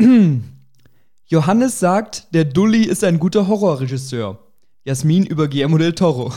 Johannes 1.26 1.78
sagt, 1.78 2.28
der 2.32 2.44
Dulli 2.44 2.84
ist 2.84 3.04
ein 3.04 3.18
guter 3.18 3.48
Horrorregisseur. 3.48 4.38
Jasmin 4.84 5.26
über 5.26 5.48
Guillermo 5.48 5.76
del 5.78 5.94
Toro. 5.94 6.32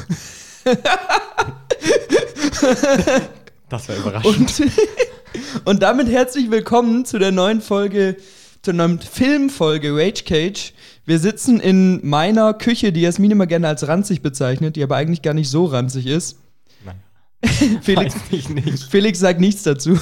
Das 3.69 3.87
war 3.87 3.95
überraschend. 3.97 4.59
Und, 4.59 4.71
und 5.65 5.81
damit 5.81 6.09
herzlich 6.09 6.51
willkommen 6.51 7.05
zu 7.05 7.19
der 7.19 7.31
neuen 7.31 7.61
Folge, 7.61 8.17
zur 8.61 8.73
neuen 8.73 8.99
Filmfolge 8.99 9.95
Rage 9.95 10.23
Cage. 10.25 10.73
Wir 11.05 11.19
sitzen 11.19 11.61
in 11.61 12.05
meiner 12.05 12.53
Küche, 12.53 12.91
die 12.91 13.01
Jasmin 13.01 13.31
immer 13.31 13.47
gerne 13.47 13.69
als 13.69 13.87
ranzig 13.87 14.21
bezeichnet, 14.21 14.75
die 14.75 14.83
aber 14.83 14.97
eigentlich 14.97 15.21
gar 15.21 15.33
nicht 15.33 15.49
so 15.49 15.65
ranzig 15.65 16.05
ist. 16.05 16.37
Felix. 17.81 18.15
Felix 18.89 19.19
sagt 19.19 19.39
nichts 19.39 19.63
dazu. 19.63 19.97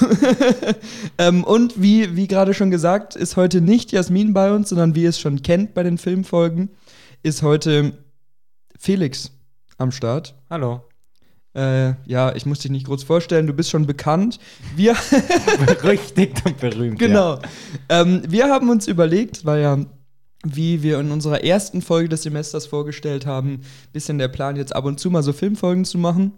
ähm, 1.17 1.43
und 1.43 1.81
wie, 1.81 2.15
wie 2.15 2.27
gerade 2.27 2.53
schon 2.53 2.71
gesagt, 2.71 3.15
ist 3.15 3.35
heute 3.35 3.61
nicht 3.61 3.91
Jasmin 3.91 4.33
bei 4.33 4.51
uns, 4.51 4.69
sondern 4.69 4.95
wie 4.95 5.03
ihr 5.03 5.09
es 5.09 5.19
schon 5.19 5.41
kennt 5.41 5.73
bei 5.73 5.83
den 5.83 5.97
Filmfolgen, 5.97 6.69
ist 7.23 7.41
heute 7.41 7.97
Felix 8.77 9.31
am 9.77 9.91
Start. 9.91 10.35
Hallo. 10.49 10.81
Äh, 11.53 11.95
ja, 12.05 12.33
ich 12.33 12.45
muss 12.45 12.59
dich 12.59 12.71
nicht 12.71 12.85
groß 12.85 13.03
vorstellen, 13.03 13.47
du 13.47 13.53
bist 13.53 13.69
schon 13.69 13.85
bekannt. 13.85 14.39
Wir, 14.75 14.95
Berüchtigt 15.65 16.45
und 16.45 16.59
berühmt. 16.59 16.97
genau. 16.97 17.39
Ähm, 17.89 18.21
wir 18.27 18.49
haben 18.49 18.69
uns 18.69 18.87
überlegt, 18.87 19.45
weil 19.45 19.61
ja, 19.61 19.77
wie 20.45 20.81
wir 20.81 20.99
in 20.99 21.11
unserer 21.11 21.43
ersten 21.43 21.81
Folge 21.81 22.09
des 22.09 22.23
Semesters 22.23 22.65
vorgestellt 22.65 23.25
haben, 23.25 23.61
bisschen 23.91 24.17
der 24.17 24.29
Plan, 24.29 24.55
jetzt 24.55 24.75
ab 24.75 24.85
und 24.85 24.99
zu 24.99 25.11
mal 25.11 25.23
so 25.23 25.33
Filmfolgen 25.33 25.85
zu 25.85 25.97
machen. 25.97 26.33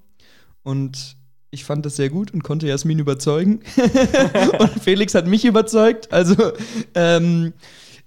Und 0.64 1.18
ich 1.52 1.66
fand 1.66 1.86
das 1.86 1.96
sehr 1.96 2.10
gut 2.10 2.34
und 2.34 2.44
konnte 2.44 2.68
Jasmin 2.68 3.00
überzeugen. 3.00 3.60
und 4.60 4.80
Felix 4.82 5.14
hat 5.14 5.28
mich 5.28 5.46
überzeugt. 5.46 6.12
Also 6.12 6.36
ähm, 6.96 7.54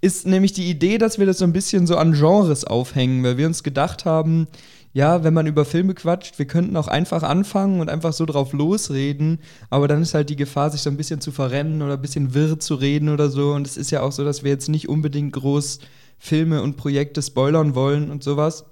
ist 0.01 0.27
nämlich 0.27 0.53
die 0.53 0.69
Idee, 0.69 0.99
dass 0.99 1.19
wir 1.19 1.27
das 1.27 1.39
so 1.39 1.45
ein 1.45 1.53
bisschen 1.53 1.87
so 1.87 1.97
an 1.97 2.13
Genres 2.13 2.65
aufhängen, 2.65 3.23
weil 3.23 3.37
wir 3.39 3.47
uns 3.47 3.63
gedacht 3.63 4.05
haben, 4.05 4.49
ja, 4.93 5.25
wenn 5.25 5.35
man 5.35 5.47
über 5.47 5.67
Filme 5.67 5.93
quatscht, 5.93 6.39
wir 6.39 6.47
könnten 6.47 6.77
auch 6.77 6.89
einfach 6.89 7.23
anfangen 7.23 7.81
und 7.81 7.91
einfach 7.91 8.15
so 8.15 8.25
drauf 8.25 8.55
losreden, 8.55 9.41
aber 9.69 9.89
dann 9.89 10.01
ist 10.01 10.15
halt 10.15 10.31
die 10.31 10.37
Gefahr, 10.37 10.71
sich 10.71 10.81
so 10.81 10.89
ein 10.89 10.97
bisschen 10.97 11.21
zu 11.21 11.33
verrennen 11.33 11.83
oder 11.83 11.95
ein 11.95 12.01
bisschen 12.01 12.33
wirr 12.33 12.59
zu 12.59 12.77
reden 12.77 13.11
oder 13.11 13.29
so. 13.29 13.53
Und 13.53 13.67
es 13.67 13.77
ist 13.77 13.91
ja 13.91 14.01
auch 14.01 14.13
so, 14.13 14.25
dass 14.25 14.43
wir 14.43 14.51
jetzt 14.51 14.71
nicht 14.71 14.89
unbedingt 14.89 15.35
groß 15.35 15.81
Filme 16.19 16.63
und 16.63 16.79
Projekte 16.79 17.21
spoilern 17.21 17.75
wollen 17.75 18.11
und 18.11 18.25
sowas. 18.25 18.65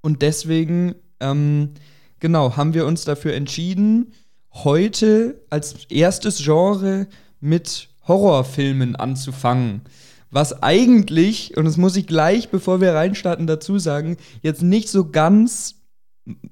Und 0.00 0.22
deswegen, 0.22 0.94
ähm, 1.18 1.70
genau, 2.22 2.56
haben 2.56 2.72
wir 2.72 2.86
uns 2.86 3.04
dafür 3.04 3.34
entschieden, 3.34 4.14
heute 4.54 5.42
als 5.50 5.74
erstes 5.90 6.42
Genre 6.42 7.08
mit 7.40 7.88
Horrorfilmen 8.08 8.96
anzufangen. 8.96 9.82
Was 10.30 10.62
eigentlich, 10.62 11.56
und 11.58 11.66
das 11.66 11.76
muss 11.76 11.96
ich 11.96 12.06
gleich, 12.06 12.48
bevor 12.48 12.80
wir 12.80 12.94
reinstarten, 12.94 13.46
dazu 13.46 13.78
sagen, 13.78 14.16
jetzt 14.40 14.62
nicht 14.62 14.88
so 14.88 15.10
ganz, 15.10 15.74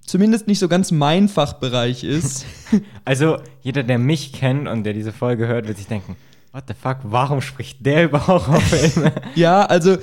zumindest 0.05 0.49
nicht 0.49 0.59
so 0.59 0.69
ganz 0.69 0.91
mein 0.91 1.29
Fachbereich 1.29 2.05
ist. 2.05 2.45
Also, 3.05 3.39
jeder, 3.63 3.83
der 3.83 3.99
mich 3.99 4.33
kennt 4.33 4.69
und 4.69 4.85
der 4.85 4.93
diese 4.93 5.13
Folge 5.13 5.49
hört, 5.49 5.67
wird 5.67 5.79
sich 5.79 5.89
denken: 5.89 6.15
What 6.53 6.65
the 6.69 6.75
fuck, 6.81 6.99
warum 7.03 7.41
spricht 7.41 7.85
der 7.85 8.05
über 8.05 8.29
Horrorfilme? 8.29 9.13
ja, 9.35 9.65
also, 9.65 9.97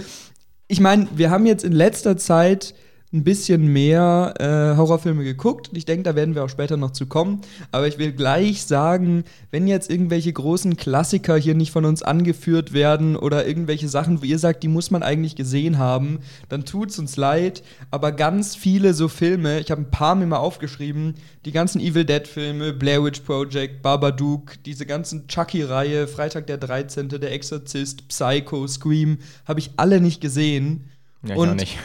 ich 0.68 0.81
meine, 0.81 1.08
wir 1.16 1.30
haben 1.30 1.46
jetzt 1.46 1.64
in 1.64 1.72
letzter 1.72 2.18
Zeit 2.18 2.74
ein 3.13 3.23
bisschen 3.23 3.67
mehr 3.72 4.33
äh, 4.38 4.77
Horrorfilme 4.77 5.23
geguckt. 5.23 5.69
Ich 5.72 5.86
denke, 5.86 6.03
da 6.03 6.16
werden 6.16 6.36
wir 6.36 6.44
auch 6.44 6.50
später 6.50 6.75
noch 6.75 6.91
zu 6.91 7.05
kommen. 7.05 7.39
Aber 7.72 7.88
ich 7.88 7.97
will 7.97 8.11
gleich 8.11 8.63
sagen, 8.63 9.23
wenn 9.50 9.66
jetzt 9.66 9.89
irgendwelche 9.89 10.33
großen 10.33 10.75
Klassiker 10.75 11.38
hier 11.38 11.55
nicht 11.55 11.72
von 11.72 11.85
uns 11.85 12.03
angeführt 12.03 12.73
werden 12.73 13.16
oder 13.16 13.47
irgendwelche 13.47 13.88
Sachen, 13.88 14.22
wo 14.22 14.25
ihr 14.25 14.39
sagt, 14.39 14.61
die 14.61 14.67
muss 14.67 14.91
man 14.91 15.03
eigentlich 15.03 15.38
gesehen 15.38 15.78
haben, 15.78 16.19
dann 16.50 16.66
tut's 16.66 17.00
uns 17.00 17.16
leid. 17.16 17.63
Aber 17.91 18.11
ganz 18.11 18.58
viele 18.58 18.94
so 18.94 19.08
Filme, 19.08 19.61
ich 19.61 19.72
habe 19.72 19.83
ein 19.83 19.91
paar 19.91 20.16
mir 20.16 20.25
mal 20.25 20.38
aufgeschrieben, 20.38 21.16
die 21.46 21.53
ganzen 21.53 21.79
Evil 21.79 22.03
Dead-Filme, 22.03 22.73
Blair 22.73 23.01
Witch 23.06 23.22
Project, 23.22 23.81
Babadook, 23.84 24.62
diese 24.66 24.85
ganzen 24.85 25.29
Chucky-Reihe, 25.29 26.07
Freitag 26.07 26.47
der 26.47 26.57
13., 26.57 27.07
Der 27.07 27.31
Exorzist, 27.31 28.09
Psycho, 28.09 28.67
Scream, 28.67 29.19
habe 29.46 29.62
ich 29.62 29.72
alle 29.78 30.01
nicht 30.01 30.19
gesehen. 30.19 30.90
Ja, 31.23 31.35
ich 31.35 31.40
Und 31.40 31.50
auch 31.50 31.56
nicht. 31.56 31.78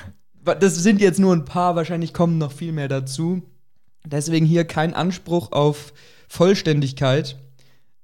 Das 0.45 0.77
sind 0.77 1.01
jetzt 1.01 1.19
nur 1.21 1.35
ein 1.35 1.45
paar, 1.45 1.77
wahrscheinlich 1.77 2.13
kommen 2.13 2.39
noch 2.39 2.53
viel 2.53 2.73
mehr 2.73 2.89
dazu. 2.89 3.43
Deswegen 4.05 4.47
hier 4.47 4.65
kein 4.65 4.95
Anspruch 4.95 5.53
auf 5.53 5.93
Vollständigkeit. 6.29 7.37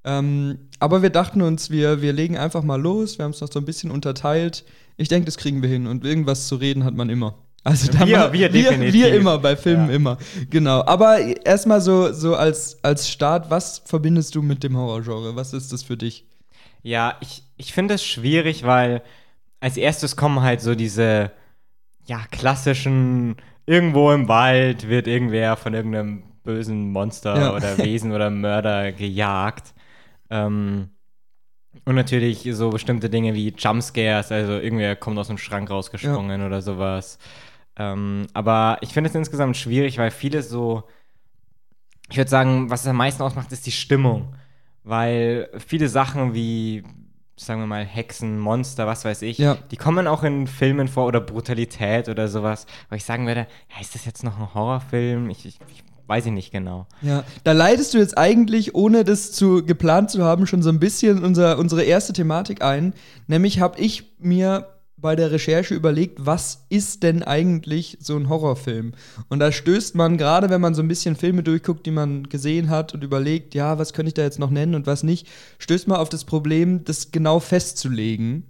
Ähm, 0.04 0.59
aber 0.78 1.03
wir 1.03 1.10
dachten 1.10 1.43
uns, 1.43 1.71
wir, 1.71 2.00
wir 2.03 2.12
legen 2.12 2.37
einfach 2.38 2.62
mal 2.62 2.81
los. 2.81 3.19
Wir 3.19 3.25
haben 3.25 3.32
es 3.32 3.41
noch 3.41 3.50
so 3.53 3.59
ein 3.59 3.65
bisschen 3.65 3.91
unterteilt. 3.91 4.65
Ich 4.97 5.09
denke, 5.09 5.26
das 5.26 5.37
kriegen 5.37 5.60
wir 5.60 5.69
hin. 5.69 5.87
Und 5.87 6.04
irgendwas 6.04 6.47
zu 6.49 6.56
reden 6.56 6.84
hat 6.84 6.94
man 6.94 7.10
immer. 7.10 7.34
Also 7.65 7.93
Wir- 7.93 8.19
man- 8.19 8.32
wir 8.32 8.53
wir, 8.53 8.93
wir 8.93 9.15
immer, 9.15 9.38
bei 9.38 9.56
Filmen 9.56 9.88
Ja. 9.91 9.94
immer. 9.97 10.19
Genau. 10.49 10.84
Aber 10.87 11.19
erstmal 11.44 11.81
so, 11.81 12.12
so 12.12 12.37
als, 12.37 12.78
als 12.82 13.10
Start, 13.10 13.50
was 13.50 13.82
verbindest 13.84 14.34
du 14.37 14.43
mit 14.43 14.62
dem 14.62 14.76
Horrorgenre? 14.76 15.34
Was 15.37 15.53
ist 15.53 15.72
das 15.72 15.82
für 15.82 15.97
dich? 15.97 16.25
Ja, 16.82 17.16
ich, 17.20 17.43
ich 17.56 17.72
finde 17.72 17.94
es 17.94 18.05
schwierig, 18.05 18.65
weil 18.65 19.03
als 19.60 19.76
erstes 19.76 20.15
kommen 20.16 20.41
halt 20.43 20.60
so 20.60 20.76
diese, 20.76 21.32
ja, 22.08 22.20
klassischen, 22.30 23.36
irgendwo 23.66 24.10
im 24.12 24.28
Wald 24.28 24.88
wird 24.88 25.06
irgendwer 25.06 25.56
von 25.56 25.74
irgendeinem 25.74 26.22
bösen 26.42 26.91
Monster 26.91 27.38
Ja. 27.38 27.54
oder 27.54 27.76
Wesen 27.78 28.12
oder 28.12 28.30
Mörder 28.30 28.92
gejagt. 28.92 29.74
Ähm, 30.30 30.88
und 31.84 31.94
natürlich 31.94 32.48
so 32.52 32.70
bestimmte 32.70 33.10
Dinge 33.10 33.34
wie 33.34 33.54
Jumpscares, 33.56 34.32
also 34.32 34.52
irgendwer 34.52 34.96
kommt 34.96 35.19
aus 35.19 35.28
dem 35.28 35.38
Schrank 35.38 35.70
rausgesprungen 35.70 36.44
oder 36.44 36.62
sowas. 36.62 37.19
Ähm, 37.76 38.26
aber 38.32 38.78
ich 38.80 38.92
finde 38.92 39.10
es 39.10 39.14
insgesamt 39.14 39.56
schwierig, 39.56 39.98
weil 39.98 40.10
vieles 40.10 40.48
so, 40.48 40.84
ich 42.10 42.16
würde 42.16 42.30
sagen, 42.30 42.70
was 42.70 42.82
es 42.82 42.88
am 42.88 42.96
meisten 42.96 43.22
ausmacht, 43.22 43.52
ist 43.52 43.66
die 43.66 43.72
Stimmung. 43.72 44.34
Weil 44.82 45.50
viele 45.66 45.88
Sachen 45.88 46.32
wie, 46.34 46.82
sagen 47.38 47.60
wir 47.60 47.66
mal, 47.66 47.84
Hexen, 47.84 48.38
Monster, 48.38 48.87
was 48.87 49.04
weiß 49.04 49.22
ich, 49.22 49.38
Ja. 49.38 49.56
die 49.71 49.76
kommen 49.76 50.06
auch 50.06 50.22
in 50.25 50.47
Filmen 50.47 50.88
vor 50.88 51.06
oder 51.06 51.21
Brutalität 51.21 52.09
oder 52.09 52.28
sowas. 52.28 52.66
Wo 52.91 52.97
ich 52.97 53.04
sagen 53.04 53.26
würde, 53.26 53.47
ja, 53.75 53.81
ist 53.81 53.94
das 53.94 54.04
jetzt 54.04 54.25
noch 54.25 54.38
ein 54.38 54.54
Horrorfilm? 54.54 55.31
Ich, 55.31 55.47
ich, 55.47 55.59
ich 55.71 55.84
weiß 56.06 56.26
ich 56.26 56.32
nicht 56.32 56.50
genau. 56.50 56.87
Ja, 57.03 57.22
da 57.44 57.53
leitest 57.53 57.93
du 57.94 57.99
jetzt 57.99 58.16
eigentlich, 58.16 58.75
ohne 58.75 59.04
das 59.04 59.31
zu 59.32 59.65
geplant 59.65 60.10
zu 60.10 60.25
haben, 60.25 60.47
schon 60.47 60.62
so 60.62 60.71
ein 60.71 60.81
bisschen 60.81 61.22
unser, 61.22 61.59
unsere 61.59 61.82
erste 61.84 62.12
Thematik 62.12 62.62
ein. 62.62 62.94
Nämlich 63.26 63.60
habe 63.60 63.78
ich 63.78 64.15
mir 64.19 64.69
bei 65.00 65.14
der 65.14 65.31
Recherche 65.31 65.75
überlegt, 65.75 66.25
was 66.25 66.66
ist 66.69 67.03
denn 67.03 67.22
eigentlich 67.22 67.98
so 68.00 68.16
ein 68.16 68.28
Horrorfilm? 68.28 68.92
Und 69.28 69.38
da 69.38 69.53
stößt 69.53 69.94
man 69.94 70.19
gerade, 70.19 70.50
wenn 70.50 70.60
man 70.60 70.75
so 70.75 70.82
ein 70.82 70.88
bisschen 70.88 71.16
Filme 71.16 71.42
durchguckt, 71.42 71.86
die 71.86 71.91
man 71.91 72.28
gesehen 72.28 72.69
hat 72.69 72.94
und 72.94 73.04
überlegt, 73.04 73.54
ja, 73.54 73.78
was 73.78 73.92
könnte 73.92 74.08
ich 74.08 74.14
da 74.14 74.22
jetzt 74.22 74.38
noch 74.38 74.50
nennen 74.50 74.75
und 74.75 74.87
was 74.87 75.03
nicht, 75.03 75.28
stößt 75.58 75.88
man 75.88 75.98
auf 75.98 76.08
das 76.08 76.25
Problem, 76.25 76.84
das 76.84 77.12
genau 77.12 77.41
festzulegen. 77.41 78.44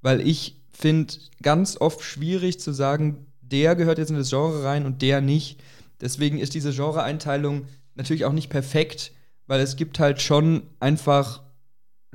Weil 0.00 0.20
ich 0.20 0.60
finde 0.72 1.14
ganz 1.42 1.76
oft 1.80 2.02
schwierig 2.02 2.58
zu 2.58 2.72
sagen, 2.72 3.26
der 3.40 3.76
gehört 3.76 3.98
jetzt 3.98 4.10
in 4.10 4.16
das 4.16 4.30
Genre 4.30 4.64
rein 4.64 4.86
und 4.86 5.02
der 5.02 5.20
nicht. 5.20 5.60
Deswegen 6.00 6.38
ist 6.38 6.54
diese 6.54 6.72
Genre-Einteilung 6.72 7.66
natürlich 7.94 8.24
auch 8.24 8.32
nicht 8.32 8.50
perfekt, 8.50 9.12
weil 9.46 9.60
es 9.60 9.76
gibt 9.76 10.00
halt 10.00 10.20
schon 10.20 10.62
einfach 10.80 11.42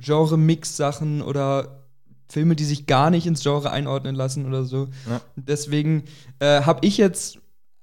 Genre-Mix-Sachen 0.00 1.22
oder 1.22 1.77
Filme, 2.30 2.56
die 2.56 2.64
sich 2.64 2.86
gar 2.86 3.10
nicht 3.10 3.26
ins 3.26 3.42
Genre 3.42 3.70
einordnen 3.70 4.14
lassen 4.14 4.46
oder 4.46 4.64
so. 4.64 4.88
Ja. 5.08 5.20
Deswegen 5.36 6.04
äh, 6.40 6.62
habe 6.62 6.86
ich 6.86 6.98
jetzt 6.98 7.38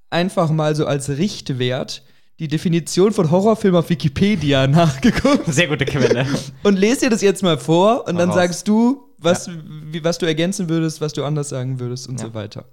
einfach 0.10 0.50
mal 0.52 0.76
so 0.76 0.86
als 0.86 1.10
Richtwert 1.10 2.04
die 2.40 2.48
Definition 2.48 3.12
von 3.14 3.32
Horrorfilm 3.32 3.76
auf 3.76 3.90
Wikipedia 3.90 4.68
nachgeguckt 4.68 5.46
Sehr 5.52 5.68
gute 5.68 5.86
Quelle. 5.86 6.26
und 6.64 6.78
lese 6.78 7.02
dir 7.02 7.10
das 7.10 7.22
jetzt 7.22 7.44
mal 7.44 7.58
vor 7.58 8.08
und 8.08 8.16
Hau 8.16 8.20
dann 8.20 8.30
raus. 8.30 8.36
sagst 8.36 8.68
du, 8.68 9.04
was, 9.18 9.50
wie, 9.92 10.04
was 10.04 10.18
du 10.18 10.26
ergänzen 10.26 10.70
würdest, 10.70 11.02
was 11.02 11.14
du 11.14 11.24
anders 11.24 11.50
sagen 11.50 11.80
würdest 11.80 12.08
und 12.10 12.20
Ja. 12.20 12.28
so 12.28 12.34
weiter. 12.34 12.66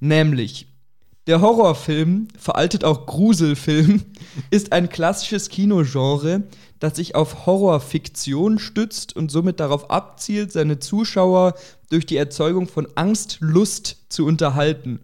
Nämlich, 0.00 0.66
der 1.26 1.40
Horrorfilm, 1.40 2.28
veraltet 2.38 2.84
auch 2.84 3.06
Gruselfilm, 3.06 4.02
ist 4.50 4.72
ein 4.72 4.88
klassisches 4.88 5.48
Kinogenre, 5.48 6.42
das 6.80 6.96
sich 6.96 7.14
auf 7.14 7.46
Horrorfiktion 7.46 8.58
stützt 8.58 9.16
und 9.16 9.30
somit 9.30 9.60
darauf 9.60 9.90
abzielt, 9.90 10.52
seine 10.52 10.78
Zuschauer 10.78 11.54
durch 11.90 12.06
die 12.06 12.16
Erzeugung 12.16 12.68
von 12.68 12.88
Angstlust 12.94 13.96
zu 14.08 14.26
unterhalten. 14.26 15.00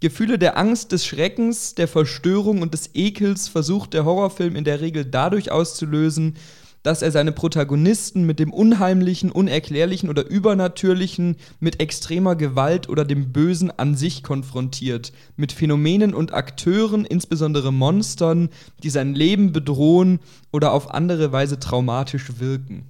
Gefühle 0.00 0.38
der 0.38 0.58
Angst, 0.58 0.90
des 0.90 1.06
Schreckens, 1.06 1.76
der 1.76 1.86
Verstörung 1.86 2.60
und 2.60 2.74
des 2.74 2.90
Ekels 2.94 3.48
versucht 3.48 3.94
der 3.94 4.04
Horrorfilm 4.04 4.56
in 4.56 4.64
der 4.64 4.80
Regel 4.80 5.04
dadurch 5.04 5.52
auszulösen, 5.52 6.36
dass 6.82 7.02
er 7.02 7.10
seine 7.10 7.32
Protagonisten 7.32 8.24
mit 8.24 8.38
dem 8.38 8.52
Unheimlichen, 8.52 9.30
Unerklärlichen 9.30 10.08
oder 10.08 10.26
Übernatürlichen, 10.26 11.36
mit 11.60 11.80
extremer 11.80 12.36
Gewalt 12.36 12.88
oder 12.88 13.04
dem 13.04 13.32
Bösen 13.32 13.70
an 13.70 13.94
sich 13.94 14.22
konfrontiert, 14.22 15.12
mit 15.36 15.52
Phänomenen 15.52 16.14
und 16.14 16.34
Akteuren, 16.34 17.04
insbesondere 17.04 17.72
Monstern, 17.72 18.48
die 18.82 18.90
sein 18.90 19.14
Leben 19.14 19.52
bedrohen 19.52 20.20
oder 20.52 20.72
auf 20.72 20.92
andere 20.92 21.32
Weise 21.32 21.58
traumatisch 21.58 22.40
wirken. 22.40 22.84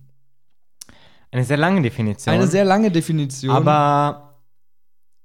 Eine 1.30 1.44
sehr 1.44 1.56
lange 1.56 1.80
Definition. 1.80 2.34
Eine 2.34 2.46
sehr 2.46 2.64
lange 2.64 2.90
Definition. 2.90 3.54
Aber 3.54 4.38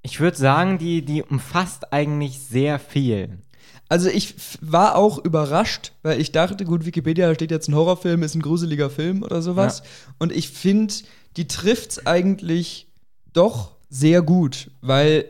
ich 0.02 0.20
würde 0.20 0.36
sagen, 0.36 0.78
die, 0.78 1.04
die 1.04 1.22
umfasst 1.22 1.92
eigentlich 1.92 2.38
sehr 2.38 2.78
viel. 2.78 3.38
Also 3.88 4.10
ich 4.10 4.34
war 4.60 4.96
auch 4.96 5.18
überrascht, 5.24 5.92
weil 6.02 6.20
ich 6.20 6.30
dachte, 6.32 6.64
gut, 6.64 6.84
Wikipedia 6.84 7.34
steht 7.34 7.50
jetzt 7.50 7.68
ein 7.68 7.74
Horrorfilm, 7.74 8.22
ist 8.22 8.34
ein 8.34 8.42
gruseliger 8.42 8.90
Film 8.90 9.22
oder 9.22 9.40
sowas. 9.40 9.78
Ja. 9.78 10.14
Und 10.18 10.32
ich 10.32 10.50
finde, 10.50 10.92
die 11.36 11.48
trifft 11.48 11.92
es 11.92 12.06
eigentlich 12.06 12.88
doch 13.32 13.72
sehr 13.88 14.20
gut, 14.20 14.70
weil 14.82 15.24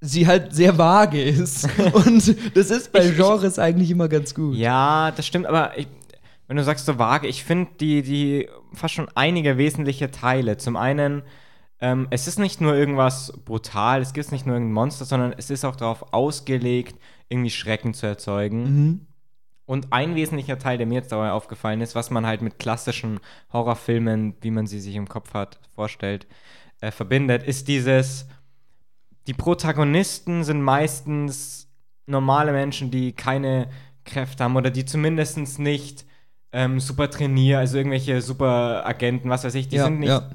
sie 0.00 0.26
halt 0.26 0.54
sehr 0.54 0.76
vage 0.76 1.22
ist. 1.22 1.68
Und 1.92 2.36
das 2.54 2.70
ist 2.70 2.92
bei 2.92 3.08
Genres 3.08 3.58
eigentlich 3.58 3.90
immer 3.90 4.08
ganz 4.08 4.34
gut. 4.34 4.56
Ja, 4.56 5.12
das 5.12 5.26
stimmt, 5.26 5.46
aber 5.46 5.78
ich, 5.78 5.86
wenn 6.48 6.56
du 6.56 6.64
sagst 6.64 6.84
so 6.84 6.98
vage, 6.98 7.28
ich 7.28 7.44
finde 7.44 7.70
die, 7.80 8.02
die 8.02 8.48
fast 8.74 8.94
schon 8.94 9.08
einige 9.14 9.56
wesentliche 9.56 10.10
Teile. 10.10 10.56
Zum 10.56 10.76
einen, 10.76 11.22
ähm, 11.80 12.08
es 12.10 12.26
ist 12.26 12.38
nicht 12.38 12.60
nur 12.60 12.74
irgendwas 12.74 13.32
brutal, 13.44 14.02
es 14.02 14.12
gibt 14.12 14.32
nicht 14.32 14.44
nur 14.44 14.56
irgendein 14.56 14.74
Monster, 14.74 15.04
sondern 15.04 15.32
es 15.38 15.50
ist 15.50 15.64
auch 15.64 15.76
darauf 15.76 16.12
ausgelegt, 16.12 16.96
irgendwie 17.28 17.50
Schrecken 17.50 17.94
zu 17.94 18.06
erzeugen. 18.06 18.62
Mhm. 18.62 19.06
Und 19.64 19.92
ein 19.92 20.14
wesentlicher 20.14 20.58
Teil, 20.58 20.76
der 20.76 20.86
mir 20.86 20.96
jetzt 20.96 21.12
dabei 21.12 21.30
aufgefallen 21.30 21.80
ist, 21.80 21.94
was 21.94 22.10
man 22.10 22.26
halt 22.26 22.42
mit 22.42 22.58
klassischen 22.58 23.20
Horrorfilmen, 23.52 24.34
wie 24.40 24.50
man 24.50 24.66
sie 24.66 24.80
sich 24.80 24.96
im 24.96 25.08
Kopf 25.08 25.34
hat, 25.34 25.60
vorstellt, 25.74 26.26
äh, 26.80 26.90
verbindet, 26.90 27.42
ist 27.44 27.68
dieses, 27.68 28.26
die 29.26 29.34
Protagonisten 29.34 30.44
sind 30.44 30.62
meistens 30.62 31.68
normale 32.06 32.52
Menschen, 32.52 32.90
die 32.90 33.12
keine 33.12 33.68
Kräfte 34.04 34.44
haben 34.44 34.56
oder 34.56 34.70
die 34.70 34.84
zumindest 34.84 35.58
nicht 35.58 36.04
ähm, 36.52 36.80
super 36.80 37.08
trainieren, 37.08 37.60
also 37.60 37.78
irgendwelche 37.78 38.20
super 38.20 38.86
Agenten, 38.86 39.30
was 39.30 39.44
weiß 39.44 39.54
ich, 39.54 39.68
die 39.68 39.76
ja, 39.76 39.84
sind 39.84 40.00
nicht 40.00 40.08
ja. 40.08 40.28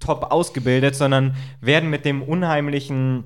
top 0.00 0.30
ausgebildet, 0.30 0.94
sondern 0.94 1.36
werden 1.60 1.90
mit 1.90 2.04
dem 2.04 2.22
unheimlichen 2.22 3.24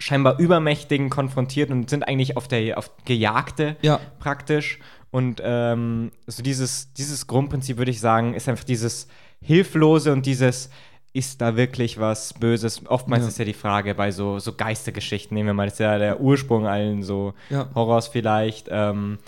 scheinbar 0.00 0.38
Übermächtigen 0.38 1.10
konfrontiert 1.10 1.70
und 1.70 1.88
sind 1.88 2.02
eigentlich 2.02 2.36
auf 2.36 2.48
der 2.48 2.78
auf 2.78 2.90
Gejagte 3.04 3.76
ja. 3.82 4.00
praktisch. 4.18 4.80
Und 5.12 5.40
ähm, 5.44 6.10
so 6.26 6.42
dieses, 6.42 6.92
dieses 6.94 7.26
Grundprinzip, 7.26 7.78
würde 7.78 7.90
ich 7.90 8.00
sagen, 8.00 8.34
ist 8.34 8.48
einfach 8.48 8.64
dieses 8.64 9.08
Hilflose 9.42 10.12
und 10.12 10.26
dieses, 10.26 10.70
ist 11.12 11.40
da 11.40 11.56
wirklich 11.56 11.98
was 11.98 12.34
Böses? 12.34 12.86
Oftmals 12.86 13.22
ja. 13.22 13.28
ist 13.28 13.38
ja 13.38 13.44
die 13.44 13.52
Frage 13.52 13.94
bei 13.94 14.10
so, 14.10 14.38
so 14.38 14.52
Geistergeschichten, 14.54 15.34
nehmen 15.34 15.48
wir 15.48 15.54
mal, 15.54 15.66
das 15.66 15.74
ist 15.74 15.80
ja 15.80 15.98
der 15.98 16.20
Ursprung 16.20 16.66
allen 16.66 17.02
so 17.02 17.34
ja. 17.50 17.68
Horrors 17.74 18.08
vielleicht. 18.08 18.68
Ähm, 18.70 19.18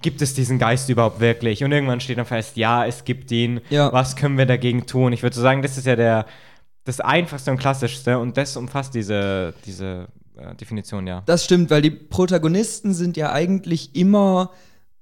gibt 0.00 0.22
es 0.22 0.34
diesen 0.34 0.58
Geist 0.58 0.88
überhaupt 0.88 1.20
wirklich? 1.20 1.64
Und 1.64 1.72
irgendwann 1.72 2.00
steht 2.00 2.18
dann 2.18 2.26
fest, 2.26 2.56
ja, 2.56 2.86
es 2.86 3.04
gibt 3.04 3.30
ihn. 3.32 3.60
Ja. 3.70 3.92
Was 3.92 4.14
können 4.14 4.38
wir 4.38 4.46
dagegen 4.46 4.86
tun? 4.86 5.12
Ich 5.12 5.22
würde 5.22 5.34
so 5.34 5.42
sagen, 5.42 5.62
das 5.62 5.78
ist 5.78 5.86
ja 5.86 5.96
der, 5.96 6.26
das 6.86 7.00
einfachste 7.00 7.50
und 7.50 7.58
klassischste 7.58 8.18
und 8.18 8.36
das 8.36 8.56
umfasst 8.56 8.94
diese, 8.94 9.52
diese 9.66 10.06
äh, 10.36 10.54
Definition, 10.54 11.06
ja. 11.06 11.22
Das 11.26 11.44
stimmt, 11.44 11.68
weil 11.68 11.82
die 11.82 11.90
Protagonisten 11.90 12.94
sind 12.94 13.16
ja 13.16 13.32
eigentlich 13.32 13.94
immer 13.94 14.52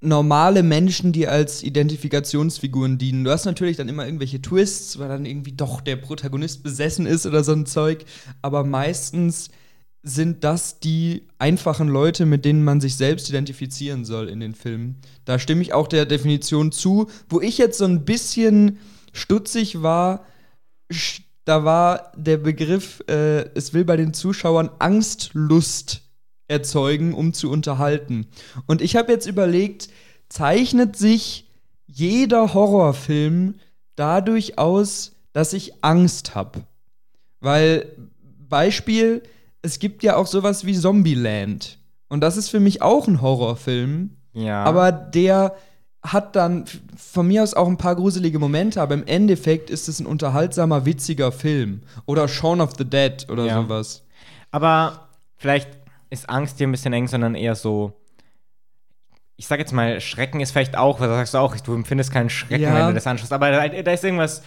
normale 0.00 0.62
Menschen, 0.62 1.12
die 1.12 1.28
als 1.28 1.62
Identifikationsfiguren 1.62 2.98
dienen. 2.98 3.24
Du 3.24 3.30
hast 3.30 3.44
natürlich 3.44 3.76
dann 3.76 3.88
immer 3.88 4.06
irgendwelche 4.06 4.40
Twists, 4.40 4.98
weil 4.98 5.08
dann 5.08 5.26
irgendwie 5.26 5.52
doch 5.52 5.82
der 5.82 5.96
Protagonist 5.96 6.62
besessen 6.62 7.06
ist 7.06 7.26
oder 7.26 7.44
so 7.44 7.52
ein 7.52 7.66
Zeug, 7.66 8.04
aber 8.42 8.64
meistens 8.64 9.50
sind 10.02 10.44
das 10.44 10.80
die 10.80 11.26
einfachen 11.38 11.88
Leute, 11.88 12.26
mit 12.26 12.44
denen 12.44 12.64
man 12.64 12.80
sich 12.80 12.96
selbst 12.96 13.28
identifizieren 13.28 14.04
soll 14.04 14.28
in 14.28 14.40
den 14.40 14.54
Filmen. 14.54 14.96
Da 15.24 15.38
stimme 15.38 15.62
ich 15.62 15.72
auch 15.72 15.86
der 15.86 16.04
Definition 16.04 16.72
zu. 16.72 17.08
Wo 17.28 17.40
ich 17.40 17.56
jetzt 17.56 17.78
so 17.78 17.86
ein 17.86 18.04
bisschen 18.04 18.78
stutzig 19.12 19.82
war, 19.82 20.26
da 21.44 21.64
war 21.64 22.12
der 22.16 22.38
Begriff, 22.38 23.02
äh, 23.08 23.48
es 23.54 23.74
will 23.74 23.84
bei 23.84 23.96
den 23.96 24.14
Zuschauern 24.14 24.70
Angstlust 24.78 26.02
erzeugen, 26.48 27.14
um 27.14 27.32
zu 27.32 27.50
unterhalten. 27.50 28.26
Und 28.66 28.82
ich 28.82 28.96
habe 28.96 29.12
jetzt 29.12 29.26
überlegt, 29.26 29.88
zeichnet 30.28 30.96
sich 30.96 31.50
jeder 31.86 32.54
Horrorfilm 32.54 33.54
dadurch 33.96 34.58
aus, 34.58 35.12
dass 35.32 35.52
ich 35.52 35.84
Angst 35.84 36.34
habe? 36.34 36.64
Weil, 37.40 37.86
Beispiel, 38.48 39.22
es 39.62 39.78
gibt 39.78 40.02
ja 40.02 40.16
auch 40.16 40.26
sowas 40.26 40.64
wie 40.64 40.74
Zombieland. 40.74 41.78
Und 42.08 42.20
das 42.20 42.36
ist 42.36 42.48
für 42.48 42.60
mich 42.60 42.82
auch 42.82 43.08
ein 43.08 43.20
Horrorfilm. 43.20 44.16
Ja. 44.32 44.64
Aber 44.64 44.92
der 44.92 45.54
hat 46.04 46.36
dann 46.36 46.66
von 46.96 47.26
mir 47.26 47.42
aus 47.42 47.54
auch 47.54 47.66
ein 47.66 47.78
paar 47.78 47.96
gruselige 47.96 48.38
Momente, 48.38 48.80
aber 48.80 48.94
im 48.94 49.06
Endeffekt 49.06 49.70
ist 49.70 49.88
es 49.88 50.00
ein 50.00 50.06
unterhaltsamer, 50.06 50.84
witziger 50.84 51.32
Film. 51.32 51.82
Oder 52.04 52.28
Shaun 52.28 52.60
of 52.60 52.72
the 52.76 52.84
Dead 52.84 53.26
oder 53.30 53.46
ja. 53.46 53.62
sowas. 53.62 54.04
Aber 54.50 55.08
vielleicht 55.36 55.70
ist 56.10 56.28
Angst 56.28 56.58
hier 56.58 56.68
ein 56.68 56.72
bisschen 56.72 56.92
eng, 56.92 57.08
sondern 57.08 57.34
eher 57.34 57.54
so. 57.54 57.94
Ich 59.36 59.46
sag 59.46 59.58
jetzt 59.58 59.72
mal, 59.72 60.00
Schrecken 60.00 60.40
ist 60.40 60.52
vielleicht 60.52 60.76
auch, 60.76 61.00
was 61.00 61.08
sagst 61.08 61.34
du 61.34 61.38
auch, 61.38 61.56
du 61.56 61.74
empfindest 61.74 62.12
keinen 62.12 62.30
Schrecken, 62.30 62.62
ja. 62.62 62.74
wenn 62.74 62.88
du 62.88 62.94
das 62.94 63.06
anschaust, 63.06 63.32
aber 63.32 63.50
da, 63.50 63.66
da 63.68 63.92
ist 63.92 64.04
irgendwas 64.04 64.42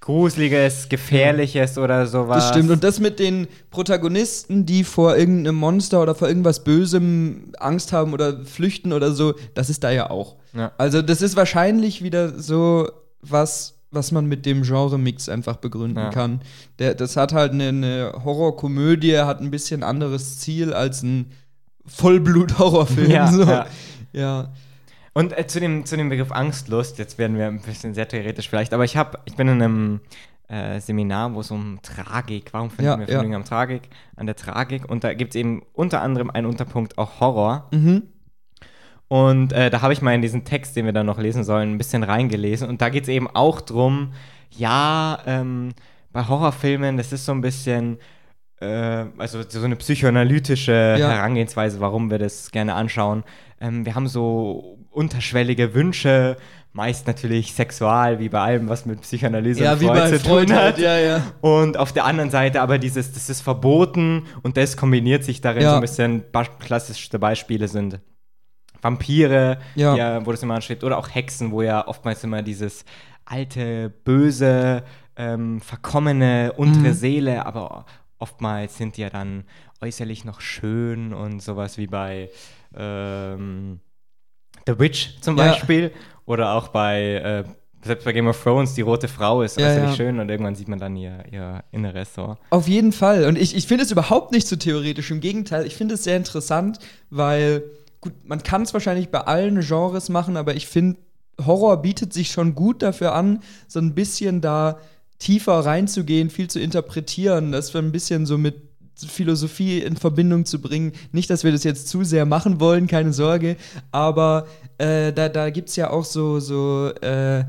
Gruseliges, 0.00 0.88
Gefährliches 0.88 1.76
ja. 1.76 1.82
oder 1.82 2.06
sowas. 2.06 2.44
Das 2.44 2.48
stimmt. 2.50 2.70
Und 2.70 2.84
das 2.84 3.00
mit 3.00 3.18
den 3.18 3.48
Protagonisten, 3.70 4.64
die 4.64 4.84
vor 4.84 5.16
irgendeinem 5.16 5.56
Monster 5.56 6.00
oder 6.02 6.14
vor 6.14 6.28
irgendwas 6.28 6.64
Bösem 6.64 7.52
Angst 7.58 7.92
haben 7.92 8.12
oder 8.12 8.44
flüchten 8.44 8.92
oder 8.92 9.12
so, 9.12 9.34
das 9.54 9.70
ist 9.70 9.84
da 9.84 9.90
ja 9.90 10.10
auch. 10.10 10.36
Ja. 10.54 10.72
Also, 10.78 11.02
das 11.02 11.20
ist 11.20 11.36
wahrscheinlich 11.36 12.02
wieder 12.02 12.38
so 12.38 12.88
was, 13.22 13.74
was 13.90 14.12
man 14.12 14.26
mit 14.26 14.46
dem 14.46 14.62
Genre-Mix 14.62 15.28
einfach 15.28 15.56
begründen 15.56 15.98
ja. 15.98 16.10
kann. 16.10 16.40
Der, 16.78 16.94
das 16.94 17.16
hat 17.16 17.32
halt 17.32 17.52
eine, 17.52 17.68
eine 17.68 18.12
Horrorkomödie, 18.24 19.18
hat 19.18 19.40
ein 19.40 19.50
bisschen 19.50 19.82
anderes 19.82 20.38
Ziel 20.38 20.72
als 20.72 21.02
ein 21.02 21.32
Vollblut-Horrorfilm. 21.86 23.10
Ja, 23.10 23.32
so. 23.32 23.44
ja. 24.12 24.52
Und 25.18 25.36
äh, 25.36 25.48
zu, 25.48 25.58
dem, 25.58 25.84
zu 25.84 25.96
dem 25.96 26.10
Begriff 26.10 26.30
Angstlust, 26.30 26.96
jetzt 26.98 27.18
werden 27.18 27.36
wir 27.36 27.48
ein 27.48 27.60
bisschen 27.60 27.92
sehr 27.92 28.06
theoretisch 28.06 28.48
vielleicht, 28.48 28.72
aber 28.72 28.84
ich, 28.84 28.96
hab, 28.96 29.20
ich 29.24 29.34
bin 29.34 29.48
in 29.48 29.60
einem 29.60 30.00
äh, 30.46 30.78
Seminar, 30.78 31.34
wo 31.34 31.40
es 31.40 31.50
um 31.50 31.80
Tragik, 31.82 32.52
warum 32.52 32.70
finden 32.70 32.84
ja, 32.84 32.98
wir 33.00 33.08
Filme 33.08 33.30
ja. 33.30 33.36
am 33.36 33.44
Tragik, 33.44 33.88
an 34.14 34.26
der 34.26 34.36
Tragik 34.36 34.88
und 34.88 35.02
da 35.02 35.14
gibt 35.14 35.34
es 35.34 35.40
eben 35.40 35.62
unter 35.72 36.02
anderem 36.02 36.30
einen 36.30 36.46
Unterpunkt 36.46 36.98
auch 36.98 37.18
Horror. 37.18 37.66
Mhm. 37.72 38.04
Und 39.08 39.52
äh, 39.52 39.70
da 39.70 39.82
habe 39.82 39.92
ich 39.92 40.02
mal 40.02 40.14
in 40.14 40.22
diesen 40.22 40.44
Text, 40.44 40.76
den 40.76 40.84
wir 40.84 40.92
dann 40.92 41.06
noch 41.06 41.18
lesen 41.18 41.42
sollen, 41.42 41.72
ein 41.72 41.78
bisschen 41.78 42.04
reingelesen 42.04 42.68
und 42.68 42.80
da 42.80 42.88
geht 42.88 43.02
es 43.02 43.08
eben 43.08 43.26
auch 43.26 43.60
drum, 43.60 44.12
ja, 44.50 45.18
ähm, 45.26 45.70
bei 46.12 46.28
Horrorfilmen, 46.28 46.96
das 46.96 47.12
ist 47.12 47.24
so 47.24 47.32
ein 47.32 47.40
bisschen 47.40 47.98
äh, 48.60 49.06
also 49.18 49.42
so 49.48 49.64
eine 49.64 49.74
psychoanalytische 49.74 50.96
ja. 50.96 51.10
Herangehensweise, 51.10 51.80
warum 51.80 52.08
wir 52.08 52.18
das 52.18 52.52
gerne 52.52 52.74
anschauen. 52.74 53.24
Ähm, 53.60 53.84
wir 53.84 53.96
haben 53.96 54.06
so 54.06 54.77
unterschwellige 54.98 55.74
Wünsche, 55.74 56.36
meist 56.72 57.06
natürlich 57.06 57.54
sexual, 57.54 58.18
wie 58.18 58.28
bei 58.28 58.40
allem, 58.40 58.68
was 58.68 58.84
mit 58.84 59.00
Psychoanalyse 59.00 59.64
ja, 59.64 59.72
und 59.72 59.80
Freud 59.80 60.18
zu 60.18 60.22
tun 60.22 60.52
hat. 60.52 60.74
hat. 60.74 60.78
Ja, 60.78 60.98
ja. 60.98 61.22
Und 61.40 61.76
auf 61.76 61.92
der 61.92 62.04
anderen 62.04 62.30
Seite 62.30 62.60
aber 62.60 62.78
dieses, 62.78 63.12
das 63.12 63.30
ist 63.30 63.40
verboten 63.40 64.26
und 64.42 64.56
das 64.56 64.76
kombiniert 64.76 65.24
sich 65.24 65.40
darin 65.40 65.62
so 65.62 65.70
ein 65.70 65.80
bisschen, 65.80 66.24
klassischste 66.58 67.18
Beispiele 67.18 67.68
sind 67.68 68.00
Vampire, 68.82 69.58
ja. 69.74 69.96
ja 69.96 70.26
wo 70.26 70.30
das 70.30 70.42
immer 70.42 70.54
anschreibt, 70.54 70.84
oder 70.84 70.98
auch 70.98 71.08
Hexen, 71.12 71.52
wo 71.52 71.62
ja 71.62 71.86
oftmals 71.86 72.22
immer 72.24 72.42
dieses 72.42 72.84
alte, 73.24 73.90
böse, 74.04 74.82
ähm, 75.16 75.60
verkommene 75.60 76.52
untere 76.56 76.88
mhm. 76.88 76.94
Seele, 76.94 77.46
aber 77.46 77.86
oftmals 78.18 78.76
sind 78.76 78.96
die 78.96 79.02
ja 79.02 79.10
dann 79.10 79.44
äußerlich 79.80 80.24
noch 80.24 80.40
schön 80.40 81.12
und 81.12 81.40
sowas 81.40 81.78
wie 81.78 81.86
bei 81.86 82.30
ähm, 82.76 83.80
The 84.68 84.78
Witch 84.78 85.20
zum 85.20 85.34
Beispiel. 85.34 85.90
Oder 86.26 86.52
auch 86.52 86.68
bei, 86.68 87.14
äh, 87.14 87.44
selbst 87.82 88.04
bei 88.04 88.12
Game 88.12 88.28
of 88.28 88.40
Thrones, 88.42 88.74
die 88.74 88.82
rote 88.82 89.08
Frau 89.08 89.40
ist 89.40 89.58
ja, 89.58 89.74
ja. 89.74 89.94
schön 89.94 90.20
und 90.20 90.28
irgendwann 90.28 90.54
sieht 90.54 90.68
man 90.68 90.78
dann 90.78 90.94
ihr, 90.94 91.24
ihr 91.32 91.64
Inneres 91.72 92.14
so. 92.14 92.36
Auf 92.50 92.68
jeden 92.68 92.92
Fall. 92.92 93.24
Und 93.24 93.38
ich, 93.38 93.56
ich 93.56 93.66
finde 93.66 93.84
es 93.84 93.90
überhaupt 93.90 94.30
nicht 94.30 94.46
so 94.46 94.56
theoretisch. 94.56 95.10
Im 95.10 95.20
Gegenteil, 95.20 95.66
ich 95.66 95.74
finde 95.74 95.94
es 95.94 96.04
sehr 96.04 96.18
interessant, 96.18 96.80
weil, 97.08 97.62
gut, 98.02 98.12
man 98.24 98.42
kann 98.42 98.62
es 98.62 98.74
wahrscheinlich 98.74 99.08
bei 99.08 99.20
allen 99.20 99.60
Genres 99.60 100.10
machen, 100.10 100.36
aber 100.36 100.54
ich 100.54 100.66
finde, 100.66 100.98
Horror 101.44 101.80
bietet 101.80 102.12
sich 102.12 102.30
schon 102.30 102.54
gut 102.54 102.82
dafür 102.82 103.14
an, 103.14 103.40
so 103.68 103.78
ein 103.78 103.94
bisschen 103.94 104.42
da 104.42 104.78
tiefer 105.18 105.60
reinzugehen, 105.60 106.28
viel 106.28 106.48
zu 106.48 106.60
interpretieren, 106.60 107.52
das 107.52 107.72
wir 107.72 107.80
ein 107.80 107.92
bisschen 107.92 108.26
so 108.26 108.36
mit 108.36 108.67
Philosophie 109.06 109.78
in 109.78 109.96
Verbindung 109.96 110.44
zu 110.44 110.60
bringen. 110.60 110.92
Nicht, 111.12 111.30
dass 111.30 111.44
wir 111.44 111.52
das 111.52 111.64
jetzt 111.64 111.88
zu 111.88 112.04
sehr 112.04 112.26
machen 112.26 112.60
wollen, 112.60 112.86
keine 112.86 113.12
Sorge, 113.12 113.56
aber 113.92 114.46
äh, 114.78 115.12
da, 115.12 115.28
da 115.28 115.50
gibt 115.50 115.68
es 115.68 115.76
ja 115.76 115.90
auch 115.90 116.04
so, 116.04 116.40
so 116.40 116.90
äh, 117.00 117.44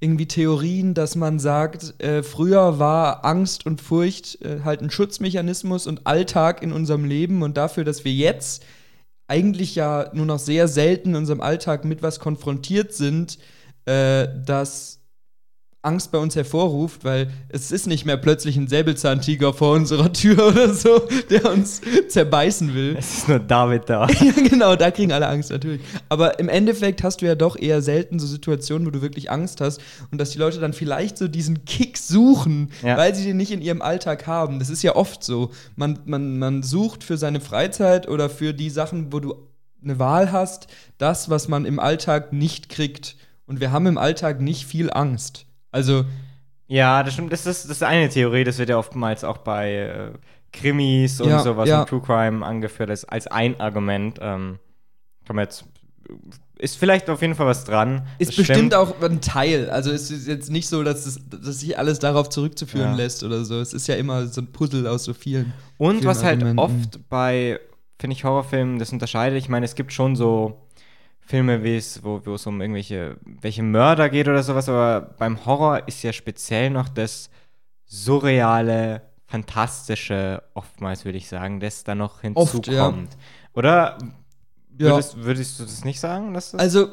irgendwie 0.00 0.26
Theorien, 0.26 0.94
dass 0.94 1.14
man 1.14 1.38
sagt, 1.38 2.00
äh, 2.02 2.22
früher 2.22 2.78
war 2.78 3.24
Angst 3.24 3.66
und 3.66 3.80
Furcht 3.80 4.40
äh, 4.42 4.60
halt 4.64 4.80
ein 4.80 4.90
Schutzmechanismus 4.90 5.86
und 5.86 6.06
Alltag 6.06 6.62
in 6.62 6.72
unserem 6.72 7.04
Leben 7.04 7.42
und 7.42 7.56
dafür, 7.56 7.84
dass 7.84 8.04
wir 8.04 8.12
jetzt 8.12 8.64
eigentlich 9.28 9.74
ja 9.74 10.10
nur 10.12 10.26
noch 10.26 10.38
sehr 10.38 10.68
selten 10.68 11.10
in 11.10 11.16
unserem 11.16 11.40
Alltag 11.40 11.84
mit 11.84 12.02
was 12.02 12.18
konfrontiert 12.18 12.92
sind, 12.94 13.38
äh, 13.84 14.26
dass 14.44 14.99
Angst 15.82 16.12
bei 16.12 16.18
uns 16.18 16.36
hervorruft, 16.36 17.04
weil 17.04 17.30
es 17.48 17.72
ist 17.72 17.86
nicht 17.86 18.04
mehr 18.04 18.18
plötzlich 18.18 18.56
ein 18.58 18.68
Säbelzahntiger 18.68 19.54
vor 19.54 19.72
unserer 19.74 20.12
Tür 20.12 20.48
oder 20.48 20.74
so, 20.74 21.00
der 21.30 21.50
uns 21.50 21.80
zerbeißen 22.08 22.74
will. 22.74 22.96
Es 22.98 23.18
ist 23.18 23.28
nur 23.28 23.38
David 23.38 23.84
da. 23.88 24.06
ja, 24.20 24.32
genau, 24.32 24.76
da 24.76 24.90
kriegen 24.90 25.10
alle 25.12 25.26
Angst 25.26 25.50
natürlich. 25.50 25.80
Aber 26.10 26.38
im 26.38 26.50
Endeffekt 26.50 27.02
hast 27.02 27.22
du 27.22 27.26
ja 27.26 27.34
doch 27.34 27.56
eher 27.58 27.80
selten 27.80 28.18
so 28.18 28.26
Situationen, 28.26 28.86
wo 28.86 28.90
du 28.90 29.00
wirklich 29.00 29.30
Angst 29.30 29.62
hast 29.62 29.80
und 30.10 30.20
dass 30.20 30.30
die 30.30 30.38
Leute 30.38 30.60
dann 30.60 30.74
vielleicht 30.74 31.16
so 31.16 31.28
diesen 31.28 31.64
Kick 31.64 31.96
suchen, 31.96 32.70
Ja. 32.82 32.98
weil 32.98 33.14
sie 33.14 33.24
den 33.24 33.38
nicht 33.38 33.50
in 33.52 33.62
ihrem 33.62 33.80
Alltag 33.80 34.26
haben. 34.26 34.58
Das 34.58 34.68
ist 34.68 34.82
ja 34.82 34.96
oft 34.96 35.24
so. 35.24 35.50
Man, 35.76 35.98
man, 36.04 36.38
man 36.38 36.62
sucht 36.62 37.04
für 37.04 37.16
seine 37.16 37.40
Freizeit 37.40 38.06
oder 38.06 38.28
für 38.28 38.52
die 38.52 38.68
Sachen, 38.70 39.12
wo 39.14 39.20
du 39.20 39.34
eine 39.82 39.98
Wahl 39.98 40.30
hast, 40.30 40.66
das, 40.98 41.30
was 41.30 41.48
man 41.48 41.64
im 41.64 41.78
Alltag 41.78 42.34
nicht 42.34 42.68
kriegt. 42.68 43.16
Und 43.46 43.60
wir 43.60 43.72
haben 43.72 43.86
im 43.86 43.96
Alltag 43.96 44.42
nicht 44.42 44.66
viel 44.66 44.90
Angst. 44.92 45.46
Also, 45.72 46.04
Ja, 46.66 47.02
das 47.02 47.14
stimmt. 47.14 47.32
Das 47.32 47.46
ist, 47.46 47.64
das 47.64 47.70
ist 47.72 47.82
eine 47.82 48.08
Theorie, 48.08 48.44
das 48.44 48.58
wird 48.58 48.68
ja 48.68 48.78
oftmals 48.78 49.24
auch 49.24 49.38
bei 49.38 49.74
äh, 49.74 50.10
Krimis 50.52 51.20
und 51.20 51.28
Ja, 51.30 51.40
sowas 51.40 51.68
ja. 51.68 51.80
und 51.80 51.88
True 51.88 52.00
Crime 52.02 52.44
angeführt 52.44 52.90
als, 52.90 53.04
als 53.04 53.26
ein 53.26 53.60
Argument. 53.60 54.18
Ähm, 54.20 54.58
kann 55.26 55.36
man 55.36 55.44
jetzt. 55.44 55.64
Ist 56.58 56.76
vielleicht 56.76 57.08
auf 57.08 57.22
jeden 57.22 57.34
Fall 57.34 57.46
was 57.46 57.64
dran. 57.64 58.06
ist 58.18 58.36
bestimmt 58.36 58.46
stimmt. 58.58 58.74
auch 58.74 59.00
ein 59.00 59.20
Teil. 59.22 59.70
Also 59.70 59.90
es 59.92 60.10
ist 60.10 60.26
jetzt 60.28 60.50
nicht 60.50 60.68
so, 60.68 60.82
dass, 60.82 61.06
es, 61.06 61.18
dass 61.30 61.60
sich 61.60 61.78
alles 61.78 62.00
darauf 62.00 62.28
zurückzuführen 62.28 62.90
Ja. 62.90 62.96
lässt 62.96 63.22
oder 63.24 63.44
so. 63.46 63.60
Es 63.60 63.72
ist 63.72 63.86
ja 63.86 63.94
immer 63.94 64.26
so 64.26 64.42
ein 64.42 64.48
Puzzle 64.48 64.86
aus 64.86 65.04
so 65.04 65.14
vielen. 65.14 65.52
Und 65.78 65.98
vielen 66.00 66.06
was 66.06 66.22
halt 66.22 66.42
Argumenten. 66.42 66.58
oft 66.58 67.08
bei, 67.08 67.60
finde 67.98 68.14
ich, 68.14 68.24
Horrorfilmen, 68.24 68.78
das 68.78 68.92
unterscheidet. 68.92 69.38
Ich 69.38 69.48
meine, 69.48 69.64
es 69.64 69.74
gibt 69.74 69.92
schon 69.94 70.16
so 70.16 70.60
Filme, 71.30 71.62
wie 71.62 71.76
es, 71.76 72.02
wo, 72.02 72.20
wo 72.24 72.34
es 72.34 72.46
um 72.46 72.60
irgendwelche 72.60 73.16
welche 73.40 73.62
Mörder 73.62 74.08
geht 74.08 74.26
oder 74.26 74.42
sowas, 74.42 74.68
aber 74.68 75.14
beim 75.18 75.46
Horror 75.46 75.86
ist 75.86 76.02
ja 76.02 76.12
speziell 76.12 76.70
noch 76.70 76.88
das 76.88 77.30
surreale, 77.86 79.02
fantastische, 79.26 80.42
oftmals 80.54 81.04
würde 81.04 81.18
ich 81.18 81.28
sagen, 81.28 81.60
das 81.60 81.84
da 81.84 81.94
noch 81.94 82.14
Oft, 82.34 82.52
hinzukommt. 82.52 82.68
ja. 83.12 83.18
Oder 83.54 83.98
Ja. 84.78 84.88
würdest, 84.90 85.22
würdest 85.22 85.60
du 85.60 85.64
das 85.64 85.84
nicht 85.84 86.00
sagen? 86.00 86.34
Dass 86.34 86.50
das 86.52 86.60
Also, 86.60 86.88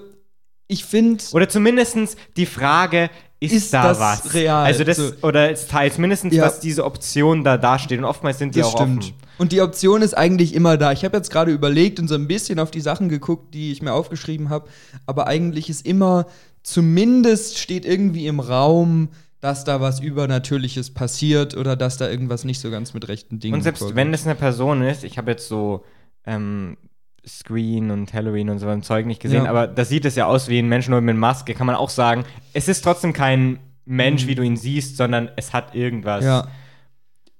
ich 0.68 0.86
finde. 0.86 1.24
oder 1.32 1.50
zumindest 1.50 2.18
die 2.36 2.46
Frage, 2.46 3.10
ist, 3.40 3.54
Ist 3.54 3.74
da 3.74 3.90
das 3.90 4.00
was? 4.00 4.34
real? 4.34 4.66
Also 4.66 4.84
das, 4.84 4.98
So. 4.98 5.12
oder 5.22 5.52
es 5.52 5.68
teilt 5.68 5.98
mindestens, 6.00 6.34
Ja. 6.36 6.44
dass 6.46 6.60
diese 6.60 6.84
Option 6.86 7.44
da 7.44 7.58
dasteht. 7.58 8.00
Und 8.00 8.06
oftmals 8.06 8.40
sind 8.40 8.56
die 8.56 8.60
Das 8.60 8.70
auch 8.70 8.78
stimmt. 8.82 9.04
offen. 9.04 9.14
Und 9.38 9.52
die 9.52 9.62
Option 9.62 10.02
ist 10.02 10.18
eigentlich 10.18 10.54
immer 10.56 10.78
da. 10.78 10.92
Ich 10.92 11.06
habe 11.06 11.16
jetzt 11.18 11.30
gerade 11.32 11.52
überlegt 11.52 12.00
und 12.00 12.08
so 12.08 12.16
ein 12.16 12.28
bisschen 12.28 12.60
auf 12.60 12.72
die 12.72 12.82
Sachen 12.82 13.08
geguckt, 13.10 13.54
die 13.54 13.72
ich 13.72 13.82
mir 13.82 13.94
aufgeschrieben 13.94 14.50
habe. 14.50 14.68
Aber 15.06 15.28
eigentlich 15.28 15.70
ist 15.70 15.86
immer, 15.86 16.26
zumindest 16.64 17.58
steht 17.58 17.86
irgendwie 17.86 18.28
im 18.28 18.40
Raum, 18.40 19.10
dass 19.40 19.64
da 19.64 19.80
was 19.82 20.00
Übernatürliches 20.00 20.94
passiert 20.94 21.56
oder 21.56 21.76
dass 21.76 21.98
da 21.98 22.10
irgendwas 22.10 22.44
nicht 22.44 22.60
so 22.60 22.72
ganz 22.72 22.94
mit 22.94 23.08
rechten 23.08 23.40
Dingen 23.40 23.54
Und 23.54 23.62
selbst 23.62 23.80
vorgeht. 23.80 23.96
wenn 23.96 24.14
es 24.14 24.26
eine 24.26 24.36
Person 24.36 24.82
ist, 24.82 25.04
ich 25.04 25.18
habe 25.18 25.32
jetzt 25.32 25.48
so 25.48 25.84
ähm, 26.26 26.78
Screen 27.26 27.92
und 27.92 28.14
Halloween 28.14 28.50
und 28.50 28.60
so 28.60 28.68
ein 28.68 28.82
Zeug 28.84 29.06
nicht 29.06 29.22
gesehen, 29.22 29.44
Ja. 29.46 29.50
aber 29.50 29.68
da 29.68 29.86
sieht 29.86 30.06
es 30.06 30.16
ja 30.16 30.26
aus 30.26 30.48
wie 30.50 30.58
ein 30.60 30.68
Mensch 30.68 30.88
nur 30.90 31.02
mit 31.02 31.16
Maske, 31.18 31.54
kann 31.54 31.68
man 31.68 31.76
auch 31.76 31.90
sagen, 31.90 32.24
es 32.54 32.68
ist 32.68 32.84
trotzdem 32.84 33.14
kein 33.14 33.60
Mensch, 33.86 34.28
wie 34.28 34.36
du 34.36 34.42
ihn 34.44 34.58
siehst, 34.58 34.98
sondern 34.98 35.30
es 35.36 35.54
hat 35.54 35.76
irgendwas 35.76 36.22
Mhm. 36.24 36.28
Ja. 36.30 36.48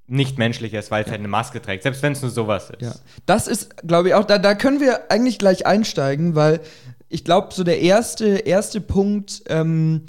Nicht 0.08 0.38
Menschliches, 0.38 0.90
weil 0.90 1.04
es 1.04 1.10
halt 1.10 1.20
eine 1.20 1.28
Maske 1.28 1.62
trägt, 1.62 1.84
selbst 1.84 2.02
wenn 2.02 2.14
es 2.14 2.22
nur 2.22 2.32
sowas 2.32 2.70
ist. 2.70 2.82
Ja, 2.82 2.96
das 3.26 3.48
ist, 3.48 3.86
glaube 3.86 4.10
ich, 4.10 4.14
auch, 4.14 4.24
da, 4.24 4.38
da 4.38 4.56
können 4.56 4.80
wir 4.80 5.12
eigentlich 5.12 5.38
gleich 5.38 5.66
einsteigen, 5.66 6.34
weil 6.34 6.62
ich 7.10 7.24
glaube, 7.24 7.54
so 7.54 7.64
der 7.64 7.82
erste, 7.82 8.28
erste 8.28 8.82
Punkt, 8.82 9.44
ähm, 9.48 10.04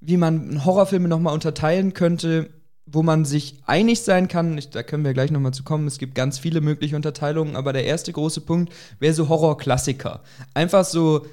wie 0.00 0.16
man 0.16 0.64
Horrorfilme 0.64 1.08
nochmal 1.08 1.34
unterteilen 1.34 1.94
könnte, 1.94 2.50
wo 2.86 3.02
man 3.02 3.24
sich 3.24 3.60
einig 3.66 4.00
sein 4.00 4.28
kann, 4.28 4.56
ich, 4.56 4.70
da 4.70 4.82
können 4.82 5.04
wir 5.04 5.12
gleich 5.12 5.30
nochmal 5.30 5.52
zu 5.52 5.62
kommen, 5.62 5.86
es 5.86 5.98
gibt 5.98 6.14
ganz 6.14 6.38
viele 6.38 6.60
mögliche 6.60 6.96
Unterteilungen, 6.96 7.56
aber 7.56 7.72
der 7.72 7.84
erste 7.84 8.12
große 8.12 8.42
Punkt 8.42 8.72
wäre 8.98 9.14
so 9.14 9.28
Horrorklassiker. 9.28 10.22
Einfach 10.54 10.84
so 10.84 11.26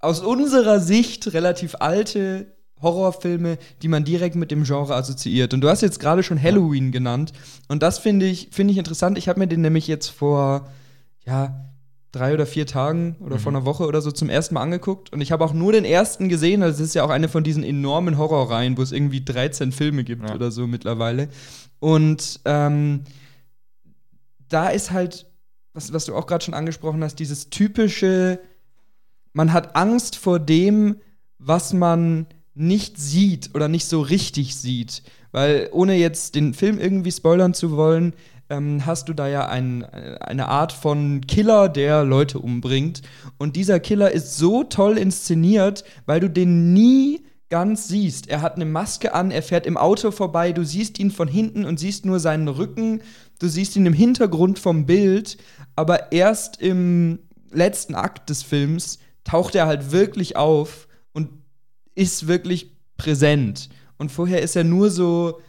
aus 0.00 0.20
unserer 0.20 0.80
Sicht 0.80 1.32
relativ 1.32 1.76
alte 1.80 2.54
Horrorfilme, 2.82 3.58
die 3.82 3.88
man 3.88 4.04
direkt 4.04 4.36
mit 4.36 4.50
dem 4.50 4.64
Genre 4.64 4.94
assoziiert. 4.94 5.54
Und 5.54 5.60
du 5.62 5.68
hast 5.68 5.80
jetzt 5.80 6.00
gerade 6.00 6.22
schon 6.22 6.40
Halloween 6.42 6.92
genannt. 6.92 7.32
Und 7.68 7.82
das 7.82 7.98
finde 7.98 8.26
ich, 8.26 8.48
finde 8.50 8.72
ich 8.72 8.78
interessant. 8.78 9.16
Ich 9.18 9.28
habe 9.28 9.38
mir 9.38 9.46
den 9.46 9.60
nämlich 9.62 9.86
jetzt 9.86 10.08
vor, 10.08 10.68
ja, 11.24 11.70
drei 12.12 12.32
oder 12.34 12.46
vier 12.46 12.66
Tagen 12.66 13.16
oder 13.20 13.38
vor 13.40 13.50
einer 13.50 13.64
Woche 13.64 13.86
oder 13.86 14.00
so 14.00 14.12
zum 14.12 14.28
ersten 14.28 14.54
Mal 14.54 14.62
angeguckt. 14.62 15.12
Und 15.12 15.20
ich 15.20 15.32
habe 15.32 15.44
auch 15.44 15.52
nur 15.52 15.72
den 15.72 15.84
ersten 15.84 16.28
gesehen. 16.28 16.62
Also 16.62 16.82
es 16.82 16.88
ist 16.90 16.94
ja 16.94 17.04
auch 17.04 17.10
eine 17.10 17.28
von 17.28 17.42
diesen 17.42 17.64
enormen 17.64 18.18
Horrorreihen, 18.18 18.76
wo 18.78 18.82
es 18.82 18.92
irgendwie 18.92 19.24
13 19.24 19.72
Filme 19.72 20.04
gibt 20.04 20.28
Ja. 20.28 20.34
oder 20.34 20.50
so 20.52 20.66
mittlerweile. 20.66 21.28
Und 21.80 22.40
ähm, 22.44 23.02
da 24.48 24.68
ist 24.68 24.92
halt, 24.92 25.26
was, 25.72 25.92
was 25.92 26.04
du 26.04 26.14
auch 26.14 26.26
gerade 26.26 26.44
schon 26.44 26.54
angesprochen 26.54 27.02
hast, 27.02 27.16
dieses 27.18 27.50
typische, 27.50 28.38
man 29.32 29.52
hat 29.52 29.74
Angst 29.74 30.16
vor 30.16 30.38
dem, 30.38 30.96
was 31.38 31.72
man 31.72 32.26
nicht 32.54 32.98
sieht 32.98 33.50
oder 33.54 33.68
nicht 33.68 33.86
so 33.86 34.00
richtig 34.00 34.56
sieht. 34.56 35.02
Weil 35.32 35.68
ohne 35.72 35.96
jetzt 35.96 36.34
den 36.34 36.54
Film 36.54 36.78
irgendwie 36.78 37.10
spoilern 37.10 37.54
zu 37.54 37.76
wollen, 37.76 38.14
ähm, 38.50 38.86
hast 38.86 39.08
du 39.08 39.14
da 39.14 39.26
ja 39.28 39.48
ein, 39.48 39.82
äh, 39.82 40.18
eine 40.20 40.48
Art 40.48 40.72
von 40.72 41.22
Killer, 41.26 41.68
der 41.68 42.04
Leute 42.04 42.38
umbringt. 42.38 43.02
Und 43.38 43.56
dieser 43.56 43.80
Killer 43.80 44.10
ist 44.10 44.36
so 44.36 44.64
toll 44.64 44.98
inszeniert, 44.98 45.84
weil 46.06 46.20
du 46.20 46.28
den 46.28 46.72
nie 46.72 47.24
ganz 47.50 47.88
siehst. 47.88 48.28
Er 48.28 48.42
hat 48.42 48.56
eine 48.56 48.64
Maske 48.64 49.14
an, 49.14 49.30
er 49.30 49.42
fährt 49.42 49.66
im 49.66 49.76
Auto 49.76 50.10
vorbei, 50.10 50.52
du 50.52 50.64
siehst 50.64 50.98
ihn 50.98 51.10
von 51.10 51.28
hinten 51.28 51.64
und 51.64 51.78
siehst 51.78 52.04
nur 52.04 52.18
seinen 52.18 52.48
Rücken, 52.48 53.00
du 53.38 53.48
siehst 53.48 53.76
ihn 53.76 53.86
im 53.86 53.92
Hintergrund 53.92 54.58
vom 54.58 54.86
Bild, 54.86 55.36
aber 55.76 56.12
erst 56.12 56.60
im 56.60 57.18
letzten 57.50 57.94
Akt 57.94 58.30
des 58.30 58.42
Films 58.42 58.98
taucht 59.24 59.54
er 59.54 59.66
halt 59.66 59.92
wirklich 59.92 60.36
auf 60.36 60.88
ist 61.94 62.26
wirklich 62.26 62.76
präsent. 62.96 63.68
Und 63.98 64.10
vorher 64.10 64.42
ist 64.42 64.56
er 64.56 64.64
nur 64.64 64.90
so 64.90 65.40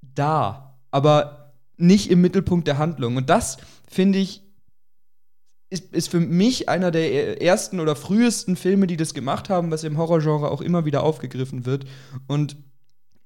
da, 0.00 0.78
aber 0.90 1.54
nicht 1.76 2.10
im 2.10 2.20
Mittelpunkt 2.20 2.66
der 2.66 2.78
Handlung. 2.78 3.16
Und 3.16 3.30
das, 3.30 3.58
finde 3.88 4.18
ich, 4.18 4.42
ist, 5.70 5.92
ist 5.92 6.08
für 6.08 6.20
mich 6.20 6.68
einer 6.68 6.90
der 6.90 7.42
ersten 7.42 7.80
oder 7.80 7.96
frühesten 7.96 8.56
Filme, 8.56 8.86
die 8.86 8.96
das 8.96 9.12
gemacht 9.12 9.50
haben, 9.50 9.70
was 9.70 9.84
im 9.84 9.98
Horrorgenre 9.98 10.50
auch 10.50 10.60
immer 10.60 10.84
wieder 10.84 11.02
aufgegriffen 11.02 11.66
wird. 11.66 11.84
Und 12.26 12.56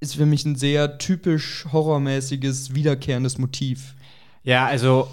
ist 0.00 0.14
für 0.14 0.26
mich 0.26 0.44
ein 0.44 0.56
sehr 0.56 0.98
typisch 0.98 1.66
horrormäßiges, 1.72 2.74
wiederkehrendes 2.74 3.38
Motiv. 3.38 3.96
Ja, 4.44 4.66
also 4.66 5.08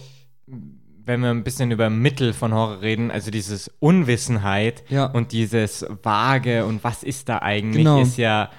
wenn 1.06 1.22
wir 1.22 1.30
ein 1.30 1.44
bisschen 1.44 1.72
über 1.72 1.90
Mittel 1.90 2.34
von 2.34 2.54
Horror 2.54 2.82
reden, 2.82 3.12
also 3.12 3.32
dieses 3.32 3.70
Unwissenheit 3.80 4.84
Ja. 4.90 5.06
und 5.06 5.32
dieses 5.32 5.86
Vage 6.04 6.66
und 6.66 6.84
was 6.84 7.04
ist 7.04 7.30
da 7.30 7.40
eigentlich, 7.40 7.84
Genau. 7.84 8.02
ist 8.02 8.18
ja 8.18 8.50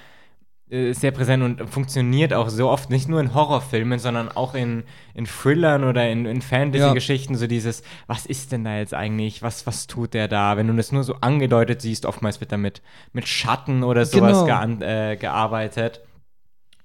äh, 0.68 0.92
sehr 0.94 1.12
präsent 1.12 1.44
und 1.44 1.70
funktioniert 1.70 2.32
auch 2.34 2.48
so 2.48 2.68
oft, 2.70 2.90
nicht 2.90 3.08
nur 3.08 3.20
in 3.20 3.32
Horrorfilmen, 3.34 4.00
sondern 4.00 4.28
auch 4.28 4.54
in, 4.54 4.82
in 5.14 5.24
Thrillern 5.26 5.84
oder 5.84 6.08
in, 6.10 6.26
in 6.26 6.42
Fantasy-Geschichten, 6.42 7.36
so 7.36 7.46
dieses, 7.46 7.84
was 8.08 8.26
ist 8.26 8.50
denn 8.50 8.64
da 8.64 8.76
jetzt 8.78 8.92
eigentlich, 8.92 9.42
was, 9.42 9.64
was 9.68 9.86
tut 9.86 10.12
der 10.12 10.26
da? 10.26 10.56
Wenn 10.56 10.66
du 10.66 10.74
das 10.74 10.90
nur 10.90 11.04
so 11.04 11.14
angedeutet 11.20 11.82
siehst, 11.82 12.04
oftmals 12.04 12.40
wird 12.40 12.50
damit 12.50 12.82
mit 13.12 13.28
Schatten 13.28 13.84
oder 13.84 14.04
sowas 14.06 14.32
Genau. 14.32 14.46
gean- 14.46 14.82
äh, 14.82 15.16
gearbeitet. 15.16 16.00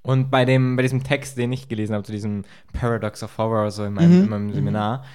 Und 0.04 0.30
bei, 0.32 0.46
dem, 0.46 0.76
bei 0.76 0.84
diesem 0.84 1.04
Text, 1.04 1.38
den 1.40 1.52
ich 1.52 1.68
gelesen 1.68 1.94
habe, 1.94 2.04
zu 2.04 2.12
diesem 2.12 2.44
Paradox 2.74 3.24
of 3.24 3.36
Horror, 3.40 3.72
so 3.72 3.84
in 3.84 3.94
meinem, 3.94 4.16
Mhm. 4.18 4.24
in 4.26 4.30
meinem 4.30 4.54
Seminar, 4.54 5.06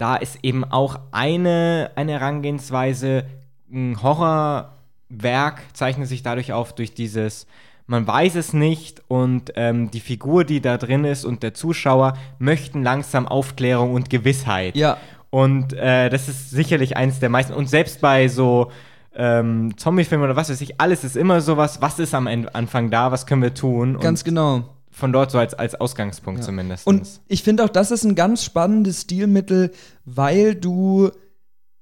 da 0.00 0.16
ist 0.16 0.38
eben 0.42 0.64
auch 0.64 0.98
eine, 1.12 1.90
eine 1.94 2.12
Herangehensweise, 2.12 3.24
ein 3.70 4.02
Horrorwerk 4.02 5.62
zeichnet 5.74 6.08
sich 6.08 6.22
dadurch 6.22 6.52
auf, 6.54 6.74
durch 6.74 6.94
dieses, 6.94 7.46
man 7.86 8.06
weiß 8.06 8.36
es 8.36 8.54
nicht 8.54 9.02
und 9.08 9.52
ähm, 9.56 9.90
die 9.90 10.00
Figur, 10.00 10.44
die 10.44 10.62
da 10.62 10.78
drin 10.78 11.04
ist 11.04 11.24
und 11.24 11.42
der 11.42 11.52
Zuschauer 11.52 12.14
möchten 12.38 12.82
langsam 12.82 13.28
Aufklärung 13.28 13.92
und 13.92 14.08
Gewissheit. 14.08 14.74
Ja, 14.74 14.96
Und 15.28 15.74
äh, 15.74 16.08
das 16.08 16.28
ist 16.28 16.50
sicherlich 16.50 16.96
eins 16.96 17.20
der 17.20 17.28
meisten. 17.28 17.52
Und 17.52 17.68
selbst 17.68 18.00
bei 18.00 18.28
so 18.28 18.70
ähm, 19.14 19.76
Zombie-Filmen 19.76 20.24
oder 20.24 20.36
was 20.36 20.50
weiß 20.50 20.60
ich, 20.62 20.80
alles 20.80 21.04
ist 21.04 21.16
immer 21.16 21.40
sowas, 21.40 21.82
was 21.82 21.98
ist 21.98 22.14
am 22.14 22.26
Anfang 22.26 22.90
da, 22.90 23.12
was 23.12 23.26
können 23.26 23.42
wir 23.42 23.54
tun? 23.54 23.98
ganz 23.98 24.24
genau. 24.24 24.64
Von 24.90 25.12
dort 25.12 25.30
so 25.30 25.38
als, 25.38 25.54
als 25.54 25.74
Ausgangspunkt 25.74 26.40
Ja. 26.40 26.46
zumindest. 26.46 26.86
Und 26.86 27.06
ich 27.28 27.42
finde 27.42 27.64
auch, 27.64 27.68
das 27.68 27.90
ist 27.90 28.04
ein 28.04 28.14
ganz 28.14 28.44
spannendes 28.44 29.02
Stilmittel, 29.02 29.70
weil 30.04 30.54
du 30.54 31.10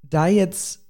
da 0.03 0.27
jetzt 0.27 0.81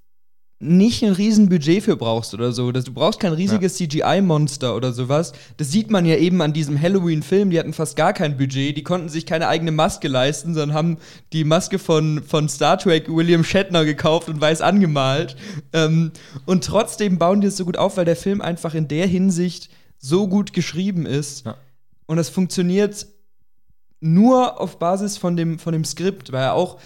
nicht 0.60 1.04
ein 1.04 1.12
riesen 1.12 1.48
Budget 1.48 1.84
für 1.84 1.96
brauchst 1.96 2.34
oder 2.34 2.50
so. 2.50 2.72
Du 2.72 2.92
brauchst 2.92 3.20
kein 3.20 3.32
riesiges 3.32 3.76
CGI-Monster 3.76 4.74
oder 4.74 4.92
sowas. 4.92 5.32
Das 5.56 5.70
sieht 5.70 5.88
man 5.88 6.04
ja 6.04 6.16
eben 6.16 6.42
an 6.42 6.52
diesem 6.52 6.80
Halloween-Film. 6.80 7.50
Die 7.50 7.60
hatten 7.60 7.72
fast 7.72 7.94
gar 7.94 8.12
kein 8.12 8.36
Budget. 8.36 8.76
Die 8.76 8.82
konnten 8.82 9.08
sich 9.08 9.24
keine 9.24 9.46
eigene 9.46 9.70
Maske 9.70 10.08
leisten, 10.08 10.54
sondern 10.54 10.76
haben 10.76 10.96
die 11.32 11.44
Maske 11.44 11.78
von, 11.78 12.24
von 12.24 12.48
Star 12.48 12.76
Trek 12.76 13.08
William 13.08 13.44
Shatner 13.44 13.84
gekauft 13.84 14.28
und 14.28 14.40
weiß 14.40 14.60
angemalt. 14.60 15.36
Ähm, 15.72 16.10
und 16.44 16.64
trotzdem 16.64 17.18
bauen 17.18 17.40
die 17.40 17.46
es 17.46 17.56
so 17.56 17.64
gut 17.64 17.76
auf, 17.76 17.96
weil 17.96 18.04
der 18.04 18.16
Film 18.16 18.40
einfach 18.40 18.74
in 18.74 18.88
der 18.88 19.06
Hinsicht 19.06 19.70
so 19.98 20.26
gut 20.26 20.52
geschrieben 20.52 21.06
ist. 21.06 21.46
Ja. 21.46 21.56
Und 22.08 22.16
das 22.16 22.30
funktioniert 22.30 23.06
nur 24.00 24.60
auf 24.60 24.78
Basis 24.78 25.18
von 25.18 25.36
dem, 25.36 25.58
von 25.58 25.72
dem 25.72 25.84
Skript, 25.84 26.32
weil 26.32 26.48
auch 26.48 26.80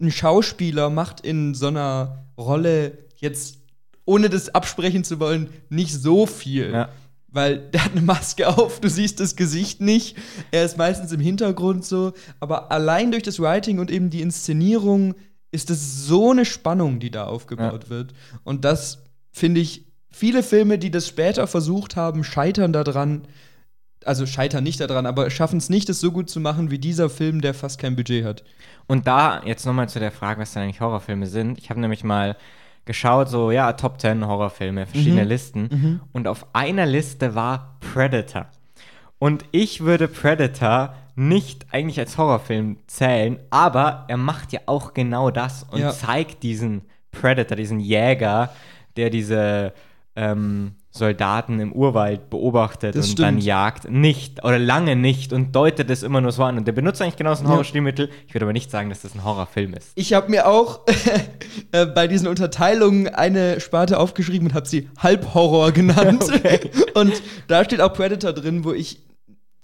ein 0.00 0.10
Schauspieler 0.10 0.90
macht 0.90 1.20
in 1.20 1.54
so 1.54 1.68
einer 1.68 2.24
Rolle 2.36 2.98
jetzt, 3.16 3.58
ohne 4.04 4.28
das 4.28 4.48
absprechen 4.48 5.04
zu 5.04 5.20
wollen, 5.20 5.50
nicht 5.68 5.94
so 5.94 6.26
viel. 6.26 6.72
Ja. 6.72 6.88
Weil 7.28 7.58
der 7.58 7.84
hat 7.84 7.92
eine 7.92 8.00
Maske 8.00 8.48
auf, 8.48 8.80
du 8.80 8.88
siehst 8.88 9.20
das 9.20 9.36
Gesicht 9.36 9.80
nicht. 9.80 10.16
Er 10.50 10.64
ist 10.64 10.76
meistens 10.76 11.12
im 11.12 11.20
Hintergrund 11.20 11.84
so. 11.84 12.12
Aber 12.40 12.72
allein 12.72 13.12
durch 13.12 13.22
das 13.22 13.38
Writing 13.38 13.78
und 13.78 13.88
eben 13.88 14.10
die 14.10 14.20
Inszenierung 14.20 15.14
ist 15.52 15.70
es 15.70 16.06
so 16.06 16.32
eine 16.32 16.44
Spannung, 16.44 16.98
die 16.98 17.12
da 17.12 17.26
aufgebaut 17.26 17.88
wird. 17.88 18.14
Und 18.42 18.64
das 18.64 19.04
finde 19.30 19.60
ich, 19.60 19.86
viele 20.10 20.42
Filme, 20.42 20.76
die 20.78 20.90
das 20.90 21.06
später 21.06 21.46
versucht 21.46 21.94
haben, 21.94 22.24
scheitern 22.24 22.72
daran. 22.72 23.28
Also 24.04 24.24
scheitern 24.26 24.64
nicht 24.64 24.80
daran, 24.80 25.04
aber 25.06 25.28
schaffen 25.30 25.58
es 25.58 25.68
nicht, 25.68 25.88
es 25.90 26.00
so 26.00 26.10
gut 26.10 26.30
zu 26.30 26.40
machen 26.40 26.70
wie 26.70 26.78
dieser 26.78 27.10
Film, 27.10 27.40
der 27.40 27.52
fast 27.54 27.78
kein 27.78 27.96
Budget 27.96 28.24
hat. 28.24 28.42
Und 28.86 29.06
da 29.06 29.42
jetzt 29.44 29.66
nochmal 29.66 29.88
zu 29.88 29.98
der 30.00 30.10
Frage, 30.12 30.40
was 30.40 30.52
denn 30.54 30.62
eigentlich 30.62 30.80
Horrorfilme 30.80 31.26
sind. 31.26 31.58
Ich 31.58 31.68
habe 31.70 31.80
nämlich 31.80 32.02
mal 32.02 32.36
geschaut, 32.86 33.28
so, 33.28 33.50
ja, 33.50 33.72
Top 33.74 34.00
10 34.00 34.26
Horrorfilme, 34.26 34.86
verschiedene 34.86 35.22
Mhm. 35.24 35.28
Listen. 35.28 36.00
Und 36.12 36.26
auf 36.26 36.46
einer 36.54 36.86
Liste 36.86 37.34
war 37.34 37.76
Predator. 37.92 38.46
Und 39.18 39.44
ich 39.52 39.82
würde 39.82 40.08
Predator 40.08 40.94
nicht 41.14 41.66
eigentlich 41.72 41.98
als 41.98 42.16
Horrorfilm 42.16 42.78
zählen, 42.86 43.38
aber 43.50 44.06
er 44.08 44.16
macht 44.16 44.52
ja 44.52 44.60
auch 44.64 44.94
genau 44.94 45.30
das 45.30 45.64
und 45.64 45.80
Ja. 45.80 45.90
zeigt 45.92 46.42
diesen 46.42 46.82
Predator, 47.12 47.56
diesen 47.56 47.80
Jäger, 47.80 48.50
der 48.96 49.10
diese 49.10 49.74
ähm, 50.16 50.74
Soldaten 50.92 51.60
im 51.60 51.72
Urwald 51.72 52.30
beobachtet 52.30 52.96
Das 52.96 53.10
und 53.10 53.18
dann 53.20 53.34
stimmt. 53.34 53.44
jagt, 53.44 53.90
nicht 53.90 54.42
oder 54.44 54.58
lange 54.58 54.96
nicht 54.96 55.32
und 55.32 55.54
deutet 55.54 55.88
es 55.88 56.02
immer 56.02 56.20
nur 56.20 56.32
so 56.32 56.42
an. 56.42 56.58
Und 56.58 56.66
der 56.66 56.72
benutzt 56.72 57.00
eigentlich 57.00 57.16
genau 57.16 57.32
so 57.34 57.42
ein 57.42 57.46
Ja. 57.46 57.52
Horrorstilmittel. 57.52 58.10
Ich 58.26 58.34
würde 58.34 58.44
aber 58.46 58.52
nicht 58.52 58.70
sagen, 58.72 58.88
dass 58.88 59.02
das 59.02 59.14
ein 59.14 59.22
Horrorfilm 59.24 59.74
ist. 59.74 59.92
Ich 59.94 60.12
habe 60.14 60.28
mir 60.30 60.48
auch 60.48 60.80
äh, 61.72 61.86
bei 61.86 62.08
diesen 62.08 62.26
Unterteilungen 62.26 63.06
eine 63.08 63.60
Sparte 63.60 63.98
aufgeschrieben 64.00 64.48
und 64.48 64.54
habe 64.54 64.66
sie 64.66 64.88
Halbhorror 64.98 65.70
genannt. 65.80 66.24
Und 66.94 67.12
da 67.46 67.64
steht 67.64 67.80
auch 67.80 67.92
Predator 67.92 68.32
drin, 68.32 68.64
wo 68.64 68.72
ich. 68.72 68.98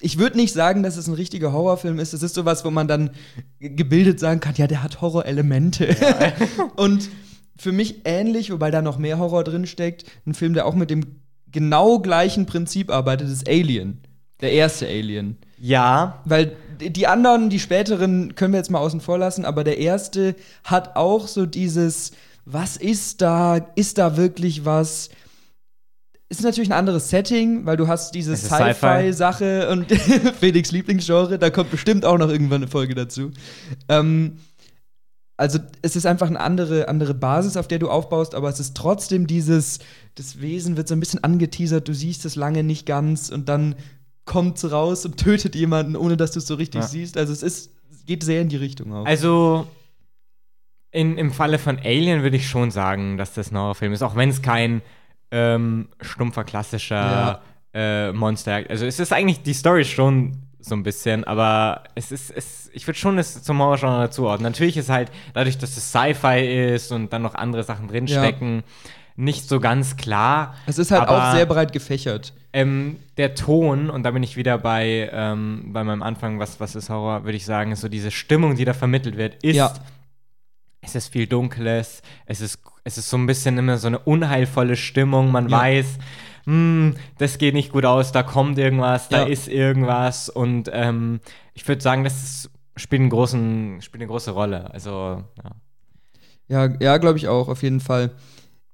Ich 0.00 0.18
würde 0.18 0.36
nicht 0.36 0.52
sagen, 0.52 0.82
dass 0.82 0.96
es 0.98 1.08
ein 1.08 1.14
richtiger 1.14 1.52
Horrorfilm 1.52 1.98
ist. 1.98 2.12
Es 2.12 2.22
ist 2.22 2.34
sowas, 2.34 2.64
wo 2.66 2.70
man 2.70 2.86
dann 2.86 3.10
gebildet 3.60 4.20
sagen 4.20 4.40
kann, 4.40 4.54
ja, 4.56 4.66
der 4.66 4.82
hat 4.82 5.00
Horrorelemente. 5.00 5.96
und 6.76 7.08
für 7.58 7.72
mich 7.72 8.02
ähnlich, 8.04 8.50
wobei 8.50 8.70
da 8.70 8.82
noch 8.82 8.98
mehr 8.98 9.18
Horror 9.18 9.44
drin 9.44 9.66
steckt, 9.66 10.04
ein 10.26 10.34
Film, 10.34 10.54
der 10.54 10.66
auch 10.66 10.74
mit 10.74 10.90
dem 10.90 11.20
genau 11.50 11.98
gleichen 11.98 12.46
Prinzip 12.46 12.90
arbeitet, 12.90 13.28
ist 13.28 13.48
Alien. 13.48 14.00
Der 14.40 14.52
erste 14.52 14.86
Alien. 14.86 15.38
Ja, 15.58 16.20
Weil 16.26 16.56
die 16.78 17.06
anderen, 17.06 17.48
die 17.48 17.58
späteren, 17.58 18.34
können 18.34 18.52
wir 18.52 18.58
jetzt 18.58 18.70
mal 18.70 18.80
außen 18.80 19.00
vor 19.00 19.18
lassen, 19.18 19.44
aber 19.44 19.64
der 19.64 19.78
erste 19.78 20.34
hat 20.64 20.96
auch 20.96 21.26
so 21.26 21.46
dieses, 21.46 22.12
was 22.44 22.76
ist 22.76 23.22
da? 23.22 23.56
Ist 23.74 23.98
da 23.98 24.16
wirklich 24.16 24.64
was? 24.64 25.08
Ist 26.28 26.42
natürlich 26.42 26.68
ein 26.68 26.78
anderes 26.78 27.08
Setting, 27.08 27.64
weil 27.66 27.76
du 27.76 27.88
hast 27.88 28.14
diese. 28.14 28.36
Sci-Fi-Sache 28.36 29.70
und 29.70 29.90
Felix 30.40 30.72
Lieblingsgenre, 30.72 31.38
da 31.38 31.50
kommt 31.50 31.70
bestimmt 31.70 32.04
auch 32.04 32.18
noch 32.18 32.28
irgendwann 32.28 32.62
eine 32.62 32.70
Folge 32.70 32.94
dazu. 32.94 33.30
Ähm, 33.88 34.38
also 35.36 35.58
es 35.82 35.96
ist 35.96 36.06
einfach 36.06 36.28
eine 36.28 36.40
andere, 36.40 36.88
andere 36.88 37.12
Basis, 37.14 37.56
auf 37.56 37.68
der 37.68 37.78
du 37.78 37.90
aufbaust, 37.90 38.34
aber 38.34 38.48
es 38.48 38.58
ist 38.60 38.76
trotzdem 38.76 39.26
dieses, 39.26 39.80
das 40.14 40.40
Wesen 40.40 40.76
wird 40.76 40.88
so 40.88 40.94
ein 40.94 41.00
bisschen 41.00 41.22
angeteasert, 41.22 41.86
du 41.88 41.92
siehst 41.94 42.24
es 42.24 42.36
lange 42.36 42.62
nicht 42.62 42.86
ganz 42.86 43.28
und 43.28 43.48
dann 43.48 43.74
kommt 44.24 44.56
es 44.58 44.70
raus 44.70 45.04
und 45.04 45.18
tötet 45.18 45.54
jemanden, 45.54 45.94
ohne 45.94 46.16
dass 46.16 46.32
du 46.32 46.38
es 46.38 46.46
so 46.46 46.54
richtig 46.54 46.80
Ja. 46.80 46.86
siehst. 46.86 47.16
Also 47.16 47.32
es 47.32 47.42
ist, 47.42 47.70
es 47.90 48.04
geht 48.06 48.22
sehr 48.24 48.40
in 48.40 48.48
die 48.48 48.56
Richtung 48.56 48.92
auch. 48.92 49.04
also 49.06 49.66
in, 50.90 51.18
im 51.18 51.30
Falle 51.32 51.58
von 51.58 51.78
Alien 51.78 52.22
würde 52.22 52.36
ich 52.36 52.48
schon 52.48 52.70
sagen, 52.70 53.18
dass 53.18 53.34
das 53.34 53.50
ein 53.50 53.58
Horrorfilm 53.58 53.92
ist, 53.92 54.02
auch 54.02 54.16
wenn 54.16 54.30
es 54.30 54.40
kein 54.40 54.80
ähm, 55.30 55.88
stumpfer, 56.00 56.44
klassischer 56.44 57.42
äh, 57.74 58.12
Monster. 58.12 58.62
Also 58.70 58.86
es 58.86 58.98
ist 58.98 59.12
eigentlich 59.12 59.42
die 59.42 59.52
Story 59.52 59.84
schon 59.84 60.45
so 60.68 60.74
ein 60.74 60.82
bisschen, 60.82 61.24
aber 61.24 61.84
es 61.94 62.12
ist, 62.12 62.30
es, 62.30 62.70
ich 62.72 62.86
würde 62.86 62.98
schon 62.98 63.18
es 63.18 63.42
zum 63.42 63.58
Horrorgenre 63.60 64.00
dazuordnen. 64.02 64.50
Natürlich 64.50 64.76
ist 64.76 64.88
halt, 64.90 65.10
dadurch, 65.34 65.58
dass 65.58 65.76
es 65.76 65.90
Sci-Fi 65.92 66.72
ist 66.74 66.92
und 66.92 67.12
dann 67.12 67.22
noch 67.22 67.34
andere 67.34 67.62
Sachen 67.62 67.88
drinstecken, 67.88 68.62
nicht 69.18 69.48
so 69.48 69.60
ganz 69.60 69.96
klar. 69.96 70.54
es 70.66 70.78
ist 70.78 70.90
halt 70.90 71.02
aber- 71.08 71.28
auch 71.30 71.34
sehr 71.34 71.46
breit 71.46 71.72
gefächert. 71.72 72.34
Ähm, 72.52 72.96
der 73.16 73.34
Ton, 73.34 73.88
und 73.90 74.02
da 74.02 74.10
bin 74.10 74.22
ich 74.22 74.36
wieder 74.36 74.58
bei, 74.58 75.10
ähm, 75.12 75.70
bei 75.72 75.84
meinem 75.84 76.02
Anfang, 76.02 76.38
was, 76.38 76.58
was 76.60 76.74
ist 76.74 76.90
Horror, 76.90 77.24
würde 77.24 77.36
ich 77.36 77.44
sagen, 77.44 77.72
ist 77.72 77.80
so 77.80 77.88
diese 77.88 78.10
Stimmung, 78.10 78.56
die 78.56 78.64
da 78.64 78.72
vermittelt 78.74 79.16
wird, 79.16 79.42
ist, 79.42 79.56
Ja. 79.56 79.72
es 80.80 80.94
ist 80.94 81.08
viel 81.08 81.26
Dunkles, 81.26 82.02
es 82.26 82.40
ist, 82.40 82.58
es 82.84 82.98
ist 82.98 83.10
so 83.10 83.16
ein 83.16 83.26
bisschen 83.26 83.58
immer 83.58 83.78
so 83.78 83.86
eine 83.88 83.98
unheilvolle 83.98 84.76
Stimmung, 84.76 85.30
man 85.32 85.48
Ja. 85.48 85.58
weiß, 85.60 85.86
das 87.18 87.38
geht 87.38 87.54
nicht 87.54 87.72
gut 87.72 87.84
aus, 87.84 88.12
da 88.12 88.22
kommt 88.22 88.56
irgendwas, 88.58 89.08
da 89.08 89.22
Ja. 89.22 89.26
ist 89.26 89.48
irgendwas 89.48 90.28
und 90.28 90.70
ähm, 90.72 91.20
ich 91.54 91.66
würde 91.66 91.82
sagen, 91.82 92.04
das 92.04 92.22
ist, 92.22 92.50
spielt, 92.76 93.00
einen 93.00 93.10
großen, 93.10 93.82
spielt 93.82 94.02
eine 94.02 94.08
große 94.08 94.30
Rolle, 94.30 94.72
also, 94.72 95.24
ja. 95.42 95.50
Ja, 96.48 96.72
ja, 96.80 96.96
glaube 96.98 97.18
ich 97.18 97.26
auch, 97.26 97.48
auf 97.48 97.64
jeden 97.64 97.80
Fall. 97.80 98.12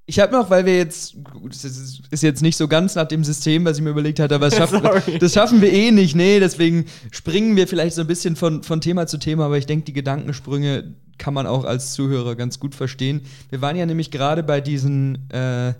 Ich 0.04 0.20
habe 0.20 0.32
noch, 0.32 0.50
weil 0.50 0.66
wir 0.66 0.76
jetzt, 0.76 1.16
das 1.48 1.64
ist, 1.64 2.22
jetzt 2.22 2.42
nicht 2.42 2.58
so 2.58 2.68
ganz 2.68 2.96
nach 2.96 3.06
dem 3.08 3.24
System, 3.24 3.64
was 3.64 3.78
ich 3.78 3.82
mir 3.84 3.88
überlegt 3.90 4.20
hatte, 4.20 4.34
aber 4.34 4.50
das 4.50 4.56
schaffen, 4.58 4.82
das 5.18 5.32
schaffen 5.32 5.62
wir 5.62 5.72
eh 5.72 5.90
nicht. 5.92 6.14
Nee, 6.14 6.38
deswegen 6.40 6.84
springen 7.10 7.56
wir 7.56 7.66
vielleicht 7.66 7.94
so 7.94 8.02
ein 8.02 8.06
bisschen 8.06 8.36
von, 8.36 8.62
von 8.62 8.82
Thema 8.82 9.06
zu 9.06 9.16
Thema, 9.16 9.46
aber 9.46 9.56
ich 9.56 9.64
denke, 9.64 9.86
die 9.86 9.94
Gedankensprünge 9.94 10.92
kann 11.16 11.32
man 11.32 11.46
auch 11.46 11.64
als 11.64 11.94
Zuhörer 11.94 12.34
ganz 12.34 12.58
gut 12.60 12.74
verstehen. 12.74 13.22
Wir 13.48 13.62
waren 13.62 13.76
ja 13.76 13.86
nämlich 13.86 14.10
gerade 14.10 14.42
bei 14.42 14.60
diesen 14.60 15.30
äh, 15.30 15.72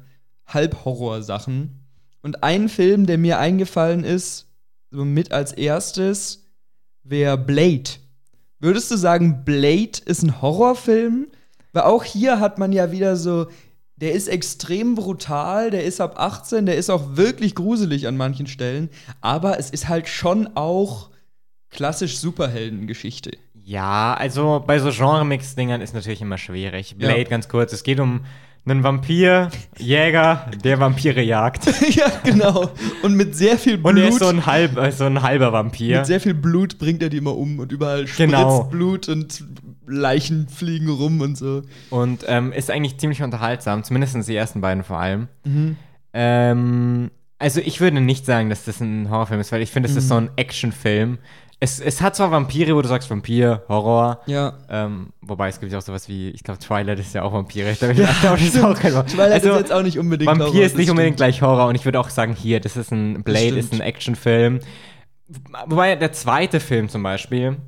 Halbhorror-Sachen. 0.46 1.81
Und 2.22 2.42
ein 2.42 2.68
Film, 2.68 3.06
der 3.06 3.18
mir 3.18 3.38
eingefallen 3.38 4.04
ist, 4.04 4.46
so 4.90 5.04
mit 5.04 5.32
als 5.32 5.52
erstes, 5.52 6.46
wäre 7.02 7.36
Blade. 7.36 7.90
Würdest 8.60 8.90
du 8.90 8.96
sagen, 8.96 9.44
Blade 9.44 9.98
ist 10.04 10.22
ein 10.22 10.40
Horrorfilm? 10.40 11.26
Weil 11.72 11.82
auch 11.82 12.04
hier 12.04 12.38
hat 12.38 12.58
man 12.58 12.72
ja 12.72 12.92
wieder 12.92 13.16
so, 13.16 13.46
der 13.96 14.12
ist 14.12 14.28
extrem 14.28 14.94
brutal, 14.94 15.70
der 15.70 15.84
ist 15.84 16.00
ab 16.00 16.14
18, 16.18 16.66
der 16.66 16.76
ist 16.76 16.90
auch 16.90 17.16
wirklich 17.16 17.54
gruselig 17.54 18.06
an 18.06 18.16
manchen 18.16 18.46
Stellen, 18.46 18.90
aber 19.20 19.58
es 19.58 19.70
ist 19.70 19.88
halt 19.88 20.08
schon 20.08 20.50
auch 20.54 21.10
klassisch 21.70 22.18
Superheldengeschichte. 22.18 23.32
Ja, 23.64 24.14
also 24.14 24.62
bei 24.66 24.78
so 24.80 24.90
Genre-Mix-Dingern 24.90 25.80
ist 25.80 25.94
natürlich 25.94 26.20
immer 26.20 26.36
schwierig. 26.36 26.96
Ja. 26.98 27.08
Blade, 27.08 27.30
ganz 27.30 27.48
kurz, 27.48 27.72
es 27.72 27.84
geht 27.84 28.00
um 28.00 28.24
einen 28.64 28.84
Vampir, 28.84 29.50
Jäger, 29.78 30.48
der 30.62 30.78
Vampire 30.78 31.20
jagt. 31.22 31.66
ja, 31.96 32.06
genau. 32.24 32.70
Und 33.02 33.16
mit 33.16 33.34
sehr 33.34 33.58
viel 33.58 33.76
Blut. 33.78 33.92
Und 33.94 33.96
er 33.98 34.08
ist 34.08 34.18
so 34.20 34.26
ein, 34.28 34.46
halb, 34.46 34.76
äh, 34.76 34.92
so 34.92 35.04
ein 35.04 35.20
halber 35.22 35.52
Vampir. 35.52 35.98
mit 35.98 36.06
sehr 36.06 36.20
viel 36.20 36.34
Blut 36.34 36.78
bringt 36.78 37.02
er 37.02 37.08
die 37.08 37.16
immer 37.16 37.36
um 37.36 37.58
und 37.58 37.72
überall 37.72 38.06
spritzt 38.06 38.18
Genau. 38.30 38.64
Blut 38.64 39.08
und 39.08 39.44
Leichen 39.86 40.48
fliegen 40.48 40.88
rum 40.88 41.20
und 41.20 41.36
so. 41.36 41.62
Und 41.90 42.24
ähm, 42.28 42.52
ist 42.52 42.70
eigentlich 42.70 42.98
ziemlich 42.98 43.22
unterhaltsam, 43.22 43.82
zumindest 43.82 44.28
die 44.28 44.36
ersten 44.36 44.60
beiden 44.60 44.84
vor 44.84 44.98
allem. 44.98 45.26
Mhm. 45.44 45.76
Ähm, 46.12 47.10
also 47.38 47.60
ich 47.60 47.80
würde 47.80 48.00
nicht 48.00 48.24
sagen, 48.24 48.48
dass 48.48 48.64
das 48.64 48.80
ein 48.80 49.10
Horrorfilm 49.10 49.40
ist, 49.40 49.50
weil 49.50 49.62
ich 49.62 49.70
finde, 49.72 49.88
es 49.88 49.94
Mhm. 49.94 49.98
ist 49.98 50.08
so 50.08 50.14
ein 50.14 50.30
Actionfilm. 50.36 51.18
Es, 51.62 51.78
es 51.78 52.02
hat 52.02 52.16
zwar 52.16 52.32
Vampire, 52.32 52.74
wo 52.74 52.82
du 52.82 52.88
sagst 52.88 53.08
Vampir, 53.08 53.62
Horror. 53.68 54.18
Ja. 54.26 54.54
Ähm, 54.68 55.12
wobei 55.20 55.48
es 55.48 55.60
gibt 55.60 55.70
ja 55.70 55.78
auch 55.78 55.82
sowas 55.82 56.08
wie, 56.08 56.30
ich 56.30 56.42
glaube, 56.42 56.58
Twilight 56.58 56.98
ist 56.98 57.14
ja 57.14 57.22
auch 57.22 57.32
Vampire. 57.32 57.76
Da 57.78 57.92
ja, 57.92 58.08
das 58.22 58.42
ist 58.42 58.60
auch 58.60 58.76
kein. 58.76 58.90
Twilight 59.06 59.32
Also, 59.32 59.52
ist 59.52 59.58
jetzt 59.58 59.72
auch 59.72 59.82
nicht 59.82 59.96
unbedingt 59.96 60.28
Vampir 60.28 60.46
Horror, 60.46 60.62
ist 60.64 60.76
nicht 60.76 60.90
unbedingt 60.90 61.18
gleich 61.18 61.40
Horror 61.40 61.68
und 61.68 61.76
ich 61.76 61.84
würde 61.84 62.00
auch 62.00 62.10
sagen, 62.10 62.34
hier, 62.34 62.58
das 62.58 62.76
ist 62.76 62.90
ein 62.90 63.22
Blade, 63.22 63.56
ist 63.60 63.72
ein 63.72 63.80
Actionfilm. 63.80 64.58
Wobei 65.68 65.94
der 65.94 66.10
zweite 66.10 66.58
Film 66.58 66.88
zum 66.88 67.04
Beispiel, 67.04 67.58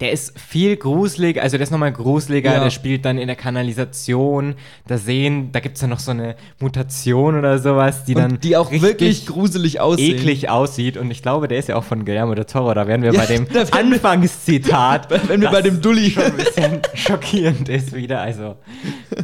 der 0.00 0.10
ist 0.10 0.38
viel 0.38 0.76
gruselig, 0.76 1.40
also 1.40 1.56
der 1.56 1.62
ist 1.64 1.70
nochmal 1.70 1.92
gruseliger, 1.92 2.52
Ja. 2.54 2.60
der 2.64 2.70
spielt 2.70 3.04
dann 3.04 3.16
in 3.16 3.28
der 3.28 3.36
Kanalisation, 3.36 4.56
da 4.88 4.98
sehen, 4.98 5.52
da 5.52 5.60
gibt 5.60 5.76
es 5.76 5.82
ja 5.82 5.88
noch 5.88 6.00
so 6.00 6.10
eine 6.10 6.34
Mutation 6.58 7.38
oder 7.38 7.58
sowas, 7.60 8.04
die 8.04 8.14
dann 8.14 8.32
Und 8.32 8.44
die 8.44 8.56
auch 8.56 8.72
wirklich 8.72 9.24
gruselig 9.26 9.80
aussehen. 9.80 10.16
eklig 10.18 10.50
aussieht 10.50 10.96
und 10.96 11.10
ich 11.12 11.22
glaube, 11.22 11.46
der 11.46 11.58
ist 11.58 11.68
ja 11.68 11.76
auch 11.76 11.84
von 11.84 12.04
Guillermo 12.04 12.34
del 12.34 12.44
Toro, 12.44 12.74
da 12.74 12.86
wären 12.88 13.02
wir 13.02 13.12
Ja, 13.12 13.20
bei 13.20 13.26
dem 13.26 13.48
wir- 13.54 13.72
Anfangszitat. 13.72 15.08
Wenn 15.28 15.40
wir 15.40 15.50
bei 15.50 15.62
dem 15.62 15.80
Dulli. 15.80 16.10
schon 16.10 16.24
ein 16.24 16.36
bisschen 16.36 16.80
schockierend 16.94 17.68
ist 17.68 17.94
wieder, 17.94 18.20
also 18.20 18.56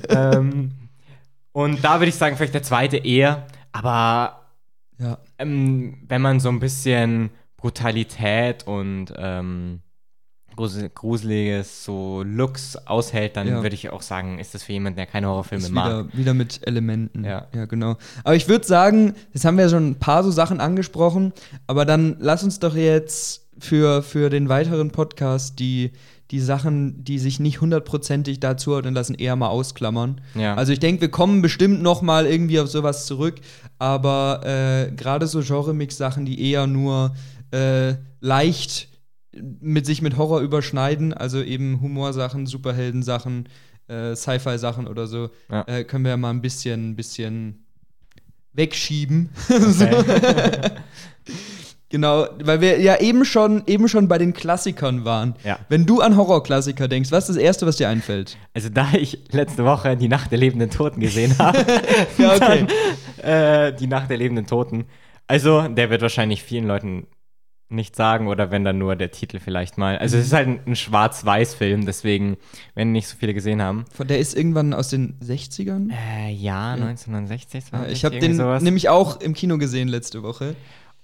ähm, 0.09 0.71
Und 1.53 1.83
da 1.85 1.99
würde 1.99 2.11
ich 2.11 2.15
sagen, 2.15 2.37
vielleicht 2.37 2.55
der 2.55 2.63
zweite 2.63 2.97
eher. 2.97 3.47
Aber 3.73 4.47
Ja. 4.99 5.19
ähm, 5.39 5.99
wenn 6.07 6.23
man 6.23 6.39
so 6.39 6.49
ein 6.49 6.61
bisschen 6.61 7.31
Brutalität 7.57 8.67
und 8.69 9.13
ähm, 9.19 9.81
grusel- 10.61 10.89
gruseliges 10.95 11.85
so 11.85 12.23
Looks 12.25 12.77
aushält, 12.87 13.37
dann 13.37 13.49
Ja. 13.49 13.63
würde 13.63 13.75
ich 13.75 13.91
auch 13.91 14.03
sagen, 14.03 14.39
ist 14.39 14.55
das 14.55 14.63
für 14.63 14.73
jemanden, 14.73 14.97
der 14.97 15.07
keine 15.07 15.29
Horrorfilme 15.29 15.65
Ist 15.65 15.71
mag. 15.73 15.87
wieder, 16.09 16.19
wieder 16.19 16.35
mit 16.35 16.61
Elementen. 16.67 17.25
Ja. 17.25 17.47
ja, 17.55 17.65
genau. 17.67 17.97
Aber 18.25 18.35
ich 18.37 18.49
würde 18.49 18.67
sagen, 18.67 19.15
jetzt 19.33 19.45
haben 19.45 19.57
wir 19.57 19.65
ja 19.65 19.71
schon 19.71 19.91
ein 19.91 19.95
paar 19.99 20.23
so 20.25 20.31
Sachen 20.31 20.61
angesprochen, 20.61 21.33
aber 21.67 21.85
dann 21.85 22.17
lass 22.21 22.45
uns 22.45 22.59
doch 22.59 22.75
jetzt 22.77 23.47
für, 23.59 24.03
für 24.03 24.31
den 24.31 24.49
weiteren 24.49 24.91
Podcast 24.91 25.59
die, 25.59 25.93
die 26.31 26.41
Sachen, 26.41 27.03
die 27.05 27.19
sich 27.19 27.41
nicht 27.41 27.61
hundertprozentig 27.61 28.39
dazu 28.41 28.73
ordnen 28.73 28.95
lassen, 28.95 29.15
eher 29.15 29.35
mal 29.37 29.49
ausklammern. 29.49 30.21
Ja. 30.35 30.55
Also 30.55 30.73
ich 30.73 30.79
denke, 30.79 31.01
wir 31.03 31.11
kommen 31.11 31.43
bestimmt 31.43 31.83
noch 31.83 32.03
mal 32.03 32.25
irgendwie 32.27 32.61
auf 32.61 32.69
sowas 32.71 33.07
zurück, 33.07 33.37
aber 33.79 34.41
äh, 34.45 34.93
gerade 34.93 35.27
so 35.27 35.41
Genre-Mix-Sachen, 35.43 36.25
die 36.27 36.51
eher 36.51 36.67
nur 36.67 37.15
äh, 37.51 37.95
leicht 38.21 38.89
mit 39.33 39.87
sich 39.87 40.03
mit 40.03 40.17
Horror 40.17 40.41
überschneiden, 40.41 41.13
also 41.15 41.43
eben 41.43 41.81
Humorsachen, 41.81 42.47
Superheldensachen, 42.47 43.49
äh, 43.89 44.15
Sci-Fi-Sachen 44.17 44.87
oder 44.89 45.07
so, 45.07 45.31
Ja. 45.51 45.63
äh, 45.69 45.85
können 45.85 46.05
wir 46.05 46.11
ja 46.11 46.17
mal 46.17 46.31
ein 46.31 46.41
bisschen, 46.43 46.97
bisschen 46.97 47.65
wegschieben. 48.53 49.31
Okay. 49.49 50.71
genau, 51.89 52.27
weil 52.43 52.61
wir 52.61 52.81
ja 52.81 53.01
eben 53.01 53.25
schon, 53.25 53.63
eben 53.67 53.89
schon 53.89 54.09
bei 54.09 54.19
den 54.19 54.33
Klassikern 54.33 55.05
waren. 55.05 55.35
Ja. 55.45 55.59
Wenn 55.69 55.87
du 55.87 56.01
an 56.01 56.17
Horrorklassiker 56.17 56.89
denkst, 56.89 57.11
was 57.13 57.29
ist 57.29 57.37
das 57.37 57.43
Erste, 57.43 57.67
was 57.67 57.77
dir 57.77 57.89
einfällt? 57.89 58.37
Also 58.55 58.69
da 58.69 58.89
ich 58.93 59.19
letzte 59.31 59.65
Woche 59.65 59.97
die 59.97 60.09
Nacht 60.09 60.31
der 60.33 60.39
lebenden 60.39 60.71
Toten 60.71 61.01
gesehen 61.01 61.37
habe, 61.39 61.59
Ja, 62.19 62.35
okay. 62.35 62.67
dann, 63.19 63.25
äh, 63.31 63.77
die 63.77 63.87
Nacht 63.87 64.11
der 64.11 64.17
lebenden 64.17 64.47
Toten. 64.47 64.87
Also 65.27 65.69
der 65.69 65.91
wird 65.91 66.03
wahrscheinlich 66.03 66.43
vielen 66.43 66.67
Leuten 66.67 67.07
nicht 67.71 67.95
sagen 67.97 68.27
oder 68.29 68.51
wenn 68.51 68.65
dann 68.65 68.79
nur 68.79 68.97
der 68.97 69.11
Titel 69.11 69.39
vielleicht 69.39 69.79
mal. 69.79 69.97
Also 69.99 70.17
es 70.19 70.27
ist 70.27 70.33
halt 70.33 70.49
ein, 70.49 70.61
ein 70.67 70.77
Schwarz-Weiß-Film, 70.77 71.87
deswegen, 71.87 72.37
wenn 72.75 72.93
nicht 72.93 73.07
so 73.09 73.17
viele 73.17 73.33
gesehen 73.35 73.63
haben. 73.63 73.85
Von- 73.93 74.09
Der 74.09 74.19
ist 74.19 74.37
irgendwann 74.37 74.75
aus 74.75 74.89
den 74.89 75.19
60ern? 75.21 75.91
Äh, 75.93 76.31
ja, 76.33 76.73
1960. 76.73 77.65
Ja, 77.65 77.71
20, 77.79 77.93
ich 77.93 78.05
habe 78.05 78.19
den 78.19 78.37
sowas. 78.37 78.63
nämlich 78.63 78.89
auch 78.89 79.21
im 79.21 79.35
Kino 79.35 79.57
gesehen 79.59 79.89
letzte 79.89 80.23
Woche. 80.23 80.57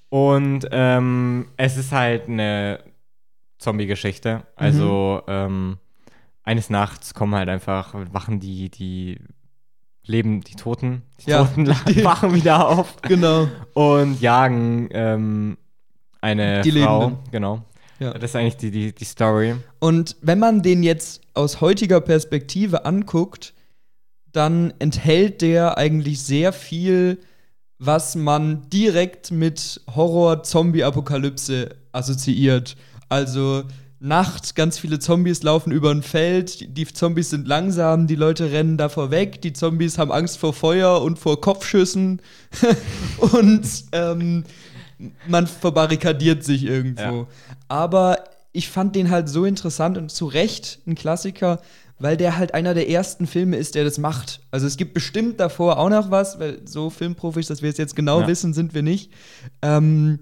Und 0.09 0.67
ähm, 0.73 1.47
es 1.57 1.77
ist 1.77 1.93
halt 1.93 2.29
eine 2.29 2.81
Zombie-Geschichte. 3.59 4.43
Also 4.57 5.23
ähm, 5.29 5.79
eines 6.43 6.71
Nachts 6.71 7.15
kommen 7.15 7.35
halt 7.35 7.49
einfach, 7.49 7.95
wachen 8.13 8.39
die, 8.41 8.71
die 8.71 9.19
leben, 10.05 10.41
die 10.43 10.55
Toten, 10.55 11.03
die 11.25 11.31
Ja. 11.31 11.45
Toten 11.45 11.67
wachen 12.05 12.35
wieder 12.35 12.69
auf 12.69 12.97
Genau. 13.03 13.49
und 13.75 14.21
jagen 14.21 14.89
ähm, 14.93 15.59
eine 16.27 16.63
Die 16.63 16.73
Frau. 16.73 17.01
Lebenden. 17.01 17.31
Genau. 17.31 17.63
Ja. 17.99 18.13
Das 18.13 18.31
ist 18.31 18.37
eigentlich 18.37 18.57
die, 18.57 18.71
die, 18.71 18.93
die 18.93 19.05
Story. 19.05 19.55
Und 19.79 20.17
wenn 20.21 20.39
man 20.39 20.63
den 20.63 20.83
jetzt 20.83 21.23
aus 21.35 21.61
heutiger 21.61 22.01
Perspektive 22.01 22.85
anguckt, 22.85 23.55
dann 24.33 24.75
enthält 24.79 25.41
der 25.41 25.79
eigentlich 25.79 26.21
sehr 26.21 26.53
viel, 26.53 27.19
was 27.79 28.17
man 28.17 28.69
direkt 28.69 29.31
mit 29.31 29.81
Horror-Zombie-Apokalypse 29.95 31.71
assoziiert. 31.93 32.77
Also 33.09 33.65
Nacht, 33.99 34.55
ganz 34.55 34.79
viele 34.79 34.99
Zombies 34.99 35.43
laufen 35.43 35.73
über 35.73 35.91
ein 35.91 36.03
Feld, 36.03 36.77
die 36.77 36.87
Zombies 36.87 37.31
sind 37.31 37.49
langsam, 37.49 38.07
die 38.07 38.15
Leute 38.15 38.53
rennen 38.53 38.77
davor 38.77 39.11
weg, 39.11 39.41
die 39.41 39.55
Zombies 39.55 39.97
haben 39.97 40.13
Angst 40.13 40.37
vor 40.37 40.53
Feuer 40.53 41.01
und 41.01 41.19
vor 41.19 41.41
Kopfschüssen 41.41 42.21
und 43.33 43.67
ähm, 43.93 44.45
man 45.29 45.47
verbarrikadiert 45.47 46.45
sich 46.45 46.65
irgendwo. 46.65 47.03
Ja. 47.03 47.27
Aber 47.69 48.25
ich 48.53 48.69
fand 48.71 48.97
den 48.97 49.11
halt 49.11 49.29
so 49.29 49.45
interessant 49.45 49.99
und 49.99 50.11
zu 50.11 50.27
Recht 50.27 50.81
ein 50.87 50.95
Klassiker, 50.95 51.61
weil 51.99 52.17
der 52.17 52.37
halt 52.37 52.55
einer 52.55 52.75
der 52.75 52.89
ersten 52.91 53.27
Filme 53.27 53.57
ist, 53.57 53.75
der 53.75 53.85
das 53.85 53.99
macht. 53.99 54.41
Also 54.51 54.67
es 54.67 54.77
gibt 54.77 54.95
bestimmt 54.95 55.41
davor 55.41 55.79
auch 55.79 55.89
noch 55.89 56.11
was, 56.11 56.39
weil 56.39 56.61
so 56.67 56.91
Filmprofis, 56.91 57.47
dass 57.47 57.63
wir 57.63 57.71
es 57.71 57.79
jetzt 57.79 57.97
genau 57.97 58.21
Ja. 58.23 58.27
wissen, 58.29 58.53
sind 58.55 58.75
wir 58.75 58.83
nicht. 58.83 59.11
Ähm, 59.63 60.19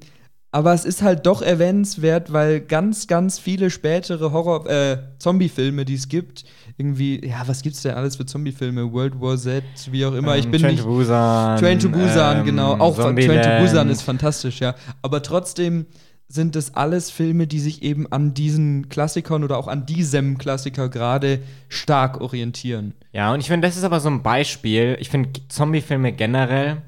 aber 0.54 0.72
es 0.72 0.84
ist 0.84 1.02
halt 1.02 1.26
doch 1.26 1.42
erwähnenswert, 1.42 2.32
weil 2.32 2.60
ganz, 2.60 3.08
ganz 3.08 3.40
viele 3.40 3.70
spätere 3.70 4.30
Horror, 4.30 4.70
äh, 4.70 4.98
Zombie-Filme, 5.18 5.84
die 5.84 5.94
es 5.94 6.08
gibt, 6.08 6.44
irgendwie, 6.76 7.26
ja, 7.26 7.42
was 7.46 7.62
gibt's 7.62 7.82
denn 7.82 7.94
alles 7.96 8.14
für 8.14 8.24
Zombie-Filme? 8.24 8.92
World 8.92 9.20
War 9.20 9.36
Z, 9.36 9.64
wie 9.90 10.06
auch 10.06 10.12
immer. 10.14 10.36
ich 10.36 10.44
Ähm, 10.44 10.52
bin 10.52 10.60
Train 10.60 10.70
nicht. 10.76 10.84
to 10.84 10.88
Busan. 10.88 11.58
Train 11.58 11.80
to 11.80 11.88
Busan, 11.88 12.38
ähm, 12.38 12.44
genau. 12.44 12.74
Auch 12.78 12.94
Train 12.94 13.16
to. 13.16 13.58
Busan 13.62 13.90
ist 13.90 14.02
fantastisch, 14.02 14.60
ja. 14.60 14.76
Aber 15.02 15.24
trotzdem 15.24 15.86
sind 16.28 16.54
es 16.54 16.74
alles 16.76 17.10
Filme, 17.10 17.48
die 17.48 17.58
sich 17.58 17.82
eben 17.82 18.10
an 18.12 18.32
diesen 18.32 18.88
Klassikern 18.88 19.42
oder 19.42 19.58
auch 19.58 19.66
an 19.66 19.86
diesem 19.86 20.38
Klassiker 20.38 20.88
gerade 20.88 21.40
stark 21.68 22.20
orientieren. 22.20 22.94
Ja, 23.10 23.34
und 23.34 23.40
ich 23.40 23.48
finde, 23.48 23.66
das 23.66 23.76
ist 23.76 23.82
aber 23.82 23.98
so 23.98 24.08
ein 24.08 24.22
Beispiel. 24.22 24.96
Ich 25.00 25.08
finde 25.08 25.30
Zombie-Filme 25.48 26.12
generell, 26.12 26.82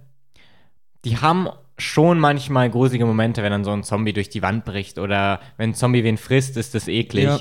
die 1.05 1.16
haben 1.16 1.48
schon 1.79 2.19
manchmal 2.19 2.71
gruselige 2.71 3.07
Momente, 3.07 3.43
wenn 3.43 3.53
dann 3.53 3.65
so 3.65 3.73
ein 3.73 3.83
Zombie 3.83 4.12
durch 4.12 4.29
die 4.31 4.43
Wand 4.43 4.65
bricht 4.65 4.99
oder 4.99 5.41
wenn 5.57 5.71
ein 5.71 5.75
Zombie 5.75 6.05
wen 6.05 6.17
frisst, 6.17 6.57
ist 6.57 6.75
das 6.75 6.89
eklig. 6.89 7.25
Ja. 7.25 7.41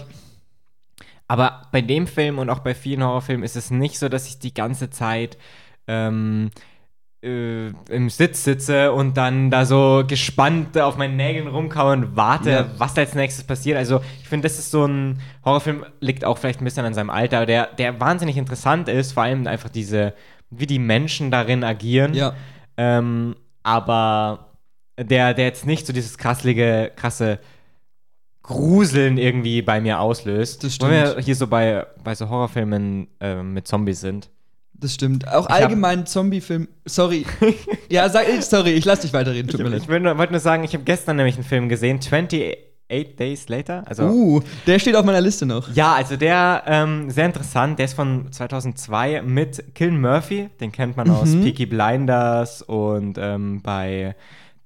Aber 1.28 1.64
bei 1.72 1.82
dem 1.82 2.06
Film 2.08 2.38
und 2.38 2.50
auch 2.50 2.60
bei 2.60 2.76
vielen 2.76 3.04
Horrorfilmen 3.04 3.44
ist 3.44 3.56
es 3.56 3.72
nicht 3.72 3.98
so, 3.98 4.10
dass 4.10 4.28
ich 4.28 4.38
die 4.40 4.54
ganze 4.54 4.90
Zeit 4.92 5.38
ähm, 5.88 6.52
äh, 7.24 7.70
im 7.90 8.10
Sitz 8.10 8.44
sitze 8.44 8.92
und 8.92 9.18
dann 9.18 9.50
da 9.50 9.66
so 9.66 10.04
gespannt 10.08 10.78
auf 10.78 10.98
meinen 10.98 11.16
Nägeln 11.16 11.48
rumkaue 11.48 11.94
und 11.94 12.16
warte, 12.16 12.52
Ja. 12.52 12.70
was 12.78 12.94
da 12.94 13.02
als 13.02 13.16
nächstes 13.16 13.46
passiert. 13.46 13.78
Also 13.78 14.02
ich 14.22 14.28
finde, 14.28 14.48
das 14.48 14.60
ist 14.60 14.70
so 14.70 14.86
ein 14.86 15.20
Horrorfilm, 15.44 15.86
liegt 16.00 16.26
auch 16.26 16.38
vielleicht 16.38 16.62
ein 16.62 16.66
bisschen 16.66 16.86
an 16.86 16.94
seinem 16.94 17.10
Alter, 17.10 17.46
der, 17.48 17.68
der 17.68 18.00
wahnsinnig 18.00 18.38
interessant 18.38 18.88
ist, 18.88 19.14
vor 19.14 19.24
allem 19.24 19.48
einfach 19.48 19.70
diese, 19.70 20.14
wie 20.52 20.68
die 20.68 20.80
Menschen 20.80 21.32
darin 21.32 21.64
agieren. 21.64 22.14
Ja. 22.14 22.36
Ähm, 22.78 23.36
aber 23.66 24.52
der, 24.98 25.34
der 25.34 25.46
jetzt 25.46 25.66
nicht 25.66 25.88
so 25.88 25.92
dieses 25.92 26.18
krasselige, 26.18 26.92
krasse 26.96 27.40
Gruseln 28.44 29.18
irgendwie 29.18 29.64
bei 29.64 29.82
mir 29.82 30.00
auslöst. 30.00 30.64
Das 30.64 30.80
Wo 30.80 30.88
wir 30.88 31.08
stimmt. 31.08 31.26
hier 31.26 31.36
so 31.36 31.48
bei, 31.48 31.86
bei 32.04 32.14
so 32.14 32.30
Horrorfilmen 32.30 33.08
ähm, 33.20 33.54
mit 33.54 33.68
Zombies 33.68 34.02
sind. 34.02 34.30
Das 34.74 34.94
stimmt. 34.94 35.28
Auch 35.28 35.50
Ich 35.50 35.56
allgemein 35.56 36.06
Zombie-Film. 36.06 36.68
Sorry. 36.86 37.26
ja, 37.90 38.08
sag 38.10 38.28
ich, 38.30 38.46
sorry, 38.46 38.72
ich 38.74 38.86
lass 38.86 39.00
dich 39.00 39.14
weiterreden, 39.14 39.50
tut 39.50 39.62
mir 39.62 39.68
Ich, 39.68 39.72
leid. 39.74 39.82
ich 39.84 39.88
wollte 39.90 40.04
nur, 40.04 40.18
wollte 40.18 40.34
nur 40.34 40.40
sagen, 40.42 40.64
ich 40.64 40.74
habe 40.74 40.84
gestern 40.84 41.16
nämlich 41.16 41.36
einen 41.36 41.44
Film 41.46 41.70
gesehen, 41.70 41.98
28 42.00 42.58
Days 42.90 43.50
Later. 43.50 43.84
Also, 43.88 44.04
Uh, 44.08 44.42
der 44.68 44.80
steht 44.80 44.96
auf 44.96 45.06
meiner 45.06 45.22
Liste 45.22 45.46
noch. 45.46 45.74
Ja, 45.74 45.94
also 45.94 46.16
der, 46.18 46.64
ähm, 46.68 47.10
sehr 47.10 47.26
interessant, 47.26 47.80
der 47.80 47.86
ist 47.86 47.94
von 47.94 48.32
2002 48.32 49.22
mit 49.24 49.74
Killian 49.76 50.00
Murphy, 50.00 50.50
den 50.60 50.72
kennt 50.72 50.96
man 50.96 51.10
aus 51.10 51.30
Mhm. 51.30 51.44
Peaky 51.44 51.66
Blinders 51.66 52.62
und 52.62 53.18
ähm, 53.20 53.62
bei 53.62 54.16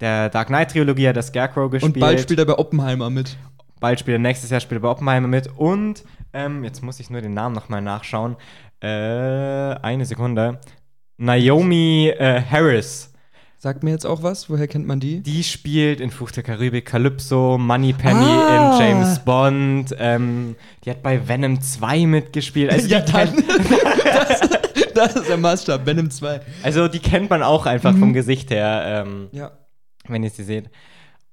der 0.02 0.30
Dark 0.30 0.48
Knight 0.48 0.72
Trilogie 0.72 1.08
hat 1.08 1.16
er 1.18 1.24
Scarecrow 1.24 1.70
gespielt. 1.72 1.96
Und 1.96 2.00
bald 2.00 2.20
spielt 2.20 2.40
er 2.40 2.46
bei 2.46 2.58
Oppenheimer 2.58 3.10
mit. 3.10 3.38
Bald 3.80 4.00
spielt 4.00 4.16
er 4.16 4.20
nächstes 4.20 4.50
Jahr 4.50 4.60
spielt 4.60 4.80
er 4.80 4.84
bei 4.84 4.90
Oppenheimer 4.90 5.28
mit 5.28 5.48
und 5.58 6.04
ähm, 6.34 6.64
jetzt 6.64 6.84
muss 6.84 7.00
ich 7.00 7.10
nur 7.10 7.22
den 7.22 7.34
Namen 7.34 7.56
nochmal 7.56 7.82
nachschauen. 7.82 8.36
Äh, 8.82 8.88
eine 8.88 10.06
Sekunde. 10.06 10.60
Naomi 11.18 12.10
äh, 12.18 12.42
Harris. 12.42 13.09
Sagt 13.62 13.84
mir 13.84 13.91
jetzt 13.91 14.06
auch 14.06 14.24
was? 14.24 14.50
Woher 14.50 14.69
kennt 14.69 14.88
man 14.88 15.02
die? 15.02 15.19
Die 15.19 15.43
spielt 15.43 16.00
in 16.00 16.12
Fluch 16.12 16.32
der 16.32 16.43
Karibik 16.43 16.86
Calypso, 16.86 17.58
Moneypenny 17.58 18.24
Ah. 18.24 18.78
in 18.78 18.80
James 18.82 19.19
Bond. 19.19 19.93
Ähm, 20.00 20.56
die 20.86 20.89
hat 20.91 21.04
bei 21.04 21.28
Venom 21.28 21.60
2 21.62 22.06
mitgespielt. 22.06 22.72
Also, 22.72 22.88
ja, 22.89 23.02
die 23.02 23.12
dann. 23.12 23.36
kennt, 23.36 23.50
das, 24.15 24.50
das 24.95 25.15
ist 25.17 25.28
der 25.30 25.36
Maßstab. 25.38 25.86
Venom 25.86 26.10
2. 26.10 26.39
also 26.63 26.88
die 26.88 27.00
kennt 27.00 27.30
man 27.30 27.43
auch 27.43 27.65
einfach 27.65 27.91
Mhm. 27.93 28.00
vom 28.00 28.13
Gesicht 28.13 28.50
her, 28.50 29.04
ähm, 29.06 29.28
Ja. 29.34 29.52
wenn 30.08 30.24
ihr 30.24 30.30
sie 30.30 30.43
seht. 30.45 30.69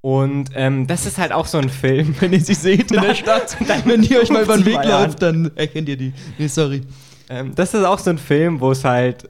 Und 0.01 0.51
ähm, 0.55 0.89
das 0.89 1.07
ist 1.07 1.19
halt 1.19 1.31
auch 1.31 1.47
so 1.47 1.59
ein 1.59 1.69
Film. 1.69 2.17
Wenn 2.19 2.33
ihr 2.33 2.41
sie 2.41 2.55
seht 2.55 2.91
in 2.91 3.03
der 3.03 3.15
Stadt, 3.15 3.57
wenn 3.85 4.03
ihr 4.03 4.21
euch 4.21 4.31
mal 4.31 4.43
über 4.43 4.57
den 4.57 4.67
Weg 4.67 4.85
läuft, 4.85 5.23
dann 5.23 5.53
erkennt 5.55 5.89
ihr 5.89 5.97
die. 5.97 6.13
Nee, 6.39 6.49
sorry. 6.49 6.83
Ähm, 7.29 7.55
das 7.55 7.73
ist 7.73 7.85
auch 7.85 8.01
so 8.01 8.11
ein 8.11 8.19
Film, 8.19 8.61
wo 8.61 8.73
es 8.73 8.83
halt, 8.85 9.29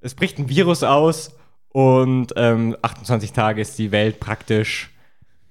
es 0.00 0.14
bricht 0.16 0.40
ein 0.40 0.48
Virus 0.48 0.82
aus 0.82 1.30
und 1.72 2.32
ähm, 2.36 2.76
28 2.82 3.32
Tage 3.32 3.60
ist 3.62 3.78
die 3.78 3.90
Welt 3.92 4.20
praktisch 4.20 4.90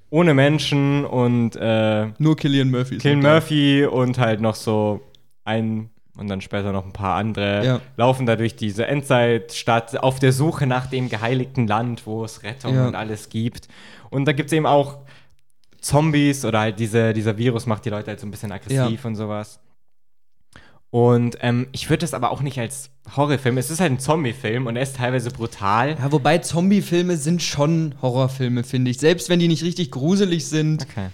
ohne 0.10 0.34
Menschen 0.34 1.06
und 1.06 1.56
äh, 1.56 2.08
Nur 2.18 2.36
Killian 2.36 2.70
Murphy. 2.70 2.98
Killian. 2.98 3.22
Murphy 3.22 3.86
und 3.86 4.18
halt 4.18 4.42
noch 4.42 4.56
so 4.56 5.02
ein 5.46 5.90
und 6.18 6.28
dann 6.30 6.42
später 6.42 6.74
noch 6.74 6.86
ein 6.86 6.92
paar 6.92 7.16
andere 7.16 7.66
Ja. 7.66 7.82
laufen 7.96 8.26
da 8.26 8.36
durch 8.36 8.56
diese 8.58 8.86
Endzeitstadt 8.86 9.98
auf 10.04 10.20
der 10.20 10.34
Suche 10.34 10.68
nach 10.68 10.88
dem 10.88 11.08
geheiligten 11.10 11.66
Land, 11.68 12.06
wo 12.06 12.26
es 12.26 12.44
Rettung 12.44 12.76
Ja. 12.76 12.88
und 12.88 12.96
alles 12.96 13.30
gibt. 13.30 13.70
Und 14.10 14.26
da 14.26 14.34
gibt 14.34 14.48
es 14.48 14.54
eben 14.54 14.66
auch 14.66 14.98
Zombies 15.80 16.44
oder 16.46 16.60
halt 16.60 16.80
diese, 16.80 17.14
dieser 17.14 17.38
Virus 17.38 17.66
macht 17.66 17.86
die 17.86 17.90
Leute 17.90 18.08
halt 18.12 18.20
so 18.20 18.28
ein 18.28 18.32
bisschen 18.32 18.52
aggressiv 18.52 19.04
und 19.06 19.16
sowas. 19.16 19.60
Und 20.92 21.38
ähm, 21.42 21.68
ich 21.72 21.90
würde 21.90 22.02
das 22.02 22.14
aber 22.14 22.32
auch 22.32 22.42
nicht 22.42 22.60
als 22.60 22.90
Horrorfilm. 23.16 23.58
Es 23.58 23.72
ist 23.72 23.80
halt 23.80 23.94
ein 23.94 24.00
Zombie-Film 24.00 24.68
und 24.68 24.76
er 24.76 24.84
ist 24.84 24.98
teilweise 24.98 25.32
brutal. 25.32 25.92
Ja, 25.98 26.12
wobei 26.12 26.38
Zombie-Filme 26.40 27.16
sind 27.16 27.42
schon 27.42 27.96
Horrorfilme, 28.02 28.64
finde 28.66 28.92
ich. 28.92 29.00
Selbst 29.00 29.30
wenn 29.30 29.40
die 29.40 29.48
nicht 29.48 29.64
richtig 29.64 29.90
gruselig 29.92 30.48
sind, 30.48 30.84
Okay. 30.84 31.08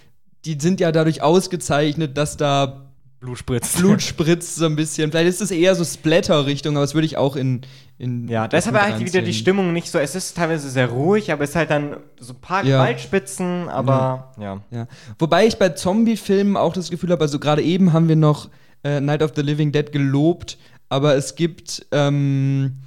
die 0.45 0.57
sind 0.59 0.79
ja 0.79 0.91
dadurch 0.91 1.21
ausgezeichnet, 1.21 2.17
dass 2.17 2.37
da 2.37 2.85
Blut 3.19 3.37
spritzt. 3.37 3.77
Blut 3.77 4.01
spritzt 4.03 4.55
so 4.55 4.65
ein 4.65 4.75
bisschen. 4.75 5.11
Vielleicht 5.11 5.29
ist 5.29 5.41
es 5.41 5.51
eher 5.51 5.75
so 5.75 5.83
Splatter-Richtung, 5.83 6.75
aber 6.75 6.83
das 6.83 6.95
würde 6.95 7.05
ich 7.05 7.17
auch 7.17 7.35
in. 7.35 7.61
in 7.99 8.27
Ja, 8.27 8.47
da 8.47 8.57
ist 8.57 8.67
aber 8.67 8.81
halt 8.81 8.99
wieder 8.99 9.21
die. 9.21 9.33
Stimmung 9.33 9.73
nicht 9.73 9.91
so. 9.91 9.99
Es 9.99 10.15
ist 10.15 10.37
teilweise 10.37 10.69
sehr 10.71 10.89
ruhig, 10.89 11.31
aber 11.31 11.43
es 11.43 11.51
ist 11.51 11.55
halt 11.55 11.69
dann 11.69 11.97
so 12.19 12.33
ein 12.33 12.41
paar 12.41 12.63
Ja. 12.65 12.81
Gewaltspitzen, 12.81 13.69
aber 13.69 14.33
ja. 14.39 14.59
Ja. 14.71 14.87
Wobei 15.19 15.45
ich 15.45 15.57
bei 15.57 15.69
Zombie-Filmen 15.69 16.57
auch 16.57 16.73
das 16.73 16.89
Gefühl 16.89 17.11
habe, 17.11 17.21
also 17.23 17.37
gerade 17.37 17.61
eben 17.61 17.93
haben 17.93 18.07
wir 18.07 18.15
noch 18.15 18.49
äh, 18.87 19.01
Night 19.01 19.21
of 19.21 19.33
the 19.35 19.41
Living 19.41 19.71
Dead 19.71 19.91
gelobt, 19.91 20.57
aber 20.89 21.15
es 21.15 21.35
gibt 21.35 21.85
ähm, 21.91 22.77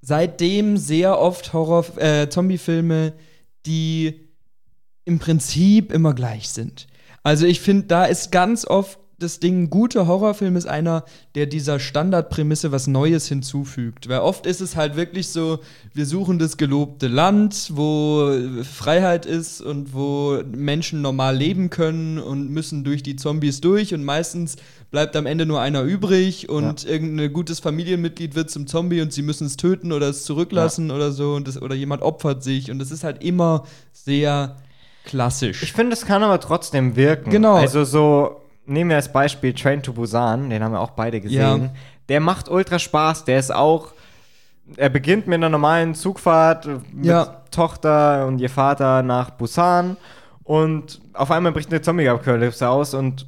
seitdem 0.00 0.76
sehr 0.76 1.18
oft 1.18 1.52
Horror 1.52 1.84
äh, 1.98 2.28
Zombie-Filme, 2.28 3.12
die 3.66 4.20
im 5.04 5.18
Prinzip 5.18 5.92
immer 5.92 6.14
gleich 6.14 6.48
sind. 6.48 6.86
Also 7.24 7.46
ich 7.46 7.60
finde, 7.60 7.86
da 7.86 8.04
ist 8.04 8.30
ganz 8.30 8.64
oft 8.64 8.98
das 9.22 9.40
Ding, 9.40 9.70
guter 9.70 10.06
Horrorfilm 10.06 10.56
ist 10.56 10.66
einer, 10.66 11.04
der 11.34 11.46
dieser 11.46 11.78
Standardprämisse 11.78 12.72
was 12.72 12.86
Neues 12.86 13.28
hinzufügt. 13.28 14.08
Weil 14.08 14.20
oft 14.20 14.46
ist 14.46 14.60
es 14.60 14.76
halt 14.76 14.96
wirklich 14.96 15.28
so, 15.28 15.60
wir 15.94 16.06
suchen 16.06 16.38
das 16.38 16.56
gelobte 16.56 17.08
Land, 17.08 17.70
wo 17.72 18.32
Freiheit 18.62 19.24
ist 19.24 19.60
und 19.60 19.94
wo 19.94 20.42
Menschen 20.44 21.02
normal 21.02 21.36
leben 21.36 21.70
können 21.70 22.18
und 22.18 22.50
müssen 22.50 22.84
durch 22.84 23.02
die 23.02 23.16
Zombies 23.16 23.60
durch 23.60 23.94
und 23.94 24.04
meistens 24.04 24.56
bleibt 24.92 25.16
am 25.16 25.26
Ende 25.26 25.46
nur 25.46 25.60
einer 25.60 25.82
übrig 25.82 26.48
und 26.50 26.84
irgendein 26.84 27.32
gutes 27.32 27.58
Familienmitglied 27.58 28.34
wird 28.36 28.50
zum 28.50 28.66
Zombie 28.66 29.00
und 29.00 29.12
sie 29.12 29.22
müssen 29.22 29.46
es 29.46 29.56
töten 29.56 29.90
oder 29.90 30.08
es 30.10 30.24
zurücklassen 30.24 30.90
oder 30.90 31.10
so 31.10 31.32
und 31.32 31.48
das, 31.48 31.60
oder 31.60 31.74
jemand 31.74 32.02
opfert 32.02 32.44
sich 32.44 32.70
und 32.70 32.78
das 32.78 32.90
ist 32.92 33.02
halt 33.02 33.24
immer 33.24 33.64
sehr 33.92 34.56
klassisch. 35.04 35.62
Ich 35.62 35.72
finde, 35.72 35.94
es 35.94 36.04
kann 36.04 36.22
aber 36.22 36.38
trotzdem 36.38 36.94
wirken. 36.94 37.30
Genau. 37.30 37.54
Also 37.54 37.84
so, 37.84 38.42
nehmen 38.66 38.90
wir 38.90 38.96
als 38.96 39.10
Beispiel 39.10 39.54
Train 39.54 39.82
to 39.82 39.94
Busan, 39.94 40.50
den 40.50 40.62
haben 40.62 40.72
wir 40.72 40.80
auch 40.80 40.90
beide 40.90 41.22
gesehen. 41.22 41.40
Ja. 41.62 41.70
Der 42.10 42.20
macht 42.20 42.50
ultra 42.50 42.78
Spaß, 42.78 43.24
der 43.24 43.38
ist 43.38 43.52
auch, 43.52 43.94
er 44.76 44.90
beginnt 44.90 45.26
mit 45.26 45.36
einer 45.36 45.48
normalen 45.48 45.94
Zugfahrt 45.94 46.66
mit 46.92 47.06
Ja. 47.06 47.42
Tochter 47.50 48.26
und 48.26 48.40
ihr 48.40 48.50
Vater 48.50 49.02
nach 49.02 49.30
Busan 49.30 49.96
und 50.44 51.00
auf 51.14 51.30
einmal 51.30 51.52
bricht 51.52 51.70
eine 51.70 51.80
Zombie-Apokalypse 51.80 52.68
aus 52.68 52.92
und 52.92 53.26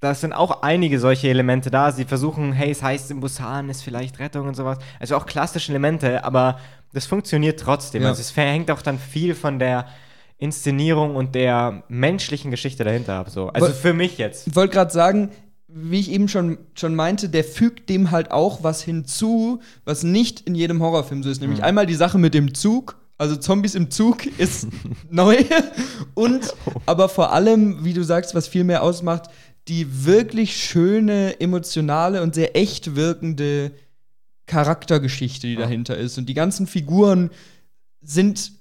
das 0.00 0.20
sind 0.22 0.32
auch 0.32 0.62
einige 0.62 0.98
solche 0.98 1.28
Elemente 1.28 1.70
da. 1.70 1.92
Sie 1.92 2.04
versuchen, 2.04 2.52
hey, 2.52 2.70
es 2.70 2.82
heißt 2.82 3.10
in 3.10 3.20
Busan 3.20 3.68
ist 3.68 3.82
vielleicht 3.82 4.18
Rettung 4.18 4.48
und 4.48 4.56
sowas. 4.56 4.78
Also 4.98 5.16
auch 5.16 5.26
klassische 5.26 5.72
Elemente, 5.72 6.24
aber 6.24 6.58
das 6.92 7.06
funktioniert 7.06 7.60
trotzdem. 7.60 8.02
Ja. 8.02 8.08
Also 8.08 8.20
es 8.22 8.34
hängt 8.36 8.70
auch 8.70 8.82
dann 8.82 8.98
viel 8.98 9.34
von 9.34 9.58
der 9.58 9.86
Inszenierung 10.38 11.16
und 11.16 11.34
der 11.34 11.82
menschlichen 11.88 12.50
Geschichte 12.50 12.82
dahinter 12.82 13.14
ab. 13.14 13.30
So. 13.30 13.48
Also 13.48 13.66
Woll- 13.68 13.74
für 13.74 13.92
mich 13.92 14.16
jetzt. 14.18 14.46
Ich 14.48 14.56
wollte 14.56 14.72
gerade 14.74 14.90
sagen, 14.92 15.30
wie 15.68 16.00
ich 16.00 16.10
eben 16.10 16.28
schon, 16.28 16.58
schon 16.74 16.94
meinte, 16.94 17.28
der 17.28 17.44
fügt 17.44 17.88
dem 17.90 18.10
halt 18.10 18.30
auch 18.32 18.62
was 18.64 18.82
hinzu, 18.82 19.60
was 19.84 20.02
nicht 20.02 20.40
in 20.40 20.54
jedem 20.54 20.82
Horrorfilm 20.82 21.22
so 21.22 21.30
ist. 21.30 21.40
Nämlich 21.42 21.62
einmal 21.62 21.86
die 21.86 21.94
Sache 21.94 22.18
mit 22.18 22.34
dem 22.34 22.54
Zug. 22.54 22.96
Also 23.18 23.36
Zombies 23.36 23.74
im 23.74 23.90
Zug 23.90 24.26
ist 24.38 24.66
neu. 25.10 25.36
Und 26.14 26.54
aber 26.86 27.08
vor 27.10 27.32
allem, 27.32 27.84
wie 27.84 27.92
du 27.92 28.02
sagst, 28.02 28.34
was 28.34 28.48
viel 28.48 28.64
mehr 28.64 28.82
ausmacht, 28.82 29.24
die 29.68 30.04
wirklich 30.04 30.56
schöne, 30.56 31.40
emotionale 31.40 32.22
und 32.22 32.34
sehr 32.34 32.56
echt 32.56 32.96
wirkende 32.96 33.72
Charaktergeschichte, 34.46 35.46
die 35.46 35.56
dahinter 35.56 35.96
ist. 35.96 36.18
Und 36.18 36.28
die 36.28 36.34
ganzen 36.34 36.66
Figuren 36.66 37.30
sind 38.00 38.52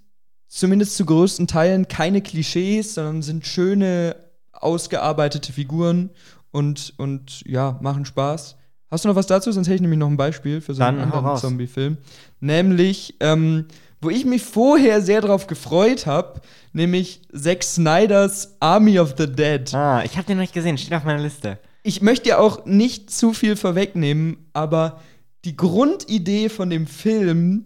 zumindest 0.47 0.95
zu 0.95 1.05
größten 1.05 1.47
Teilen 1.47 1.87
keine 1.87 2.21
Klischees, 2.21 2.95
sondern 2.95 3.21
sind 3.21 3.45
schöne, 3.45 4.15
ausgearbeitete 4.51 5.53
Figuren 5.53 6.09
und, 6.51 6.93
und 6.97 7.43
ja, 7.45 7.79
machen 7.81 8.05
Spaß. 8.05 8.55
Hast 8.91 9.05
du 9.05 9.09
noch 9.09 9.15
was 9.15 9.27
dazu? 9.27 9.51
Sonst 9.51 9.67
hätte 9.67 9.75
ich 9.75 9.81
nämlich 9.81 9.99
noch 9.99 10.09
ein 10.09 10.17
Beispiel 10.17 10.61
für 10.61 10.73
so 10.73 10.81
einen 10.83 10.97
Dann 10.97 11.11
anderen. 11.11 11.37
Zombie-Film. 11.37 11.97
Nämlich, 12.39 13.15
ähm, 13.19 13.65
wo 14.01 14.09
ich 14.09 14.25
mich 14.25 14.43
vorher 14.43 15.01
sehr 15.01 15.21
drauf 15.21 15.47
gefreut 15.47 16.05
habe, 16.05 16.41
nämlich 16.73 17.21
Zack 17.33 17.63
Snyders 17.63 18.55
Army 18.59 18.99
of 18.99 19.15
the 19.17 19.27
Dead. 19.31 19.73
Ah, 19.73 20.03
ich 20.05 20.15
habe 20.15 20.25
den 20.25 20.37
noch 20.37 20.43
nicht 20.43 20.53
gesehen, 20.53 20.77
steht 20.77 20.93
auf 20.93 21.03
meiner 21.03 21.21
Liste. 21.21 21.59
Ich 21.83 22.01
möchte 22.01 22.29
ja 22.29 22.37
auch 22.37 22.65
nicht 22.65 23.09
zu 23.11 23.33
viel 23.33 23.55
vorwegnehmen, 23.55 24.49
aber 24.53 24.99
die 25.45 25.55
Grundidee 25.55 26.49
von 26.49 26.69
dem 26.69 26.87
Film 26.87 27.65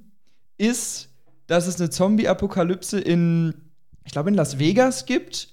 ist, 0.57 1.09
dass 1.47 1.67
es 1.67 1.79
eine 1.79 1.89
Zombie-Apokalypse 1.89 2.99
in, 2.99 3.53
ich 4.05 4.11
glaube, 4.11 4.29
in 4.29 4.35
Las 4.35 4.59
Vegas 4.59 5.05
gibt. 5.05 5.49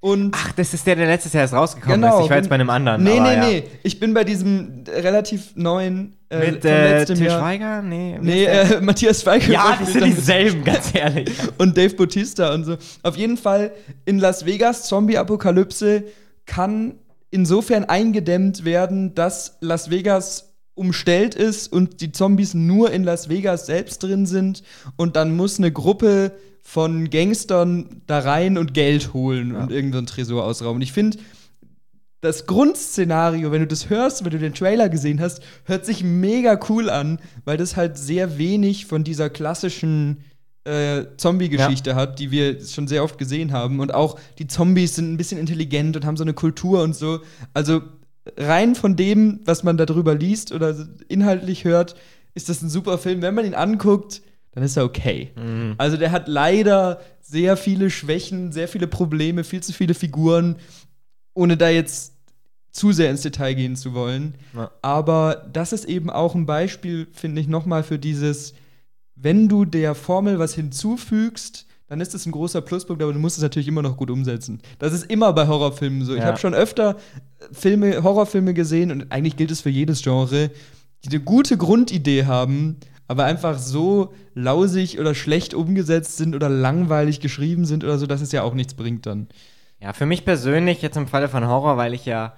Und 0.00 0.34
Ach, 0.36 0.52
das 0.52 0.72
ist 0.72 0.86
der, 0.86 0.94
der 0.96 1.06
letztes 1.06 1.32
Jahr 1.32 1.42
erst 1.42 1.54
rausgekommen 1.54 2.00
Genau, 2.00 2.18
ist. 2.18 2.24
Ich 2.24 2.30
war 2.30 2.36
jetzt 2.36 2.48
bei 2.48 2.54
einem 2.54 2.70
anderen. 2.70 3.02
nee, 3.02 3.18
nee, 3.18 3.34
ja. 3.34 3.46
nee. 3.46 3.64
Ich 3.82 3.98
bin 3.98 4.14
bei 4.14 4.24
diesem 4.24 4.84
relativ 4.88 5.56
neuen 5.56 6.15
äh, 6.30 6.50
Mit 6.50 6.64
äh, 6.64 6.98
letztem 6.98 7.16
Til 7.18 7.26
Jahr. 7.26 7.40
Schweiger? 7.40 7.82
Nee. 7.82 8.18
Nee, 8.20 8.44
äh, 8.44 8.80
Matthias 8.80 9.22
Feige. 9.22 9.52
ja, 9.52 9.76
die 9.80 9.86
spielt 9.86 10.04
sind 10.04 10.16
dieselben, 10.16 10.64
ganz 10.64 10.94
ehrlich. 10.94 11.30
und 11.58 11.76
Dave 11.76 11.94
Bautista 11.94 12.52
und 12.52 12.64
so. 12.64 12.76
Auf 13.02 13.16
jeden 13.16 13.36
Fall 13.36 13.72
in 14.04 14.18
Las 14.18 14.44
Vegas 14.44 14.88
Zombie-Apokalypse 14.88 16.04
kann 16.46 16.94
insofern 17.30 17.84
eingedämmt 17.84 18.64
werden, 18.64 19.14
dass 19.14 19.58
Las 19.60 19.90
Vegas 19.90 20.54
umstellt 20.74 21.34
ist 21.34 21.72
und 21.72 22.00
die 22.00 22.12
Zombies 22.12 22.54
nur 22.54 22.90
in 22.90 23.04
Las 23.04 23.28
Vegas 23.28 23.66
selbst 23.66 24.02
drin 24.02 24.26
sind 24.26 24.62
und 24.96 25.16
dann 25.16 25.34
muss 25.34 25.58
eine 25.58 25.72
Gruppe 25.72 26.32
von 26.60 27.10
Gangstern 27.10 28.02
da 28.06 28.18
rein 28.18 28.58
und 28.58 28.74
Geld 28.74 29.14
holen 29.14 29.54
und 29.54 29.70
irgendeinen 29.70 30.06
Tresor 30.06 30.44
ausrauben. 30.44 30.76
Und 30.76 30.82
ich 30.82 30.92
finde, 30.92 31.18
das 32.26 32.46
Grundszenario, 32.46 33.52
wenn 33.52 33.60
du 33.60 33.66
das 33.66 33.88
hörst, 33.88 34.24
wenn 34.24 34.32
du 34.32 34.38
den 34.38 34.54
Trailer 34.54 34.88
gesehen 34.88 35.20
hast, 35.20 35.40
hört 35.64 35.86
sich 35.86 36.02
mega 36.02 36.58
cool 36.68 36.90
an, 36.90 37.20
weil 37.44 37.56
das 37.56 37.76
halt 37.76 37.96
sehr 37.96 38.38
wenig 38.38 38.86
von 38.86 39.04
dieser 39.04 39.30
klassischen 39.30 40.24
äh, 40.64 41.04
Zombie-Geschichte 41.16 41.94
hat, 41.94 42.18
die 42.18 42.30
wir 42.30 42.60
schon 42.64 42.88
sehr 42.88 43.04
oft 43.04 43.18
gesehen 43.18 43.52
haben. 43.52 43.78
Und 43.80 43.94
auch 43.94 44.18
die 44.38 44.48
Zombies 44.48 44.96
sind 44.96 45.12
ein 45.12 45.16
bisschen 45.16 45.38
intelligent 45.38 45.96
und 45.96 46.04
haben 46.04 46.16
so 46.16 46.24
eine 46.24 46.34
Kultur 46.34 46.82
und 46.82 46.96
so. 46.96 47.20
Also 47.54 47.82
rein 48.36 48.74
von 48.74 48.96
dem, 48.96 49.40
was 49.44 49.62
man 49.62 49.76
darüber 49.76 50.14
liest 50.14 50.52
oder 50.52 50.74
inhaltlich 51.08 51.64
hört, 51.64 51.94
ist 52.34 52.48
das 52.48 52.60
ein 52.62 52.68
super 52.68 52.98
Film. 52.98 53.22
Wenn 53.22 53.34
man 53.34 53.46
ihn 53.46 53.54
anguckt, 53.54 54.22
dann 54.52 54.64
ist 54.64 54.76
er 54.76 54.84
okay. 54.84 55.30
Also 55.78 55.96
der 55.96 56.10
hat 56.10 56.26
leider 56.26 57.00
sehr 57.20 57.56
viele 57.56 57.88
Schwächen, 57.90 58.52
sehr 58.52 58.66
viele 58.66 58.88
Probleme, 58.88 59.44
viel 59.44 59.62
zu 59.62 59.72
viele 59.72 59.94
Figuren, 59.94 60.56
ohne 61.34 61.56
da 61.56 61.68
jetzt 61.68 62.15
zu 62.76 62.92
sehr 62.92 63.10
ins 63.10 63.22
Detail 63.22 63.54
gehen 63.54 63.76
zu 63.76 63.94
wollen. 63.94 64.34
Ja. 64.54 64.70
Aber 64.82 65.46
das 65.52 65.72
ist 65.72 65.84
eben 65.86 66.10
auch 66.10 66.34
ein 66.34 66.46
Beispiel, 66.46 67.08
finde 67.12 67.40
ich, 67.40 67.48
nochmal 67.48 67.82
für 67.82 67.98
dieses, 67.98 68.54
wenn 69.14 69.48
du 69.48 69.64
der 69.64 69.94
Formel 69.94 70.38
was 70.38 70.54
hinzufügst, 70.54 71.66
dann 71.88 72.00
ist 72.00 72.14
das 72.14 72.26
ein 72.26 72.32
großer 72.32 72.60
Pluspunkt, 72.62 73.02
aber 73.02 73.12
du 73.12 73.18
musst 73.18 73.36
es 73.36 73.42
natürlich 73.42 73.68
immer 73.68 73.82
noch 73.82 73.96
gut 73.96 74.10
umsetzen. 74.10 74.60
Das 74.78 74.92
ist 74.92 75.04
immer 75.10 75.32
bei 75.32 75.46
Horrorfilmen 75.46 76.04
so. 76.04 76.14
Ich 76.14 76.20
Ja. 76.20 76.26
habe 76.26 76.38
schon 76.38 76.54
öfter 76.54 76.96
Filme, 77.52 78.02
Horrorfilme 78.02 78.54
gesehen 78.54 78.90
und 78.90 79.12
eigentlich 79.12 79.36
gilt 79.36 79.50
es 79.52 79.60
für 79.60 79.70
jedes 79.70 80.02
Genre, 80.02 80.50
die 81.04 81.08
eine 81.10 81.20
gute 81.20 81.56
Grundidee 81.56 82.24
haben, 82.26 82.78
aber 83.06 83.24
einfach 83.24 83.56
so 83.58 84.12
lausig 84.34 84.98
oder 84.98 85.14
schlecht 85.14 85.54
umgesetzt 85.54 86.16
sind 86.16 86.34
oder 86.34 86.48
langweilig 86.48 87.20
geschrieben 87.20 87.64
sind 87.64 87.84
oder 87.84 87.98
so, 87.98 88.06
dass 88.08 88.20
es 88.20 88.32
ja 88.32 88.42
auch 88.42 88.54
nichts 88.54 88.74
bringt 88.74 89.06
dann. 89.06 89.28
Ja, 89.80 89.92
für 89.92 90.06
mich 90.06 90.24
persönlich 90.24 90.82
jetzt 90.82 90.96
im 90.96 91.06
Falle 91.06 91.28
von 91.28 91.46
Horror, 91.46 91.76
weil 91.76 91.94
ich 91.94 92.04
ja 92.04 92.32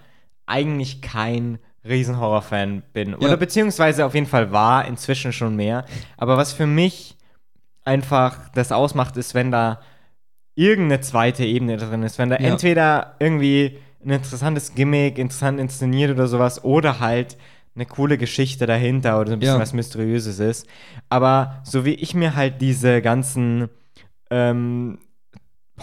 eigentlich 0.48 1.02
kein 1.02 1.58
Riesen-Horror-Fan 1.84 2.82
bin. 2.92 3.14
Oder 3.14 3.30
Ja. 3.30 3.36
beziehungsweise 3.36 4.04
auf 4.04 4.14
jeden 4.14 4.26
Fall 4.26 4.52
war, 4.52 4.86
inzwischen 4.86 5.32
schon 5.32 5.56
mehr. 5.56 5.84
Aber 6.16 6.36
was 6.36 6.52
für 6.52 6.66
mich 6.66 7.16
einfach 7.84 8.48
das 8.50 8.72
ausmacht, 8.72 9.16
ist, 9.16 9.34
wenn 9.34 9.50
da 9.50 9.80
irgendeine 10.54 11.00
zweite 11.00 11.44
Ebene 11.44 11.76
drin 11.76 12.02
ist. 12.02 12.18
Wenn 12.18 12.30
da 12.30 12.36
Ja. 12.36 12.48
entweder 12.48 13.14
irgendwie 13.20 13.78
ein 14.04 14.10
interessantes 14.10 14.74
Gimmick, 14.74 15.18
interessant 15.18 15.60
inszeniert 15.60 16.10
oder 16.10 16.26
sowas, 16.26 16.64
oder 16.64 17.00
halt 17.00 17.36
eine 17.74 17.86
coole 17.86 18.18
Geschichte 18.18 18.66
dahinter 18.66 19.20
oder 19.20 19.28
so 19.28 19.32
ein 19.34 19.38
bisschen 19.38 19.54
Ja. 19.56 19.60
was 19.62 19.72
Mysteriöses 19.72 20.40
ist. 20.40 20.66
Aber 21.08 21.60
so 21.62 21.84
wie 21.84 21.94
ich 21.94 22.12
mir 22.14 22.34
halt 22.34 22.60
diese 22.60 23.00
ganzen 23.02 23.68
ähm, 24.30 24.98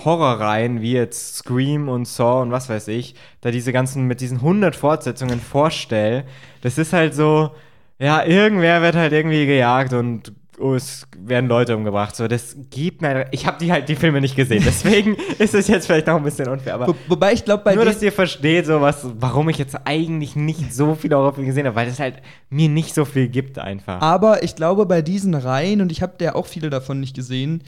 Horrorreihen 0.03 0.81
wie 0.81 0.93
jetzt 0.93 1.37
Scream 1.37 1.89
und 1.89 2.07
Saw 2.07 2.41
und 2.41 2.51
was 2.51 2.69
weiß 2.69 2.87
ich, 2.89 3.15
da 3.41 3.51
diese 3.51 3.71
ganzen 3.71 4.05
mit 4.05 4.21
diesen 4.21 4.37
100 4.37 4.75
Fortsetzungen 4.75 5.39
vorstelle, 5.39 6.25
das 6.61 6.77
ist 6.77 6.93
halt 6.93 7.13
so, 7.13 7.51
ja, 7.99 8.23
irgendwer 8.23 8.81
wird 8.81 8.95
halt 8.95 9.13
irgendwie 9.13 9.45
gejagt 9.45 9.93
und 9.93 10.33
oh, 10.59 10.73
es 10.73 11.07
werden 11.17 11.47
Leute 11.47 11.75
umgebracht. 11.75 12.15
So, 12.15 12.27
das 12.27 12.55
gibt 12.69 13.01
mir. 13.01 13.27
Ich 13.31 13.45
habe 13.45 13.57
die 13.59 13.71
halt 13.71 13.89
die 13.89 13.95
Filme 13.95 14.21
nicht 14.21 14.35
gesehen, 14.35 14.63
deswegen 14.65 15.15
ist 15.39 15.53
es 15.53 15.67
jetzt 15.67 15.85
vielleicht 15.87 16.09
auch 16.09 16.17
ein 16.17 16.23
bisschen 16.23 16.47
unfair. 16.47 16.75
Aber 16.75 16.87
Wo, 16.87 16.95
wobei 17.07 17.33
ich 17.33 17.45
glaube, 17.45 17.73
nur, 17.73 17.85
dass 17.85 18.01
ihr 18.01 18.11
versteht, 18.11 18.65
so 18.65 18.81
was, 18.81 19.05
warum 19.19 19.49
ich 19.49 19.57
jetzt 19.57 19.77
eigentlich 19.85 20.35
nicht 20.35 20.73
so 20.73 20.95
viele 20.95 21.17
Horrorfilme 21.17 21.47
gesehen 21.47 21.67
habe, 21.67 21.75
weil 21.75 21.87
es 21.87 21.99
halt 21.99 22.21
mir 22.49 22.69
nicht 22.69 22.93
so 22.93 23.05
viel 23.05 23.27
gibt 23.27 23.59
einfach. 23.59 24.01
Aber 24.01 24.43
ich 24.43 24.55
glaube, 24.55 24.85
bei 24.85 25.01
diesen 25.01 25.33
Reihen, 25.35 25.81
und 25.81 25.91
ich 25.91 26.01
habe 26.01 26.13
ja 26.21 26.35
auch 26.35 26.47
viele 26.47 26.69
davon 26.69 26.99
nicht 26.99 27.15
gesehen, 27.15 27.63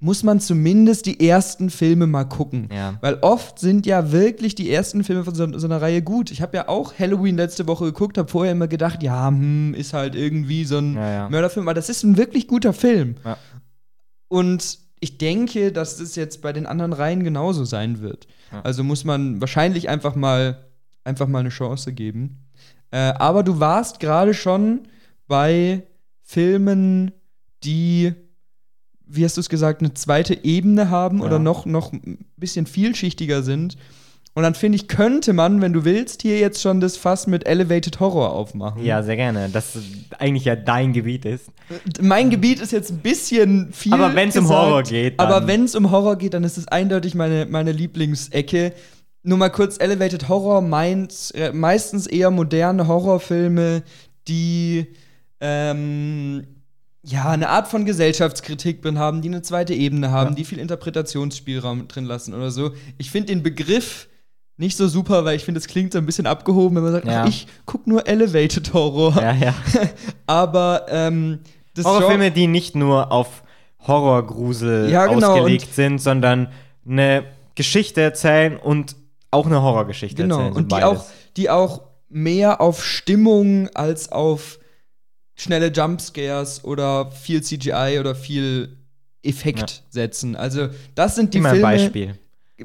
muss 0.00 0.22
man 0.22 0.38
zumindest 0.38 1.06
die 1.06 1.28
ersten 1.28 1.70
Filme 1.70 2.06
mal 2.06 2.24
gucken. 2.24 2.68
Ja. 2.72 2.98
Weil 3.00 3.18
oft 3.20 3.58
sind 3.58 3.84
ja 3.84 4.12
wirklich 4.12 4.54
die 4.54 4.70
ersten 4.70 5.02
Filme 5.02 5.24
von 5.24 5.34
so, 5.34 5.58
so 5.58 5.66
einer 5.66 5.82
Reihe 5.82 6.02
gut. 6.02 6.30
Ich 6.30 6.40
habe 6.40 6.56
ja 6.56 6.68
auch 6.68 6.94
Halloween 6.98 7.36
letzte 7.36 7.66
Woche 7.66 7.86
geguckt, 7.86 8.16
habe 8.16 8.28
vorher 8.28 8.52
immer 8.52 8.68
gedacht, 8.68 9.02
ja, 9.02 9.26
hm, 9.26 9.74
ist 9.74 9.94
halt 9.94 10.14
irgendwie 10.14 10.64
so 10.64 10.78
ein 10.78 10.94
Ja, 10.94 11.12
ja. 11.12 11.28
Mörderfilm, 11.28 11.66
aber 11.66 11.74
das 11.74 11.88
ist 11.88 12.04
ein 12.04 12.16
wirklich 12.16 12.46
guter 12.46 12.72
Film. 12.72 13.16
Und 14.28 14.78
ich 15.00 15.18
denke, 15.18 15.72
dass 15.72 15.96
das 15.96 16.14
jetzt 16.16 16.42
bei 16.42 16.52
den 16.52 16.66
anderen 16.66 16.92
Reihen 16.92 17.24
genauso 17.24 17.64
sein 17.64 18.00
wird. 18.00 18.26
Also 18.62 18.84
muss 18.84 19.04
man 19.04 19.40
wahrscheinlich 19.40 19.88
einfach 19.88 20.14
mal, 20.14 20.66
einfach 21.04 21.26
mal 21.26 21.40
eine 21.40 21.50
Chance 21.50 21.92
geben. 21.92 22.46
Äh, 22.90 23.12
aber 23.18 23.42
du 23.42 23.60
warst 23.60 24.00
gerade 24.00 24.32
schon 24.32 24.88
bei 25.26 25.82
Filmen, 26.22 27.12
die, 27.62 28.14
wie 29.08 29.24
hast 29.24 29.36
du 29.36 29.40
es 29.40 29.48
gesagt, 29.48 29.80
eine 29.80 29.94
zweite 29.94 30.44
Ebene 30.44 30.90
haben 30.90 31.18
Ja. 31.20 31.24
oder 31.26 31.38
noch, 31.38 31.66
noch 31.66 31.92
ein 31.92 32.18
bisschen 32.36 32.66
vielschichtiger 32.66 33.42
sind. 33.42 33.76
Und 34.34 34.44
dann 34.44 34.54
finde 34.54 34.76
ich, 34.76 34.86
könnte 34.86 35.32
man, 35.32 35.60
wenn 35.60 35.72
du 35.72 35.84
willst, 35.84 36.22
hier 36.22 36.38
jetzt 36.38 36.62
schon 36.62 36.80
das 36.80 36.96
Fass 36.96 37.26
mit 37.26 37.46
Elevated 37.48 37.98
Horror 37.98 38.30
aufmachen. 38.32 38.84
Ja, 38.84 39.02
sehr 39.02 39.16
gerne. 39.16 39.48
Das 39.52 39.76
eigentlich 40.18 40.44
ja 40.44 40.54
dein 40.54 40.92
Gebiet 40.92 41.24
ist. 41.24 41.46
Mein 42.00 42.30
Gebiet 42.30 42.60
ist 42.60 42.70
jetzt 42.70 42.90
ein 42.92 42.98
bisschen 42.98 43.72
viel. 43.72 43.92
Aber 43.94 44.14
wenn's 44.14 44.36
um 44.36 44.44
gesagt, 44.44 44.60
Horror 44.60 44.82
geht, 44.84 45.18
dann- 45.18 45.26
Aber 45.26 45.46
wenn 45.48 45.64
es 45.64 45.74
um 45.74 45.90
Horror 45.90 46.16
geht, 46.16 46.34
dann 46.34 46.44
ist 46.44 46.56
es 46.56 46.68
eindeutig 46.68 47.16
meine, 47.16 47.46
meine 47.46 47.72
Lieblingsecke. 47.72 48.74
Nur 49.24 49.38
mal 49.38 49.48
kurz: 49.48 49.76
Elevated 49.80 50.28
Horror 50.28 50.60
meint 50.60 51.32
äh, 51.34 51.50
meistens 51.52 52.06
eher 52.06 52.30
moderne 52.30 52.86
Horrorfilme, 52.86 53.82
die 54.28 54.86
ähm, 55.40 56.46
ja 57.08 57.28
eine 57.30 57.48
Art 57.48 57.68
von 57.68 57.84
Gesellschaftskritik 57.84 58.82
drin 58.82 58.98
haben, 58.98 59.22
die 59.22 59.28
eine 59.28 59.42
zweite 59.42 59.74
Ebene 59.74 60.10
haben, 60.10 60.30
Ja. 60.30 60.34
die 60.36 60.44
viel 60.44 60.58
Interpretationsspielraum 60.58 61.88
drin 61.88 62.04
lassen 62.04 62.34
oder 62.34 62.50
so. 62.50 62.72
Ich 62.98 63.10
finde 63.10 63.28
den 63.32 63.42
Begriff 63.42 64.08
nicht 64.56 64.76
so 64.76 64.88
super, 64.88 65.24
weil 65.24 65.36
ich 65.36 65.44
finde, 65.44 65.58
es 65.58 65.68
klingt 65.68 65.92
so 65.92 65.98
ein 65.98 66.06
bisschen 66.06 66.26
abgehoben, 66.26 66.76
wenn 66.76 66.82
man 66.82 66.92
sagt, 66.92 67.06
Ja. 67.06 67.22
ach, 67.22 67.28
ich 67.28 67.46
guck 67.64 67.86
nur 67.86 68.06
Elevated 68.08 68.72
Horror. 68.74 69.14
Ja, 69.20 69.32
ja. 69.32 69.54
Aber 70.26 70.86
ähm, 70.88 71.40
das 71.74 71.84
Horrorfilme, 71.84 72.30
die 72.32 72.46
nicht 72.48 72.74
nur 72.74 73.12
auf 73.12 73.42
Horrorgrusel 73.86 74.90
Ja, 74.90 75.06
genau, 75.06 75.32
ausgelegt 75.32 75.74
sind, 75.74 76.00
sondern 76.00 76.48
eine 76.88 77.24
Geschichte 77.54 78.00
erzählen 78.00 78.56
und 78.56 78.96
auch 79.30 79.46
eine 79.46 79.62
Horrorgeschichte 79.62 80.22
Genau, 80.22 80.36
erzählen. 80.36 80.52
so 80.54 80.58
und 80.58 80.72
die 80.72 80.74
beides. 80.74 80.88
auch, 81.00 81.04
die 81.36 81.50
auch 81.50 81.80
mehr 82.08 82.60
auf 82.60 82.84
Stimmung 82.84 83.68
als 83.74 84.10
auf 84.10 84.58
schnelle 85.38 85.68
Jumpscares 85.68 86.64
oder 86.64 87.10
viel 87.10 87.42
CGI 87.42 87.98
oder 87.98 88.14
viel 88.14 88.76
Effekt 89.22 89.82
setzen. 89.88 90.36
Also, 90.36 90.68
das 90.94 91.14
sind 91.14 91.32
die 91.32 91.38
Gib 91.38 91.44
mal 91.44 91.50
ein 91.50 91.54
Filme. 91.54 91.72
Beispiel. 91.72 92.14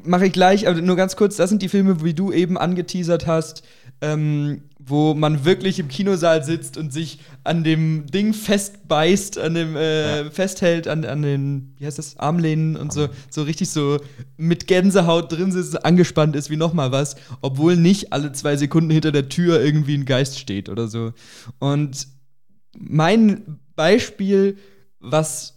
Mache 0.02 0.26
ich 0.26 0.32
gleich, 0.32 0.66
aber 0.66 0.80
nur 0.80 0.96
ganz 0.96 1.14
kurz, 1.14 1.36
das 1.36 1.50
sind 1.50 1.62
die 1.62 1.68
Filme, 1.68 2.02
wie 2.02 2.14
du 2.14 2.32
eben 2.32 2.58
angeteasert 2.58 3.28
hast, 3.28 3.62
ähm, 4.00 4.62
wo 4.80 5.14
man 5.14 5.44
wirklich 5.44 5.78
im 5.78 5.86
Kinosaal 5.86 6.42
sitzt 6.44 6.76
und 6.76 6.92
sich 6.92 7.20
an 7.44 7.62
dem 7.62 8.06
Ding 8.06 8.34
festbeißt, 8.34 9.38
an 9.38 9.54
dem 9.54 9.76
äh, 9.76 10.30
festhält, 10.32 10.88
an, 10.88 11.04
an 11.04 11.22
den, 11.22 11.74
wie 11.78 11.86
heißt 11.86 11.98
das, 11.98 12.18
Armlehnen 12.18 12.76
und 12.76 12.92
so, 12.92 13.08
so 13.30 13.44
richtig 13.44 13.70
so 13.70 13.98
mit 14.36 14.66
Gänsehaut 14.66 15.30
drin 15.30 15.52
sitzt, 15.52 15.84
angespannt 15.84 16.34
ist 16.34 16.50
wie 16.50 16.56
noch 16.56 16.72
mal 16.72 16.90
was, 16.90 17.14
obwohl 17.40 17.76
nicht 17.76 18.12
alle 18.12 18.32
zwei 18.32 18.56
Sekunden 18.56 18.90
hinter 18.90 19.12
der 19.12 19.28
Tür 19.28 19.62
irgendwie 19.62 19.96
ein 19.96 20.06
Geist 20.06 20.40
steht 20.40 20.68
oder 20.68 20.88
so. 20.88 21.12
Und 21.60 22.08
mein 22.78 23.58
Beispiel, 23.76 24.58
was 25.00 25.54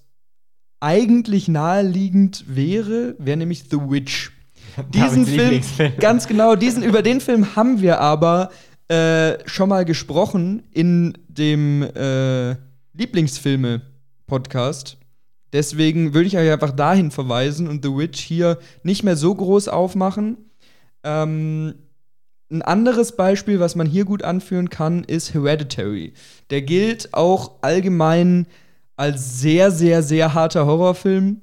eigentlich 0.79 1.47
naheliegend 1.47 2.45
wäre, 2.47 3.15
wäre 3.19 3.37
nämlich 3.37 3.65
The 3.69 3.77
Witch. 3.77 4.31
Diesen 4.93 5.25
Film, 5.25 5.61
ganz 5.99 6.27
genau, 6.27 6.55
diesen, 6.55 6.83
über 6.83 7.01
den 7.01 7.19
Film 7.19 7.55
haben 7.55 7.81
wir 7.81 7.99
aber 7.99 8.51
äh, 8.89 9.39
schon 9.47 9.69
mal 9.69 9.85
gesprochen 9.85 10.61
in 10.71 11.17
dem 11.27 11.81
äh, 11.81 12.51
Lieblingsfilme-Podcast. 12.93 14.97
Deswegen 15.53 16.13
würde 16.13 16.27
ich 16.27 16.37
euch 16.37 16.51
einfach 16.51 16.69
dahin 16.71 17.09
verweisen 17.09 17.67
und 17.67 17.83
The 17.83 17.95
Witch 17.95 18.19
hier 18.19 18.59
nicht 18.83 19.03
mehr 19.03 19.15
so 19.15 19.33
groß 19.33 19.69
aufmachen. 19.69 20.37
Ähm, 21.03 21.73
ein 22.49 22.61
anderes 22.61 23.15
Beispiel, 23.15 23.59
was 23.59 23.75
man 23.75 23.87
hier 23.87 24.05
gut 24.05 24.23
anführen 24.23 24.69
kann, 24.69 25.03
ist 25.03 25.33
Hereditary. 25.33 26.13
Der 26.49 26.61
gilt 26.61 27.13
auch 27.13 27.55
allgemein 27.61 28.47
als 28.95 29.39
sehr, 29.41 29.69
sehr, 29.71 30.01
sehr 30.01 30.33
harter 30.33 30.65
Horrorfilm, 30.65 31.41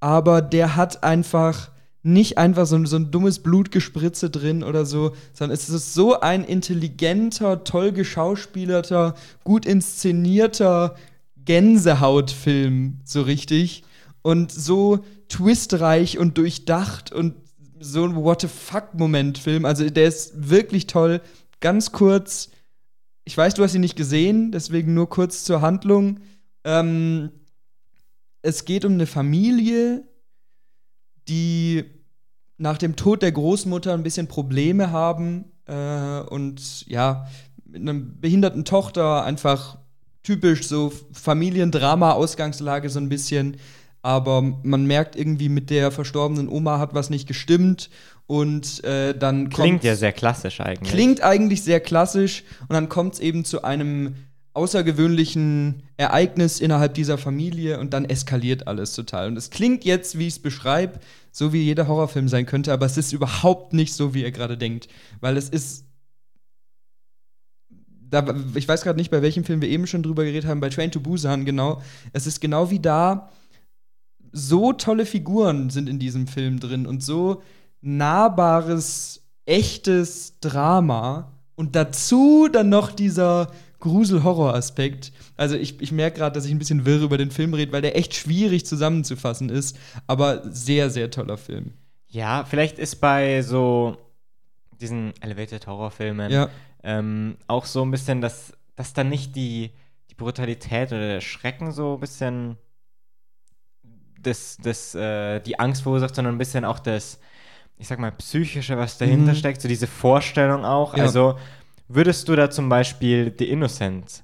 aber 0.00 0.40
der 0.42 0.74
hat 0.76 1.04
einfach 1.04 1.70
nicht 2.02 2.36
einfach 2.38 2.66
so, 2.66 2.74
ein- 2.76 2.86
so 2.86 2.96
ein 2.96 3.12
dummes 3.12 3.38
Blutgespritze 3.40 4.30
drin 4.30 4.64
oder 4.64 4.84
so, 4.84 5.12
sondern 5.32 5.54
es 5.54 5.68
ist 5.68 5.94
so 5.94 6.18
ein 6.18 6.42
intelligenter, 6.42 7.62
toll 7.62 7.92
geschauspielerter, 7.92 9.14
gut 9.44 9.66
inszenierter 9.66 10.96
Gänsehautfilm, 11.44 12.98
so 13.04 13.22
richtig. 13.22 13.84
Und 14.22 14.50
so 14.50 15.04
twistreich 15.28 16.18
und 16.18 16.38
durchdacht 16.38 17.12
und 17.12 17.34
so 17.82 18.04
ein 18.04 18.16
What 18.16 18.42
the 18.42 18.48
fuck-Moment-Film. 18.48 19.64
Also 19.64 19.88
der 19.88 20.08
ist 20.08 20.50
wirklich 20.50 20.86
toll. 20.86 21.20
Ganz 21.60 21.92
kurz, 21.92 22.50
ich 23.24 23.36
weiß, 23.36 23.54
du 23.54 23.62
hast 23.62 23.74
ihn 23.74 23.80
nicht 23.80 23.96
gesehen, 23.96 24.52
deswegen 24.52 24.94
nur 24.94 25.08
kurz 25.08 25.44
zur 25.44 25.60
Handlung. 25.60 26.20
Ähm, 26.64 27.30
es 28.42 28.64
geht 28.64 28.84
um 28.84 28.92
eine 28.92 29.06
Familie, 29.06 30.04
die 31.28 31.84
nach 32.58 32.78
dem 32.78 32.96
Tod 32.96 33.22
der 33.22 33.32
Großmutter 33.32 33.92
ein 33.94 34.02
bisschen 34.02 34.28
Probleme 34.28 34.90
haben 34.90 35.52
äh, 35.66 36.20
und 36.20 36.86
ja, 36.86 37.26
mit 37.64 37.82
einer 37.82 37.94
behinderten 37.94 38.64
Tochter 38.64 39.24
einfach 39.24 39.78
typisch 40.22 40.66
so 40.66 40.92
Familiendrama-Ausgangslage 41.12 42.88
so 42.88 43.00
ein 43.00 43.08
bisschen. 43.08 43.56
Aber 44.02 44.42
man 44.42 44.84
merkt 44.86 45.14
irgendwie, 45.14 45.48
mit 45.48 45.70
der 45.70 45.92
verstorbenen 45.92 46.48
Oma 46.48 46.78
hat 46.78 46.92
was 46.92 47.08
nicht 47.08 47.28
gestimmt. 47.28 47.88
Und 48.26 48.82
äh, 48.84 49.16
dann 49.16 49.48
Klingt 49.48 49.84
ja 49.84 49.94
sehr 49.94 50.12
klassisch 50.12 50.60
eigentlich. 50.60 50.92
Klingt 50.92 51.22
eigentlich 51.22 51.62
sehr 51.62 51.80
klassisch 51.80 52.44
und 52.62 52.72
dann 52.72 52.88
kommt 52.88 53.14
es 53.14 53.20
eben 53.20 53.44
zu 53.44 53.62
einem 53.62 54.14
außergewöhnlichen 54.54 55.82
Ereignis 55.96 56.60
innerhalb 56.60 56.94
dieser 56.94 57.16
Familie 57.16 57.78
und 57.78 57.94
dann 57.94 58.04
eskaliert 58.04 58.66
alles 58.66 58.92
total. 58.92 59.28
Und 59.28 59.36
es 59.36 59.50
klingt 59.50 59.84
jetzt, 59.84 60.18
wie 60.18 60.26
ich 60.26 60.34
es 60.34 60.38
beschreibe, 60.42 61.00
so 61.30 61.52
wie 61.52 61.62
jeder 61.62 61.88
Horrorfilm 61.88 62.28
sein 62.28 62.46
könnte, 62.46 62.72
aber 62.72 62.86
es 62.86 62.98
ist 62.98 63.12
überhaupt 63.12 63.72
nicht 63.72 63.94
so, 63.94 64.14
wie 64.14 64.22
ihr 64.22 64.32
gerade 64.32 64.58
denkt. 64.58 64.88
Weil 65.20 65.36
es 65.36 65.48
ist. 65.48 65.86
Da, 68.10 68.34
ich 68.54 68.68
weiß 68.68 68.82
gerade 68.82 68.98
nicht, 68.98 69.10
bei 69.10 69.22
welchem 69.22 69.42
Film 69.42 69.62
wir 69.62 69.70
eben 69.70 69.86
schon 69.86 70.02
drüber 70.02 70.24
geredet 70.24 70.44
haben, 70.46 70.60
bei 70.60 70.68
Train 70.68 70.90
to 70.90 71.00
Busan, 71.00 71.46
genau. 71.46 71.80
Es 72.12 72.26
ist 72.26 72.40
genau 72.40 72.70
wie 72.70 72.80
da. 72.80 73.30
So 74.32 74.72
tolle 74.72 75.06
Figuren 75.06 75.70
sind 75.70 75.88
in 75.88 75.98
diesem 75.98 76.26
Film 76.26 76.58
drin 76.58 76.86
und 76.86 77.02
so 77.02 77.42
nahbares, 77.80 79.22
echtes 79.44 80.38
Drama 80.40 81.32
und 81.54 81.76
dazu 81.76 82.48
dann 82.50 82.68
noch 82.68 82.92
dieser 82.92 83.50
Grusel-Horror-Aspekt. 83.80 85.12
Also 85.36 85.56
ich, 85.56 85.80
ich 85.80 85.92
merke 85.92 86.18
gerade, 86.18 86.34
dass 86.34 86.46
ich 86.46 86.52
ein 86.52 86.58
bisschen 86.58 86.86
wirr 86.86 87.02
über 87.02 87.18
den 87.18 87.30
Film 87.30 87.52
rede, 87.52 87.72
weil 87.72 87.82
der 87.82 87.96
echt 87.96 88.14
schwierig 88.14 88.64
zusammenzufassen 88.64 89.48
ist, 89.48 89.76
aber 90.06 90.42
sehr, 90.50 90.88
sehr 90.88 91.10
toller 91.10 91.36
Film. 91.36 91.72
Ja, 92.06 92.44
vielleicht 92.44 92.78
ist 92.78 92.96
bei 92.96 93.42
so 93.42 93.96
diesen 94.80 95.12
Elevated 95.20 95.66
Horrorfilmen 95.66 96.30
Ja, 96.30 96.48
ähm, 96.82 97.36
auch 97.46 97.66
so 97.66 97.82
ein 97.82 97.90
bisschen, 97.90 98.20
dass, 98.20 98.52
dass 98.76 98.92
dann 98.92 99.08
nicht 99.08 99.34
die, 99.34 99.70
die 100.10 100.14
Brutalität 100.14 100.92
oder 100.92 101.08
der 101.08 101.20
Schrecken 101.20 101.72
so 101.72 101.94
ein 101.94 102.00
bisschen 102.00 102.56
das, 104.22 104.56
das, 104.62 104.94
äh, 104.94 105.40
die 105.40 105.58
Angst 105.58 105.82
verursacht, 105.82 106.14
sondern 106.14 106.34
ein 106.34 106.38
bisschen 106.38 106.64
auch 106.64 106.78
das, 106.78 107.18
ich 107.78 107.88
sag 107.88 107.98
mal, 107.98 108.12
psychische, 108.12 108.76
was 108.78 108.98
dahinter 108.98 109.32
Mhm. 109.32 109.36
steckt, 109.36 109.60
so 109.60 109.68
diese 109.68 109.86
Vorstellung 109.86 110.64
auch. 110.64 110.96
Ja. 110.96 111.02
Also 111.04 111.38
würdest 111.88 112.28
du 112.28 112.36
da 112.36 112.50
zum 112.50 112.68
Beispiel 112.68 113.34
The 113.38 113.48
Innocent 113.50 114.22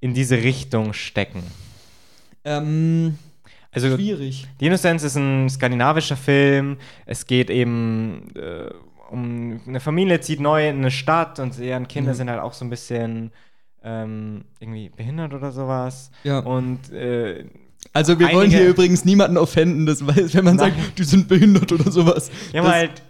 in 0.00 0.14
diese 0.14 0.36
Richtung 0.42 0.92
stecken? 0.92 1.42
ähm, 2.44 3.18
Also 3.72 3.94
schwierig. 3.94 4.46
The 4.58 4.66
Innocence 4.66 5.02
ist 5.04 5.16
ein 5.16 5.48
skandinavischer 5.48 6.16
Film. 6.16 6.78
Es 7.06 7.26
geht 7.26 7.50
eben 7.50 8.34
äh, 8.34 8.70
um 9.10 9.60
eine 9.66 9.80
Familie, 9.80 10.20
zieht 10.20 10.40
neu 10.40 10.68
in 10.68 10.76
eine 10.78 10.90
Stadt 10.90 11.38
und 11.38 11.58
deren 11.58 11.86
Kinder 11.88 12.12
Mhm. 12.12 12.16
sind 12.16 12.30
halt 12.30 12.40
auch 12.40 12.52
so 12.52 12.64
ein 12.64 12.70
bisschen 12.70 13.30
ähm, 13.82 14.44
irgendwie 14.58 14.88
behindert 14.90 15.32
oder 15.32 15.52
sowas. 15.52 16.10
Ja. 16.24 16.40
Und 16.40 16.90
äh, 16.92 17.44
Also 17.92 18.18
wir 18.18 18.32
wollen 18.32 18.50
hier 18.50 18.68
übrigens 18.68 19.04
niemanden 19.04 19.36
offenden, 19.36 19.84
das 19.86 20.06
weiß, 20.06 20.34
wenn 20.34 20.44
man 20.44 20.56
Nein. 20.56 20.72
sagt, 20.76 20.98
die 20.98 21.04
sind 21.04 21.26
behindert 21.28 21.72
oder 21.72 21.90
sowas. 21.90 22.30
die 22.52 22.58
haben 22.58 22.64
Das- 22.66 22.74
halt 22.74 23.02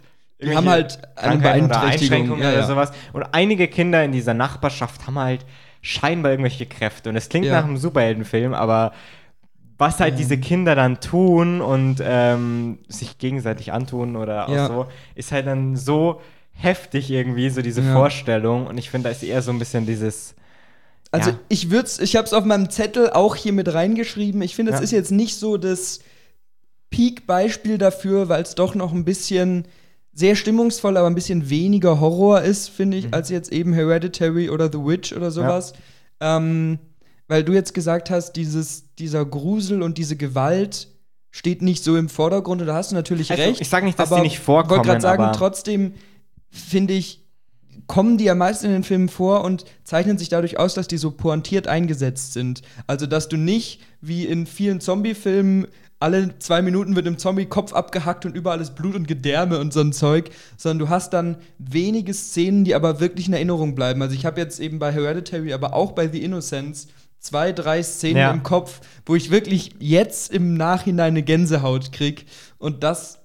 die 0.43 0.55
haben 0.55 0.67
halt 0.67 0.97
eine 1.17 1.33
Krankheiten 1.39 1.65
oder 1.65 1.67
Beeinträchtigung. 1.67 1.91
Einschränkungen 2.17 2.41
Ja, 2.43 2.49
oder 2.49 2.59
ja. 2.61 2.65
sowas. 2.65 2.91
Und 3.13 3.23
einige 3.31 3.67
Kinder 3.67 4.03
in 4.03 4.11
dieser 4.11 4.33
Nachbarschaft 4.33 5.05
haben 5.05 5.19
halt 5.19 5.45
scheinbar 5.83 6.31
irgendwelche 6.31 6.65
Kräfte. 6.65 7.09
Und 7.09 7.15
es 7.15 7.29
klingt 7.29 7.45
Ja. 7.45 7.53
nach 7.59 7.65
einem 7.67 7.77
Superheldenfilm, 7.77 8.55
aber 8.55 8.91
was 9.77 9.99
halt 9.99 10.17
diese 10.17 10.39
Kinder 10.39 10.73
dann 10.75 10.99
tun 10.99 11.61
und 11.61 11.97
ähm, 12.03 12.79
sich 12.87 13.19
gegenseitig 13.19 13.71
antun 13.71 14.15
oder 14.15 14.47
auch 14.47 14.53
Ja. 14.53 14.67
so, 14.67 14.87
ist 15.13 15.31
halt 15.31 15.45
dann 15.45 15.75
so 15.75 16.21
heftig 16.53 17.09
irgendwie, 17.11 17.49
so 17.51 17.61
diese 17.61 17.81
Ja. 17.81 17.93
Vorstellung. 17.93 18.65
Und 18.65 18.79
ich 18.79 18.89
finde, 18.89 19.09
da 19.09 19.11
ist 19.11 19.21
eher 19.23 19.43
so 19.43 19.51
ein 19.51 19.59
bisschen 19.59 19.85
dieses. 19.85 20.33
Also 21.11 21.31
Ja. 21.31 21.39
ich 21.49 21.69
würde 21.69 21.89
ich 21.99 22.15
habe 22.15 22.25
es 22.25 22.33
auf 22.33 22.45
meinem 22.45 22.69
Zettel 22.69 23.09
auch 23.09 23.35
hier 23.35 23.51
mit 23.53 23.73
reingeschrieben. 23.73 24.41
Ich 24.41 24.55
finde, 24.55 24.71
es 24.71 24.79
Ja. 24.79 24.83
ist 24.83 24.91
jetzt 24.91 25.11
nicht 25.11 25.35
so 25.37 25.57
das 25.57 25.99
Peak-Beispiel 26.89 27.77
dafür, 27.77 28.29
weil 28.29 28.43
es 28.43 28.55
doch 28.55 28.75
noch 28.75 28.93
ein 28.93 29.05
bisschen 29.05 29.65
sehr 30.13 30.35
stimmungsvoll, 30.35 30.97
aber 30.97 31.07
ein 31.07 31.15
bisschen 31.15 31.49
weniger 31.49 31.99
Horror 32.01 32.41
ist, 32.41 32.69
finde 32.69 32.97
ich, 32.97 33.13
als 33.13 33.29
jetzt 33.29 33.51
eben 33.51 33.73
Hereditary 33.73 34.49
oder 34.49 34.69
The 34.71 34.79
Witch 34.79 35.13
oder 35.13 35.31
sowas. 35.31 35.73
Ähm, 36.19 36.79
weil 37.27 37.45
du 37.45 37.53
jetzt 37.53 37.73
gesagt 37.73 38.09
hast, 38.09 38.33
dieses, 38.33 38.93
dieser 38.99 39.25
Grusel 39.25 39.81
und 39.81 39.97
diese 39.97 40.17
Gewalt 40.17 40.89
steht 41.31 41.61
nicht 41.61 41.81
so 41.81 41.95
im 41.95 42.09
Vordergrund 42.09 42.59
und 42.59 42.67
da 42.67 42.73
hast 42.75 42.91
du 42.91 42.95
natürlich 42.95 43.31
Also, 43.31 43.41
recht. 43.43 43.61
ich 43.61 43.69
sag 43.69 43.85
nicht, 43.85 43.97
dass 43.97 44.09
die 44.09 44.19
nicht 44.19 44.39
vorkommen, 44.39 44.71
wollte 44.79 44.89
gerade 44.89 45.01
sagen, 45.01 45.29
trotzdem 45.33 45.93
finde 46.49 46.93
ich, 46.93 47.20
kommen 47.87 48.17
die 48.17 48.25
ja 48.25 48.35
meist 48.35 48.63
in 48.63 48.71
den 48.71 48.83
Filmen 48.83 49.09
vor 49.09 49.43
und 49.43 49.65
zeichnen 49.83 50.17
sich 50.17 50.29
dadurch 50.29 50.57
aus, 50.59 50.73
dass 50.73 50.87
die 50.87 50.97
so 50.97 51.11
pointiert 51.11 51.67
eingesetzt 51.67 52.33
sind. 52.33 52.61
Also, 52.87 53.05
dass 53.05 53.27
du 53.29 53.37
nicht 53.37 53.81
wie 54.01 54.25
in 54.25 54.45
vielen 54.45 54.79
Zombie-Filmen 54.79 55.67
alle 55.99 56.37
zwei 56.39 56.63
Minuten 56.63 56.95
wird 56.95 57.05
dem 57.05 57.19
Zombie 57.19 57.45
Kopf 57.45 57.73
abgehackt 57.73 58.25
und 58.25 58.35
überall 58.35 58.59
ist 58.59 58.73
Blut 58.75 58.95
und 58.95 59.07
Gedärme 59.07 59.59
und 59.59 59.71
so 59.71 59.81
ein 59.81 59.93
Zeug, 59.93 60.31
sondern 60.57 60.79
du 60.79 60.89
hast 60.89 61.13
dann 61.13 61.37
wenige 61.59 62.13
Szenen, 62.15 62.63
die 62.63 62.73
aber 62.73 62.99
wirklich 62.99 63.27
in 63.27 63.33
Erinnerung 63.33 63.75
bleiben. 63.75 64.01
Also 64.01 64.15
ich 64.15 64.25
habe 64.25 64.41
jetzt 64.41 64.59
eben 64.59 64.79
bei 64.79 64.91
Hereditary, 64.91 65.53
aber 65.53 65.75
auch 65.75 65.91
bei 65.91 66.07
The 66.07 66.23
Innocents 66.23 66.87
zwei, 67.19 67.51
drei 67.51 67.83
Szenen 67.83 68.17
Ja. 68.17 68.31
im 68.31 68.41
Kopf, 68.41 68.81
wo 69.05 69.15
ich 69.15 69.29
wirklich 69.29 69.75
jetzt 69.77 70.33
im 70.33 70.55
Nachhinein 70.55 71.09
eine 71.13 71.21
Gänsehaut 71.21 71.91
krieg 71.91 72.25
und 72.57 72.83
das 72.83 73.19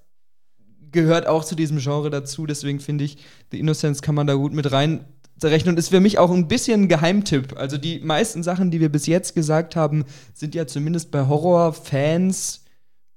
gehört 1.01 1.27
auch 1.27 1.45
zu 1.45 1.55
diesem 1.55 1.77
Genre 1.79 2.09
dazu. 2.09 2.45
Deswegen 2.45 2.79
finde 2.79 3.03
ich, 3.05 3.17
The 3.51 3.59
Innocence 3.59 4.01
kann 4.01 4.15
man 4.15 4.27
da 4.27 4.33
gut 4.33 4.53
mit 4.53 4.71
rein 4.71 5.05
rechnen 5.43 5.75
und 5.75 5.79
ist 5.79 5.89
für 5.89 5.99
mich 5.99 6.17
auch 6.17 6.31
ein 6.31 6.47
bisschen 6.47 6.83
ein 6.83 6.87
Geheimtipp. 6.87 7.55
Also 7.57 7.77
die 7.77 7.99
meisten 7.99 8.41
Sachen, 8.41 8.71
die 8.71 8.79
wir 8.79 8.89
bis 8.91 9.05
jetzt 9.05 9.35
gesagt 9.35 9.75
haben, 9.75 10.03
sind 10.33 10.55
ja 10.55 10.65
zumindest 10.65 11.11
bei 11.11 11.27
Horrorfans 11.27 12.63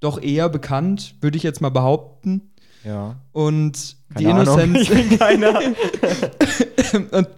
doch 0.01 0.21
eher 0.23 0.49
bekannt, 0.51 1.15
würde 1.23 1.37
ich 1.39 1.43
jetzt 1.43 1.61
mal 1.63 1.71
behaupten. 1.71 2.51
Ja. 2.85 3.17
Und 3.33 3.77
The 4.17 4.25
Keine 4.25 4.35
Ahnung, 4.41 4.59
Innocence 4.61 4.81
ich 4.83 4.91
bin 4.91 5.19
keiner. 5.19 5.61
und 7.13 7.29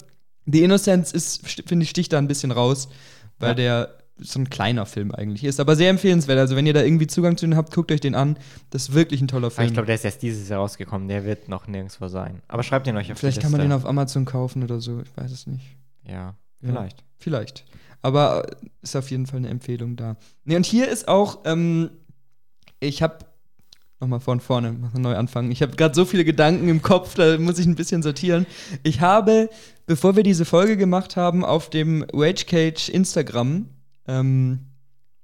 The 0.46 0.62
Innocence 0.64 1.12
ist, 1.12 1.44
st- 1.46 1.68
finde 1.68 1.84
ich, 1.84 1.90
sticht 1.90 2.12
da 2.12 2.18
ein 2.18 2.28
bisschen 2.28 2.50
raus, 2.50 2.88
weil 3.38 3.50
Ja. 3.50 3.54
der 3.54 3.98
so 4.18 4.38
ein 4.38 4.50
kleiner 4.50 4.86
Film 4.86 5.10
eigentlich 5.12 5.42
ist, 5.44 5.58
aber 5.58 5.74
sehr 5.74 5.90
empfehlenswert. 5.90 6.38
Also 6.38 6.54
wenn 6.54 6.66
ihr 6.66 6.74
da 6.74 6.82
irgendwie 6.82 7.06
Zugang 7.06 7.36
zu 7.36 7.46
den 7.46 7.56
habt, 7.56 7.72
guckt 7.74 7.90
euch 7.90 8.00
den 8.00 8.14
an. 8.14 8.36
Das 8.70 8.88
ist 8.88 8.94
wirklich 8.94 9.20
ein 9.20 9.28
toller 9.28 9.46
Aber 9.46 9.54
Film. 9.56 9.66
ich 9.68 9.72
glaube, 9.72 9.86
der 9.86 9.94
ist 9.96 10.04
erst 10.04 10.22
dieses 10.22 10.48
Jahr 10.48 10.60
rausgekommen. 10.60 11.08
Der 11.08 11.24
wird 11.24 11.48
noch 11.48 11.66
nirgendwo 11.66 12.08
sein. 12.08 12.40
Aber 12.48 12.62
schreibt 12.62 12.86
ihn 12.86 12.96
euch 12.96 13.10
auf 13.10 13.18
Vielleicht 13.18 13.40
kann 13.40 13.50
man 13.52 13.60
den 13.60 13.72
auf 13.72 13.86
Amazon 13.86 14.24
kaufen 14.24 14.62
oder 14.62 14.80
so, 14.80 15.00
ich 15.00 15.16
weiß 15.16 15.32
es 15.32 15.46
nicht. 15.46 15.64
Ja, 16.06 16.12
Ja. 16.12 16.34
vielleicht. 16.60 17.04
Vielleicht. 17.18 17.64
Aber 18.02 18.48
äh, 18.48 18.56
ist 18.82 18.96
auf 18.96 19.10
jeden 19.10 19.26
Fall 19.26 19.38
eine 19.38 19.48
Empfehlung 19.48 19.96
da. 19.96 20.16
Nee, 20.44 20.56
und 20.56 20.66
hier 20.66 20.88
ist 20.88 21.08
auch, 21.08 21.40
ähm, 21.44 21.90
ich 22.80 23.02
habe 23.02 23.18
nochmal 24.00 24.20
von 24.20 24.40
vorne, 24.40 24.72
neu 24.98 25.14
anfangen. 25.14 25.52
Ich 25.52 25.62
habe 25.62 25.76
gerade 25.76 25.94
so 25.94 26.04
viele 26.04 26.24
Gedanken 26.24 26.68
im 26.68 26.82
Kopf, 26.82 27.14
da 27.14 27.38
muss 27.38 27.58
ich 27.60 27.66
ein 27.66 27.76
bisschen 27.76 28.02
sortieren. 28.02 28.46
Ich 28.82 29.00
habe, 29.00 29.48
bevor 29.86 30.16
wir 30.16 30.24
diese 30.24 30.44
Folge 30.44 30.76
gemacht 30.76 31.16
haben, 31.16 31.44
auf 31.44 31.70
dem 31.70 32.04
Rage 32.12 32.44
Cage 32.46 32.88
Instagram, 32.88 33.68
ähm, 34.06 34.60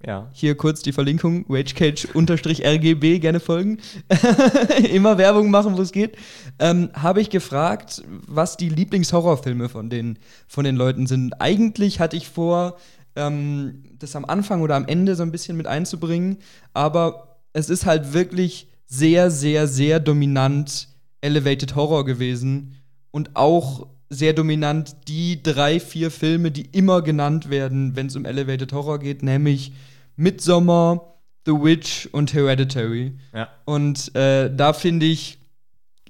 Ja. 0.07 0.29
hier 0.33 0.57
kurz 0.57 0.83
die 0.83 0.93
Verlinkung, 0.93 1.45
RageCage-RGB, 1.49 3.19
gerne 3.21 3.41
folgen. 3.41 3.79
Immer 4.93 5.19
Werbung 5.19 5.51
machen, 5.51 5.77
wo 5.77 5.83
es 5.83 5.93
geht. 5.93 6.17
Ähm, 6.59 6.91
Habe 6.95 7.21
ich 7.21 7.31
gefragt, 7.31 8.03
was 8.27 8.57
die 8.57 8.69
Lieblingshorrorfilme 8.69 9.69
von 9.69 9.91
den, 9.91 10.19
von 10.47 10.65
den 10.65 10.77
Leuten 10.77 11.07
sind. 11.07 11.41
Eigentlich 11.41 12.01
hatte 12.01 12.17
ich 12.17 12.29
vor, 12.29 12.77
ähm, 13.17 13.83
das 13.99 14.15
am 14.17 14.25
Anfang 14.25 14.63
oder 14.63 14.77
am 14.77 14.87
Ende 14.87 15.15
so 15.17 15.23
ein 15.23 15.33
bisschen 15.33 15.57
mit 15.57 15.67
einzubringen, 15.67 16.39
aber 16.75 17.41
es 17.53 17.69
ist 17.71 17.87
halt 17.87 18.13
wirklich 18.13 18.69
sehr, 18.87 19.31
sehr, 19.31 19.67
sehr 19.67 20.01
dominant 20.01 20.89
Elevated 21.21 21.75
Horror 21.75 22.05
gewesen 22.05 22.75
und 23.11 23.35
auch 23.35 23.89
sehr 24.11 24.33
dominant 24.33 24.97
die 25.07 25.43
drei, 25.43 25.81
vier 25.81 26.11
Filme, 26.11 26.51
die 26.51 26.67
immer 26.73 27.03
genannt 27.03 27.51
werden, 27.51 27.95
wenn 27.95 28.07
es 28.07 28.17
um 28.17 28.25
Elevated 28.25 28.73
Horror 28.73 28.99
geht, 28.99 29.23
nämlich 29.23 29.73
Midsommar, 30.17 31.19
The 31.45 31.53
Witch 31.53 32.09
und 32.13 32.33
Hereditary. 32.33 33.13
Ja. 33.35 33.49
Und 33.65 34.15
äh, 34.15 34.55
da 34.55 34.73
finde 34.73 35.07
ich, 35.07 35.39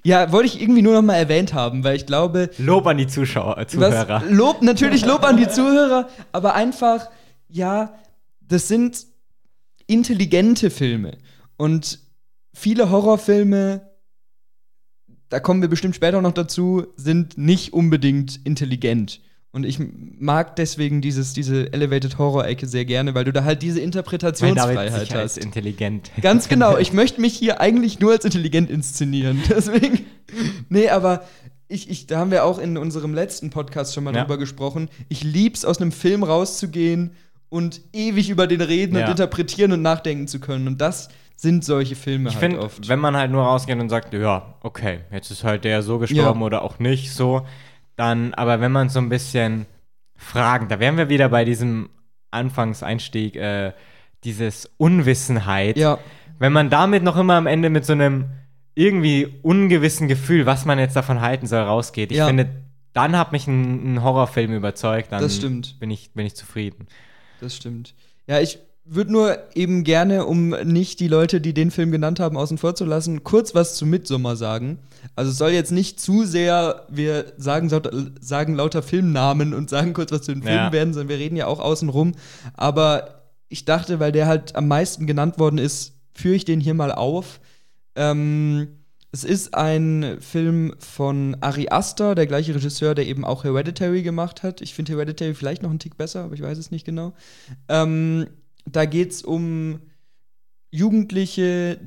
ja, 0.03 0.31
wollte 0.31 0.47
ich 0.47 0.61
irgendwie 0.61 0.81
nur 0.81 0.93
noch 0.93 1.01
mal 1.01 1.15
erwähnt 1.15 1.53
haben, 1.53 1.83
weil 1.83 1.95
ich 1.95 2.05
glaube, 2.05 2.49
Lob 2.57 2.87
an 2.87 2.97
die 2.97 3.07
Zuschauer, 3.07 3.57
äh, 3.57 3.67
Zuhörer. 3.67 4.21
was, 4.21 4.31
Lob, 4.31 4.61
natürlich 4.61 5.05
Lob 5.05 5.23
an 5.23 5.37
die 5.37 5.49
Zuhörer, 5.49 6.09
aber 6.31 6.55
einfach, 6.55 7.09
ja, 7.49 7.93
das 8.41 8.67
sind 8.67 9.05
intelligente 9.87 10.69
Filme. 10.69 11.17
Und 11.57 11.99
viele 12.53 12.89
Horrorfilme, 12.89 13.88
da 15.29 15.39
kommen 15.39 15.61
wir 15.61 15.69
bestimmt 15.69 15.95
später 15.95 16.21
noch 16.21 16.33
dazu, 16.33 16.85
sind 16.95 17.37
nicht 17.37 17.73
unbedingt 17.73 18.39
intelligent. 18.43 19.21
Und 19.51 19.63
ich 19.65 19.79
mag 20.19 20.55
deswegen 20.57 21.01
dieses, 21.01 21.33
diese 21.33 21.73
Elevated 21.73 22.19
Horror-Ecke 22.19 22.67
sehr 22.67 22.85
gerne, 22.85 23.15
weil 23.15 23.23
du 23.25 23.33
da 23.33 23.43
halt 23.43 23.63
diese 23.63 23.79
Interpretationsfreiheit 23.81 25.13
hast. 25.13 25.37
intelligent. 25.39 26.11
Ganz 26.21 26.47
genau. 26.49 26.77
Ich 26.77 26.93
möchte 26.93 27.19
mich 27.19 27.33
hier 27.35 27.59
eigentlich 27.59 27.99
nur 27.99 28.11
als 28.11 28.25
intelligent 28.25 28.69
inszenieren. 28.69 29.41
Deswegen. 29.49 30.05
Nee, 30.69 30.89
aber 30.89 31.23
ich, 31.67 31.89
ich, 31.89 32.05
da 32.05 32.19
haben 32.19 32.29
wir 32.31 32.43
auch 32.45 32.59
in 32.59 32.77
unserem 32.77 33.13
letzten 33.15 33.49
Podcast 33.49 33.95
schon 33.95 34.03
mal 34.03 34.13
Ja. 34.15 34.21
drüber 34.21 34.37
gesprochen. 34.37 34.89
Ich 35.07 35.23
lieb's, 35.23 35.65
aus 35.65 35.81
einem 35.81 35.91
Film 35.91 36.21
rauszugehen 36.23 37.11
und 37.49 37.81
ewig 37.93 38.29
über 38.29 38.45
den 38.45 38.61
reden 38.61 38.95
Ja. 38.97 39.05
und 39.05 39.11
interpretieren 39.11 39.71
und 39.71 39.81
nachdenken 39.81 40.27
zu 40.27 40.39
können. 40.39 40.67
Und 40.67 40.79
das 40.79 41.09
sind 41.41 41.63
solche 41.63 41.95
Filme 41.95 42.29
Ich 42.29 42.35
halt 42.35 42.43
finde, 42.43 42.59
oft. 42.61 42.87
wenn 42.89 42.99
man 42.99 43.15
halt 43.15 43.31
nur 43.31 43.43
rausgeht 43.43 43.79
und 43.79 43.87
sagt, 43.89 44.13
ja, 44.13 44.55
okay, 44.61 44.99
jetzt 45.11 45.31
ist 45.31 45.43
halt 45.45 45.63
der 45.63 45.81
so 45.83 45.97
gestorben 45.99 46.39
Ja. 46.41 46.45
oder 46.45 46.61
auch 46.63 46.79
nicht 46.79 47.13
so, 47.13 47.45
dann, 47.95 48.33
aber 48.33 48.59
wenn 48.59 48.71
man 48.73 48.89
so 48.89 48.99
ein 48.99 49.07
bisschen 49.09 49.65
Fragen, 50.17 50.67
da 50.67 50.79
wären 50.81 50.97
wir 50.97 51.07
wieder 51.09 51.29
bei 51.29 51.45
diesem 51.45 51.89
Anfangseinstieg, 52.31 53.35
äh, 53.35 53.73
dieses 54.23 54.69
Unwissenheit. 54.77 55.77
ja, 55.77 55.97
Wenn 56.39 56.51
man 56.53 56.69
damit 56.69 57.03
noch 57.03 57.15
immer 57.17 57.35
am 57.35 57.47
Ende 57.47 57.69
mit 57.69 57.85
so 57.85 57.93
einem 57.93 58.25
irgendwie 58.75 59.27
ungewissen 59.41 60.07
Gefühl, 60.07 60.45
was 60.45 60.65
man 60.65 60.77
jetzt 60.79 60.95
davon 60.95 61.21
halten 61.21 61.47
soll, 61.47 61.61
rausgeht, 61.61 62.11
ich 62.11 62.17
Ja. 62.17 62.27
finde, 62.27 62.49
dann 62.93 63.17
hat 63.17 63.31
mich 63.31 63.47
ein, 63.47 63.93
ein 63.95 64.03
Horrorfilm 64.03 64.53
überzeugt, 64.53 65.11
dann. 65.11 65.25
Bin, 65.79 65.91
ich, 65.91 66.11
bin 66.13 66.25
ich 66.25 66.35
zufrieden. 66.35 66.87
das 67.39 67.55
stimmt. 67.55 67.93
Ja, 68.27 68.39
ich 68.39 68.59
würde 68.91 69.11
nur 69.11 69.37
eben 69.55 69.83
gerne, 69.83 70.25
um 70.25 70.49
nicht 70.49 70.99
die 70.99 71.07
Leute, 71.07 71.41
die 71.41 71.53
den 71.53 71.71
Film 71.71 71.91
genannt 71.91 72.19
haben, 72.19 72.37
außen 72.37 72.57
vor 72.57 72.75
zu 72.75 72.85
lassen, 72.85 73.23
kurz 73.23 73.53
was 73.55 73.75
zu 73.75 73.85
Midsommar 73.85 74.35
sagen. 74.35 74.79
Also 75.15 75.31
es 75.31 75.37
soll 75.37 75.51
jetzt 75.51 75.71
nicht 75.71 75.99
zu 75.99 76.25
sehr, 76.25 76.85
wir 76.89 77.33
sagen, 77.37 77.69
sagen 78.19 78.55
lauter 78.55 78.81
Filmnamen 78.81 79.53
und 79.53 79.69
sagen 79.69 79.93
kurz 79.93 80.11
was 80.11 80.23
zu 80.23 80.33
den 80.33 80.41
Filmen 80.43 80.57
Ja. 80.57 80.71
werden, 80.71 80.93
sondern 80.93 81.09
wir 81.09 81.17
reden 81.17 81.35
ja 81.35 81.47
auch 81.47 81.59
außen 81.59 81.89
rum. 81.89 82.13
Aber 82.55 83.21
ich 83.47 83.65
dachte, 83.65 83.99
weil 83.99 84.11
der 84.11 84.27
halt 84.27 84.55
am 84.55 84.67
meisten 84.67 85.07
genannt 85.07 85.39
worden 85.39 85.57
ist, 85.57 85.93
führe 86.13 86.35
ich 86.35 86.45
den 86.45 86.59
hier 86.59 86.73
mal 86.73 86.91
auf. 86.91 87.39
Ähm, 87.95 88.67
es 89.11 89.23
ist 89.23 89.55
ein 89.55 90.17
Film 90.19 90.75
von 90.77 91.35
Ari 91.41 91.67
Aster, 91.69 92.13
der 92.13 92.27
gleiche 92.27 92.53
Regisseur, 92.53 92.93
der 92.93 93.07
eben 93.07 93.25
auch 93.25 93.43
Hereditary 93.43 94.03
gemacht 94.03 94.43
hat. 94.43 94.61
Ich 94.61 94.73
finde 94.75 94.91
Hereditary 94.93 95.33
vielleicht 95.33 95.63
noch 95.63 95.71
einen 95.71 95.79
Tick 95.79 95.97
besser, 95.97 96.25
aber 96.25 96.35
ich 96.35 96.41
weiß 96.43 96.57
es 96.59 96.69
nicht 96.69 96.85
genau. 96.85 97.13
Ähm, 97.67 98.27
da 98.75 98.85
geht 98.85 99.11
es 99.11 99.23
um 99.23 99.79
Jugendliche 100.71 101.79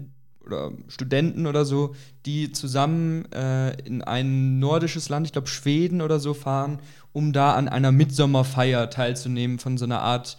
oder 0.45 0.73
Studenten 0.89 1.47
oder 1.47 1.65
so, 1.65 1.95
die 2.27 2.53
zusammen 2.53 3.31
äh, 3.33 3.81
in 3.85 4.03
ein 4.03 4.59
nordisches 4.59 5.09
Land, 5.09 5.27
ich 5.27 5.33
glaube 5.33 5.47
Schweden 5.47 6.01
oder 6.01 6.19
so, 6.19 6.35
fahren, 6.35 6.81
um 7.13 7.33
da 7.33 7.55
an 7.55 7.69
einer 7.69 7.93
Mitsommerfeier 7.93 8.91
teilzunehmen 8.91 9.59
von 9.59 9.79
so 9.79 9.85
einer 9.85 10.01
Art 10.01 10.37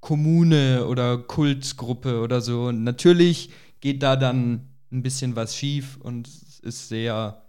Kommune 0.00 0.86
oder 0.86 1.18
Kultgruppe 1.18 2.20
oder 2.20 2.40
so. 2.40 2.66
Und 2.66 2.84
natürlich 2.84 3.50
geht 3.80 4.02
da 4.02 4.16
dann 4.16 4.68
ein 4.92 5.02
bisschen 5.02 5.36
was 5.36 5.56
schief 5.56 5.98
und 6.00 6.28
es 6.28 6.60
ist 6.60 6.88
sehr 6.88 7.42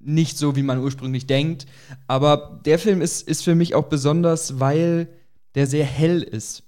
nicht 0.00 0.38
so, 0.38 0.56
wie 0.56 0.62
man 0.62 0.78
ursprünglich 0.78 1.26
denkt. 1.26 1.66
Aber 2.06 2.60
der 2.64 2.78
Film 2.78 3.00
ist, 3.00 3.26
ist 3.26 3.42
für 3.42 3.54
mich 3.54 3.74
auch 3.74 3.86
besonders, 3.86 4.60
weil 4.60 5.08
der 5.54 5.66
sehr 5.66 5.84
hell 5.84 6.22
ist. 6.22 6.62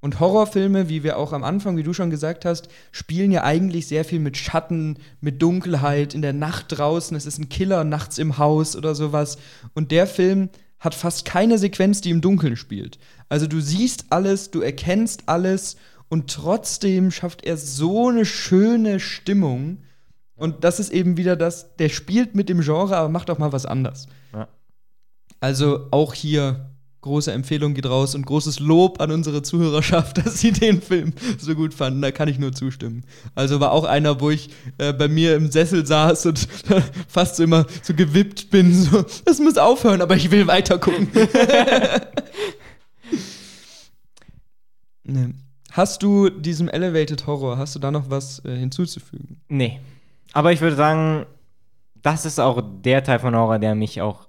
Und 0.00 0.20
Horrorfilme, 0.20 0.88
wie 0.88 1.02
wir 1.02 1.16
auch 1.16 1.32
am 1.32 1.42
Anfang, 1.42 1.76
wie 1.76 1.82
du 1.82 1.92
schon 1.92 2.10
gesagt 2.10 2.44
hast, 2.44 2.68
spielen 2.92 3.32
ja 3.32 3.44
eigentlich 3.44 3.88
sehr 3.88 4.04
viel 4.04 4.20
mit 4.20 4.36
Schatten, 4.36 4.98
mit 5.20 5.42
Dunkelheit, 5.42 6.14
in 6.14 6.22
der 6.22 6.34
Nacht 6.34 6.66
draußen. 6.68 7.16
Es 7.16 7.26
ist 7.26 7.38
ein 7.38 7.48
Killer 7.48 7.82
nachts 7.82 8.18
im 8.18 8.38
Haus 8.38 8.76
oder 8.76 8.94
sowas. 8.94 9.38
Und 9.74 9.90
der 9.90 10.06
Film 10.06 10.50
hat 10.78 10.94
fast 10.94 11.24
keine 11.24 11.58
Sequenz, 11.58 12.02
die 12.02 12.10
im 12.10 12.20
Dunkeln 12.20 12.56
spielt. 12.56 12.98
Also 13.28 13.46
du 13.46 13.60
siehst 13.60 14.06
alles, 14.10 14.50
du 14.50 14.60
erkennst 14.60 15.24
alles 15.26 15.76
und 16.08 16.30
trotzdem 16.30 17.10
schafft 17.10 17.44
er 17.44 17.56
so 17.56 18.08
eine 18.08 18.24
schöne 18.24 19.00
Stimmung. 19.00 19.78
Und 20.36 20.64
das 20.64 20.78
ist 20.78 20.92
eben 20.92 21.16
wieder 21.16 21.34
das, 21.34 21.74
der 21.76 21.88
spielt 21.88 22.34
mit 22.34 22.48
dem 22.48 22.60
Genre, 22.60 22.96
aber 22.96 23.08
macht 23.08 23.30
auch 23.30 23.38
mal 23.38 23.52
was 23.52 23.66
anders. 23.66 24.06
Ja. 24.32 24.48
Also 25.40 25.88
auch 25.90 26.14
hier 26.14 26.75
große 27.06 27.32
Empfehlung 27.32 27.72
geht 27.72 27.86
raus 27.86 28.14
und 28.14 28.26
großes 28.26 28.60
Lob 28.60 29.00
an 29.00 29.10
unsere 29.10 29.42
Zuhörerschaft, 29.42 30.18
dass 30.24 30.40
sie 30.40 30.52
den 30.52 30.82
Film 30.82 31.14
so 31.38 31.54
gut 31.54 31.72
fanden. 31.72 32.02
Da 32.02 32.10
kann 32.10 32.28
ich 32.28 32.38
nur 32.38 32.52
zustimmen. 32.52 33.04
Also 33.34 33.60
war 33.60 33.72
auch 33.72 33.84
einer, 33.84 34.20
wo 34.20 34.30
ich 34.30 34.50
äh, 34.78 34.92
bei 34.92 35.08
mir 35.08 35.34
im 35.36 35.50
Sessel 35.50 35.86
saß 35.86 36.26
und 36.26 36.46
fast 37.08 37.36
so 37.36 37.44
immer 37.44 37.64
so 37.82 37.94
gewippt 37.94 38.50
bin. 38.50 38.74
So, 38.74 39.04
das 39.24 39.38
muss 39.38 39.56
aufhören, 39.56 40.02
aber 40.02 40.16
ich 40.16 40.30
will 40.30 40.46
weiter 40.46 40.78
gucken. 40.78 41.08
nee. 45.04 45.28
Hast 45.72 46.02
du 46.02 46.30
diesem 46.30 46.68
Elevated 46.68 47.26
Horror, 47.26 47.58
hast 47.58 47.74
du 47.74 47.78
da 47.78 47.90
noch 47.90 48.10
was 48.10 48.44
äh, 48.44 48.56
hinzuzufügen? 48.56 49.40
Nee. 49.48 49.80
Aber 50.32 50.52
ich 50.52 50.60
würde 50.60 50.76
sagen, 50.76 51.26
das 52.02 52.24
ist 52.24 52.38
auch 52.40 52.62
der 52.82 53.04
Teil 53.04 53.18
von 53.18 53.34
Horror, 53.34 53.58
der 53.58 53.74
mich 53.74 54.00
auch. 54.00 54.25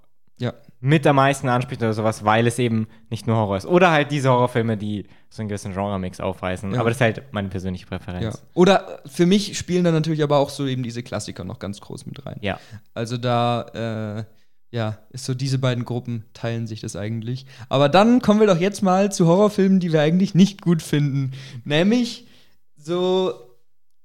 Mit 0.80 1.06
am 1.06 1.16
meisten 1.16 1.48
anspricht 1.48 1.82
oder 1.82 1.92
sowas, 1.92 2.24
weil 2.24 2.46
es 2.46 2.58
eben 2.58 2.86
nicht 3.10 3.26
nur 3.26 3.36
Horror 3.36 3.56
ist. 3.56 3.66
Oder 3.66 3.90
halt 3.90 4.10
diese 4.12 4.30
Horrorfilme, 4.30 4.76
die 4.76 5.06
so 5.28 5.42
einen 5.42 5.48
gewissen 5.48 5.72
Genre-Mix 5.72 6.20
aufweisen. 6.20 6.72
Ja. 6.72 6.80
Aber 6.80 6.90
das 6.90 6.98
ist 6.98 7.00
halt 7.00 7.22
meine 7.32 7.48
persönliche 7.48 7.86
Präferenz. 7.86 8.36
ja. 8.36 8.40
Oder 8.54 9.00
für 9.06 9.26
mich 9.26 9.58
spielen 9.58 9.84
da 9.84 9.90
natürlich 9.90 10.22
aber 10.22 10.38
auch 10.38 10.50
so 10.50 10.66
eben 10.66 10.82
diese 10.82 11.02
Klassiker 11.02 11.44
noch 11.44 11.58
ganz 11.58 11.80
groß 11.80 12.06
mit 12.06 12.24
rein. 12.24 12.38
Ja. 12.42 12.60
Also 12.94 13.16
da, 13.16 14.18
äh, 14.20 14.24
ja, 14.70 14.98
ist 15.10 15.24
so, 15.24 15.34
diese 15.34 15.58
beiden 15.58 15.84
Gruppen 15.84 16.24
teilen 16.32 16.66
sich 16.66 16.80
das 16.80 16.94
eigentlich. 16.94 17.46
Aber 17.68 17.88
dann 17.88 18.22
kommen 18.22 18.38
wir 18.38 18.46
doch 18.46 18.60
jetzt 18.60 18.82
mal 18.82 19.10
zu 19.10 19.26
Horrorfilmen, 19.26 19.80
die 19.80 19.92
wir 19.92 20.02
eigentlich 20.02 20.34
nicht 20.34 20.62
gut 20.62 20.82
finden. 20.82 21.32
Nämlich 21.64 22.28
so, 22.76 23.32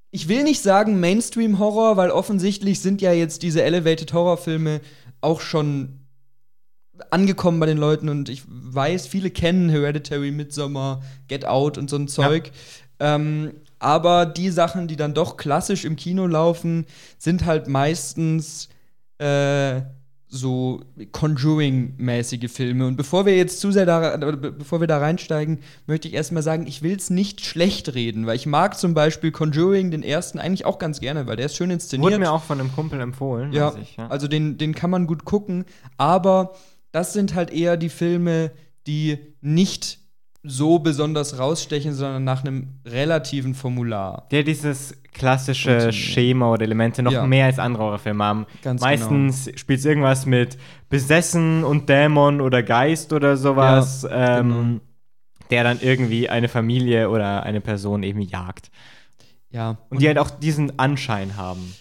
ich 0.09 0.27
will 0.27 0.43
nicht 0.43 0.61
sagen 0.61 0.99
Mainstream-Horror, 0.99 1.97
weil 1.97 2.09
offensichtlich 2.09 2.79
sind 2.79 3.01
ja 3.01 3.11
jetzt 3.13 3.43
diese 3.43 3.61
Elevated 3.61 4.13
Horrorfilme 4.13 4.81
auch 5.21 5.41
schon 5.41 6.02
angekommen 7.11 7.59
bei 7.59 7.65
den 7.65 7.77
Leuten 7.77 8.09
und 8.09 8.29
ich 8.29 8.43
weiß, 8.47 9.07
viele 9.07 9.29
kennen 9.29 9.69
Hereditary, 9.69 10.31
Midsommar, 10.31 11.01
Get 11.27 11.45
Out 11.45 11.77
und 11.77 11.89
so 11.89 11.97
ein 11.97 12.07
Zeug. 12.07 12.51
Ähm, 12.99 13.53
aber 13.79 14.25
die 14.25 14.49
Sachen, 14.49 14.87
die 14.87 14.95
dann 14.95 15.13
doch 15.13 15.35
klassisch 15.35 15.83
im 15.83 15.95
Kino 15.95 16.25
laufen, 16.25 16.85
sind 17.17 17.45
halt 17.45 17.67
meistens 17.67 18.69
äh, 19.17 19.81
so 20.27 20.81
Conjuring-mäßige 21.11 22.49
Filme. 22.49 22.87
Und 22.87 22.95
bevor 22.95 23.27
wir 23.27 23.37
jetzt 23.37 23.59
zu 23.59 23.71
sehr 23.71 23.85
da, 23.85 24.17
be- 24.17 24.51
bevor 24.51 24.79
wir 24.79 24.87
da 24.87 24.97
reinsteigen, 24.97 25.59
möchte 25.85 26.07
ich 26.07 26.15
erstmal 26.15 26.41
sagen, 26.41 26.65
ich 26.65 26.81
will 26.81 26.95
es 26.95 27.11
nicht 27.11 27.45
schlecht 27.45 27.93
reden, 27.93 28.25
weil 28.25 28.35
ich 28.35 28.47
mag 28.47 28.79
zum 28.79 28.95
Beispiel 28.95 29.31
Conjuring, 29.31 29.91
den 29.91 30.01
ersten, 30.01 30.39
eigentlich 30.39 30.65
auch 30.65 30.79
ganz 30.79 30.99
gerne, 31.01 31.27
weil 31.27 31.35
der 31.35 31.45
ist 31.47 31.55
schön 31.55 31.69
inszeniert. 31.69 32.05
Wurde 32.05 32.19
mir 32.19 32.31
auch 32.31 32.41
von 32.41 32.59
einem 32.59 32.73
Kumpel 32.73 32.99
empfohlen. 32.99 33.53
Ja, 33.53 33.73
weiß 33.73 33.81
ich, 33.83 33.97
ja. 33.97 34.07
also 34.07 34.27
den, 34.27 34.57
den 34.57 34.73
kann 34.73 34.89
man 34.89 35.05
gut 35.05 35.23
gucken, 35.23 35.65
aber 35.97 36.55
das 36.93 37.11
sind 37.11 37.35
halt 37.35 37.51
eher 37.51 37.75
die 37.75 37.89
Filme, 37.89 38.51
die 38.87 39.17
nicht 39.41 39.99
so 40.45 40.79
besonders 40.79 41.39
rausstechen, 41.39 41.93
sondern 41.93 42.23
nach 42.25 42.43
einem 42.43 42.79
relativen 42.85 43.55
Formular. 43.55 44.27
Der 44.31 44.43
dieses 44.43 44.93
klassische. 45.13 45.93
Schema 45.93 46.51
oder 46.51 46.63
Elemente 46.63 47.01
noch 47.01 47.11
Ja. 47.13 47.25
mehr 47.25 47.45
als 47.45 47.59
andere 47.59 47.83
Horrorfilme 47.83 48.23
haben. 48.23 48.45
Ganz 48.61 48.81
Meistens 48.81 49.49
spielt 49.55 49.79
es 49.79 49.85
irgendwas 49.85 50.25
mit 50.25 50.57
Besessen 50.89 51.63
und 51.63 51.87
Dämon 51.87 52.41
oder 52.41 52.61
Geist 52.61 53.13
oder 53.13 53.37
sowas, 53.37 54.03
Ja, 54.03 54.39
ähm, 54.39 54.49
genau. 54.49 54.79
der 55.49 55.63
dann 55.63 55.79
irgendwie 55.81 56.27
eine 56.29 56.49
Familie 56.49 57.09
oder 57.09 57.43
eine 57.43 57.61
Person 57.61 58.03
eben 58.03 58.19
jagt. 58.21 58.69
Ja. 59.49 59.77
Und 59.89 60.01
die 60.01 60.07
halt 60.07 60.17
auch 60.17 60.29
diesen 60.29 60.77
Anschein 60.77 61.37
haben. 61.37 61.73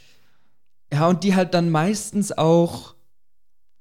ja, 0.92 1.08
und 1.08 1.24
die 1.24 1.34
halt 1.34 1.54
dann 1.54 1.68
meistens 1.70 2.30
auch 2.36 2.91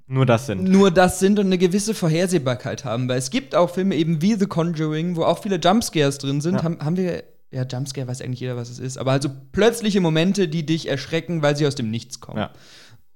Nur 0.06 0.26
das 0.26 0.46
sind. 0.46 0.64
nur 0.64 0.90
das 0.90 1.20
sind 1.20 1.38
und 1.38 1.46
eine 1.46 1.58
gewisse 1.58 1.94
Vorhersehbarkeit 1.94 2.84
haben. 2.84 3.08
Weil 3.08 3.18
es 3.18 3.30
gibt 3.30 3.54
auch 3.54 3.70
Filme 3.70 3.94
eben 3.94 4.20
wie 4.20 4.34
The 4.34 4.46
Conjuring, 4.46 5.16
wo 5.16 5.24
auch 5.24 5.42
viele 5.42 5.56
Jumpscares 5.56 6.18
drin 6.18 6.40
sind. 6.40 6.56
Ja. 6.56 6.62
Haben, 6.64 6.78
haben 6.80 6.96
wir, 6.96 7.24
ja, 7.50 7.64
Jumpscare 7.64 8.06
weiß 8.06 8.20
eigentlich 8.20 8.40
jeder, 8.40 8.56
was 8.56 8.68
es 8.68 8.78
ist, 8.78 8.98
aber 8.98 9.12
also 9.12 9.30
plötzliche 9.52 10.00
Momente, 10.00 10.48
die 10.48 10.66
dich 10.66 10.88
erschrecken, 10.88 11.42
weil 11.42 11.56
sie 11.56 11.66
aus 11.66 11.74
dem 11.74 11.90
Nichts 11.90 12.20
kommen. 12.20 12.38
Ja. 12.38 12.50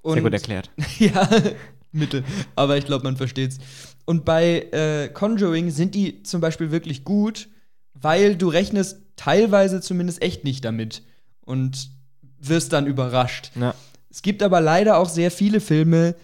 Und 0.03 0.15
Sehr 0.15 0.23
gut 0.23 0.33
erklärt. 0.33 0.71
ja, 0.99 1.29
Mittel. 1.93 2.25
Aber 2.55 2.77
ich 2.77 2.87
glaube, 2.87 3.05
man 3.05 3.17
versteht's. 3.17 3.59
Und 4.05 4.25
bei 4.25 4.69
äh, 4.71 5.09
Conjuring 5.09 5.71
sind 5.71 5.95
die 5.95 6.23
zum 6.23 6.41
Beispiel 6.41 6.71
wirklich 6.71 7.05
gut, 7.05 7.49
weil 7.95 8.37
du 8.37 8.49
rechnest 8.49 9.01
teilweise 9.17 9.81
zumindest 9.81 10.23
echt 10.23 10.45
nicht 10.45 10.65
damit 10.65 11.03
und 11.41 11.91
wirst 12.39 12.73
dann 12.73 12.87
überrascht. 12.87 13.51
Ja. 13.59 13.75
Es 14.11 14.23
gibt 14.23 14.43
aber 14.43 14.61
leider 14.61 14.99
auch 14.99 15.09
sehr 15.09 15.31
viele 15.31 15.61
Filme, 15.61 16.15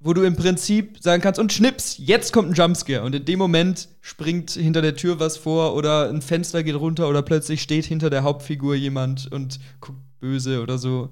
wo 0.00 0.12
du 0.12 0.22
im 0.22 0.36
Prinzip 0.36 0.98
sagen 1.02 1.20
kannst, 1.22 1.40
und 1.40 1.52
schnips, 1.52 1.96
jetzt 1.98 2.32
kommt 2.32 2.50
ein 2.50 2.54
Jumpscare. 2.54 3.02
Und 3.02 3.14
in 3.14 3.24
dem 3.24 3.38
Moment 3.38 3.88
springt 4.00 4.52
hinter 4.52 4.80
der 4.82 4.94
Tür 4.94 5.18
was 5.18 5.36
vor 5.36 5.74
oder 5.74 6.08
ein 6.08 6.22
Fenster 6.22 6.62
geht 6.62 6.76
runter 6.76 7.08
oder 7.08 7.22
plötzlich 7.22 7.62
steht 7.62 7.84
hinter 7.84 8.08
der 8.10 8.22
Hauptfigur 8.22 8.74
jemand 8.76 9.30
und 9.32 9.58
guckt 9.80 9.98
böse 10.20 10.62
oder 10.62 10.78
so. 10.78 11.10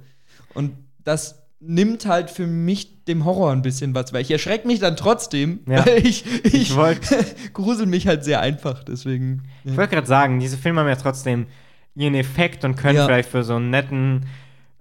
Und 0.54 0.72
das 1.02 1.42
nimmt 1.58 2.06
halt 2.06 2.30
für 2.30 2.46
mich 2.46 3.04
dem 3.06 3.24
Horror 3.24 3.50
ein 3.50 3.62
bisschen 3.62 3.94
was, 3.94 4.12
weil 4.12 4.22
ich 4.22 4.30
erschrecke 4.30 4.66
mich 4.68 4.78
dann 4.78 4.96
trotzdem, 4.96 5.60
Ja. 5.68 5.84
weil 5.86 5.98
ich, 6.06 6.24
ich, 6.44 6.54
Ich 6.54 6.76
wollt- 6.76 7.00
grusel 7.54 7.86
mich 7.86 8.06
halt 8.06 8.24
sehr 8.24 8.40
einfach, 8.40 8.84
deswegen. 8.84 9.42
Ja. 9.64 9.72
Ich 9.72 9.76
wollte 9.78 9.94
gerade 9.94 10.06
sagen, 10.06 10.38
diese 10.38 10.58
Filme 10.58 10.80
haben 10.82 10.88
ja 10.88 10.96
trotzdem 10.96 11.46
ihren 11.96 12.14
Effekt 12.14 12.64
und 12.64 12.76
können 12.76 12.96
Ja. 12.96 13.06
vielleicht 13.06 13.30
für 13.30 13.42
so 13.42 13.56
einen 13.56 13.70
netten 13.70 14.26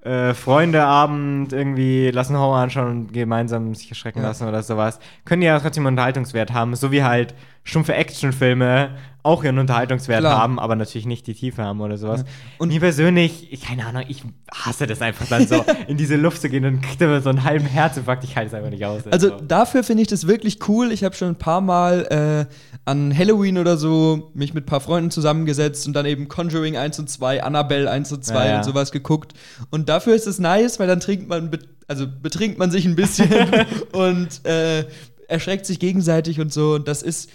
äh, 0.06 0.34
Freundeabend 0.34 1.52
irgendwie 1.52 2.12
lassen 2.12 2.38
Horror 2.38 2.58
anschauen 2.60 2.88
und 2.92 3.14
gemeinsam 3.14 3.74
sich 3.76 3.90
erschrecken 3.90 4.20
Ja. 4.22 4.28
lassen 4.28 4.48
oder 4.48 4.62
sowas. 4.64 5.00
Können 5.26 5.42
die 5.42 5.48
ja 5.48 5.60
trotzdem 5.60 5.86
einen 5.88 5.94
Unterhaltungswert 5.96 6.54
haben, 6.54 6.76
so 6.76 6.92
wie 6.92 7.04
halt 7.04 7.34
stumpfe 7.64 7.96
Actionfilme 7.96 8.92
auch 9.26 9.44
ihren 9.44 9.58
Unterhaltungswert 9.58 10.20
Klar. 10.20 10.38
haben, 10.38 10.60
aber 10.60 10.76
natürlich 10.76 11.08
nicht 11.08 11.26
die 11.26 11.34
Tiefe 11.34 11.64
haben 11.64 11.82
oder 11.82 11.98
sowas. 11.98 12.22
Ja. 12.22 12.28
Und 12.60 12.68
mir 12.68 12.80
persönlich, 12.80 13.52
ich, 13.52 13.62
keine 13.62 13.86
Ahnung, 13.86 14.04
ich 14.08 14.22
hasse 14.54 14.86
das 14.86 15.02
einfach 15.02 15.26
dann 15.28 15.48
so, 15.48 15.66
in 15.88 15.98
diese 15.98 16.16
Luft 16.16 16.42
zu 16.42 16.50
gehen 16.50 16.64
und 16.64 16.82
kriegt 16.82 17.02
immer 17.02 17.20
so 17.22 17.30
einen 17.30 17.44
halben 17.44 17.66
Herzinfarkt, 17.66 18.24
ich 18.24 18.36
halte 18.36 18.50
es 18.50 18.54
einfach 18.54 18.70
nicht 18.70 18.86
aus. 18.86 19.08
Also 19.08 19.30
so. 19.30 19.38
dafür 19.42 19.84
finde 19.84 20.04
ich 20.04 20.08
das 20.08 20.28
wirklich 20.28 20.60
cool. 20.70 20.92
Ich 20.92 21.04
habe 21.04 21.16
schon 21.16 21.30
ein 21.30 21.38
paar 21.38 21.62
Mal 21.62 22.48
äh, 22.50 22.54
an 22.86 23.18
Halloween 23.18 23.58
oder 23.58 23.78
so 23.78 24.30
mich 24.36 24.54
mit 24.54 24.66
ein 24.66 24.68
paar 24.68 24.80
Freunden 24.80 25.10
zusammengesetzt 25.10 25.88
und 25.88 25.94
dann 25.94 26.06
eben 26.06 26.28
Conjuring 26.28 26.78
1 26.78 27.00
und 27.00 27.10
2, 27.10 27.42
Annabelle 27.42 27.90
1 27.90 28.12
und 28.12 28.24
2 28.24 28.36
Ja, 28.36 28.46
ja. 28.46 28.58
und 28.58 28.64
sowas 28.64 28.92
geguckt. 28.92 29.34
Und 29.72 29.90
dafür 29.90 30.14
ist 30.14 30.28
es 30.28 30.38
nice, 30.38 30.80
weil 30.80 30.88
dann 30.88 31.00
trinkt 31.00 31.28
man, 31.28 31.50
also 31.88 32.06
betrinkt 32.08 32.60
man 32.60 32.70
sich 32.70 32.86
ein 32.86 32.96
bisschen 32.96 33.28
und 33.92 34.46
äh, 34.46 34.86
erschreckt 35.28 35.66
sich 35.66 35.80
gegenseitig 35.80 36.40
und 36.40 36.54
so. 36.54 36.76
Und 36.76 36.88
das 36.88 37.02
ist 37.02 37.32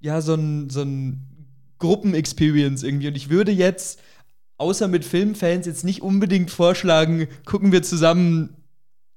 ja 0.00 0.20
so 0.20 0.34
ein, 0.34 0.68
so 0.68 0.82
ein 0.82 1.29
Gruppen-Experience 1.80 2.84
irgendwie. 2.84 3.08
Und 3.08 3.16
ich 3.16 3.28
würde 3.28 3.50
jetzt, 3.50 4.00
außer 4.58 4.86
mit 4.86 5.04
Filmfans, 5.04 5.66
jetzt 5.66 5.84
nicht 5.84 6.02
unbedingt 6.02 6.50
vorschlagen, 6.50 7.26
gucken 7.44 7.72
wir 7.72 7.82
zusammen 7.82 8.56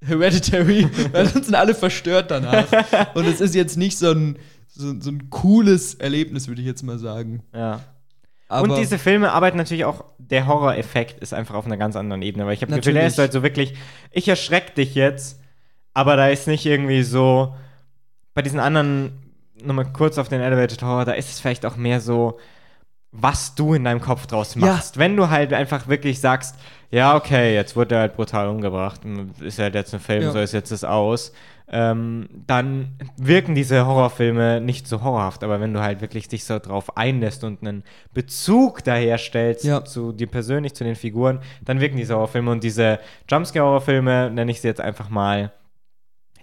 Hereditary, 0.04 0.88
weil 1.12 1.28
sonst 1.28 1.46
sind 1.46 1.56
alle 1.56 1.76
verstört 1.76 2.32
danach. 2.32 2.66
Und 3.14 3.26
es 3.26 3.40
ist 3.40 3.54
jetzt 3.54 3.78
nicht 3.78 3.98
so 3.98 4.12
ein, 4.12 4.38
so, 4.68 5.00
so 5.00 5.12
ein 5.12 5.30
cooles 5.30 5.94
Erlebnis, 5.96 6.48
würde 6.48 6.62
ich 6.62 6.68
jetzt 6.68 6.84
mal 6.84 6.98
sagen. 6.98 7.44
ja. 7.54 7.82
Aber 8.50 8.70
und 8.70 8.78
diese 8.78 9.00
Filme 9.00 9.32
arbeiten 9.32 9.58
natürlich 9.58 9.86
auch, 9.86 10.06
der 10.20 10.46
Horror-Effekt 10.46 11.20
ist 11.22 11.34
einfach 11.34 11.56
auf 11.56 11.66
einer 11.66 11.78
ganz 11.78 11.96
anderen 11.96 12.22
Ebene, 12.22 12.46
weil 12.46 12.54
ich 12.54 12.62
habe 12.62 12.72
das 12.72 12.86
Gefühl, 12.86 12.98
ist 12.98 13.18
halt 13.18 13.34
so 13.34 13.42
wirklich, 13.42 13.74
ich 14.12 14.28
erschreck 14.28 14.76
dich 14.76 14.94
jetzt, 14.94 15.40
aber 15.96 16.16
da 16.18 16.28
ist 16.28 16.48
nicht 16.48 16.64
irgendwie 16.64 17.02
so, 17.02 17.56
bei 18.36 18.44
diesen 18.44 18.60
anderen, 18.60 19.23
nochmal 19.66 19.92
kurz 19.94 20.18
auf 20.18 20.30
den 20.30 20.42
Elevated 20.42 20.82
Horror, 20.82 21.06
da 21.06 21.14
ist 21.14 21.30
es 21.30 21.40
vielleicht 21.40 21.66
auch 21.66 21.76
mehr 21.76 22.00
so, 22.02 22.38
was 23.12 23.54
du 23.56 23.74
in 23.76 23.84
deinem 23.84 24.02
Kopf 24.02 24.26
draus 24.26 24.56
Ja. 24.56 24.62
machst. 24.62 24.98
Wenn 24.98 25.16
du 25.16 25.30
halt 25.30 25.54
einfach 25.54 25.88
wirklich 25.88 26.20
sagst, 26.20 26.56
ja, 26.90 27.16
okay, 27.16 27.54
jetzt 27.54 27.76
wurde 27.76 27.96
er 27.96 28.02
halt 28.02 28.16
brutal 28.16 28.48
umgebracht, 28.48 29.02
ist 29.40 29.60
halt 29.60 29.76
jetzt 29.76 29.94
ein 29.94 30.00
Film, 30.00 30.24
Ja. 30.24 30.32
so 30.32 30.40
ist 30.40 30.52
jetzt 30.54 30.72
das 30.72 30.84
aus, 30.84 31.32
ähm, 31.68 32.28
dann 32.48 32.98
wirken 33.18 33.56
diese 33.56 33.86
Horrorfilme 33.86 34.62
nicht 34.62 34.88
so 34.88 35.02
horrorhaft. 35.04 35.44
Aber 35.44 35.60
wenn 35.62 35.74
du 35.74 35.82
halt 35.82 36.02
wirklich 36.02 36.28
dich 36.28 36.44
so 36.44 36.58
drauf 36.60 36.98
einlässt 36.98 37.44
und 37.44 37.62
einen 37.62 37.84
Bezug 38.14 38.84
daherstellst 38.84 39.64
Ja. 39.64 39.84
zu 39.86 40.12
dir 40.12 40.28
persönlich, 40.28 40.74
zu 40.74 40.84
den 40.84 40.96
Figuren, 40.96 41.40
dann 41.64 41.80
wirken 41.80 41.98
diese 41.98 42.16
Horrorfilme 42.16 42.52
und 42.52 42.64
diese 42.64 43.00
Jumpscare-Horrorfilme, 43.30 44.30
nenne 44.32 44.52
ich 44.52 44.62
sie 44.62 44.68
jetzt 44.68 44.82
einfach 44.82 45.10
mal, 45.10 45.52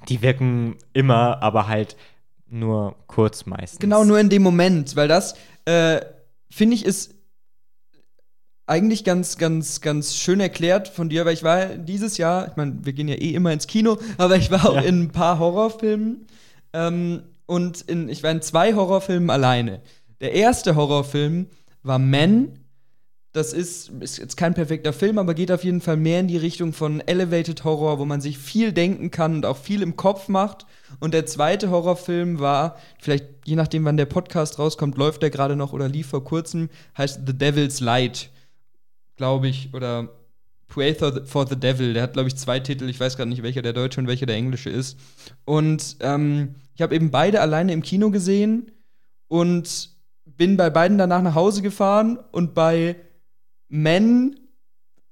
die 0.09 0.23
wirken 0.23 0.77
immer, 0.93 1.43
aber 1.43 1.66
halt 1.68 1.97
nur 2.51 2.96
kurz 3.07 3.46
meistens. 3.46 3.78
Genau, 3.80 4.05
nur 4.05 4.18
in 4.18 4.28
dem 4.28 4.42
Moment, 4.42 4.96
weil 4.96 5.09
das, 5.09 5.34
äh, 5.64 6.01
finde 6.51 6.74
ich, 6.74 6.84
ist 6.84 7.14
eigentlich 8.66 9.03
ganz, 9.03 9.36
ganz, 9.36 9.80
ganz 9.80 10.14
schön 10.14 10.38
erklärt 10.38 10.86
von 10.86 11.09
dir, 11.09 11.24
weil 11.24 11.34
ich 11.34 11.42
war 11.42 11.66
dieses 11.66 12.18
Jahr, 12.18 12.48
ich 12.48 12.57
meine, 12.57 12.78
wir 12.82 12.92
gehen 12.92 13.09
ja 13.09 13.16
eh 13.16 13.34
immer 13.34 13.53
ins 13.53 13.66
Kino, 13.66 13.98
aber 14.16 14.36
ich 14.36 14.51
war 14.51 14.68
auch 14.68 14.76
ja. 14.76 14.82
in 14.82 15.03
ein 15.03 15.11
paar 15.11 15.40
Horrorfilmen 15.40 16.26
ähm, 16.72 17.22
und 17.46 17.80
in, 17.82 18.09
ich 18.09 18.22
war 18.22 18.30
in 18.30 18.42
zwei 18.42 18.74
Horrorfilmen 18.74 19.28
alleine. 19.28 19.80
Der 20.20 20.34
erste 20.34 20.76
Horrorfilm 20.76 21.46
war 21.82 21.98
Men. 21.98 22.59
Das 23.33 23.53
ist, 23.53 23.91
ist 24.01 24.18
jetzt 24.18 24.37
kein 24.37 24.55
perfekter 24.55 24.93
Film, 24.93 25.18
aber 25.18 25.35
geht 25.35 25.53
auf 25.53 25.62
jeden 25.62 25.81
Fall 25.81 25.97
mehr 25.97 26.18
in 26.18 26.26
die 26.26 26.37
Richtung 26.37 26.72
von 26.72 27.01
Elevated 27.01 27.62
Horror, 27.62 28.01
wo 28.01 28.05
man 28.05 28.20
sich 28.20 28.39
viel 28.39 28.72
denken 28.72 29.12
kann 29.12 29.37
und 29.37 29.47
auch 29.47 29.57
viel 29.57 29.83
im 29.83 29.97
Kopf 29.97 30.26
macht. 30.28 30.66
Und 30.99 31.14
der 31.14 31.26
zweite 31.26 31.70
Horrorfilm 31.70 32.41
war, 32.41 32.76
vielleicht 32.99 33.26
je 33.45 33.55
nachdem, 33.55 33.85
wann 33.85 33.97
der 33.97 34.07
Podcast 34.07 34.59
rauskommt, 34.59 34.97
läuft 34.99 35.22
der 35.22 35.31
gerade 35.31 35.55
noch 35.55 35.72
oder 35.72 35.89
lief 35.89 36.09
vor 36.09 36.24
kurzem, 36.24 36.70
heißt 36.97 37.20
The 37.26 37.33
Devil's 37.33 37.78
Light 37.78 38.31
glaube 39.20 39.49
ich, 39.49 39.68
oder 39.74 40.09
Pray 40.66 40.95
for 40.95 41.47
the 41.47 41.57
Devil. 41.57 41.93
Der 41.93 42.05
hat, 42.05 42.14
glaube 42.14 42.28
ich, 42.28 42.37
zwei 42.37 42.59
Titel. 42.59 42.89
Ich 42.89 42.99
weiß 42.99 43.18
gerade 43.18 43.28
nicht, 43.28 43.43
welcher 43.43 43.61
der 43.61 43.74
deutsche 43.74 44.01
und 44.01 44.07
welcher 44.07 44.24
der 44.24 44.37
englische 44.37 44.70
ist. 44.70 44.99
Und 45.45 45.99
ähm, 46.01 46.55
ich 46.74 46.81
habe 46.81 46.95
eben 46.95 47.11
beide 47.11 47.43
alleine 47.43 47.74
im 47.74 47.83
Kino 47.83 48.11
gesehen 48.11 48.70
und 49.28 49.91
bin 50.24 50.57
bei 50.57 50.70
beiden 50.70 50.97
danach 50.97 51.20
nach 51.20 51.35
Hause 51.35 51.61
gefahren. 51.61 52.18
Und 52.33 52.55
bei 52.55 52.97
Men 53.71 54.37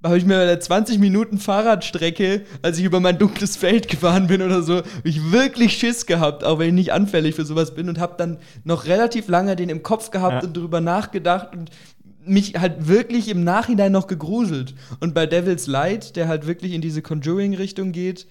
habe 0.04 0.18
ich 0.18 0.24
mir 0.24 0.38
eine 0.38 0.58
20 0.58 0.98
Minuten 0.98 1.38
Fahrradstrecke, 1.38 2.42
als 2.62 2.78
ich 2.78 2.84
über 2.84 3.00
mein 3.00 3.18
dunkles 3.18 3.56
Feld 3.56 3.88
gefahren 3.88 4.26
bin 4.26 4.42
oder 4.42 4.62
so, 4.62 4.76
habe 4.76 5.08
ich 5.08 5.32
wirklich 5.32 5.76
Schiss 5.76 6.06
gehabt, 6.06 6.44
auch 6.44 6.58
wenn 6.58 6.68
ich 6.68 6.74
nicht 6.74 6.92
anfällig 6.92 7.34
für 7.34 7.44
sowas 7.44 7.74
bin 7.74 7.88
und 7.88 7.98
habe 7.98 8.14
dann 8.16 8.38
noch 8.64 8.86
relativ 8.86 9.28
lange 9.28 9.56
den 9.56 9.70
im 9.70 9.82
Kopf 9.82 10.10
gehabt 10.10 10.42
ja. 10.42 10.48
und 10.48 10.56
darüber 10.56 10.80
nachgedacht 10.80 11.54
und 11.54 11.70
mich 12.24 12.54
halt 12.58 12.86
wirklich 12.86 13.28
im 13.28 13.42
Nachhinein 13.42 13.90
noch 13.90 14.06
gegruselt. 14.06 14.74
Und 15.00 15.14
bei 15.14 15.26
Devil's 15.26 15.66
Light, 15.66 16.14
der 16.14 16.28
halt 16.28 16.46
wirklich 16.46 16.72
in 16.72 16.80
diese 16.80 17.02
Conjuring-Richtung 17.02 17.92
geht, 17.92 18.26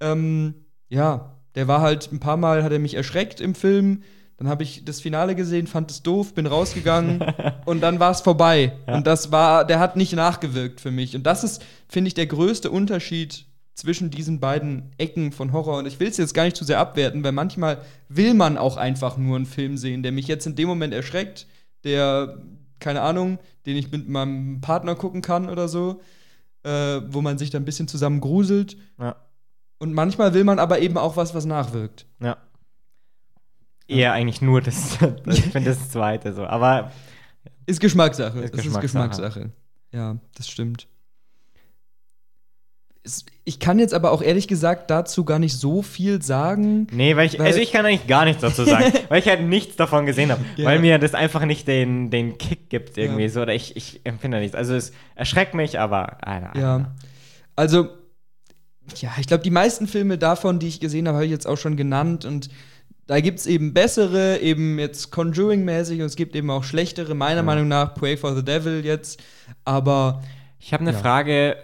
ähm, 0.00 0.54
ja, 0.88 1.38
der 1.54 1.68
war 1.68 1.82
halt 1.82 2.10
ein 2.12 2.20
paar 2.20 2.36
Mal, 2.36 2.64
hat 2.64 2.72
er 2.72 2.78
mich 2.78 2.94
erschreckt 2.94 3.40
im 3.40 3.54
Film. 3.54 4.02
Dann 4.42 4.50
habe 4.50 4.64
ich 4.64 4.84
das 4.84 5.00
Finale 5.00 5.36
gesehen, 5.36 5.68
fand 5.68 5.92
es 5.92 6.02
doof, 6.02 6.34
bin 6.34 6.46
rausgegangen 6.46 7.24
und 7.64 7.80
dann 7.80 8.00
war 8.00 8.10
es 8.10 8.22
vorbei. 8.22 8.72
Ja. 8.88 8.96
Und 8.96 9.06
das 9.06 9.30
war, 9.30 9.64
der 9.64 9.78
hat 9.78 9.94
nicht 9.94 10.14
nachgewirkt 10.14 10.80
für 10.80 10.90
mich. 10.90 11.14
Und 11.14 11.22
das 11.22 11.44
ist, 11.44 11.62
finde 11.88 12.08
ich, 12.08 12.14
der 12.14 12.26
größte 12.26 12.68
Unterschied 12.68 13.46
zwischen 13.74 14.10
diesen 14.10 14.40
beiden 14.40 14.90
Ecken 14.98 15.30
von 15.30 15.52
Horror. 15.52 15.78
Und 15.78 15.86
ich 15.86 16.00
will 16.00 16.08
es 16.08 16.16
jetzt 16.16 16.34
gar 16.34 16.42
nicht 16.42 16.56
zu 16.56 16.64
sehr 16.64 16.80
abwerten, 16.80 17.22
weil 17.22 17.30
manchmal 17.30 17.82
will 18.08 18.34
man 18.34 18.58
auch 18.58 18.76
einfach 18.76 19.16
nur 19.16 19.36
einen 19.36 19.46
Film 19.46 19.76
sehen, 19.76 20.02
der 20.02 20.10
mich 20.10 20.26
jetzt 20.26 20.44
in 20.44 20.56
dem 20.56 20.66
Moment 20.66 20.92
erschreckt, 20.92 21.46
der 21.84 22.42
keine 22.80 23.02
Ahnung, 23.02 23.38
den 23.64 23.76
ich 23.76 23.92
mit 23.92 24.08
meinem 24.08 24.60
Partner 24.60 24.96
gucken 24.96 25.22
kann 25.22 25.48
oder 25.48 25.68
so, 25.68 26.00
äh, 26.64 27.00
wo 27.06 27.22
man 27.22 27.38
sich 27.38 27.50
dann 27.50 27.62
ein 27.62 27.64
bisschen 27.64 27.86
zusammen 27.86 28.20
gruselt. 28.20 28.76
Ja. 28.98 29.14
Und 29.78 29.94
manchmal 29.94 30.34
will 30.34 30.42
man 30.42 30.58
aber 30.58 30.80
eben 30.80 30.98
auch 30.98 31.16
was, 31.16 31.32
was 31.32 31.44
nachwirkt. 31.44 32.06
Ja. 32.20 32.38
Eher 33.88 34.12
eigentlich 34.12 34.40
nur 34.42 34.60
das, 34.60 34.98
ich 35.26 35.42
finde 35.42 35.70
das 35.70 35.90
zweite 35.90 36.32
so, 36.32 36.44
aber 36.44 36.92
ist 37.66 37.80
Geschmackssache. 37.80 38.38
Ist 38.40 38.52
Geschmackssache. 38.52 38.76
ist 38.76 38.80
Geschmackssache. 38.80 39.50
Ja, 39.92 40.16
das 40.34 40.48
stimmt 40.48 40.88
ich 43.44 43.58
kann 43.58 43.80
jetzt 43.80 43.94
aber 43.94 44.12
auch 44.12 44.22
ehrlich 44.22 44.46
gesagt 44.46 44.88
dazu 44.90 45.24
gar 45.24 45.40
nicht 45.40 45.56
so 45.56 45.82
viel 45.82 46.22
sagen. 46.22 46.86
Nee, 46.92 47.16
weil 47.16 47.26
ich, 47.26 47.38
weil 47.38 47.46
also 47.46 47.58
ich 47.58 47.72
kann 47.72 47.84
eigentlich 47.84 48.06
gar 48.06 48.24
nichts 48.24 48.42
dazu 48.42 48.64
sagen, 48.64 48.92
weil 49.08 49.18
ich 49.18 49.26
halt 49.26 49.42
nichts 49.42 49.74
davon 49.74 50.06
gesehen 50.06 50.30
habe. 50.30 50.44
Ja. 50.56 50.66
Weil 50.66 50.78
mir 50.78 50.98
das 50.98 51.14
einfach 51.14 51.44
nicht 51.44 51.66
den, 51.66 52.10
den 52.10 52.38
Kick 52.38 52.70
gibt 52.70 52.96
irgendwie 52.96 53.22
ja. 53.22 53.28
so, 53.28 53.42
oder 53.42 53.54
ich, 53.54 53.76
ich 53.76 54.00
empfinde 54.04 54.38
nichts. 54.38 54.54
Also 54.54 54.74
es 54.74 54.92
erschreckt 55.16 55.54
mich, 55.54 55.80
aber. 55.80 56.24
Alter, 56.24 56.58
ja. 56.58 56.94
Also, 57.56 57.88
ja, 58.96 59.10
ich 59.18 59.26
glaube, 59.26 59.42
die 59.42 59.50
meisten 59.50 59.88
Filme 59.88 60.16
davon, 60.16 60.60
die 60.60 60.68
ich 60.68 60.78
gesehen 60.78 61.08
habe, 61.08 61.16
habe 61.16 61.24
ich 61.24 61.32
jetzt 61.32 61.46
auch 61.46 61.58
schon 61.58 61.76
genannt 61.76 62.24
und 62.24 62.50
da 63.12 63.20
gibt 63.20 63.40
es 63.40 63.46
eben 63.46 63.74
bessere, 63.74 64.38
eben 64.38 64.78
jetzt 64.78 65.10
Conjuring-mäßig 65.10 66.00
und 66.00 66.06
es 66.06 66.16
gibt 66.16 66.34
eben 66.34 66.48
auch 66.50 66.64
schlechtere, 66.64 67.14
meiner 67.14 67.40
ja. 67.40 67.42
Meinung 67.42 67.68
nach, 67.68 67.94
Pray 67.94 68.16
for 68.16 68.34
the 68.34 68.42
Devil 68.42 68.86
jetzt. 68.86 69.22
Aber. 69.66 70.22
Ich 70.58 70.72
habe 70.72 70.80
eine 70.80 70.94
Frage 70.94 71.56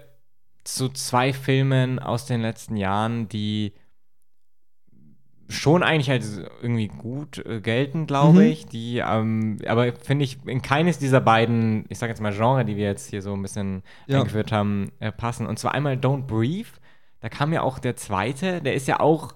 zu 0.63 0.89
zwei 0.89 1.33
Filmen 1.33 1.97
aus 1.97 2.27
den 2.27 2.41
letzten 2.41 2.77
Jahren, 2.77 3.29
die 3.29 3.73
schon 5.47 5.81
eigentlich 5.81 6.11
halt 6.11 6.23
irgendwie 6.61 6.89
gut 6.89 7.43
äh, 7.43 7.61
gelten, 7.61 8.05
glaube 8.05 8.41
mhm. 8.41 8.51
ich. 8.51 8.67
Die, 8.67 8.99
ähm, 8.99 9.57
aber 9.65 9.91
finde 9.93 10.25
ich, 10.25 10.37
in 10.45 10.61
keines 10.61 10.99
dieser 10.99 11.21
beiden, 11.21 11.85
ich 11.89 11.97
sage 11.97 12.11
jetzt 12.11 12.21
mal 12.21 12.31
Genre, 12.31 12.63
die 12.63 12.77
wir 12.77 12.85
jetzt 12.85 13.09
hier 13.09 13.23
so 13.23 13.33
ein 13.33 13.41
bisschen 13.41 13.81
ja. 14.05 14.19
eingeführt 14.19 14.51
haben, 14.51 14.91
äh, 14.99 15.11
passen. 15.11 15.47
Und 15.47 15.57
zwar 15.57 15.73
einmal 15.73 15.95
Don't 15.95 16.27
Breathe. 16.27 16.69
Da 17.21 17.29
kam 17.29 17.51
ja 17.53 17.63
auch 17.63 17.79
der 17.79 17.95
zweite, 17.95 18.61
der 18.61 18.75
ist 18.75 18.87
ja 18.87 18.99
auch, 18.99 19.33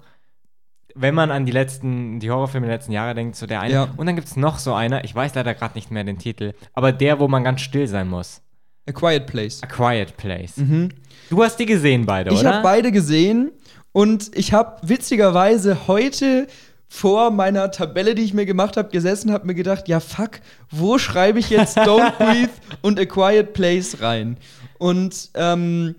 wenn 0.95 1.15
man 1.15 1.31
an 1.31 1.45
die 1.45 1.51
letzten, 1.51 2.19
die 2.19 2.29
Horrorfilme 2.29 2.67
der 2.67 2.77
letzten 2.77 2.91
Jahre 2.91 3.15
denkt, 3.15 3.35
so 3.35 3.45
der 3.45 3.61
eine. 3.61 3.73
Ja. 3.73 3.89
Und 3.97 4.05
dann 4.05 4.15
gibt 4.15 4.27
es 4.27 4.35
noch 4.35 4.59
so 4.59 4.73
einer, 4.73 5.03
ich 5.03 5.13
weiß 5.13 5.35
leider 5.35 5.53
gerade 5.53 5.75
nicht 5.75 5.91
mehr 5.91 6.03
den 6.03 6.17
Titel, 6.17 6.53
aber 6.73 6.91
der, 6.91 7.19
wo 7.19 7.27
man 7.27 7.43
ganz 7.43 7.61
still 7.61 7.87
sein 7.87 8.09
muss. 8.09 8.41
A 8.87 8.91
Quiet 8.91 9.27
Place. 9.27 9.63
A 9.63 9.67
Quiet 9.67 10.17
Place. 10.17 10.57
Mhm. 10.57 10.89
Du 11.29 11.41
hast 11.43 11.57
die 11.57 11.65
gesehen 11.65 12.05
beide, 12.05 12.31
ich 12.31 12.39
oder? 12.39 12.49
Ich 12.49 12.53
habe 12.53 12.63
beide 12.63 12.91
gesehen 12.91 13.51
und 13.91 14.31
ich 14.35 14.53
habe 14.53 14.87
witzigerweise 14.87 15.87
heute 15.87 16.47
vor 16.87 17.31
meiner 17.31 17.71
Tabelle, 17.71 18.13
die 18.13 18.21
ich 18.21 18.35
mir 18.35 18.45
gemacht 18.45 18.77
habe, 18.77 18.89
gesessen, 18.89 19.31
habe 19.31 19.47
mir 19.47 19.55
gedacht, 19.55 19.87
ja 19.87 19.99
fuck, 19.99 20.41
wo 20.69 20.99
schreibe 20.99 21.39
ich 21.39 21.49
jetzt 21.49 21.77
Don't 21.79 22.17
Breathe 22.17 22.51
und 22.81 22.99
A 22.99 23.05
Quiet 23.05 23.53
Place 23.53 24.01
rein? 24.01 24.37
Und 24.77 25.31
ähm, 25.33 25.95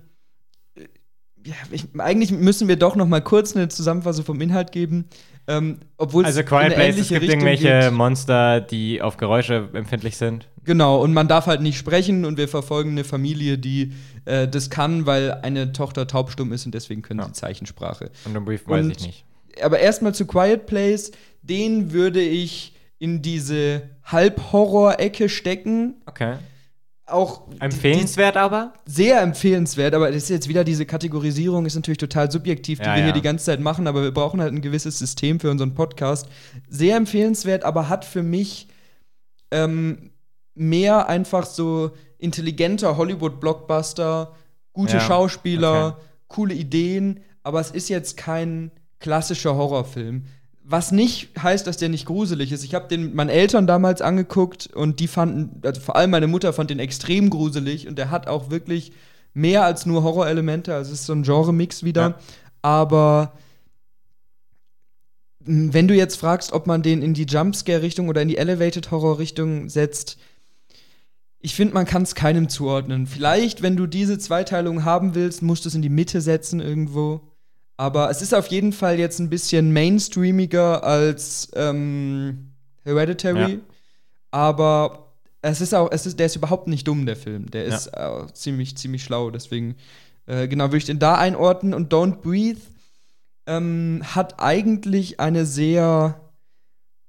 ja, 1.45 1.53
ich, 1.71 1.85
eigentlich 1.97 2.31
müssen 2.31 2.67
wir 2.67 2.75
doch 2.75 2.95
noch 2.95 3.07
mal 3.07 3.21
kurz 3.21 3.55
eine 3.55 3.67
Zusammenfassung 3.69 4.25
vom 4.25 4.41
Inhalt 4.41 4.71
geben. 4.71 5.05
Ähm, 5.47 5.77
obwohl 5.97 6.25
also 6.25 6.43
Quiet 6.43 6.73
Place, 6.73 6.97
es 6.97 7.09
gibt 7.09 7.21
Richtung 7.21 7.41
irgendwelche 7.41 7.79
geht. 7.81 7.93
Monster, 7.93 8.61
die 8.61 9.01
auf 9.01 9.17
Geräusche 9.17 9.69
empfindlich 9.73 10.17
sind. 10.17 10.47
Genau, 10.63 10.99
und 11.03 11.13
man 11.13 11.27
darf 11.27 11.45
halt 11.45 11.61
nicht 11.61 11.77
sprechen 11.77 12.25
und 12.25 12.37
wir 12.37 12.47
verfolgen 12.47 12.91
eine 12.91 13.03
Familie, 13.03 13.59
die 13.59 13.93
äh, 14.25 14.47
das 14.47 14.71
kann, 14.71 15.05
weil 15.05 15.33
eine 15.43 15.71
Tochter 15.71 16.07
taubstumm 16.07 16.51
ist 16.51 16.65
und 16.65 16.73
deswegen 16.73 17.03
können 17.03 17.19
ja. 17.19 17.27
sie 17.27 17.33
Zeichensprache. 17.33 18.09
Und 18.25 18.35
im 18.35 18.43
Brief 18.43 18.67
weiß 18.67 18.87
ich 18.87 19.05
nicht. 19.05 19.25
Aber 19.61 19.77
erstmal 19.79 20.15
zu 20.15 20.25
Quiet 20.25 20.65
Place, 20.65 21.11
den 21.43 21.93
würde 21.93 22.21
ich 22.21 22.73
in 22.97 23.21
diese 23.21 23.83
Halb-Horror-Ecke 24.03 25.29
stecken. 25.29 26.01
Okay 26.07 26.37
auch 27.07 27.43
empfehlenswert 27.59 28.35
aber? 28.35 28.73
Sehr 28.85 29.21
empfehlenswert 29.21 29.93
aber 29.93 30.07
das 30.07 30.23
ist 30.23 30.29
jetzt 30.29 30.49
wieder 30.49 30.63
diese 30.63 30.85
Kategorisierung 30.85 31.65
ist 31.65 31.75
natürlich 31.75 31.99
total 31.99 32.31
subjektiv 32.31 32.79
die 32.79 32.85
ja, 32.85 32.95
wir 32.95 33.03
hier 33.03 33.13
die 33.13 33.21
ganze 33.21 33.45
Zeit 33.45 33.59
machen 33.59 33.87
aber 33.87 34.01
wir 34.01 34.11
brauchen 34.11 34.41
halt 34.41 34.53
ein 34.53 34.61
gewisses 34.61 34.97
System 34.97 35.39
für 35.39 35.51
unseren 35.51 35.75
Podcast. 35.75 36.27
Sehr 36.67 36.97
empfehlenswert 36.97 37.63
aber 37.63 37.89
hat 37.89 38.05
für 38.05 38.23
mich 38.23 38.67
ähm, 39.51 40.11
mehr 40.55 41.07
einfach 41.07 41.45
so 41.45 41.91
intelligenter 42.17 42.97
Hollywood 42.97 43.39
Blockbuster 43.39 44.33
gute 44.73 44.97
ja, 44.97 45.01
Schauspieler 45.01 45.97
okay. 45.97 46.05
coole 46.27 46.53
Ideen 46.55 47.19
aber 47.43 47.59
es 47.59 47.69
ist 47.69 47.89
jetzt 47.89 48.17
kein 48.17 48.71
klassischer 48.99 49.55
Horrorfilm 49.55 50.25
was 50.67 50.91
nicht 50.91 51.29
heißt, 51.41 51.67
dass 51.67 51.77
der 51.77 51.89
nicht 51.89 52.07
gruselig 52.07 52.51
ist. 52.51 52.63
Ich 52.63 52.73
habe 52.73 52.87
den 52.87 53.03
mit 53.03 53.15
meinen 53.15 53.29
Eltern 53.29 53.67
damals 53.67 54.01
angeguckt 54.01 54.67
und 54.73 54.99
die 54.99 55.07
fanden, 55.07 55.61
also 55.63 55.79
vor 55.79 55.95
allem 55.95 56.09
meine 56.09 56.27
Mutter 56.27 56.53
fand 56.53 56.71
den 56.71 56.79
extrem 56.79 57.29
gruselig 57.29 57.87
und 57.87 57.97
der 57.99 58.09
hat 58.09 58.27
auch 58.27 58.49
wirklich 58.49 58.91
mehr 59.33 59.63
als 59.63 59.85
nur 59.85 60.01
Horrorelemente. 60.03 60.73
Also 60.73 60.91
es 60.91 61.01
ist 61.01 61.05
so 61.05 61.13
ein 61.13 61.21
Genre-Mix 61.21 61.83
wieder. 61.83 62.01
Ja. 62.01 62.19
Aber 62.63 63.33
wenn 65.39 65.87
du 65.87 65.93
jetzt 65.93 66.15
fragst, 66.15 66.51
ob 66.51 66.65
man 66.65 66.81
den 66.81 67.03
in 67.03 67.13
die 67.13 67.25
Jumpscare-Richtung 67.25 68.09
oder 68.09 68.23
in 68.23 68.27
die 68.27 68.37
Elevated-Horror-Richtung 68.37 69.69
setzt, 69.69 70.17
ich 71.39 71.53
finde, 71.53 71.75
man 71.75 71.85
kann 71.85 72.01
es 72.01 72.15
keinem 72.15 72.49
zuordnen. 72.49 73.05
Vielleicht, 73.05 73.61
wenn 73.61 73.75
du 73.75 73.85
diese 73.85 74.17
Zweiteilung 74.17 74.83
haben 74.83 75.13
willst, 75.13 75.43
musst 75.43 75.65
du 75.65 75.69
es 75.69 75.75
in 75.75 75.83
die 75.83 75.89
Mitte 75.89 76.21
setzen 76.21 76.59
irgendwo. 76.59 77.21
Aber 77.77 78.09
es 78.09 78.21
ist 78.21 78.33
auf 78.33 78.47
jeden 78.47 78.71
Fall 78.71 78.99
jetzt 78.99 79.19
ein 79.19 79.29
bisschen 79.29 79.73
mainstreamiger 79.73 80.83
als 80.83 81.49
ähm, 81.55 82.51
Hereditary. 82.83 83.53
Ja. 83.53 83.59
Aber 84.31 85.13
es 85.41 85.61
ist 85.61 85.73
auch, 85.73 85.89
es 85.91 86.05
ist, 86.05 86.19
der 86.19 86.27
ist 86.27 86.35
überhaupt 86.35 86.67
nicht 86.67 86.87
dumm, 86.87 87.05
der 87.05 87.15
Film. 87.15 87.51
Der 87.51 87.65
ist 87.65 87.91
ja. 87.93 88.23
äh, 88.23 88.33
ziemlich, 88.33 88.77
ziemlich 88.77 89.03
schlau. 89.03 89.29
Deswegen, 89.29 89.75
äh, 90.25 90.47
genau, 90.47 90.65
würde 90.65 90.77
ich 90.77 90.85
den 90.85 90.99
da 90.99 91.15
einordnen. 91.15 91.73
Und 91.73 91.93
Don't 91.93 92.21
Breathe 92.21 92.61
ähm, 93.45 94.01
hat 94.03 94.39
eigentlich 94.39 95.19
eine 95.19 95.45
sehr, 95.45 96.19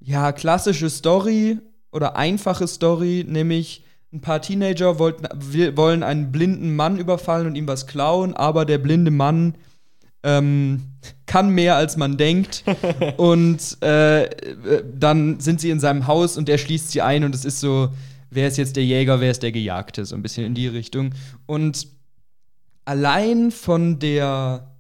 ja, 0.01 0.33
klassische 0.33 0.91
Story 0.91 1.59
oder 1.93 2.17
einfache 2.17 2.67
Story, 2.67 3.25
nämlich 3.27 3.85
ein 4.13 4.21
paar 4.21 4.43
Teenager 4.43 4.99
wollten, 4.99 5.27
wollen 5.77 6.03
einen 6.03 6.33
blinden 6.33 6.77
Mann 6.77 6.99
überfallen 6.99 7.47
und 7.47 7.55
ihm 7.55 7.67
was 7.67 7.87
klauen, 7.87 8.35
aber 8.35 8.65
der 8.65 8.79
blinde 8.79 9.11
Mann 9.11 9.55
ähm, 10.27 10.83
kann 11.25 11.51
mehr 11.51 11.77
als 11.77 11.97
man 11.97 12.17
denkt. 12.17 12.65
und 13.17 13.81
äh, 13.81 14.29
dann 14.93 15.41
sind 15.41 15.61
sie 15.61 15.71
in 15.71 15.81
seinem 15.81 16.07
Haus 16.07 16.37
und 16.37 16.49
er 16.49 16.59
schließt 16.59 16.91
sie 16.91 17.01
ein 17.01 17.25
und 17.25 17.35
es 17.35 17.45
ist 17.45 17.61
so, 17.61 17.91
wer 18.29 18.49
ist 18.49 18.59
jetzt 18.59 18.77
der 18.77 18.85
Jäger, 18.85 19.21
wer 19.21 19.31
ist 19.31 19.43
der 19.43 19.53
Gejagte, 19.53 20.05
so 20.05 20.17
ein 20.17 20.23
bisschen 20.23 20.45
in 20.45 20.55
die 20.55 20.67
Richtung. 20.67 21.15
Und 21.47 21.87
allein 22.85 23.53
von 23.53 24.01
der 24.01 24.77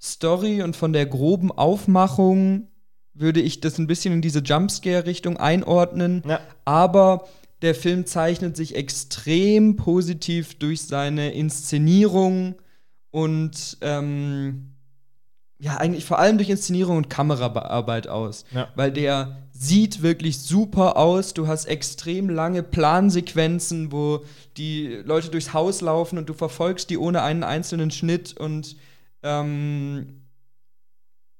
Story 0.00 0.62
und 0.62 0.76
von 0.76 0.92
der 0.92 1.06
groben 1.06 1.50
Aufmachung 1.50 2.68
würde 3.12 3.40
ich 3.40 3.60
das 3.60 3.78
ein 3.78 3.88
bisschen 3.88 4.14
in 4.14 4.22
diese 4.22 4.40
Jumpscare-Richtung 4.40 5.36
einordnen. 5.36 6.22
Ja. 6.28 6.40
Aber 6.64 7.26
der 7.62 7.74
Film 7.74 8.06
zeichnet 8.06 8.56
sich 8.56 8.76
extrem 8.76 9.76
positiv 9.76 10.58
durch 10.58 10.82
seine 10.82 11.32
Inszenierung 11.32 12.56
und 13.10 13.78
ähm, 13.80 14.75
ja, 15.58 15.78
eigentlich 15.78 16.04
vor 16.04 16.18
allem 16.18 16.36
durch 16.36 16.50
Inszenierung 16.50 16.98
und 16.98 17.10
Kameraarbeit 17.10 18.08
aus. 18.08 18.44
Ja. 18.52 18.68
Weil 18.74 18.92
der 18.92 19.38
sieht 19.52 20.02
wirklich 20.02 20.38
super 20.38 20.96
aus. 20.96 21.32
Du 21.32 21.46
hast 21.46 21.64
extrem 21.64 22.28
lange 22.28 22.62
Plansequenzen, 22.62 23.90
wo 23.90 24.24
die 24.58 25.00
Leute 25.04 25.30
durchs 25.30 25.54
Haus 25.54 25.80
laufen 25.80 26.18
und 26.18 26.28
du 26.28 26.34
verfolgst 26.34 26.90
die 26.90 26.98
ohne 26.98 27.22
einen 27.22 27.42
einzelnen 27.42 27.90
Schnitt 27.90 28.36
und 28.36 28.76
ähm, 29.22 30.22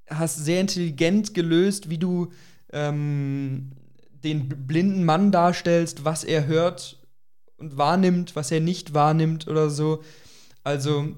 hast 0.09 0.45
sehr 0.45 0.63
intelligent 0.63 1.35
gelöst, 1.35 1.91
wie 1.91 1.99
du 1.99 2.33
ähm, 2.73 3.73
den 4.25 4.49
blinden 4.67 5.05
Mann 5.05 5.31
darstellst, 5.31 6.05
was 6.05 6.25
er 6.25 6.47
hört 6.47 6.99
und 7.59 7.77
wahrnimmt, 7.77 8.35
was 8.35 8.51
er 8.51 8.61
nicht 8.61 8.95
wahrnimmt 8.95 9.47
oder 9.47 9.69
so. 9.69 10.03
Also, 10.65 11.09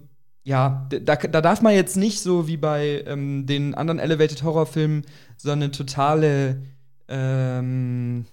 ja, 0.48 0.86
da, 0.88 1.16
da 1.16 1.42
darf 1.42 1.60
man 1.60 1.74
jetzt 1.74 1.98
nicht 1.98 2.22
so 2.22 2.48
wie 2.48 2.56
bei 2.56 3.04
ähm, 3.06 3.44
den 3.44 3.74
anderen 3.74 3.98
Elevated 3.98 4.42
Horrorfilmen 4.42 5.04
so 5.36 5.50
eine 5.50 5.70
totale 5.70 6.62
ähm, 7.06 8.24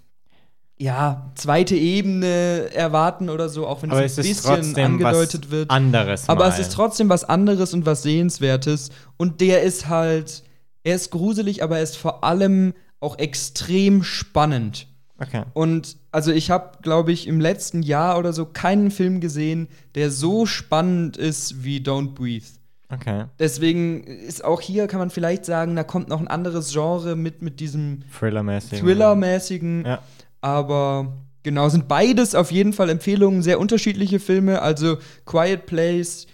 ja, 0.78 1.30
zweite 1.36 1.76
Ebene 1.76 2.70
erwarten 2.74 3.30
oder 3.30 3.50
so, 3.50 3.68
auch 3.68 3.84
wenn 3.84 3.92
Aber 3.92 4.02
es 4.02 4.18
ein 4.18 4.24
bisschen 4.24 4.78
angedeutet 4.78 5.52
wird. 5.52 5.70
Anderes. 5.70 6.30
Aber 6.30 6.46
mal. 6.46 6.54
es 6.54 6.60
ist 6.60 6.72
trotzdem 6.72 7.10
was 7.10 7.26
anderes 7.26 7.74
und 7.74 7.86
was 7.86 8.04
Sehenswertes. 8.04 8.92
Und 9.18 9.42
der 9.42 9.64
ist 9.64 9.90
halt, 9.90 10.44
er 10.86 10.96
ist 10.96 11.12
gruselig, 11.12 11.64
aber 11.64 11.78
er 11.78 11.84
ist 11.84 11.98
vor 11.98 12.24
allem 12.24 12.74
auch 13.02 13.20
extrem 13.20 14.04
spannend. 14.04 14.88
Okay. 15.20 15.44
Und 15.54 15.98
also 16.16 16.32
ich 16.32 16.50
habe, 16.50 16.78
glaube 16.82 17.12
ich, 17.12 17.28
im 17.28 17.42
letzten 17.42 17.84
Jahr 17.84 18.18
oder 18.18 18.32
so 18.32 18.46
keinen 18.46 18.90
Film 18.90 19.20
gesehen, 19.20 19.68
der 19.96 20.10
so 20.10 20.46
spannend 20.46 21.18
ist 21.18 21.66
wie 21.66 21.80
Don't 21.80 22.14
Breathe. 22.14 22.46
Okay. 22.88 23.26
Deswegen 23.38 24.06
ist 24.06 24.42
auch 24.42 24.62
hier, 24.62 24.88
kann 24.88 25.00
man 25.00 25.10
vielleicht 25.10 25.44
sagen, 25.44 25.76
da 25.76 25.84
kommt 25.84 26.08
noch 26.08 26.22
ein 26.22 26.30
anderes 26.30 26.72
Genre 26.72 27.18
mit, 27.18 27.42
mit 27.42 27.60
diesem 27.60 28.04
Thriller-mäßigen. 28.18 28.80
Thriller-mäßigen. 28.80 29.84
Ja. 29.86 30.04
Aber 30.40 31.12
genau, 31.44 31.68
sind 31.68 31.90
beides 31.90 32.34
auf 32.34 32.50
jeden 32.50 32.72
Fall 32.72 32.90
Empfehlungen, 32.90 33.42
sehr 33.42 33.60
unterschiedliche 33.60 34.22
Filme. 34.22 34.62
Also 34.62 35.00
Quiet 35.26 35.66
Place 35.66 36.28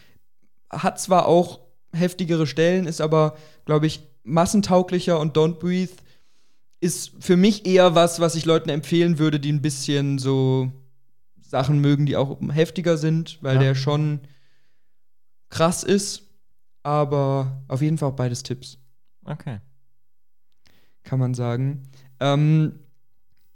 hat 0.70 1.02
zwar 1.02 1.26
auch 1.26 1.60
heftigere 1.92 2.46
Stellen, 2.46 2.86
ist 2.86 3.02
aber, 3.02 3.36
glaube 3.66 3.88
ich, 3.88 4.08
massentauglicher 4.24 5.20
und 5.20 5.36
Don't 5.36 5.56
Breathe 5.58 5.94
ist 6.82 7.12
für 7.20 7.38
mich 7.38 7.66
eher 7.66 7.96
was, 7.96 8.20
was 8.20 8.36
ich 8.36 8.46
Leuten 8.46 8.70
empfehlen 8.70 9.20
würde, 9.20 9.40
die 9.40 9.52
ein 9.52 9.62
bisschen 9.62 10.18
so 10.18 10.72
Sachen 11.40 11.80
mögen, 11.80 12.06
die 12.06 12.18
auch 12.18 12.38
heftiger 12.52 12.98
sind, 12.98 13.38
weil 13.42 13.56
ja. 13.56 13.62
der 13.62 13.76
schon 13.76 14.20
krass 15.50 15.84
ist. 15.84 16.24
Aber 16.84 17.62
auf 17.68 17.82
jeden 17.82 18.00
Fall 18.00 18.10
auch 18.10 18.16
beides 18.16 18.42
Tipps. 18.42 18.80
Okay. 19.24 19.60
Kann 21.04 21.20
man 21.20 21.36
sagen. 21.36 21.84
Ähm, 22.20 22.80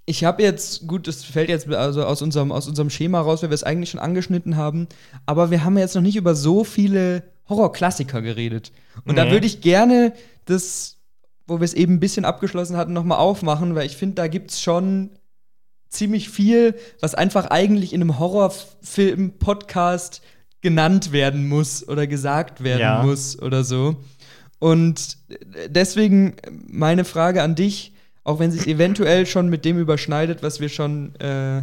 ich 0.05 0.23
habe 0.23 0.43
jetzt, 0.43 0.85
gut, 0.85 1.07
das 1.07 1.23
fällt 1.23 1.49
jetzt 1.49 1.67
also 1.67 2.05
aus 2.05 2.21
unserem, 2.21 2.51
aus 2.51 2.67
unserem 2.67 2.91
Schema 2.91 3.21
raus, 3.21 3.41
weil 3.41 3.49
wir 3.49 3.55
es 3.55 3.63
eigentlich 3.63 3.89
schon 3.89 3.99
angeschnitten 3.99 4.55
haben, 4.55 4.87
aber 5.25 5.49
wir 5.49 5.63
haben 5.63 5.77
jetzt 5.79 5.95
noch 5.95 6.03
nicht 6.03 6.15
über 6.15 6.35
so 6.35 6.63
viele 6.63 7.23
Horrorklassiker 7.49 8.21
geredet. 8.21 8.71
Und 9.05 9.15
nee. 9.15 9.23
da 9.25 9.31
würde 9.31 9.47
ich 9.47 9.61
gerne 9.61 10.13
das 10.45 10.97
wo 11.47 11.59
wir 11.59 11.65
es 11.65 11.73
eben 11.73 11.95
ein 11.95 11.99
bisschen 11.99 12.25
abgeschlossen 12.25 12.77
hatten, 12.77 12.93
nochmal 12.93 13.19
aufmachen, 13.19 13.75
weil 13.75 13.85
ich 13.85 13.97
finde, 13.97 14.15
da 14.15 14.27
gibt 14.27 14.51
es 14.51 14.61
schon 14.61 15.11
ziemlich 15.89 16.29
viel, 16.29 16.75
was 17.01 17.15
einfach 17.15 17.47
eigentlich 17.47 17.93
in 17.93 18.01
einem 18.01 18.19
Horrorfilm-Podcast 18.19 20.21
genannt 20.61 21.11
werden 21.11 21.47
muss 21.47 21.87
oder 21.87 22.07
gesagt 22.07 22.63
werden 22.63 22.81
ja. 22.81 23.03
muss 23.03 23.41
oder 23.41 23.63
so. 23.63 23.97
Und 24.59 25.17
deswegen 25.67 26.35
meine 26.67 27.05
Frage 27.05 27.43
an 27.43 27.55
dich, 27.55 27.93
auch 28.23 28.39
wenn 28.39 28.51
sich 28.51 28.67
eventuell 28.67 29.27
schon 29.27 29.49
mit 29.49 29.65
dem 29.65 29.77
überschneidet, 29.77 30.41
was 30.41 30.59
wir 30.59 30.69
schon 30.69 31.13
äh, 31.19 31.61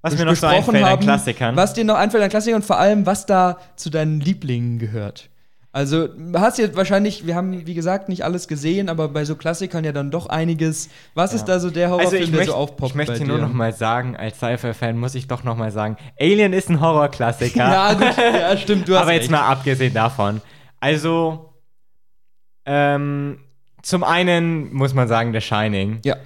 was 0.00 0.16
mir 0.16 0.24
noch 0.24 0.36
so 0.36 0.46
einfällt 0.46 0.84
haben, 0.84 0.94
an 0.94 1.00
Klassikern. 1.00 1.56
Was 1.56 1.74
dir 1.74 1.84
noch 1.84 1.96
einfällt 1.96 2.22
an 2.22 2.30
Klassikern 2.30 2.62
und 2.62 2.66
vor 2.66 2.78
allem, 2.78 3.04
was 3.04 3.26
da 3.26 3.58
zu 3.76 3.90
deinen 3.90 4.20
Lieblingen 4.20 4.78
gehört. 4.78 5.28
Also, 5.70 6.08
hast 6.34 6.58
jetzt 6.58 6.76
wahrscheinlich, 6.76 7.26
wir 7.26 7.34
haben, 7.34 7.66
wie 7.66 7.74
gesagt, 7.74 8.08
nicht 8.08 8.24
alles 8.24 8.48
gesehen, 8.48 8.88
aber 8.88 9.08
bei 9.08 9.24
so 9.26 9.36
Klassikern 9.36 9.84
ja 9.84 9.92
dann 9.92 10.10
doch 10.10 10.26
einiges. 10.26 10.88
Was 11.14 11.32
ja. 11.32 11.36
ist 11.36 11.44
da 11.44 11.60
so 11.60 11.70
der 11.70 11.90
Horrorfilm, 11.90 12.22
also 12.22 12.30
der 12.30 12.40
möcht, 12.40 12.50
so 12.50 12.56
aufpoppt? 12.56 12.90
Ich 12.90 12.94
möchte 12.96 13.24
nur 13.26 13.38
noch 13.38 13.52
mal 13.52 13.72
sagen, 13.74 14.16
als 14.16 14.38
Sci-Fi-Fan 14.38 14.98
muss 14.98 15.14
ich 15.14 15.28
doch 15.28 15.44
noch 15.44 15.56
mal 15.56 15.70
sagen, 15.70 15.98
Alien 16.18 16.54
ist 16.54 16.70
ein 16.70 16.80
Horrorklassiker. 16.80 17.58
ja, 17.58 17.92
gut, 17.92 18.16
ja, 18.16 18.56
stimmt, 18.56 18.88
du 18.88 18.94
hast 18.94 19.02
Aber 19.02 19.12
jetzt 19.12 19.30
mal 19.30 19.42
abgesehen 19.42 19.92
davon. 19.92 20.40
Also, 20.80 21.52
ähm, 22.64 23.38
zum 23.82 24.04
einen 24.04 24.72
muss 24.72 24.94
man 24.94 25.06
sagen, 25.06 25.34
The 25.34 25.40
Shining. 25.42 26.00
Ja, 26.02 26.16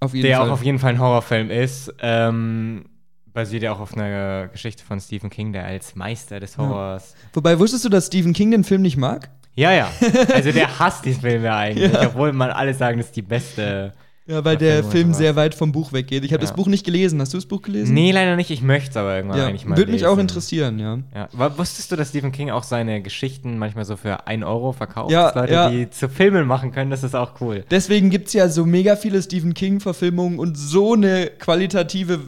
auf 0.00 0.12
jeden 0.12 0.26
der 0.26 0.36
Fall. 0.36 0.48
Auch 0.48 0.52
auf 0.52 0.62
jeden 0.62 0.78
Fall 0.78 0.92
ein 0.92 1.00
Horrorfilm 1.00 1.50
ist. 1.50 1.94
Ähm, 2.00 2.84
basiert 3.36 3.62
ja 3.62 3.72
auch 3.72 3.80
auf 3.80 3.94
einer 3.94 4.48
Geschichte 4.48 4.82
von 4.82 4.98
Stephen 4.98 5.28
King, 5.28 5.52
der 5.52 5.66
als 5.66 5.94
Meister 5.94 6.40
des 6.40 6.56
Horrors. 6.56 7.12
Ja. 7.12 7.28
Wobei, 7.34 7.58
wusstest 7.58 7.84
du, 7.84 7.90
dass 7.90 8.06
Stephen 8.06 8.32
King 8.32 8.50
den 8.50 8.64
Film 8.64 8.80
nicht 8.80 8.96
mag? 8.96 9.28
Ja, 9.54 9.72
ja. 9.72 9.88
Also 10.34 10.52
der 10.52 10.78
hasst 10.78 11.04
diesen 11.04 11.20
Film 11.20 11.44
ja 11.44 11.58
eigentlich, 11.58 11.92
ja. 11.92 12.06
obwohl 12.06 12.32
man 12.32 12.50
alle 12.50 12.72
sagen, 12.72 12.96
das 12.96 13.08
ist 13.08 13.16
die 13.16 13.22
beste. 13.22 13.92
Ja, 14.26 14.44
weil 14.44 14.56
der 14.56 14.82
Film 14.82 15.12
sehr 15.14 15.36
weit 15.36 15.54
vom 15.54 15.70
Buch 15.70 15.92
weggeht. 15.92 16.24
Ich 16.24 16.32
habe 16.32 16.42
ja. 16.42 16.48
das 16.48 16.56
Buch 16.56 16.66
nicht 16.66 16.84
gelesen. 16.84 17.20
Hast 17.20 17.32
du 17.32 17.36
das 17.36 17.46
Buch 17.46 17.62
gelesen? 17.62 17.94
Nee, 17.94 18.10
leider 18.10 18.34
nicht. 18.34 18.50
Ich 18.50 18.60
möchte 18.60 18.90
es 18.90 18.96
aber 18.96 19.14
irgendwann 19.14 19.38
ja. 19.38 19.46
eigentlich 19.46 19.66
mal 19.66 19.76
Würde 19.76 19.92
mich 19.92 20.04
auch 20.06 20.18
interessieren, 20.18 20.78
ja. 20.80 20.98
ja. 21.14 21.58
Wusstest 21.58 21.92
du, 21.92 21.96
dass 21.96 22.08
Stephen 22.08 22.32
King 22.32 22.50
auch 22.50 22.64
seine 22.64 23.02
Geschichten 23.02 23.56
manchmal 23.58 23.84
so 23.84 23.96
für 23.96 24.26
1 24.26 24.44
Euro 24.44 24.72
verkauft? 24.72 25.12
Ja, 25.12 25.32
Leute, 25.38 25.52
ja. 25.52 25.70
die 25.70 25.90
zu 25.90 26.08
Filmen 26.08 26.46
machen 26.46 26.72
können, 26.72 26.90
das 26.90 27.04
ist 27.04 27.14
auch 27.14 27.40
cool. 27.40 27.64
Deswegen 27.70 28.10
gibt 28.10 28.28
es 28.28 28.32
ja 28.32 28.48
so 28.48 28.64
mega 28.66 28.96
viele 28.96 29.22
Stephen 29.22 29.54
King-Verfilmungen 29.54 30.38
und 30.38 30.56
so 30.56 30.94
eine 30.94 31.26
qualitative 31.38 32.20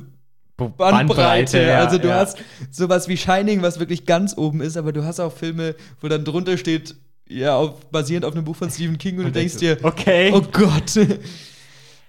Bandbreite. 0.58 0.96
Bandbreite 0.96 1.62
ja, 1.62 1.78
also 1.78 1.98
du 1.98 2.08
ja. 2.08 2.16
hast 2.16 2.38
sowas 2.70 3.08
wie 3.08 3.16
Shining, 3.16 3.62
was 3.62 3.78
wirklich 3.78 4.04
ganz 4.04 4.36
oben 4.36 4.60
ist, 4.60 4.76
aber 4.76 4.92
du 4.92 5.04
hast 5.04 5.20
auch 5.20 5.32
Filme, 5.32 5.74
wo 6.00 6.08
dann 6.08 6.24
drunter 6.24 6.58
steht, 6.58 6.96
ja, 7.28 7.56
auf, 7.56 7.86
basierend 7.90 8.24
auf 8.24 8.34
einem 8.34 8.44
Buch 8.44 8.56
von 8.56 8.70
Stephen 8.70 8.98
King 8.98 9.18
und, 9.18 9.26
und 9.26 9.34
du 9.34 9.38
denkst 9.38 9.56
dir, 9.56 9.78
okay. 9.82 10.30
oh 10.34 10.42
Gott. 10.52 10.92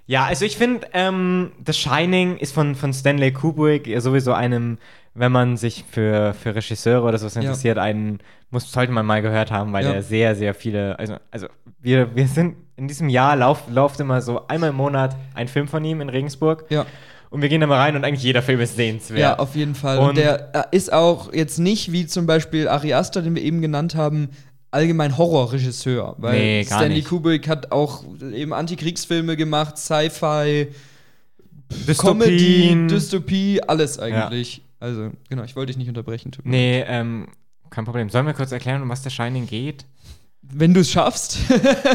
Ja, 0.10 0.26
also 0.26 0.44
ich 0.44 0.58
finde, 0.58 0.88
ähm, 0.94 1.52
The 1.64 1.72
Shining 1.72 2.38
ist 2.38 2.52
von, 2.52 2.74
von 2.74 2.94
Stanley 2.94 3.32
Kubrick 3.32 3.88
sowieso 4.02 4.34
einem, 4.34 4.80
wenn 5.14 5.32
man 5.32 5.56
sich 5.56 5.86
für, 5.88 6.34
für 6.34 6.56
Regisseure 6.56 7.08
oder 7.08 7.20
sowas 7.20 7.36
interessiert, 7.36 7.78
ja. 7.78 7.84
einen, 7.84 8.18
muss, 8.50 8.72
sollte 8.72 8.92
man 8.92 9.06
mal 9.06 9.22
gehört 9.22 9.52
haben, 9.52 9.72
weil 9.72 9.86
ja. 9.86 9.92
er 9.92 10.02
sehr, 10.02 10.36
sehr 10.36 10.56
viele, 10.56 10.98
also, 10.98 11.18
also 11.30 11.46
wir, 11.80 12.16
wir 12.16 12.28
sind 12.28 12.56
in 12.76 12.88
diesem 12.88 13.10
Jahr 13.10 13.36
läuft 13.36 13.70
lauf 13.70 14.00
immer 14.00 14.22
so 14.22 14.48
einmal 14.48 14.70
im 14.70 14.78
Monat 14.78 15.16
ein 15.36 15.48
Film 15.48 15.68
von 15.68 15.84
ihm 15.86 16.02
in 16.02 16.10
Regensburg. 16.10 16.66
Ja. 16.70 16.88
Und 17.30 17.42
wir 17.42 17.50
gehen 17.50 17.62
da 17.62 17.68
mal 17.68 17.78
rein 17.78 17.96
und 17.96 18.04
eigentlich 18.04 18.24
jeder 18.24 18.42
Film 18.42 18.60
ist 18.60 18.76
sehenswert. 18.76 19.20
Ja, 19.20 19.38
auf 19.38 19.56
jeden 19.56 19.76
Fall. 19.76 20.00
Und, 20.00 20.10
und 20.10 20.18
der 20.18 20.56
äh, 20.56 20.76
ist 20.76 20.92
auch 20.92 21.32
jetzt 21.32 21.60
nicht 21.60 21.92
wie 21.92 22.08
zum 22.08 22.26
Beispiel 22.26 22.68
Ari 22.68 22.94
Aster, 22.94 23.22
den 23.22 23.36
wir 23.36 23.44
eben 23.44 23.62
genannt 23.62 23.94
haben, 23.94 24.30
allgemein 24.72 25.18
Horrorregisseur. 25.18 26.16
Weil 26.18 26.40
nee, 26.40 26.64
Stanley 26.64 26.96
nicht. 26.96 27.08
Kubrick 27.08 27.48
hat 27.48 27.72
auch 27.72 28.04
eben 28.34 28.54
Antikriegsfilme 28.54 29.38
gemacht, 29.38 29.78
Sci-Fi, 29.78 30.70
Comedy, 31.98 32.88
Dystopie, 32.88 33.62
alles 33.62 34.00
eigentlich. 34.00 34.58
Ja. 34.58 34.64
Also, 34.80 35.12
genau, 35.30 35.44
ich 35.44 35.56
wollte 35.56 35.68
dich 35.68 35.78
nicht 35.78 35.90
unterbrechen. 35.90 36.32
Tut 36.32 36.46
nee, 36.46 36.84
ähm, 36.88 37.28
kein 37.70 37.86
Problem. 37.86 38.10
Sollen 38.10 38.26
wir 38.26 38.34
kurz 38.34 38.52
erklären, 38.52 38.82
um 38.82 38.90
was 38.90 39.04
der 39.04 39.10
Shining 39.12 39.46
geht? 39.46 39.86
Wenn 40.42 40.74
du 40.74 40.80
es 40.80 40.90
schaffst. 40.90 41.38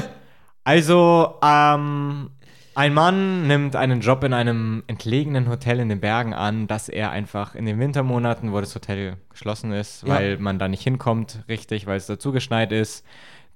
also, 0.65 1.35
ähm, 1.43 2.31
ein 2.75 2.95
Mann 2.95 3.47
nimmt 3.47 3.77
einen 3.77 4.01
Job 4.01 4.25
in 4.25 4.33
einem 4.33 4.83
entlegenen 4.87 5.49
Hotel 5.49 5.81
in 5.81 5.89
den 5.89 6.01
Bergen 6.01 6.35
an, 6.35 6.67
dass 6.67 6.89
er 6.89 7.11
einfach 7.11 7.55
in 7.55 7.67
den 7.67 7.79
Wintermonaten, 7.79 8.53
wo 8.53 8.61
das 8.61 8.75
Hotel 8.75 9.17
geschlossen 9.31 9.73
ist, 9.73 10.03
ja. 10.03 10.09
weil 10.15 10.39
man 10.39 10.59
da 10.59 10.69
nicht 10.69 10.83
hinkommt, 10.83 11.45
richtig, 11.49 11.87
weil 11.87 11.97
es 11.97 12.07
dazu 12.07 12.33
geschneit 12.33 12.73
ist, 12.73 13.05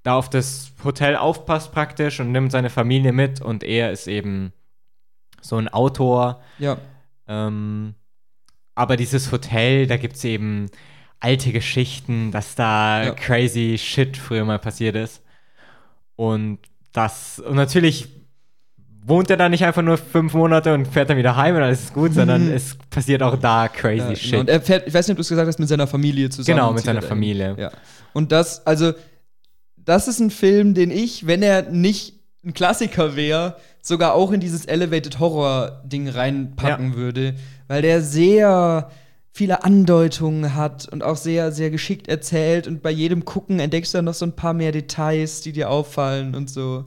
da 0.02 0.14
auf 0.14 0.30
das 0.30 0.72
Hotel 0.84 1.16
aufpasst 1.16 1.72
praktisch 1.72 2.20
und 2.20 2.32
nimmt 2.32 2.52
seine 2.52 2.70
Familie 2.70 3.12
mit 3.12 3.40
und 3.40 3.64
er 3.64 3.90
ist 3.90 4.06
eben 4.06 4.52
so 5.40 5.56
ein 5.56 5.68
Autor. 5.68 6.40
Ja. 6.58 6.78
Ähm, 7.26 7.94
aber 8.74 8.96
dieses 8.96 9.32
Hotel, 9.32 9.86
da 9.86 9.96
gibt 9.96 10.16
es 10.16 10.24
eben 10.24 10.66
alte 11.20 11.52
Geschichten, 11.52 12.30
dass 12.30 12.54
da 12.54 13.04
ja. 13.04 13.10
crazy 13.12 13.76
shit 13.78 14.16
früher 14.16 14.44
mal 14.44 14.58
passiert 14.58 14.94
ist. 14.94 15.24
Und 16.14 16.60
das, 16.92 17.40
und 17.40 17.56
natürlich 17.56 18.08
wohnt 19.08 19.30
er 19.30 19.36
da 19.36 19.48
nicht 19.48 19.64
einfach 19.64 19.82
nur 19.82 19.96
fünf 19.96 20.34
Monate 20.34 20.74
und 20.74 20.86
fährt 20.86 21.10
dann 21.10 21.16
wieder 21.16 21.36
heim 21.36 21.56
und 21.56 21.62
alles 21.62 21.84
ist 21.84 21.94
gut, 21.94 22.12
sondern 22.14 22.50
es 22.50 22.76
passiert 22.90 23.22
auch 23.22 23.36
da 23.36 23.68
crazy 23.68 23.98
Ja, 23.98 24.16
shit. 24.16 24.30
genau. 24.30 24.40
Und 24.40 24.48
er 24.50 24.60
fährt, 24.60 24.86
ich 24.86 24.94
weiß 24.94 25.06
nicht, 25.06 25.14
ob 25.14 25.18
du 25.18 25.22
es 25.22 25.28
gesagt 25.28 25.48
hast, 25.48 25.58
mit 25.58 25.68
seiner 25.68 25.86
Familie 25.86 26.30
zusammen. 26.30 26.56
Genau, 26.58 26.72
mit 26.72 26.84
seiner 26.84 27.02
er. 27.02 27.08
Familie. 27.08 27.56
Ja. 27.58 27.70
Und 28.12 28.32
das, 28.32 28.66
also, 28.66 28.92
das 29.76 30.08
ist 30.08 30.20
ein 30.20 30.30
Film, 30.30 30.74
den 30.74 30.90
ich, 30.90 31.26
wenn 31.26 31.42
er 31.42 31.62
nicht 31.62 32.14
ein 32.44 32.52
Klassiker 32.52 33.16
wäre, 33.16 33.56
sogar 33.82 34.14
auch 34.14 34.32
in 34.32 34.40
dieses 34.40 34.64
Elevated 34.64 35.18
Horror-Ding 35.18 36.08
reinpacken 36.08 36.94
würde, 36.94 37.34
weil 37.66 37.82
der 37.82 38.02
sehr 38.02 38.90
viele 39.32 39.64
Andeutungen 39.64 40.54
hat 40.54 40.88
und 40.88 41.02
auch 41.02 41.16
sehr, 41.16 41.52
sehr 41.52 41.70
geschickt 41.70 42.08
erzählt 42.08 42.66
und 42.66 42.82
bei 42.82 42.90
jedem 42.90 43.24
Gucken 43.24 43.60
entdeckst 43.60 43.94
du 43.94 43.98
dann 43.98 44.06
noch 44.06 44.14
so 44.14 44.26
ein 44.26 44.32
paar 44.32 44.52
mehr 44.52 44.72
Details, 44.72 45.42
die 45.42 45.52
dir 45.52 45.70
auffallen 45.70 46.34
und 46.34 46.50
so. 46.50 46.86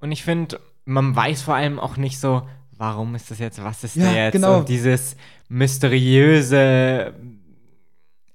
Und 0.00 0.12
ich 0.12 0.22
finde, 0.22 0.60
man 0.84 1.14
weiß 1.16 1.42
vor 1.42 1.54
allem 1.54 1.78
auch 1.78 1.96
nicht 1.96 2.18
so, 2.18 2.42
warum 2.76 3.14
ist 3.14 3.30
das 3.30 3.38
jetzt, 3.38 3.62
was 3.62 3.84
ist 3.84 3.96
Ja, 3.96 4.04
da 4.06 4.12
jetzt? 4.12 4.32
genau. 4.32 4.58
Und 4.58 4.68
dieses 4.68 5.16
mysteriöse 5.48 7.14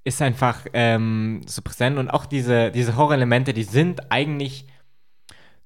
ist 0.03 0.21
einfach 0.21 0.65
ähm, 0.73 1.41
so 1.45 1.61
präsent 1.61 1.97
und 1.97 2.09
auch 2.09 2.25
diese, 2.25 2.71
diese 2.71 2.95
Horrorelemente, 2.95 3.53
die 3.53 3.63
sind 3.63 4.11
eigentlich 4.11 4.65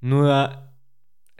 nur 0.01 0.51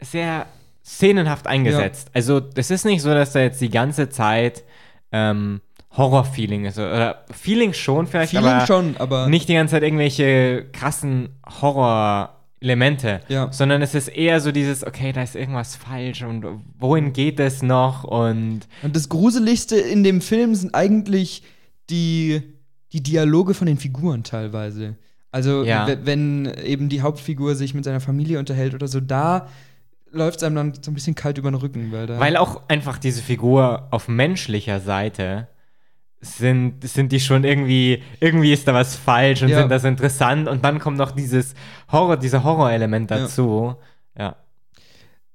sehr 0.00 0.46
szenenhaft 0.84 1.46
eingesetzt. 1.46 2.10
Also 2.14 2.40
das 2.40 2.70
ist 2.70 2.84
nicht 2.84 3.02
so, 3.02 3.12
dass 3.12 3.32
da 3.32 3.40
jetzt 3.40 3.60
die 3.60 3.70
ganze 3.70 4.08
Zeit 4.10 4.64
ähm, 5.12 5.60
Horror-Feeling 5.96 6.64
ist. 6.66 6.78
Oder 6.78 7.24
Feeling 7.30 7.72
schon 7.72 8.06
vielleicht, 8.06 8.30
Feeling 8.30 8.48
aber 8.48 8.66
schon, 8.66 8.96
aber 8.98 9.28
nicht 9.28 9.48
die 9.48 9.54
ganze 9.54 9.72
Zeit 9.72 9.82
irgendwelche 9.82 10.66
krassen 10.72 11.36
Horror-Elemente, 12.64 13.20
Ja. 13.28 13.52
sondern 13.52 13.82
es 13.82 13.94
ist 13.94 14.08
eher 14.08 14.40
so 14.40 14.50
dieses, 14.52 14.84
okay, 14.86 15.12
da 15.12 15.22
ist 15.22 15.36
irgendwas 15.36 15.76
falsch 15.76 16.22
und 16.22 16.44
wohin 16.78 17.12
geht 17.12 17.38
es 17.40 17.62
noch 17.62 18.04
und 18.04 18.62
Und 18.82 18.96
das 18.96 19.08
Gruseligste 19.08 19.76
in 19.76 20.02
dem 20.02 20.20
Film 20.20 20.54
sind 20.54 20.74
eigentlich 20.74 21.42
die, 21.90 22.42
die 22.92 23.02
Dialoge 23.02 23.54
von 23.54 23.66
den 23.66 23.76
Figuren 23.78 24.22
teilweise. 24.24 24.96
Also, 25.30 25.64
Ja. 25.64 25.88
wenn 26.04 26.46
eben 26.64 26.88
die 26.88 27.02
Hauptfigur 27.02 27.54
sich 27.56 27.74
mit 27.74 27.84
seiner 27.84 28.00
Familie 28.00 28.38
unterhält 28.38 28.74
oder 28.74 28.86
so, 28.88 29.00
da 29.00 29.48
läuft 30.12 30.38
es 30.38 30.42
einem 30.44 30.54
dann 30.54 30.74
so 30.80 30.90
ein 30.90 30.94
bisschen 30.94 31.16
kalt 31.16 31.38
über 31.38 31.50
den 31.50 31.56
Rücken, 31.56 31.90
weil 31.90 32.06
da. 32.06 32.20
weil 32.20 32.36
auch 32.36 32.68
einfach 32.68 32.98
diese 32.98 33.20
Figur 33.20 33.88
auf 33.90 34.06
menschlicher 34.08 34.78
Seite 34.80 35.48
sind, 36.24 36.86
sind 36.88 37.12
die 37.12 37.20
schon 37.20 37.44
irgendwie, 37.44 38.02
irgendwie 38.20 38.52
ist 38.52 38.66
da 38.66 38.74
was 38.74 38.96
falsch 38.96 39.42
und 39.42 39.48
Ja. 39.50 39.60
sind 39.60 39.70
das 39.70 39.84
interessant 39.84 40.48
und 40.48 40.64
dann 40.64 40.78
kommt 40.78 40.96
noch 40.98 41.10
dieses 41.12 41.54
Horror, 41.92 42.16
dieser 42.16 42.42
Horrorelement 42.44 43.10
Ja. 43.10 43.18
dazu. 43.20 43.76
Ja. 44.18 44.36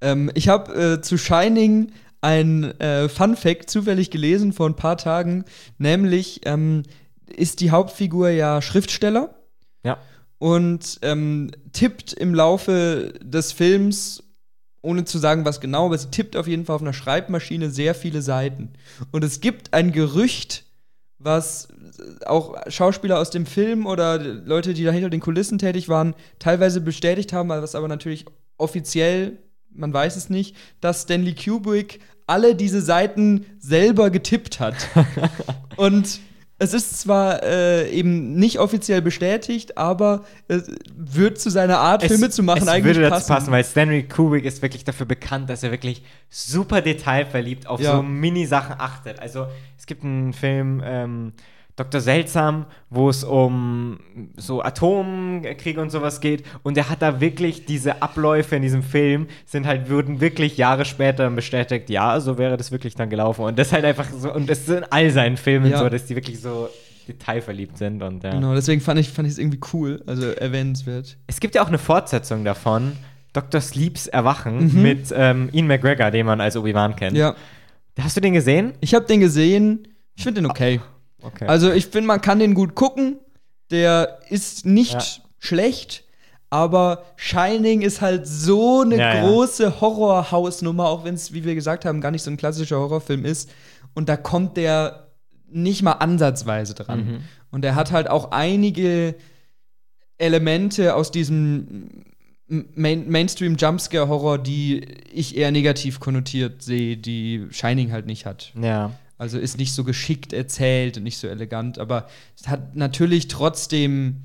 Ähm, 0.02 0.32
ich 0.34 0.48
habe 0.50 0.74
äh, 0.98 1.02
zu 1.02 1.18
Shining 1.18 1.92
ein 2.22 2.64
äh, 2.80 3.08
Fun 3.10 3.36
Fact 3.36 3.70
zufällig 3.70 4.12
gelesen 4.12 4.52
vor 4.54 4.68
ein 4.68 4.76
paar 4.76 4.98
Tagen, 4.98 5.46
nämlich 5.78 6.42
ähm, 6.46 6.84
ist 7.28 7.62
die 7.62 7.72
Hauptfigur 7.72 8.30
ja 8.30 8.62
Schriftsteller 8.62 9.36
Ja. 9.84 9.98
und 10.38 11.00
ähm, 11.02 11.52
tippt 11.72 12.14
im 12.14 12.34
Laufe 12.34 13.14
des 13.24 13.52
Films, 13.54 14.24
ohne 14.82 15.04
zu 15.06 15.18
sagen, 15.18 15.44
was 15.46 15.60
genau, 15.62 15.86
aber 15.88 15.98
sie 15.98 16.10
tippt 16.12 16.36
auf 16.38 16.48
jeden 16.48 16.66
Fall 16.66 16.76
auf 16.78 16.82
einer 16.82 16.94
Schreibmaschine 16.94 17.70
sehr 17.70 17.94
viele 17.96 18.22
Seiten. 18.22 18.72
Und 19.12 19.24
es 19.26 19.42
gibt 19.42 19.74
ein 19.74 19.92
Gerücht, 19.92 20.64
was 21.20 21.68
auch 22.26 22.56
Schauspieler 22.68 23.20
aus 23.20 23.30
dem 23.30 23.46
Film 23.46 23.86
oder 23.86 24.18
Leute, 24.18 24.74
die 24.74 24.84
da 24.84 24.92
hinter 24.92 25.10
den 25.10 25.20
Kulissen 25.20 25.60
tätig 25.60 25.90
waren, 25.90 26.16
teilweise 26.40 26.82
bestätigt 26.82 27.34
haben, 27.34 27.50
was 27.50 27.76
aber 27.76 27.88
natürlich 27.88 28.26
offiziell, 28.58 29.38
man 29.70 29.94
weiß 29.94 30.16
es 30.16 30.30
nicht, 30.30 30.56
dass 30.82 31.04
Stanley 31.04 31.36
Kubrick 31.36 32.00
alle 32.26 32.56
diese 32.56 32.82
Seiten 32.82 33.46
selber 33.60 34.10
getippt 34.10 34.60
hat. 34.60 34.76
Und 35.76 36.20
es 36.60 36.74
ist 36.74 37.00
zwar 37.00 37.42
äh, 37.42 37.90
eben 37.90 38.36
nicht 38.36 38.60
offiziell 38.60 39.02
bestätigt, 39.02 39.78
aber 39.78 40.26
es 40.48 40.70
wird 40.96 41.40
zu 41.40 41.50
seiner 41.50 41.80
Art, 41.80 42.04
Filme 42.04 42.30
zu 42.30 42.44
machen, 42.44 42.62
es 42.64 42.68
eigentlich 42.68 42.98
würde 42.98 43.02
dazu 43.02 43.14
passen. 43.14 43.34
passen, 43.34 43.52
weil 43.52 43.64
Stanley 43.64 44.04
Kubrick 44.04 44.44
ist 44.46 44.62
wirklich 44.62 44.84
dafür 44.84 45.06
bekannt, 45.06 45.50
dass 45.50 45.64
er 45.64 45.72
wirklich 45.72 46.04
super 46.30 46.82
detailverliebt 46.82 47.66
auf 47.66 47.80
Ja. 47.80 47.96
so 47.96 48.04
Mini-Sachen 48.04 48.76
achtet. 48.78 49.20
Also 49.20 49.48
es 49.78 49.86
gibt 49.86 50.04
einen 50.04 50.34
Film, 50.34 50.82
ähm, 50.86 51.34
Dr. 51.80 52.02
Seltsam, 52.02 52.66
wo 52.90 53.10
es 53.10 53.24
um 53.24 54.00
so 54.36 54.62
Atomkriege 54.62 55.80
und 55.82 55.90
sowas 55.92 56.20
geht 56.20 56.44
und 56.64 56.78
er 56.78 56.90
hat 56.90 57.02
da 57.02 57.22
wirklich 57.22 57.66
diese 57.66 58.02
Abläufe 58.02 58.56
in 58.58 58.62
diesem 58.62 58.84
Film 58.84 59.28
sind 59.46 59.66
halt, 59.66 59.88
würden 59.90 60.20
wirklich 60.20 60.58
Jahre 60.58 60.84
später 60.84 61.30
bestätigt, 61.30 61.90
ja, 61.90 62.20
so 62.20 62.38
wäre 62.38 62.58
das 62.58 62.72
wirklich 62.72 62.96
dann 62.96 63.10
gelaufen 63.10 63.44
und 63.46 63.58
das 63.58 63.68
ist 63.68 63.74
halt 63.74 63.86
einfach 63.86 64.08
so, 64.12 64.34
und 64.34 64.50
das 64.50 64.66
sind 64.66 64.92
all 64.92 65.10
seinen 65.12 65.38
Filmen 65.38 65.72
Ja. 65.72 65.80
so, 65.80 65.88
dass 65.90 66.06
die 66.06 66.16
wirklich 66.16 66.42
so 66.42 66.68
detailverliebt 67.08 67.78
sind 67.78 68.04
und 68.04 68.24
ja. 68.24 68.32
Genau, 68.32 68.54
deswegen 68.54 68.82
fand 68.82 69.00
ich 69.00 69.08
es 69.08 69.14
fand 69.14 69.28
ich's 69.28 69.38
irgendwie 69.38 69.60
cool, 69.74 70.04
also 70.06 70.28
erwähnenswert. 70.28 71.18
Es 71.28 71.40
gibt 71.40 71.56
ja 71.56 71.64
auch 71.64 71.68
eine 71.70 71.78
Fortsetzung 71.80 72.44
davon, 72.44 72.92
Dr. 73.34 73.62
Sleeps 73.62 74.08
Erwachen 74.08 74.74
Mhm. 74.74 74.82
mit 74.82 75.14
ähm, 75.16 75.50
Ian 75.54 75.68
McGregor, 75.68 76.12
den 76.12 76.26
man 76.26 76.42
als 76.42 76.58
Obi-Wan 76.58 76.96
kennt. 76.96 77.16
Ja, 77.16 77.36
Hast 78.00 78.16
du 78.18 78.22
den 78.22 78.34
gesehen? 78.34 78.74
ich 78.82 78.94
habe 78.94 79.06
den 79.06 79.20
gesehen, 79.22 79.88
ich 80.16 80.24
finde 80.24 80.42
den 80.42 80.50
okay. 80.50 80.80
Okay. 81.22 81.46
Also 81.48 81.72
ich 81.72 81.88
finde, 81.88 82.08
man 82.08 82.22
kann 82.22 82.40
den 82.40 82.54
gut 82.54 82.76
gucken. 82.76 83.20
Der 83.72 84.20
ist 84.30 84.66
nicht 84.66 84.94
Ja. 84.94 85.24
schlecht, 85.38 86.04
aber 86.50 87.04
Shining 87.18 87.82
ist 87.82 88.02
halt 88.02 88.26
so 88.26 88.82
eine 88.82 88.98
Ja, 88.98 89.16
ja. 89.16 89.22
große 89.28 89.80
Horrorhausnummer, 89.82 90.88
auch 90.88 91.04
wenn 91.04 91.14
es, 91.16 91.34
wie 91.34 91.44
wir 91.44 91.54
gesagt 91.56 91.86
haben, 91.86 92.02
gar 92.02 92.12
nicht 92.12 92.24
so 92.24 92.32
ein 92.32 92.38
klassischer 92.38 92.80
Horrorfilm 92.80 93.26
ist. 93.26 93.50
Und 93.94 94.10
da 94.10 94.18
kommt 94.18 94.58
der 94.58 95.08
nicht 95.52 95.82
mal 95.84 95.94
ansatzweise 95.94 96.74
dran. 96.74 97.06
Mhm. 97.06 97.20
Und 97.52 97.66
er 97.66 97.76
hat 97.76 97.92
halt 97.92 98.10
auch 98.10 98.32
einige 98.32 99.16
Elemente 100.18 100.96
aus 100.96 101.12
diesem 101.12 101.90
Main 102.48 103.08
Mainstream 103.10 103.56
Jumpscare 103.56 104.08
Horror, 104.08 104.40
die 104.40 104.84
ich 105.14 105.38
eher 105.38 105.52
negativ 105.52 106.00
konnotiert 106.00 106.64
sehe, 106.64 106.98
die 106.98 107.46
Shining 107.52 107.92
halt 107.92 108.06
nicht 108.08 108.26
hat. 108.26 108.52
ja. 108.60 108.92
Also 109.20 109.38
ist 109.38 109.58
nicht 109.60 109.74
so 109.74 109.84
geschickt 109.84 110.34
erzählt 110.34 110.98
und 110.98 111.04
nicht 111.04 111.18
so 111.20 111.28
elegant, 111.28 111.78
aber 111.78 112.08
es 112.40 112.48
hat 112.48 112.76
natürlich 112.76 113.28
trotzdem 113.28 114.24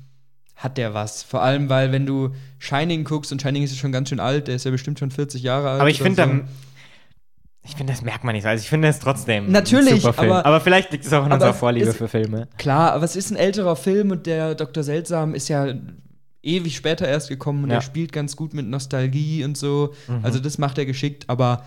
hat 0.55 0.77
der 0.77 0.93
was. 0.93 1.21
Vor 1.21 1.43
allem, 1.43 1.67
weil 1.67 1.91
wenn 1.91 2.05
du 2.05 2.29
Shining 2.59 3.03
guckst 3.03 3.31
und 3.33 3.41
Shining 3.41 3.61
ist 3.63 3.71
ja 3.71 3.77
schon 3.77 3.91
ganz 3.91 4.07
schön 4.09 4.21
alt, 4.21 4.47
der 4.47 4.55
ist 4.55 4.63
ja 4.63 4.71
bestimmt 4.71 4.97
schon 4.97 5.11
40 5.11 5.43
Jahre 5.43 5.69
alt. 5.71 5.81
Aber 5.81 5.89
ich 5.89 6.01
finde, 6.01 6.23
so. 6.23 6.29
so. 6.29 6.39
ich 7.63 7.75
finde, 7.75 7.91
das 7.91 8.03
merkt 8.03 8.23
man 8.23 8.33
nicht 8.33 8.43
so. 8.43 8.47
Also 8.49 8.61
ich 8.63 8.69
finde 8.69 8.87
es 8.87 8.99
trotzdem 8.99 9.51
Natürlich, 9.51 9.95
ein 9.95 9.99
super 9.99 10.13
Film. 10.13 10.31
aber- 10.31 10.45
Aber, 10.45 10.61
vielleicht 10.61 10.93
liegt 10.93 11.05
es 11.05 11.11
auch 11.11 11.25
an 11.25 11.33
unserer 11.33 11.53
Vorliebe 11.53 11.89
ist- 11.89 11.97
für 11.97 12.07
Filme. 12.07 12.47
Klar, 12.57 12.93
aber 12.93 13.03
es 13.03 13.17
ist 13.17 13.31
ein 13.31 13.35
älterer 13.35 13.75
Film 13.75 14.11
und 14.11 14.25
der 14.27 14.55
Dr. 14.55 14.81
Seltsam 14.81 15.35
ist 15.35 15.49
ja 15.49 15.73
ewig 16.41 16.73
später 16.77 17.05
erst 17.05 17.27
gekommen 17.27 17.65
und 17.65 17.69
Ja. 17.71 17.77
er 17.77 17.81
spielt 17.81 18.13
ganz 18.13 18.37
gut 18.37 18.53
mit 18.53 18.65
Nostalgie 18.65 19.43
und 19.43 19.57
so. 19.57 19.93
Mhm. 20.07 20.19
Also 20.23 20.39
das 20.39 20.57
macht 20.57 20.77
er 20.77 20.85
geschickt, 20.85 21.25
aber 21.27 21.65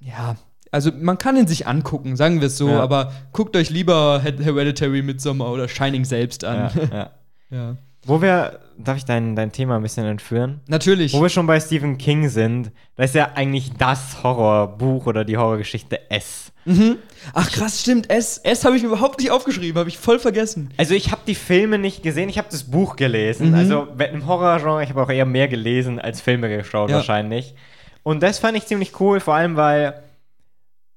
ja, 0.00 0.34
also 0.72 0.90
man 0.98 1.18
kann 1.18 1.36
ihn 1.36 1.46
sich 1.46 1.68
angucken, 1.68 2.16
sagen 2.16 2.40
wir 2.40 2.48
es 2.48 2.58
so, 2.58 2.68
Ja. 2.68 2.80
aber 2.80 3.12
guckt 3.32 3.54
euch 3.54 3.70
lieber 3.70 4.20
Her- 4.22 4.34
Hereditary 4.42 5.02
Midsommar 5.02 5.52
oder 5.52 5.68
Shining 5.68 6.04
selbst 6.04 6.44
an. 6.44 6.70
Ja, 6.92 7.10
ja. 7.50 7.76
Wo 8.04 8.20
wir, 8.20 8.58
darf 8.78 8.96
ich 8.96 9.04
dein, 9.04 9.36
dein 9.36 9.52
Thema 9.52 9.76
ein 9.76 9.82
bisschen 9.82 10.04
entführen? 10.06 10.60
Natürlich. 10.66 11.12
Wo 11.12 11.22
wir 11.22 11.28
schon 11.28 11.46
bei 11.46 11.60
Stephen 11.60 11.98
King 11.98 12.28
sind, 12.28 12.72
das 12.96 13.10
ist 13.10 13.14
ja 13.14 13.30
eigentlich 13.36 13.74
das 13.78 14.24
Horrorbuch 14.24 15.06
oder 15.06 15.24
die 15.24 15.36
Horrorgeschichte 15.36 16.10
S. 16.10 16.50
Mhm. 16.64 16.96
Ach 17.32 17.48
krass, 17.52 17.80
stimmt. 17.80 18.10
S, 18.10 18.38
S 18.38 18.64
habe 18.64 18.76
ich 18.76 18.82
mir 18.82 18.88
überhaupt 18.88 19.20
nicht 19.20 19.30
aufgeschrieben, 19.30 19.78
habe 19.78 19.88
ich 19.88 19.98
voll 19.98 20.18
vergessen. 20.18 20.70
Also 20.78 20.94
ich 20.94 21.12
habe 21.12 21.20
die 21.28 21.36
Filme 21.36 21.78
nicht 21.78 22.02
gesehen, 22.02 22.28
ich 22.28 22.38
habe 22.38 22.48
das 22.50 22.64
Buch 22.64 22.96
gelesen. 22.96 23.50
Mhm. 23.50 23.54
Also 23.54 23.86
im 24.12 24.26
Horrorgenre, 24.26 24.82
ich 24.82 24.90
habe 24.90 25.00
auch 25.02 25.10
eher 25.10 25.26
mehr 25.26 25.46
gelesen 25.46 26.00
als 26.00 26.20
Filme 26.20 26.48
geschaut 26.48 26.90
wahrscheinlich. 26.90 27.54
Und 28.02 28.20
das 28.24 28.40
fand 28.40 28.56
ich 28.56 28.66
ziemlich 28.66 28.98
cool, 28.98 29.20
vor 29.20 29.34
allem 29.34 29.54
weil 29.54 30.02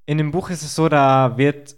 in 0.06 0.18
dem 0.18 0.32
Buch 0.32 0.49
ist 0.49 0.64
es 0.64 0.76
so, 0.76 0.89
da 0.89 1.38
wird 1.38 1.76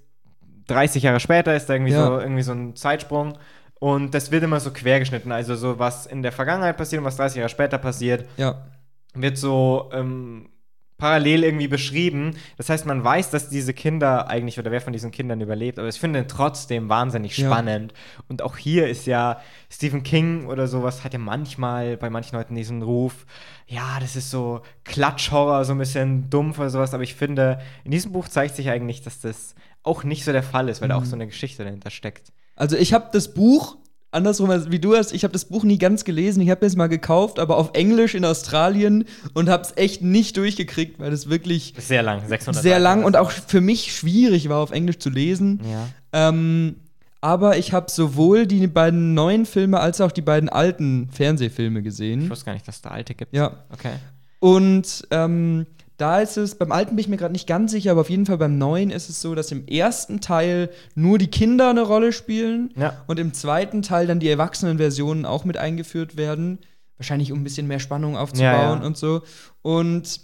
30 0.67 1.03
Jahre 1.03 1.19
später 1.19 1.55
ist 1.55 1.67
da 1.67 1.73
irgendwie, 1.73 1.93
Ja. 1.93 2.05
so, 2.07 2.19
irgendwie 2.19 2.41
so 2.43 2.51
ein 2.51 2.75
Zeitsprung 2.75 3.38
und 3.80 4.13
das 4.13 4.32
wird 4.32 4.43
immer 4.43 4.59
so 4.59 4.71
quergeschnitten. 4.71 5.32
Also 5.32 5.55
so 5.55 5.80
was 5.80 6.05
in 6.05 6.21
der 6.23 6.32
Vergangenheit 6.32 6.75
passiert 6.78 6.99
und 6.99 7.05
was 7.05 7.15
30 7.17 7.38
Jahre 7.38 7.49
später 7.49 7.78
passiert, 7.78 8.28
Ja. 8.38 8.67
wird 9.13 9.38
so 9.38 9.89
ähm, 9.93 10.49
parallel 10.97 11.43
irgendwie 11.43 11.67
beschrieben. 11.67 12.35
Das 12.57 12.69
heißt, 12.69 12.85
man 12.85 13.03
weiß, 13.03 13.29
dass 13.29 13.49
diese 13.49 13.73
Kinder 13.73 14.27
eigentlich 14.29 14.57
oder 14.59 14.71
wer 14.71 14.81
von 14.81 14.93
diesen 14.93 15.11
Kindern 15.11 15.39
überlebt, 15.41 15.77
aber 15.79 15.87
ich 15.87 15.99
finde 15.99 16.19
ihn 16.19 16.27
trotzdem 16.27 16.89
wahnsinnig 16.89 17.37
Ja. 17.37 17.47
spannend. 17.47 17.93
Und 18.27 18.41
auch 18.41 18.57
hier 18.57 18.87
ist 18.87 19.05
ja 19.05 19.39
Stephen 19.69 20.03
King 20.03 20.47
oder 20.47 20.67
sowas 20.67 21.03
hat 21.03 21.13
ja 21.13 21.19
manchmal 21.19 21.97
bei 21.97 22.09
manchen 22.09 22.35
Leuten 22.35 22.55
diesen 22.55 22.81
Ruf, 22.81 23.25
ja, 23.67 23.99
das 23.99 24.15
ist 24.15 24.31
so 24.31 24.61
Klatschhorror, 24.85 25.65
so 25.65 25.73
ein 25.73 25.77
bisschen 25.77 26.29
dumpf 26.29 26.57
oder 26.57 26.69
sowas, 26.69 26.93
aber 26.93 27.03
ich 27.03 27.13
finde, 27.15 27.59
in 27.83 27.91
diesem 27.91 28.11
Buch 28.11 28.27
zeigt 28.27 28.55
sich 28.55 28.69
eigentlich, 28.69 29.01
dass 29.01 29.19
das 29.19 29.53
auch 29.83 30.03
nicht 30.03 30.23
so 30.25 30.31
der 30.31 30.43
Fall 30.43 30.67
ist, 30.69 30.81
weil 30.81 30.89
da 30.89 30.95
auch 30.95 31.01
Mhm. 31.01 31.05
so 31.05 31.15
eine 31.15 31.27
Geschichte 31.27 31.63
dahinter 31.63 31.89
steckt. 31.91 32.31
Also 32.55 32.75
ich 32.75 32.93
habe 32.93 33.09
das 33.13 33.33
Buch 33.33 33.77
andersrum 34.11 34.49
als 34.49 34.71
wie 34.71 34.79
du 34.79 34.95
hast, 34.95 35.13
ich 35.13 35.23
habe 35.23 35.33
das 35.33 35.45
Buch 35.45 35.63
nie 35.63 35.77
ganz 35.77 36.03
gelesen. 36.05 36.41
Ich 36.41 36.49
habe 36.49 36.65
es 36.65 36.75
mal 36.75 36.87
gekauft, 36.87 37.39
aber 37.39 37.57
auf 37.57 37.71
Englisch 37.73 38.15
in 38.15 38.25
Australien 38.25 39.05
und 39.33 39.49
habe 39.49 39.63
es 39.63 39.73
echt 39.75 40.01
nicht 40.01 40.37
durchgekriegt, 40.37 40.99
weil 40.99 41.11
es 41.13 41.29
wirklich 41.29 41.73
Sehr 41.77 42.03
lang, 42.03 42.27
600 42.27 42.61
sehr 42.63 42.79
lang 42.79 43.03
und 43.03 43.15
auch 43.17 43.31
für 43.31 43.61
mich 43.61 43.95
schwierig 43.95 44.49
war, 44.49 44.59
auf 44.59 44.71
Englisch 44.71 44.99
zu 44.99 45.09
lesen. 45.09 45.61
Ja. 45.69 46.29
Ähm, 46.29 46.75
aber 47.19 47.57
ich 47.57 47.73
habe 47.73 47.89
sowohl 47.89 48.45
die 48.45 48.67
beiden 48.67 49.13
neuen 49.13 49.45
Filme 49.45 49.79
als 49.79 49.99
auch 50.01 50.11
die 50.11 50.21
beiden 50.21 50.49
alten 50.49 51.09
Fernsehfilme 51.11 51.79
Ich 51.79 51.85
gesehen. 51.85 52.29
wusste 52.29 52.45
gar 52.45 52.53
nicht, 52.53 52.67
dass 52.67 52.75
es 52.77 52.81
da 52.81 52.89
alte 52.91 53.15
gibt. 53.15 53.33
Ja. 53.33 53.63
Okay. 53.71 53.93
Und 54.39 55.07
ähm, 55.11 55.65
da 55.97 56.19
ist 56.21 56.37
es, 56.37 56.55
beim 56.55 56.71
alten 56.71 56.91
bin 56.95 56.99
ich 56.99 57.07
mir 57.07 57.17
gerade 57.17 57.31
nicht 57.33 57.47
ganz 57.47 57.71
sicher, 57.71 57.91
aber 57.91 58.01
auf 58.01 58.09
jeden 58.09 58.25
Fall 58.27 58.37
beim 58.37 58.57
neuen 58.57 58.91
ist 58.91 59.09
es 59.09 59.19
so, 59.19 59.33
dass 59.35 59.51
im 59.51 59.67
ersten 59.67 60.21
Teil 60.21 60.69
nur 60.95 61.17
die 61.17 61.27
Kinder 61.31 61.69
eine 61.71 61.81
Rolle 61.81 62.13
spielen 62.13 62.71
Ja. 62.75 63.03
und 63.07 63.19
im 63.19 63.33
zweiten 63.33 63.81
Teil 63.81 64.05
dann 64.07 64.19
die 64.19 64.29
Erwachsenenversionen 64.29 65.25
auch 65.25 65.43
mit 65.43 65.57
eingeführt 65.57 66.15
werden. 66.15 66.59
Wahrscheinlich 66.97 67.31
um 67.31 67.39
ein 67.39 67.43
bisschen 67.43 67.67
mehr 67.67 67.79
Spannung 67.79 68.15
aufzubauen 68.15 68.43
Ja, 68.53 68.75
ja. 68.79 68.85
und 68.85 68.95
so. 68.97 69.21
Und 69.63 70.21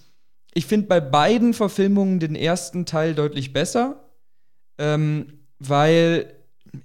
ich 0.54 0.66
finde 0.68 0.88
bei 0.88 1.00
beiden 1.00 1.54
Verfilmungen 1.56 2.20
den 2.20 2.36
ersten 2.36 2.86
Teil 2.86 3.16
deutlich 3.16 3.54
besser, 3.54 4.04
ähm, 4.78 5.40
weil 5.60 6.34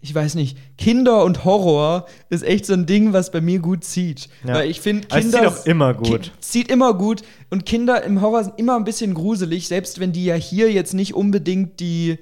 ich 0.00 0.14
weiß 0.14 0.34
nicht, 0.34 0.58
Kinder 0.76 1.24
und 1.24 1.44
Horror 1.44 2.06
ist 2.28 2.42
echt 2.42 2.66
so 2.66 2.74
ein 2.74 2.86
Ding, 2.86 3.12
was 3.12 3.30
bei 3.30 3.40
mir 3.40 3.58
gut 3.58 3.84
zieht. 3.84 4.28
Ja. 4.46 4.54
Weil 4.54 4.70
ich 4.70 4.80
finde, 4.80 5.08
Kinder. 5.08 5.38
zieht 5.38 5.46
auch 5.48 5.66
immer 5.66 5.94
gut. 5.94 6.32
Zieht 6.40 6.70
immer 6.70 6.94
gut. 6.94 7.22
Und 7.50 7.64
Kinder 7.64 8.02
im 8.04 8.20
Horror 8.20 8.44
sind 8.44 8.58
immer 8.58 8.76
ein 8.76 8.84
bisschen 8.84 9.14
gruselig, 9.14 9.66
selbst 9.66 9.98
wenn 9.98 10.12
die 10.12 10.26
ja 10.26 10.34
hier 10.34 10.70
jetzt 10.70 10.94
nicht 10.94 11.14
unbedingt 11.14 11.80
die, 11.80 12.18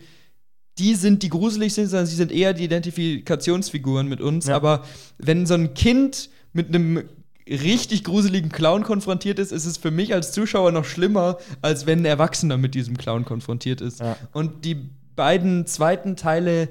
die 0.78 0.94
sind, 0.94 1.22
die 1.22 1.28
gruselig 1.28 1.74
sind, 1.74 1.88
sondern 1.88 2.06
sie 2.06 2.16
sind 2.16 2.30
eher 2.30 2.54
die 2.54 2.64
Identifikationsfiguren 2.64 4.08
mit 4.08 4.20
uns. 4.20 4.46
Ja. 4.46 4.56
Aber 4.56 4.84
wenn 5.18 5.46
so 5.46 5.54
ein 5.54 5.74
Kind 5.74 6.30
mit 6.52 6.68
einem 6.68 7.02
richtig 7.48 8.04
gruseligen 8.04 8.50
Clown 8.50 8.82
konfrontiert 8.82 9.38
ist, 9.38 9.52
ist 9.52 9.66
es 9.66 9.76
für 9.76 9.90
mich 9.90 10.14
als 10.14 10.32
Zuschauer 10.32 10.72
noch 10.72 10.84
schlimmer, 10.84 11.38
als 11.62 11.86
wenn 11.86 12.00
ein 12.00 12.04
Erwachsener 12.04 12.56
mit 12.56 12.74
diesem 12.74 12.96
Clown 12.96 13.24
konfrontiert 13.24 13.80
ist. 13.80 14.00
Ja. 14.00 14.16
Und 14.32 14.64
die 14.64 14.76
beiden 15.14 15.66
zweiten 15.66 16.16
Teile, 16.16 16.68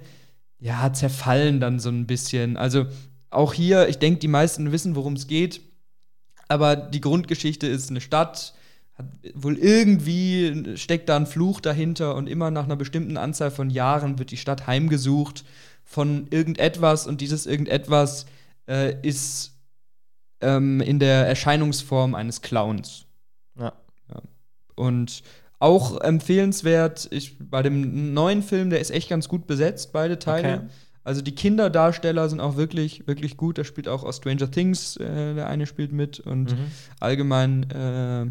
ja, 0.60 0.92
zerfallen 0.94 1.60
dann 1.60 1.80
so 1.80 1.90
ein 1.90 2.08
bisschen. 2.08 2.58
Also 2.58 2.86
auch 3.30 3.54
hier, 3.54 3.88
ich 3.90 4.00
denke, 4.00 4.20
die 4.20 4.28
meisten 4.28 4.72
wissen, 4.72 4.96
worum 4.96 5.14
es 5.14 5.28
geht. 5.28 5.62
Aber 6.48 6.76
die 6.76 7.02
Grundgeschichte 7.02 7.68
ist 7.68 7.90
eine 7.90 8.02
Stadt, 8.02 8.54
hat 8.94 9.08
wohl 9.34 9.58
irgendwie 9.58 10.78
steckt 10.78 11.10
da 11.10 11.18
ein 11.18 11.26
Fluch 11.26 11.60
dahinter 11.60 12.16
und 12.16 12.28
immer 12.28 12.52
nach 12.52 12.66
einer 12.66 12.76
bestimmten 12.76 13.18
Anzahl 13.18 13.52
von 13.52 13.70
Jahren 13.70 14.20
wird 14.20 14.32
die 14.32 14.38
Stadt 14.38 14.68
heimgesucht 14.68 15.44
von 15.84 16.28
irgendetwas 16.30 17.08
und 17.08 17.22
dieses 17.22 17.46
irgendetwas 17.46 18.26
äh, 18.68 18.96
ist 19.02 19.58
ähm, 20.42 20.82
in 20.82 21.00
der 21.00 21.28
Erscheinungsform 21.28 22.16
eines 22.16 22.42
Clowns. 22.42 23.06
Ja. 23.58 23.74
Und 24.76 25.24
auch 25.60 26.00
empfehlenswert, 26.02 27.08
ich, 27.12 27.38
bei 27.40 27.64
dem 27.64 28.14
neuen 28.14 28.44
Film, 28.44 28.70
der 28.70 28.80
ist 28.80 28.92
echt 28.92 29.10
ganz 29.10 29.28
gut 29.28 29.48
besetzt, 29.48 29.94
beide 29.94 30.20
Teile. 30.20 30.54
Okay. 30.56 30.68
Also 31.04 31.22
die 31.22 31.36
Kinderdarsteller 31.36 32.28
sind 32.30 32.40
auch 32.40 32.58
wirklich, 32.58 33.08
wirklich 33.08 33.38
gut. 33.38 33.58
Da 33.58 33.64
spielt 33.64 33.88
auch 33.88 34.04
aus 34.04 34.18
Stranger 34.18 34.50
Things, 34.50 34.98
äh, 34.98 35.36
der 35.36 35.48
eine 35.48 35.68
spielt 35.68 35.92
mit 35.92 36.20
und 36.20 36.52
Mhm. 36.52 36.58
allgemein, 37.00 37.70
äh, 37.70 38.26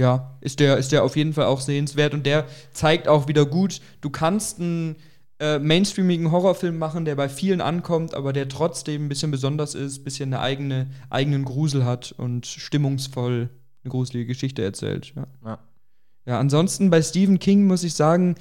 ja, 0.00 0.38
ist 0.40 0.60
der, 0.60 0.78
ist 0.78 0.92
der 0.92 1.04
auf 1.04 1.16
jeden 1.16 1.34
Fall 1.34 1.44
auch 1.44 1.60
sehenswert 1.60 2.14
und 2.14 2.24
der 2.24 2.46
zeigt 2.72 3.06
auch 3.06 3.28
wieder 3.28 3.44
gut, 3.44 3.80
du 4.00 4.08
kannst 4.10 4.58
einen 4.60 4.96
äh, 5.40 5.58
mainstreamigen 5.58 6.30
Horrorfilm 6.30 6.76
machen, 6.78 7.04
der 7.06 7.16
bei 7.16 7.28
vielen 7.28 7.60
ankommt, 7.62 8.14
aber 8.14 8.32
der 8.34 8.48
trotzdem 8.48 9.06
ein 9.06 9.08
bisschen 9.08 9.30
besonders 9.30 9.74
ist, 9.74 9.98
ein 9.98 10.04
bisschen 10.04 10.34
eine 10.34 10.42
eigene, 10.42 10.90
eigenen 11.08 11.44
Grusel 11.46 11.84
hat 11.86 12.12
und 12.12 12.46
stimmungsvoll 12.46 13.48
eine 13.82 13.90
gruselige 13.90 14.26
Geschichte 14.26 14.62
erzählt. 14.62 15.12
Ja. 15.16 15.26
Ja. 15.44 15.58
Ja, 16.30 16.38
ansonsten 16.38 16.90
bei 16.90 17.02
Stephen 17.02 17.40
King 17.40 17.66
muss 17.66 17.82
ich 17.82 17.94
sagen, 17.94 18.36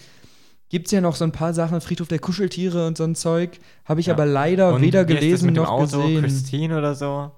gibt 0.69 0.85
es 0.85 0.91
ja 0.91 1.01
noch 1.01 1.15
so 1.15 1.23
ein 1.23 1.31
paar 1.31 1.55
Sachen, 1.55 1.81
Friedhof 1.81 2.07
der 2.07 2.19
Kuscheltiere 2.19 2.85
und 2.85 2.95
so 2.97 3.03
ein 3.03 3.15
Zeug. 3.15 3.59
Habe 3.83 3.99
ich 3.99 4.05
Ja. 4.05 4.13
aber 4.13 4.27
leider 4.27 4.75
Und 4.75 4.81
weder 4.83 5.05
gelesen 5.05 5.47
mit 5.47 5.55
dem 5.57 5.63
noch 5.63 5.71
Auto? 5.71 5.97
gesehen. 6.03 6.21
Christine 6.21 6.77
oder 6.77 6.93
so. 6.93 7.31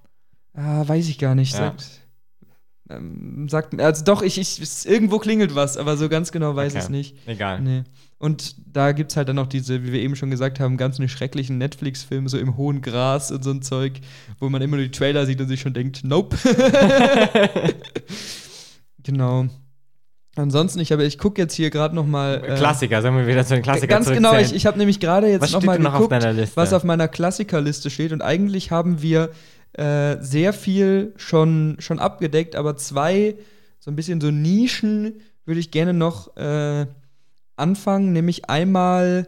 Ah, 0.54 0.86
weiß 0.86 1.08
ich 1.08 1.18
gar 1.20 1.36
nicht. 1.36 1.54
Ja. 1.54 1.60
Sagt, 1.60 1.86
ähm, 2.90 3.48
sagt, 3.48 3.80
also 3.80 4.04
doch, 4.04 4.22
ich, 4.24 4.38
ich, 4.38 4.86
irgendwo 4.86 5.20
klingelt 5.20 5.56
was, 5.56 5.78
aber 5.78 5.96
so 5.96 6.10
ganz 6.10 6.34
genau 6.34 6.54
weiß 6.58 6.74
ich 6.74 6.80
Okay. 6.80 6.84
es 6.84 6.90
nicht. 6.90 7.16
Egal. 7.26 7.62
Nee. 7.62 7.84
Und 8.18 8.56
da 8.68 8.92
gibt 8.92 9.12
es 9.12 9.18
halt 9.18 9.30
dann 9.30 9.38
noch 9.38 9.48
diese, 9.48 9.86
wie 9.86 9.94
wir 9.94 10.02
eben 10.02 10.18
schon 10.18 10.30
gesagt 10.32 10.60
haben, 10.60 10.76
ganz 10.76 11.00
eine 11.00 11.08
schrecklichen 11.08 11.58
Netflix-Filme, 11.60 12.28
so 12.28 12.38
im 12.38 12.58
hohen 12.58 12.82
Gras 12.82 13.32
und 13.32 13.42
so 13.46 13.52
ein 13.52 13.62
Zeug, 13.62 14.02
wo 14.40 14.50
man 14.50 14.62
immer 14.62 14.76
nur 14.76 14.86
die 14.86 14.92
Trailer 14.92 15.26
sieht 15.26 15.40
und 15.40 15.48
sich 15.48 15.62
schon 15.62 15.74
denkt, 15.74 16.02
nope. 16.04 16.36
genau. 19.04 19.48
Ansonsten, 20.38 20.80
ich, 20.80 20.92
habe- 20.92 21.04
ich 21.04 21.18
gucke 21.18 21.42
jetzt 21.42 21.54
hier 21.56 21.70
gerade 21.70 21.94
noch 21.94 22.06
mal 22.06 22.42
äh, 22.44 22.56
Klassiker, 22.56 23.02
sollen 23.02 23.18
wir 23.18 23.28
wieder 23.28 23.46
zu 23.46 23.54
den 23.56 23.64
Klassikern 23.64 23.90
Ganz 24.04 24.10
genau, 24.10 24.38
ich, 24.38 24.54
ich 24.56 24.66
habe 24.66 24.78
nämlich 24.78 25.00
gerade 25.02 25.28
jetzt 25.28 25.42
Was 25.42 25.52
noch 25.52 25.64
mal 25.64 25.78
noch 25.78 25.94
auf 25.94 26.08
geguckt, 26.10 26.24
Liste? 26.36 26.56
was 26.56 26.72
auf 26.72 26.84
meiner 26.86 27.08
Klassikerliste 27.10 27.90
steht 27.90 28.14
und 28.14 28.22
eigentlich 28.22 28.72
haben 28.72 29.02
wir 29.02 29.32
äh, 29.74 30.18
sehr 30.22 30.54
viel 30.54 31.14
schon, 31.18 31.76
schon 31.80 32.00
abgedeckt, 32.00 32.56
aber 32.56 32.78
zwei 32.78 33.36
so 33.80 33.92
ein 33.92 33.96
bisschen 33.96 34.22
so 34.22 34.32
Nischen 34.32 35.16
würde 35.46 35.60
ich 35.60 35.70
gerne 35.72 35.94
noch 35.94 36.36
äh, 36.38 36.86
anfangen, 37.58 38.14
nämlich 38.14 38.50
einmal 38.50 39.28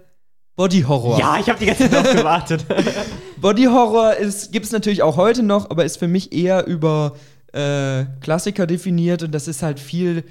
Body 0.55 0.83
Horror. 0.83 1.19
Ja, 1.19 1.37
ich 1.39 1.49
habe 1.49 1.59
die 1.59 1.65
ganze 1.65 1.89
Zeit 1.89 2.15
gewartet. 2.15 2.65
Body 3.41 3.63
Horror 3.65 4.13
gibt 4.51 4.65
es 4.65 4.71
natürlich 4.71 5.01
auch 5.01 5.17
heute 5.17 5.43
noch, 5.43 5.69
aber 5.69 5.83
ist 5.83 5.97
für 5.97 6.07
mich 6.07 6.31
eher 6.31 6.65
über 6.67 7.15
äh, 7.51 8.05
Klassiker 8.21 8.67
definiert 8.67 9.23
und 9.23 9.33
das 9.33 9.47
ist 9.47 9.63
halt 9.63 9.79
viel, 9.79 10.23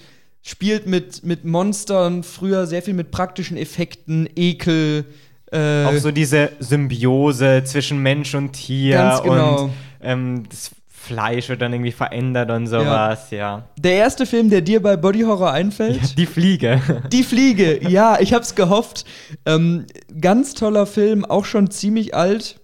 spielt 0.42 0.86
mit, 0.86 1.24
mit 1.24 1.44
Monstern, 1.44 2.22
früher 2.22 2.66
sehr 2.66 2.82
viel 2.82 2.94
mit 2.94 3.10
praktischen 3.10 3.56
Effekten, 3.56 4.28
Ekel. 4.36 5.04
Äh, 5.50 5.84
Auch 5.84 5.96
so 5.98 6.10
diese 6.10 6.50
Symbiose 6.58 7.62
zwischen 7.64 7.98
Mensch 7.98 8.34
und 8.34 8.52
Tier 8.52 9.20
genau. 9.22 9.64
und 9.64 9.72
ähm, 10.00 10.44
das 10.48 10.70
Fleisch 10.88 11.48
wird 11.48 11.60
dann 11.60 11.72
irgendwie 11.72 11.90
verändert 11.90 12.50
und 12.52 12.68
sowas, 12.68 13.32
ja. 13.32 13.64
der 13.76 13.94
erste 13.94 14.24
Film, 14.24 14.50
der 14.50 14.60
dir 14.60 14.80
bei 14.80 14.96
Body 14.96 15.22
Horror 15.22 15.50
einfällt, 15.50 16.16
Die 16.16 16.26
Fliege. 16.26 16.80
Die 17.10 17.24
Fliege, 17.24 17.88
ja, 17.88 18.20
ich 18.20 18.32
hab's 18.32 18.54
gehofft. 18.54 19.04
Ähm, 19.44 19.86
ganz 20.20 20.54
toller 20.54 20.86
Film, 20.86 21.24
auch 21.24 21.44
schon 21.44 21.70
ziemlich 21.72 22.14
alt. 22.14 22.60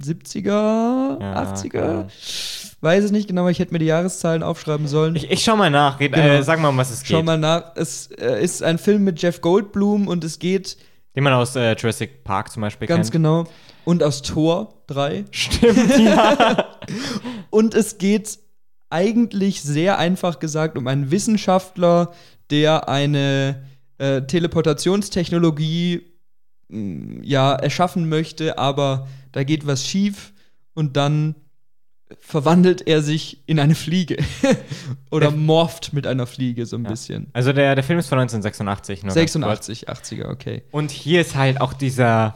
70er, 0.00 1.20
Ja, 1.20 1.54
80er? 1.54 2.71
Weiß 2.82 3.04
es 3.04 3.10
nicht 3.12 3.28
genau, 3.28 3.42
aber 3.42 3.50
ich 3.50 3.58
hätte 3.60 3.72
mir 3.72 3.78
die 3.78 3.86
Jahreszahlen 3.86 4.42
aufschreiben 4.42 4.86
sollen. 4.88 5.16
Ich, 5.16 5.30
ich 5.30 5.42
schau 5.42 5.56
mal 5.56 5.70
nach. 5.70 5.98
Red, 6.00 6.12
Genau. 6.12 6.26
äh, 6.26 6.42
sag 6.42 6.58
mal, 6.60 6.68
um 6.68 6.76
was 6.76 6.90
es 6.90 7.02
Schau 7.06 7.18
geht. 7.18 7.24
mal 7.26 7.38
nach. 7.38 7.72
Es 7.76 8.08
äh, 8.18 8.42
ist 8.42 8.62
ein 8.62 8.76
Film 8.78 9.04
mit 9.04 9.22
Jeff 9.22 9.40
Goldblum 9.40 10.08
und 10.08 10.24
es 10.24 10.38
geht 10.40 10.76
Den 11.16 11.22
man 11.24 11.32
aus 11.32 11.54
äh, 11.56 11.74
Jurassic 11.76 12.24
Park 12.24 12.50
zum 12.50 12.60
Beispiel 12.62 12.88
ganz 12.88 13.10
kennt. 13.12 13.22
genau. 13.24 13.44
Und 13.84 14.02
aus 14.02 14.22
Tor 14.22 14.82
3. 14.88 15.24
Stimmt, 15.30 15.98
ja. 15.98 16.76
Und 17.50 17.74
es 17.74 17.98
geht 17.98 18.38
eigentlich 18.90 19.62
sehr 19.62 19.98
einfach 19.98 20.38
gesagt 20.40 20.76
um 20.76 20.86
einen 20.86 21.10
Wissenschaftler, 21.10 22.12
der 22.50 22.88
eine 22.88 23.62
äh, 23.98 24.22
Teleportationstechnologie 24.22 26.02
mh, 26.68 27.20
ja 27.22 27.54
erschaffen 27.54 28.08
möchte, 28.08 28.58
aber 28.58 29.06
da 29.32 29.44
geht 29.44 29.66
was 29.66 29.86
schief 29.86 30.32
und 30.74 30.96
dann 30.96 31.34
verwandelt 32.20 32.86
er 32.86 33.02
sich 33.02 33.42
in 33.46 33.58
eine 33.60 33.74
Fliege 33.74 34.16
oder 35.10 35.28
Der- 35.30 35.36
morpht 35.38 35.92
mit 35.92 36.06
einer 36.06 36.26
Fliege 36.26 36.66
so 36.66 36.76
ein 36.76 36.84
Ja. 36.84 36.90
bisschen. 36.90 37.28
Also 37.32 37.52
der, 37.52 37.74
der 37.74 37.84
Film 37.84 37.98
ist 37.98 38.08
von 38.08 38.18
1986. 38.18 39.02
Nur 39.04 39.14
ganz 39.14 39.32
kurz. 39.32 39.66
86, 39.66 39.88
80er, 39.88 40.30
okay. 40.30 40.62
Und 40.70 40.90
hier 40.90 41.20
ist 41.20 41.34
halt 41.36 41.60
auch 41.60 41.72
dieser 41.72 42.34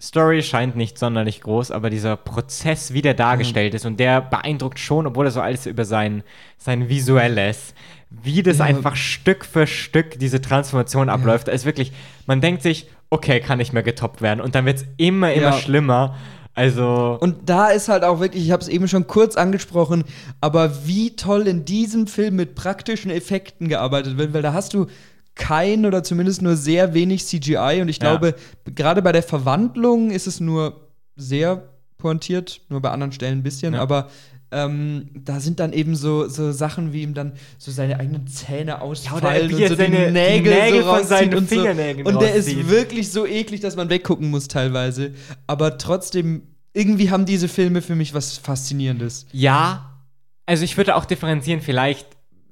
Story 0.00 0.42
scheint 0.42 0.76
nicht 0.76 0.98
sonderlich 0.98 1.40
groß, 1.40 1.70
aber 1.70 1.88
dieser 1.88 2.16
Prozess, 2.16 2.92
wie 2.92 3.00
der 3.00 3.14
dargestellt 3.14 3.72
ist, 3.74 3.86
und 3.86 3.98
der 3.98 4.20
beeindruckt 4.20 4.78
schon, 4.78 5.06
obwohl 5.06 5.26
er 5.26 5.30
so 5.30 5.40
alles 5.40 5.64
über 5.66 5.86
sein, 5.86 6.22
sein 6.58 6.88
Visuelles, 6.90 7.72
wie 8.10 8.42
das 8.42 8.58
Ja. 8.58 8.66
einfach 8.66 8.94
Stück 8.94 9.44
für 9.44 9.66
Stück 9.66 10.18
diese 10.18 10.40
Transformation 10.42 11.08
abläuft. 11.08 11.48
Da 11.48 11.52
ist 11.52 11.64
wirklich, 11.64 11.92
man 12.26 12.40
denkt 12.42 12.62
sich, 12.62 12.86
okay, 13.08 13.40
kann 13.40 13.56
nicht 13.58 13.72
mehr 13.72 13.82
getoppt 13.82 14.20
werden. 14.20 14.40
Und 14.40 14.54
dann 14.54 14.66
wird 14.66 14.78
es 14.78 14.84
immer, 14.98 15.32
immer 15.32 15.46
Ja. 15.46 15.52
schlimmer. 15.54 16.16
Also. 16.56 17.18
Und 17.20 17.48
da 17.48 17.68
ist 17.68 17.88
halt 17.88 18.02
auch 18.02 18.18
wirklich, 18.18 18.42
ich 18.44 18.50
habe 18.50 18.62
es 18.62 18.68
eben 18.68 18.88
schon 18.88 19.06
kurz 19.06 19.36
angesprochen, 19.36 20.04
aber 20.40 20.86
wie 20.86 21.14
toll 21.14 21.46
in 21.46 21.64
diesem 21.66 22.06
Film 22.06 22.36
mit 22.36 22.54
praktischen 22.54 23.10
Effekten 23.10 23.68
gearbeitet 23.68 24.16
wird, 24.16 24.32
weil 24.32 24.42
da 24.42 24.52
hast 24.54 24.72
du 24.74 24.86
kein 25.34 25.84
oder 25.84 26.02
zumindest 26.02 26.40
nur 26.40 26.56
sehr 26.56 26.94
wenig 26.94 27.26
CGI 27.26 27.80
und 27.82 27.88
ich 27.90 27.98
Ja. 28.02 28.08
glaube, 28.16 28.34
gerade 28.74 29.02
bei 29.02 29.12
der 29.12 29.22
Verwandlung 29.22 30.10
ist 30.10 30.26
es 30.26 30.40
nur 30.40 30.80
sehr 31.14 31.62
pointiert, 31.98 32.62
nur 32.70 32.80
bei 32.80 32.90
anderen 32.90 33.12
Stellen 33.12 33.40
ein 33.40 33.42
bisschen, 33.42 33.74
Ja. 33.74 33.82
aber 33.82 34.08
ähm, 34.52 35.10
da 35.14 35.40
sind 35.40 35.58
dann 35.60 35.72
eben 35.72 35.96
so, 35.96 36.28
so 36.28 36.52
Sachen, 36.52 36.92
wie 36.92 37.02
ihm 37.02 37.14
dann 37.14 37.32
so 37.58 37.70
seine 37.70 37.98
eigenen 37.98 38.26
Zähne 38.28 38.80
ausfallen 38.80 39.50
er 39.50 39.56
und 39.56 39.68
so 39.68 39.74
seine- 39.74 40.06
die 40.06 40.12
Nägel, 40.12 40.52
die 40.54 40.60
Nägel 40.60 40.82
so 40.84 40.94
von 40.94 41.04
seinen 41.04 41.34
und 41.34 41.48
so. 41.50 41.54
Fingernägeln 41.56 42.06
Und 42.06 42.20
der 42.22 42.34
ist 42.34 42.46
rauszieht. 42.48 42.68
wirklich 42.70 43.10
so 43.10 43.26
eklig, 43.26 43.60
dass 43.60 43.74
man 43.76 43.90
weggucken 43.90 44.30
muss 44.30 44.48
teilweise. 44.48 45.12
Aber 45.46 45.78
trotzdem 45.78 46.42
irgendwie 46.72 47.10
haben 47.10 47.24
diese 47.26 47.48
Filme 47.48 47.82
für 47.82 47.96
mich 47.96 48.14
was 48.14 48.36
Faszinierendes. 48.38 49.26
Ja, 49.32 49.98
also 50.46 50.62
ich 50.64 50.76
würde 50.76 50.94
auch 50.94 51.04
differenzieren, 51.06 51.60
vielleicht. 51.60 52.06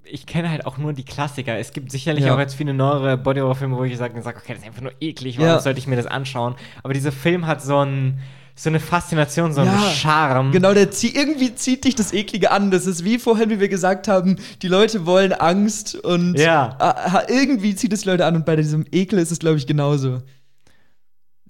Ich 0.07 0.27
kenne 0.27 0.51
halt 0.51 0.67
auch 0.67 0.77
nur 0.79 0.93
die 0.93 1.05
Klassiker. 1.05 1.59
Es 1.59 1.73
gibt 1.73 1.91
sicherlich 1.91 2.25
Ja. 2.27 2.35
auch 2.35 2.39
jetzt 2.39 2.55
viele 2.55 2.75
neuere 2.75 3.17
Body-Horror-Filme, 3.17 3.77
wo 3.77 3.85
ich 3.85 3.97
sage, 3.97 4.21
sag, 4.21 4.37
okay, 4.37 4.53
das 4.53 4.59
ist 4.59 4.67
einfach 4.67 4.83
nur 4.83 4.93
eklig, 5.01 5.39
warum 5.39 5.49
Ja. 5.53 5.61
sollte 5.61 5.79
ich 5.79 5.87
mir 5.87 5.97
das 5.97 6.07
anschauen? 6.07 6.57
Aber 6.83 6.93
dieser 6.93 7.13
Film 7.13 7.47
hat 7.47 7.63
so, 7.63 7.79
ein, 7.79 8.19
so 8.57 8.69
eine 8.71 8.79
Faszination, 8.79 9.53
so 9.53 9.63
einen 9.63 9.73
Ja, 9.73 9.91
Charme. 9.91 10.53
Genau, 10.53 10.73
der 10.75 10.91
zieh, 10.91 11.15
irgendwie 11.15 11.55
zieht 11.57 11.85
dich 11.85 11.95
das 11.97 12.13
Eklige 12.13 12.51
an. 12.53 12.71
Das 12.71 12.87
ist 12.87 13.05
wie 13.05 13.19
vorhin, 13.19 13.51
wie 13.51 13.59
wir 13.61 13.69
gesagt 13.69 14.07
haben, 14.07 14.37
die 14.63 14.69
Leute 14.69 15.07
wollen 15.07 15.33
Angst 15.33 15.97
und 15.97 16.39
Ja. 16.39 16.77
ah, 16.79 17.23
irgendwie 17.29 17.75
zieht 17.75 17.93
es 17.93 18.05
Leute 18.05 18.25
an 18.27 18.37
und 18.37 18.47
bei 18.47 18.55
diesem 18.57 18.87
Ekel 18.93 19.19
ist 19.19 19.33
es, 19.33 19.41
glaube 19.41 19.57
ich, 19.59 19.67
genauso. 19.67 20.23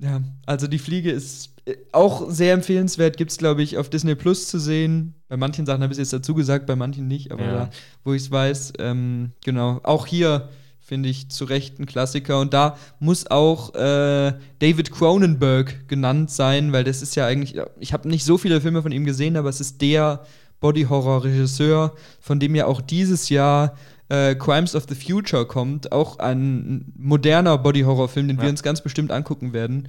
Ja, 0.01 0.21
also 0.47 0.67
die 0.67 0.79
Fliege 0.79 1.11
ist 1.11 1.51
äh, 1.67 1.77
auch 1.93 2.29
sehr 2.31 2.53
empfehlenswert, 2.55 3.17
gibt 3.17 3.31
es, 3.31 3.39
glaube 3.39 3.63
ich, 3.63 3.79
auf 3.79 3.89
Disney 3.89 4.15
Plus 4.15 4.49
zu 4.49 4.59
sehen. 4.59 5.15
Bei 5.29 5.37
manchen 5.37 5.67
Sachen 5.67 5.83
habe 5.83 5.93
ich 5.93 5.99
es 5.99 6.11
jetzt 6.11 6.13
dazu 6.13 6.35
gesagt, 6.35 6.67
bei 6.67 6.75
manchen 6.77 7.07
nicht, 7.07 7.31
aber 7.33 7.45
Ja. 7.45 7.53
da, 7.53 7.71
wo 8.03 8.13
ich 8.13 8.23
es 8.23 8.31
weiß, 8.31 8.73
ähm, 8.81 9.31
genau. 9.45 9.81
Auch 9.85 10.07
hier 10.07 10.49
finde 10.87 11.09
ich 11.09 11.31
zu 11.31 11.45
Recht 11.47 11.79
ein 11.81 11.87
Klassiker 11.87 12.41
und 12.41 12.53
da 12.53 12.77
muss 13.01 13.27
auch 13.31 13.75
äh, 13.75 14.35
David 14.59 14.93
Cronenberg 14.93 15.89
genannt 15.89 16.31
sein, 16.31 16.73
weil 16.73 16.85
das 16.85 17.01
ist 17.01 17.15
ja 17.17 17.27
eigentlich, 17.27 17.59
ich 17.81 17.93
habe 17.95 18.09
nicht 18.09 18.25
so 18.25 18.37
viele 18.37 18.61
Filme 18.61 18.83
von 18.83 18.93
ihm 18.93 19.05
gesehen, 19.05 19.37
aber 19.39 19.49
es 19.49 19.61
ist 19.61 19.81
der 19.81 20.25
Body-Horror-Regisseur, 20.61 21.95
von 22.21 22.39
dem 22.41 22.55
ja 22.55 22.67
auch 22.67 22.81
dieses 22.81 23.29
Jahr 23.29 23.77
äh, 24.09 24.35
Crimes 24.35 24.75
of 24.75 24.85
the 24.89 24.95
Future 24.95 25.47
kommt, 25.47 25.91
auch 25.93 26.19
ein 26.19 26.93
moderner 26.97 27.57
Body-Horror-Film, 27.59 28.29
den 28.29 28.37
wir 28.37 28.45
Ja. 28.45 28.51
uns 28.51 28.63
ganz 28.63 28.83
bestimmt 28.83 29.11
angucken 29.11 29.53
werden. 29.53 29.89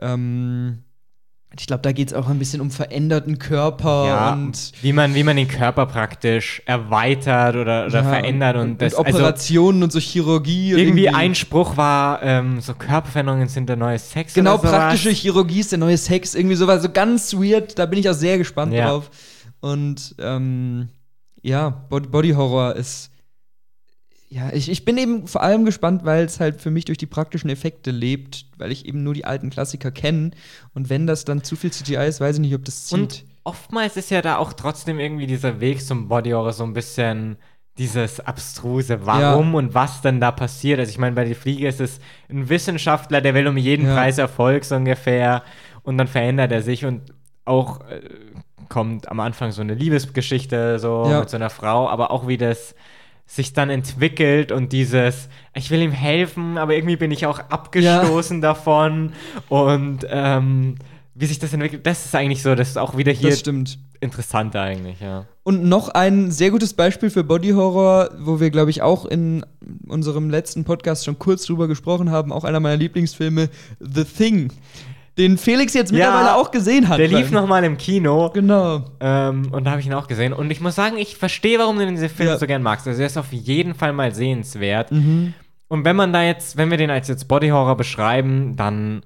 Ähm, 0.00 0.78
ich 1.60 1.66
glaube, 1.66 1.82
da 1.82 1.92
geht 1.92 2.08
es 2.08 2.14
auch 2.14 2.28
ein 2.28 2.38
bisschen 2.38 2.60
um 2.60 2.70
veränderten 2.70 3.38
Körper 3.38 4.06
Ja, 4.06 4.32
und 4.32 4.72
wie 4.80 4.92
man, 4.92 5.14
wie 5.14 5.22
man 5.22 5.36
den 5.36 5.48
Körper 5.48 5.86
praktisch 5.86 6.62
erweitert 6.64 7.56
oder, 7.56 7.86
oder 7.86 8.02
ja, 8.02 8.08
verändert 8.08 8.56
und, 8.56 8.80
das 8.80 8.94
also 8.94 9.08
Operationen 9.10 9.82
und 9.82 9.92
so 9.92 9.98
Chirurgie. 10.00 10.72
und 10.74 10.80
irgendwie 10.80 11.08
ein 11.10 11.34
Spruch 11.34 11.76
war 11.76 12.22
ähm, 12.22 12.60
so 12.60 12.74
Körperveränderungen 12.74 13.48
sind 13.48 13.68
der 13.68 13.76
neue 13.76 13.98
Sex 13.98 14.34
Genau, 14.34 14.56
praktische 14.58 15.10
Chirurgie 15.10 15.60
ist 15.60 15.72
der 15.72 15.78
neue 15.78 15.98
Sex, 15.98 16.34
irgendwie 16.34 16.56
sowas, 16.56 16.82
so 16.82 16.88
ganz 16.90 17.34
weird, 17.34 17.78
da 17.78 17.86
bin 17.86 17.98
ich 17.98 18.08
auch 18.08 18.14
sehr 18.14 18.38
gespannt 18.38 18.72
Ja. 18.72 18.88
drauf. 18.88 19.10
Und 19.60 20.14
ähm, 20.18 20.88
ja, 21.42 21.68
Bod- 21.88 22.10
Body 22.10 22.30
Horror 22.30 22.74
ist. 22.76 23.10
Ja, 24.32 24.50
ich, 24.50 24.70
ich 24.70 24.86
bin 24.86 24.96
eben 24.96 25.26
vor 25.28 25.42
allem 25.42 25.66
gespannt, 25.66 26.06
weil 26.06 26.24
es 26.24 26.40
halt 26.40 26.62
für 26.62 26.70
mich 26.70 26.86
durch 26.86 26.96
die 26.96 27.04
praktischen 27.06 27.50
Effekte 27.50 27.90
lebt, 27.90 28.46
weil 28.56 28.72
ich 28.72 28.86
eben 28.86 29.02
nur 29.02 29.12
die 29.12 29.26
alten 29.26 29.50
Klassiker 29.50 29.90
kenne. 29.90 30.30
Und 30.72 30.88
wenn 30.88 31.06
das 31.06 31.26
dann 31.26 31.44
zu 31.44 31.54
viel 31.54 31.70
CGI 31.70 32.06
ist, 32.08 32.22
weiß 32.22 32.36
ich 32.36 32.40
nicht, 32.40 32.54
ob 32.54 32.64
das 32.64 32.86
zieht. 32.86 32.98
Und 32.98 33.24
oftmals 33.44 33.98
ist 33.98 34.10
ja 34.10 34.22
da 34.22 34.38
auch 34.38 34.54
trotzdem 34.54 34.98
irgendwie 34.98 35.26
dieser 35.26 35.60
Weg 35.60 35.84
zum 35.84 36.08
Body 36.08 36.30
Horror 36.30 36.54
so 36.54 36.64
ein 36.64 36.72
bisschen 36.72 37.36
dieses 37.76 38.20
abstruse, 38.20 39.04
warum 39.04 39.54
und 39.54 39.74
was 39.74 40.00
denn 40.00 40.18
da 40.18 40.30
passiert. 40.30 40.80
Also 40.80 40.88
ich 40.88 40.98
meine, 40.98 41.14
bei 41.14 41.24
der 41.26 41.36
Fliege 41.36 41.68
ist 41.68 41.80
es 41.80 42.00
ein 42.30 42.48
Wissenschaftler, 42.48 43.20
der 43.20 43.34
will 43.34 43.46
um 43.46 43.58
jeden 43.58 43.86
Ja. 43.86 43.94
Preis 43.96 44.16
Erfolg 44.16 44.64
so 44.64 44.76
ungefähr 44.76 45.42
und 45.82 45.98
dann 45.98 46.06
verändert 46.08 46.52
er 46.52 46.62
sich 46.62 46.86
und 46.86 47.02
auch 47.44 47.80
äh, 47.88 48.00
kommt 48.70 49.08
am 49.10 49.20
Anfang 49.20 49.52
so 49.52 49.60
eine 49.60 49.74
Liebesgeschichte 49.74 50.78
so 50.78 51.06
Ja. 51.06 51.20
mit 51.20 51.28
so 51.28 51.36
einer 51.36 51.50
Frau, 51.50 51.88
aber 51.90 52.10
auch 52.12 52.26
wie 52.28 52.38
das 52.38 52.74
sich 53.26 53.52
dann 53.52 53.70
entwickelt 53.70 54.52
und 54.52 54.72
dieses, 54.72 55.28
ich 55.54 55.70
will 55.70 55.80
ihm 55.80 55.92
helfen, 55.92 56.58
aber 56.58 56.74
irgendwie 56.74 56.96
bin 56.96 57.10
ich 57.10 57.26
auch 57.26 57.38
abgestoßen 57.38 58.40
davon 58.40 59.12
und 59.48 60.06
ähm, 60.08 60.76
wie 61.14 61.26
sich 61.26 61.38
das 61.38 61.52
entwickelt, 61.52 61.86
das 61.86 62.06
ist 62.06 62.14
eigentlich 62.14 62.42
so, 62.42 62.54
das 62.54 62.70
ist 62.70 62.78
auch 62.78 62.96
wieder 62.96 63.12
hier 63.12 63.30
das 63.30 63.40
stimmt. 63.40 63.78
interessant 64.00 64.56
eigentlich, 64.56 65.00
ja. 65.00 65.26
Und 65.42 65.64
noch 65.64 65.88
ein 65.90 66.30
sehr 66.30 66.50
gutes 66.50 66.72
Beispiel 66.72 67.10
für 67.10 67.22
Body 67.22 67.50
Horror, 67.50 68.10
wo 68.18 68.40
wir, 68.40 68.50
glaube 68.50 68.70
ich, 68.70 68.80
auch 68.80 69.04
in 69.04 69.44
unserem 69.86 70.30
letzten 70.30 70.64
Podcast 70.64 71.04
schon 71.04 71.18
kurz 71.18 71.44
drüber 71.44 71.68
gesprochen 71.68 72.10
haben, 72.10 72.32
auch 72.32 72.44
einer 72.44 72.60
meiner 72.60 72.76
Lieblingsfilme, 72.76 73.50
The 73.80 74.04
Thing, 74.04 74.52
den 75.18 75.36
Felix 75.38 75.74
jetzt 75.74 75.90
Ja, 75.92 75.96
mittlerweile 76.10 76.34
auch 76.36 76.50
gesehen 76.50 76.88
hat. 76.88 76.98
Der 76.98 77.08
lief 77.08 77.26
weil- 77.32 77.40
noch 77.40 77.46
mal 77.46 77.62
im 77.64 77.76
Kino 77.76 78.30
Genau. 78.32 78.84
ähm, 79.00 79.48
und 79.52 79.64
da 79.64 79.72
habe 79.72 79.80
ich 79.80 79.86
ihn 79.86 79.92
auch 79.94 80.08
gesehen 80.08 80.32
und 80.32 80.50
ich 80.50 80.60
muss 80.60 80.74
sagen, 80.74 80.96
ich 80.96 81.16
verstehe, 81.16 81.58
warum 81.58 81.78
du 81.78 81.86
diesen 81.86 82.08
Film 82.08 82.28
Ja. 82.30 82.38
so 82.38 82.46
gern 82.46 82.62
magst. 82.62 82.86
Also 82.88 83.00
er 83.02 83.06
ist 83.06 83.16
auf 83.18 83.32
jeden 83.32 83.74
Fall 83.74 83.92
mal 83.92 84.14
sehenswert. 84.14 84.90
Mhm. 84.90 85.34
Und 85.68 85.84
wenn 85.84 85.96
man 85.96 86.12
da 86.12 86.22
jetzt, 86.22 86.56
wenn 86.56 86.70
wir 86.70 86.78
den 86.78 86.90
als 86.90 87.08
jetzt 87.08 87.28
Body 87.28 87.48
Horror 87.48 87.76
beschreiben, 87.76 88.56
dann 88.56 89.02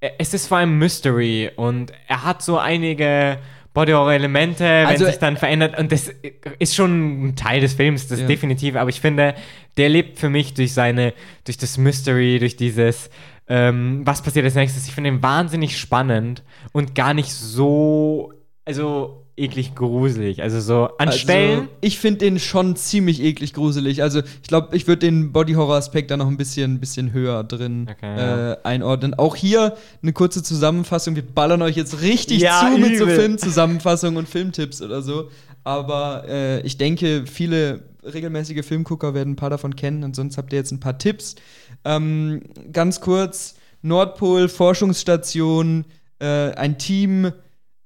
äh, 0.00 0.10
es 0.18 0.32
ist 0.32 0.46
vor 0.46 0.58
allem 0.58 0.78
Mystery 0.78 1.50
und 1.56 1.92
er 2.06 2.24
hat 2.24 2.40
so 2.42 2.58
einige 2.58 3.38
Body 3.74 3.92
Horror 3.92 4.12
Elemente, 4.12 4.64
wenn 4.64 4.86
Also, 4.86 5.04
sich 5.06 5.18
dann 5.18 5.36
verändert 5.36 5.78
und 5.78 5.92
das 5.92 6.10
ist 6.58 6.74
schon 6.74 7.28
ein 7.28 7.36
Teil 7.36 7.60
des 7.60 7.74
Films, 7.74 8.08
das 8.08 8.20
Ja. 8.20 8.26
definitiv, 8.26 8.76
aber 8.76 8.90
ich 8.90 9.00
finde, 9.00 9.34
der 9.76 9.88
lebt 9.88 10.18
für 10.18 10.30
mich 10.30 10.54
durch 10.54 10.72
seine 10.72 11.12
durch 11.44 11.58
das 11.58 11.76
Mystery, 11.78 12.38
durch 12.38 12.56
dieses 12.56 13.10
ähm, 13.48 14.02
was 14.04 14.22
passiert 14.22 14.44
als 14.44 14.54
nächstes. 14.54 14.86
Ich 14.86 14.94
finde 14.94 15.10
ihn 15.10 15.22
wahnsinnig 15.22 15.78
spannend 15.78 16.42
und 16.72 16.94
gar 16.94 17.14
nicht 17.14 17.32
so 17.32 18.32
also 18.68 19.24
eklig 19.38 19.74
gruselig, 19.74 20.42
also 20.42 20.60
so 20.60 20.90
an 20.98 21.10
Stellen 21.12 21.60
Also, 21.60 21.70
ich 21.80 21.98
finde 21.98 22.18
den 22.18 22.38
schon 22.38 22.76
ziemlich 22.76 23.22
eklig 23.22 23.54
gruselig. 23.54 24.02
Also, 24.02 24.20
ich 24.20 24.48
glaube, 24.48 24.76
ich 24.76 24.86
würde 24.86 25.06
den 25.06 25.32
Body-Horror-Aspekt 25.32 26.10
da 26.10 26.18
noch 26.18 26.26
ein 26.26 26.36
bisschen, 26.36 26.78
bisschen 26.80 27.12
höher 27.14 27.44
drin 27.44 27.88
Okay, 27.90 28.16
ja. 28.18 28.52
äh, 28.52 28.56
einordnen. 28.64 29.14
Auch 29.14 29.36
hier 29.36 29.74
eine 30.02 30.12
kurze 30.12 30.42
Zusammenfassung. 30.42 31.16
Wir 31.16 31.22
ballern 31.22 31.62
euch 31.62 31.76
jetzt 31.76 32.02
richtig 32.02 32.42
Ja, 32.42 32.60
zu 32.60 32.78
mit 32.78 32.98
so 32.98 33.04
übel. 33.04 33.16
Filmzusammenfassungen 33.16 34.18
und 34.18 34.28
Filmtipps 34.28 34.82
oder 34.82 35.00
so. 35.00 35.30
Aber 35.64 36.24
äh, 36.28 36.60
ich 36.60 36.76
denke, 36.76 37.24
viele 37.26 37.87
regelmäßige 38.02 38.64
Filmgucker 38.64 39.14
werden 39.14 39.32
ein 39.32 39.36
paar 39.36 39.50
davon 39.50 39.76
kennen 39.76 40.04
und 40.04 40.16
sonst 40.16 40.38
habt 40.38 40.52
ihr 40.52 40.58
jetzt 40.58 40.72
ein 40.72 40.80
paar 40.80 40.98
Tipps. 40.98 41.36
Ähm, 41.84 42.42
ganz 42.72 43.00
kurz: 43.00 43.56
Nordpol, 43.82 44.48
Forschungsstation, 44.48 45.84
äh, 46.18 46.52
ein 46.52 46.78
Team 46.78 47.32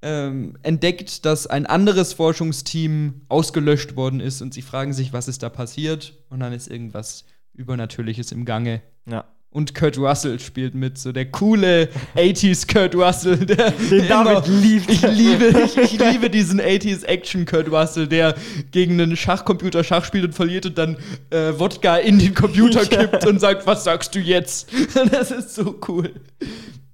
ähm, 0.02 0.58
entdeckt, 0.62 1.24
dass 1.24 1.46
ein 1.46 1.66
anderes 1.66 2.12
Forschungsteam 2.12 3.22
ausgelöscht 3.28 3.96
worden 3.96 4.20
ist 4.20 4.42
und 4.42 4.52
sie 4.52 4.62
fragen 4.62 4.92
sich, 4.92 5.12
was 5.12 5.28
ist 5.28 5.42
da 5.42 5.48
passiert 5.48 6.14
und 6.28 6.40
dann 6.40 6.52
ist 6.52 6.68
irgendwas 6.68 7.24
Übernatürliches 7.54 8.32
im 8.32 8.44
Gange. 8.44 8.82
ja. 9.06 9.24
Und 9.52 9.74
Kurt 9.74 9.98
Russell 9.98 10.40
spielt 10.40 10.74
mit, 10.74 10.96
so 10.96 11.12
der 11.12 11.30
coole 11.30 11.90
80s 12.16 12.72
Kurt 12.72 12.94
Russell, 12.94 13.36
der 13.36 13.70
Den 13.70 14.08
David 14.08 14.48
liebt. 14.48 14.88
Ich 14.90 15.02
liebe, 15.02 15.44
ich, 15.66 15.76
ich 15.76 15.98
liebe 15.98 16.30
diesen 16.30 16.58
80s 16.58 17.04
Action 17.04 17.44
Kurt 17.44 17.70
Russell, 17.70 18.06
der 18.06 18.34
gegen 18.70 18.98
einen 18.98 19.14
Schachcomputer 19.14 19.84
Schach 19.84 20.06
spielt 20.06 20.24
und 20.24 20.32
verliert 20.32 20.64
und 20.64 20.78
dann 20.78 20.96
äh, 21.28 21.52
Wodka 21.58 21.98
in 21.98 22.18
den 22.18 22.32
Computer 22.32 22.86
kippt 22.86 23.26
und 23.26 23.40
sagt, 23.40 23.66
was 23.66 23.84
sagst 23.84 24.14
du 24.14 24.20
jetzt? 24.20 24.70
Das 25.10 25.30
ist 25.30 25.54
so 25.54 25.78
cool. 25.88 26.14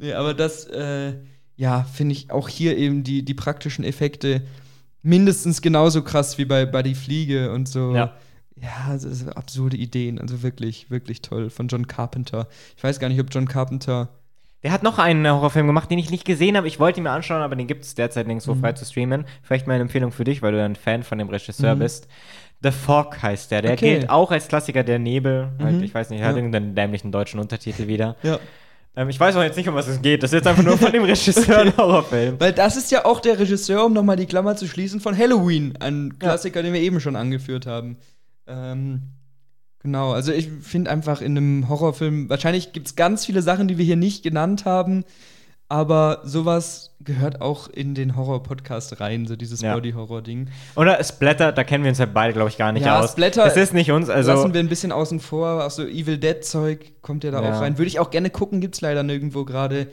Nee, 0.00 0.12
aber 0.12 0.34
das, 0.34 0.64
äh, 0.66 1.12
ja, 1.56 1.84
finde 1.84 2.14
ich 2.14 2.30
auch 2.32 2.48
hier 2.48 2.76
eben 2.76 3.04
die, 3.04 3.24
die 3.24 3.34
praktischen 3.34 3.84
Effekte 3.84 4.42
mindestens 5.02 5.62
genauso 5.62 6.02
krass 6.02 6.38
wie 6.38 6.44
bei, 6.44 6.66
bei 6.66 6.82
die 6.82 6.96
Fliege 6.96 7.52
und 7.52 7.68
so. 7.68 7.94
Ja. 7.94 8.14
Ja, 8.62 8.92
das 8.92 9.04
ist 9.04 9.28
absurde 9.28 9.76
Ideen. 9.76 10.20
Also 10.20 10.42
wirklich, 10.42 10.90
wirklich 10.90 11.22
toll. 11.22 11.50
Von 11.50 11.68
John 11.68 11.86
Carpenter. 11.86 12.48
Ich 12.76 12.82
weiß 12.84 12.98
gar 13.00 13.08
nicht, 13.08 13.20
ob 13.20 13.28
John 13.30 13.46
Carpenter. 13.48 14.08
Der 14.64 14.72
hat 14.72 14.82
noch 14.82 14.98
einen 14.98 15.26
Horrorfilm 15.30 15.66
gemacht, 15.68 15.88
den 15.90 15.98
ich 16.00 16.10
nicht 16.10 16.24
gesehen 16.24 16.56
habe. 16.56 16.66
Ich 16.66 16.80
wollte 16.80 16.98
ihn 16.98 17.04
mir 17.04 17.10
anschauen, 17.12 17.42
aber 17.42 17.54
den 17.54 17.68
gibt 17.68 17.84
es 17.84 17.94
derzeit 17.94 18.26
nirgendwo 18.26 18.54
Mhm. 18.54 18.60
frei 18.60 18.72
zu 18.72 18.84
streamen. 18.84 19.24
Vielleicht 19.42 19.66
mal 19.68 19.74
eine 19.74 19.82
Empfehlung 19.82 20.10
für 20.10 20.24
dich, 20.24 20.42
weil 20.42 20.50
du 20.52 20.58
ja 20.58 20.64
ein 20.64 20.74
Fan 20.76 21.04
von 21.04 21.18
dem 21.18 21.28
Regisseur 21.28 21.76
bist. 21.76 22.08
The 22.60 22.72
Fog 22.72 23.22
heißt 23.22 23.52
der. 23.52 23.62
Der 23.62 23.70
Mhm. 23.72 23.76
Okay. 23.76 23.94
gilt 24.00 24.10
auch 24.10 24.32
als 24.32 24.48
Klassiker 24.48 24.82
der 24.82 24.98
Nebel. 24.98 25.50
Halt, 25.62 25.76
Mhm. 25.76 25.82
ich 25.84 25.94
weiß 25.94 26.10
nicht, 26.10 26.20
er 26.20 26.26
hat 26.26 26.32
Ja. 26.34 26.38
irgendeinen 26.38 26.74
dämlichen 26.74 27.12
deutschen 27.12 27.38
Untertitel 27.38 27.86
wieder. 27.86 28.16
Ja. 28.24 28.40
Ähm, 28.96 29.08
ich 29.10 29.20
weiß 29.20 29.36
auch 29.36 29.42
jetzt 29.42 29.56
nicht, 29.56 29.68
um 29.68 29.76
was 29.76 29.86
es 29.86 30.02
geht. 30.02 30.24
Das 30.24 30.30
ist 30.32 30.38
jetzt 30.38 30.48
einfach 30.48 30.64
nur 30.64 30.76
von 30.76 30.90
dem 30.90 31.04
Regisseur 31.04 31.58
ein 31.60 31.76
Horrorfilm. 31.76 32.40
Weil 32.40 32.52
das 32.52 32.76
ist 32.76 32.90
ja 32.90 33.04
auch 33.04 33.20
der 33.20 33.38
Regisseur, 33.38 33.84
um 33.86 33.92
nochmal 33.92 34.16
die 34.16 34.26
Klammer 34.26 34.56
zu 34.56 34.66
schließen, 34.66 34.98
von 34.98 35.16
Halloween. 35.16 35.74
Ein 35.78 36.18
Klassiker, 36.18 36.64
den 36.64 36.72
wir 36.72 36.80
eben 36.80 36.98
schon 36.98 37.14
angeführt 37.14 37.64
haben. 37.66 37.96
Ähm, 38.48 39.02
genau, 39.82 40.12
also 40.12 40.32
ich 40.32 40.48
finde 40.62 40.90
einfach 40.90 41.20
in 41.20 41.36
einem 41.36 41.68
Horrorfilm, 41.68 42.28
wahrscheinlich 42.30 42.72
gibt 42.72 42.86
es 42.88 42.96
ganz 42.96 43.26
viele 43.26 43.42
Sachen, 43.42 43.68
die 43.68 43.78
wir 43.78 43.84
hier 43.84 43.96
nicht 43.96 44.22
genannt 44.22 44.64
haben, 44.64 45.04
aber 45.68 46.22
sowas 46.24 46.96
gehört 47.00 47.42
auch 47.42 47.68
in 47.68 47.94
den 47.94 48.16
Horror-Podcast 48.16 49.00
rein, 49.00 49.26
so 49.26 49.36
dieses 49.36 49.60
Ja. 49.60 49.74
Body-Horror-Ding. 49.74 50.48
Oder 50.76 51.02
Splatter, 51.04 51.52
da 51.52 51.62
kennen 51.62 51.84
wir 51.84 51.90
uns 51.90 51.98
ja 51.98 52.06
beide, 52.06 52.32
glaube 52.32 52.48
ich, 52.48 52.56
gar 52.56 52.72
nicht 52.72 52.86
Ja, 52.86 53.00
aus. 53.00 53.12
Splatter 53.12 53.44
Das 53.44 53.56
ist 53.56 53.74
nicht 53.74 53.90
uns, 53.90 54.08
also. 54.08 54.32
Lassen 54.32 54.54
wir 54.54 54.60
ein 54.60 54.68
bisschen 54.70 54.92
außen 54.92 55.20
vor, 55.20 55.64
auch 55.66 55.70
so 55.70 55.86
Evil 55.86 56.16
Dead-Zeug 56.18 57.02
kommt 57.02 57.22
ja 57.24 57.30
da 57.30 57.42
Ja. 57.42 57.54
auch 57.56 57.60
rein. 57.60 57.76
Würde 57.78 57.88
ich 57.88 58.00
auch 58.00 58.10
gerne 58.10 58.30
gucken, 58.30 58.60
gibt's 58.62 58.80
leider 58.80 59.02
nirgendwo 59.02 59.44
gerade. 59.44 59.88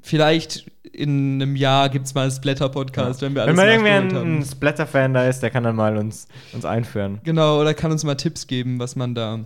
Vielleicht 0.00 0.70
in 0.92 1.40
einem 1.40 1.56
Jahr 1.56 1.88
gibt's 1.88 2.14
mal 2.14 2.22
einen 2.22 2.30
Splatter-Podcast, 2.30 3.22
wenn 3.22 3.34
wir 3.34 3.42
alles 3.42 3.56
wenn 3.56 3.56
mal 3.56 3.68
irgendwer 3.72 4.20
ein, 4.20 4.38
ein 4.38 4.44
Splatter-Fan 4.44 5.14
da 5.14 5.26
ist, 5.26 5.40
der 5.40 5.50
kann 5.50 5.64
dann 5.64 5.76
mal 5.76 5.96
uns, 5.96 6.28
uns 6.52 6.64
einführen. 6.64 7.20
Genau, 7.24 7.60
oder 7.60 7.72
kann 7.74 7.92
uns 7.92 8.04
mal 8.04 8.14
Tipps 8.16 8.46
geben, 8.46 8.78
was 8.78 8.96
man 8.96 9.14
da, 9.14 9.40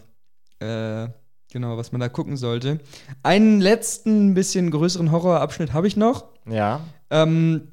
äh, 0.61 1.09
genau, 1.53 1.77
was 1.77 1.93
man 1.93 2.01
da 2.01 2.09
gucken 2.09 2.37
sollte. 2.37 2.81
Einen 3.23 3.61
letzten, 3.61 4.35
bisschen 4.35 4.71
größeren 4.71 5.13
Horrorabschnitt 5.13 5.73
habe 5.73 5.87
ich 5.87 5.97
noch. 5.97 6.25
Ja. 6.49 6.81
Ähm, 7.11 7.69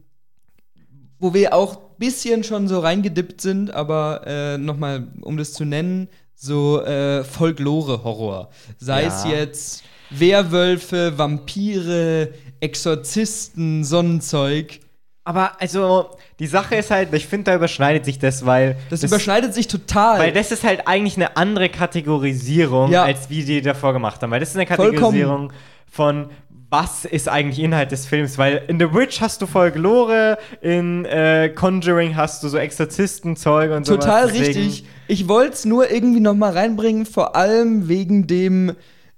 wo 1.20 1.34
wir 1.34 1.54
auch 1.54 1.78
ein 1.78 1.98
bisschen 2.00 2.44
schon 2.44 2.68
so 2.68 2.80
reingedippt 2.80 3.40
sind, 3.40 3.72
aber 3.74 4.22
äh, 4.28 4.58
nochmal, 4.58 5.08
um 5.22 5.38
das 5.38 5.54
zu 5.54 5.64
nennen, 5.64 6.10
so 6.36 6.82
äh, 6.84 7.24
Folklore-Horror. 7.24 8.50
Sei 8.78 9.04
Ja. 9.04 9.08
es 9.08 9.24
jetzt 9.26 9.84
Werwölfe, 10.10 11.18
Vampire, 11.18 12.30
Exorzisten, 12.60 13.84
Sonnenzeug. 13.84 14.80
Aber 15.26 15.62
also, 15.62 16.10
die 16.40 16.48
Sache 16.48 16.76
ist 16.76 16.92
halt, 16.92 17.14
ich 17.14 17.28
finde, 17.28 17.52
da 17.52 17.56
überschneidet 17.56 18.04
sich 18.04 18.20
das, 18.20 18.46
weil. 18.46 18.76
Das, 18.90 19.04
überschneidet 19.04 19.54
sich 19.54 19.68
total. 19.68 20.20
Weil 20.20 20.34
das 20.34 20.52
ist 20.52 20.64
halt 20.64 20.88
eigentlich 20.88 21.16
eine 21.16 21.38
andere 21.38 21.70
Kategorisierung, 21.70 22.92
Ja. 22.92 23.04
als 23.04 23.30
wie 23.30 23.44
die 23.44 23.62
davor 23.62 23.94
gemacht 23.94 24.22
haben. 24.22 24.32
Weil 24.32 24.42
das 24.42 24.50
ist 24.50 24.56
eine 24.56 24.66
Kategorisierung 24.66 25.54
von 25.90 26.30
was 26.74 27.06
ist 27.06 27.30
eigentlich 27.30 27.64
Inhalt 27.64 27.92
des 27.92 28.08
Films? 28.08 28.40
Weil 28.40 28.64
in 28.68 28.80
The 28.80 28.92
Witch 28.96 29.22
hast 29.22 29.44
du 29.44 29.46
Folklore, 29.46 30.40
in 30.60 31.06
äh, 31.06 31.50
Conjuring 31.50 32.16
hast 32.16 32.42
du 32.42 32.48
so 32.48 32.58
Exorzistenzeug 32.58 33.72
und 33.72 33.86
so. 33.86 33.96
Total 33.96 34.26
richtig. 34.26 34.84
Ich 35.08 35.28
wollte 35.28 35.54
es 35.54 35.66
nur 35.66 35.92
irgendwie 35.92 36.20
noch 36.20 36.34
mal 36.34 36.52
reinbringen, 36.52 37.06
vor 37.06 37.36
allem 37.36 37.90
wegen 37.90 38.26
dem 38.26 38.74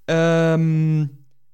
ähm, 0.07 1.10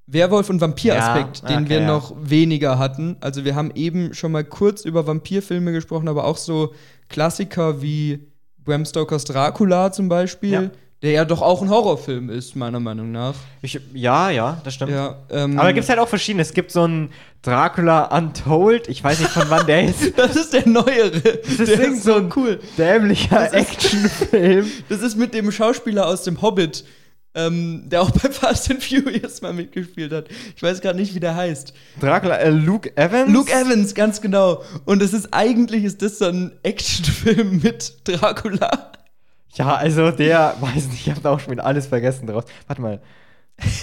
Werwolf- 0.08 0.50
und 0.50 0.60
Vampir-Aspekt, 0.60 1.42
Ja, 1.44 1.48
den 1.50 1.60
okay, 1.66 1.70
wir 1.70 1.80
ja. 1.82 1.88
noch 1.88 2.14
weniger 2.22 2.78
hatten. 2.78 3.16
Also 3.22 3.46
wir 3.46 3.56
haben 3.56 3.72
eben 3.76 4.14
schon 4.14 4.32
mal 4.32 4.44
kurz 4.44 4.84
über 4.84 5.08
Vampirfilme 5.08 5.72
gesprochen, 5.72 6.08
aber 6.10 6.26
auch 6.26 6.38
so 6.38 6.74
Klassiker 7.08 7.82
wie 7.82 8.28
Bram 8.64 8.86
Stokers 8.86 9.24
Dracula 9.24 9.92
zum 9.92 10.10
Beispiel, 10.10 10.52
Ja. 10.52 10.70
der 11.02 11.12
ja 11.12 11.26
doch 11.26 11.42
auch 11.42 11.62
ein 11.62 11.70
Horrorfilm 11.70 12.30
ist, 12.30 12.56
meiner 12.58 12.80
Meinung 12.82 13.12
nach. 13.12 13.34
Ich, 13.62 13.80
ja, 13.94 14.30
ja, 14.30 14.60
das 14.66 14.74
stimmt. 14.74 14.92
Ja, 14.92 15.16
ähm, 15.30 15.58
Aber 15.58 15.70
da 15.70 15.72
gibt 15.72 15.86
es 15.86 15.90
halt 15.90 16.00
auch 16.00 16.10
verschiedene. 16.10 16.42
Es 16.42 16.54
gibt 16.54 16.72
so 16.72 16.84
einen 16.84 17.10
Dracula 17.42 18.06
Untold. 18.16 18.88
Ich 18.90 19.04
weiß 19.04 19.20
nicht, 19.20 19.32
von 19.32 19.50
wann 19.50 19.66
der 19.66 19.86
ist. 19.86 20.12
das 20.18 20.36
ist 20.36 20.52
der 20.54 20.68
neuere. 20.68 21.12
Das 21.22 21.52
ist 21.60 21.68
der 21.72 21.80
irgend 21.80 22.04
so 22.04 22.16
ein 22.16 22.30
cool. 22.36 22.60
dämlicher 22.78 23.46
ist- 23.48 23.54
Actionfilm. 23.54 24.66
Das 24.90 25.02
ist 25.02 25.16
mit 25.18 25.34
dem 25.34 25.52
Schauspieler 25.52 26.06
aus 26.06 26.24
dem 26.24 26.42
Hobbit, 26.42 26.84
ähm, 27.34 27.84
der 27.86 28.02
auch 28.02 28.12
bei 28.12 28.30
Fast 28.30 28.70
and 28.72 28.84
Furious 28.84 29.42
mal 29.42 29.54
mitgespielt 29.54 30.12
hat. 30.12 30.28
Ich 30.56 30.62
weiß 30.62 30.82
gerade 30.82 31.00
nicht, 31.00 31.16
wie 31.16 31.20
der 31.20 31.36
heißt. 31.36 31.74
Dracula, 32.00 32.36
äh, 32.38 32.50
Luke 32.50 32.96
Evans? 32.98 33.32
Luke 33.32 33.52
Evans, 33.52 33.94
ganz 33.94 34.22
genau. 34.22 34.64
Und 34.86 35.02
es 35.02 35.14
ist 35.14 35.30
eigentlich 35.32 35.84
ist 35.84 36.02
das 36.02 36.20
so 36.20 36.26
ein 36.26 36.52
Actionfilm 36.64 37.60
mit 37.64 38.08
Dracula. 38.08 38.92
Ja, 39.54 39.76
also 39.76 40.12
der, 40.12 40.56
weiß 40.60 40.88
nicht, 40.88 41.08
ich 41.08 41.10
habe 41.10 41.22
da 41.22 41.32
auch 41.32 41.40
schon 41.40 41.52
wieder 41.52 41.66
alles 41.66 41.88
vergessen 41.88 42.28
draus. 42.28 42.46
Warte 42.68 42.82
mal. 42.82 43.02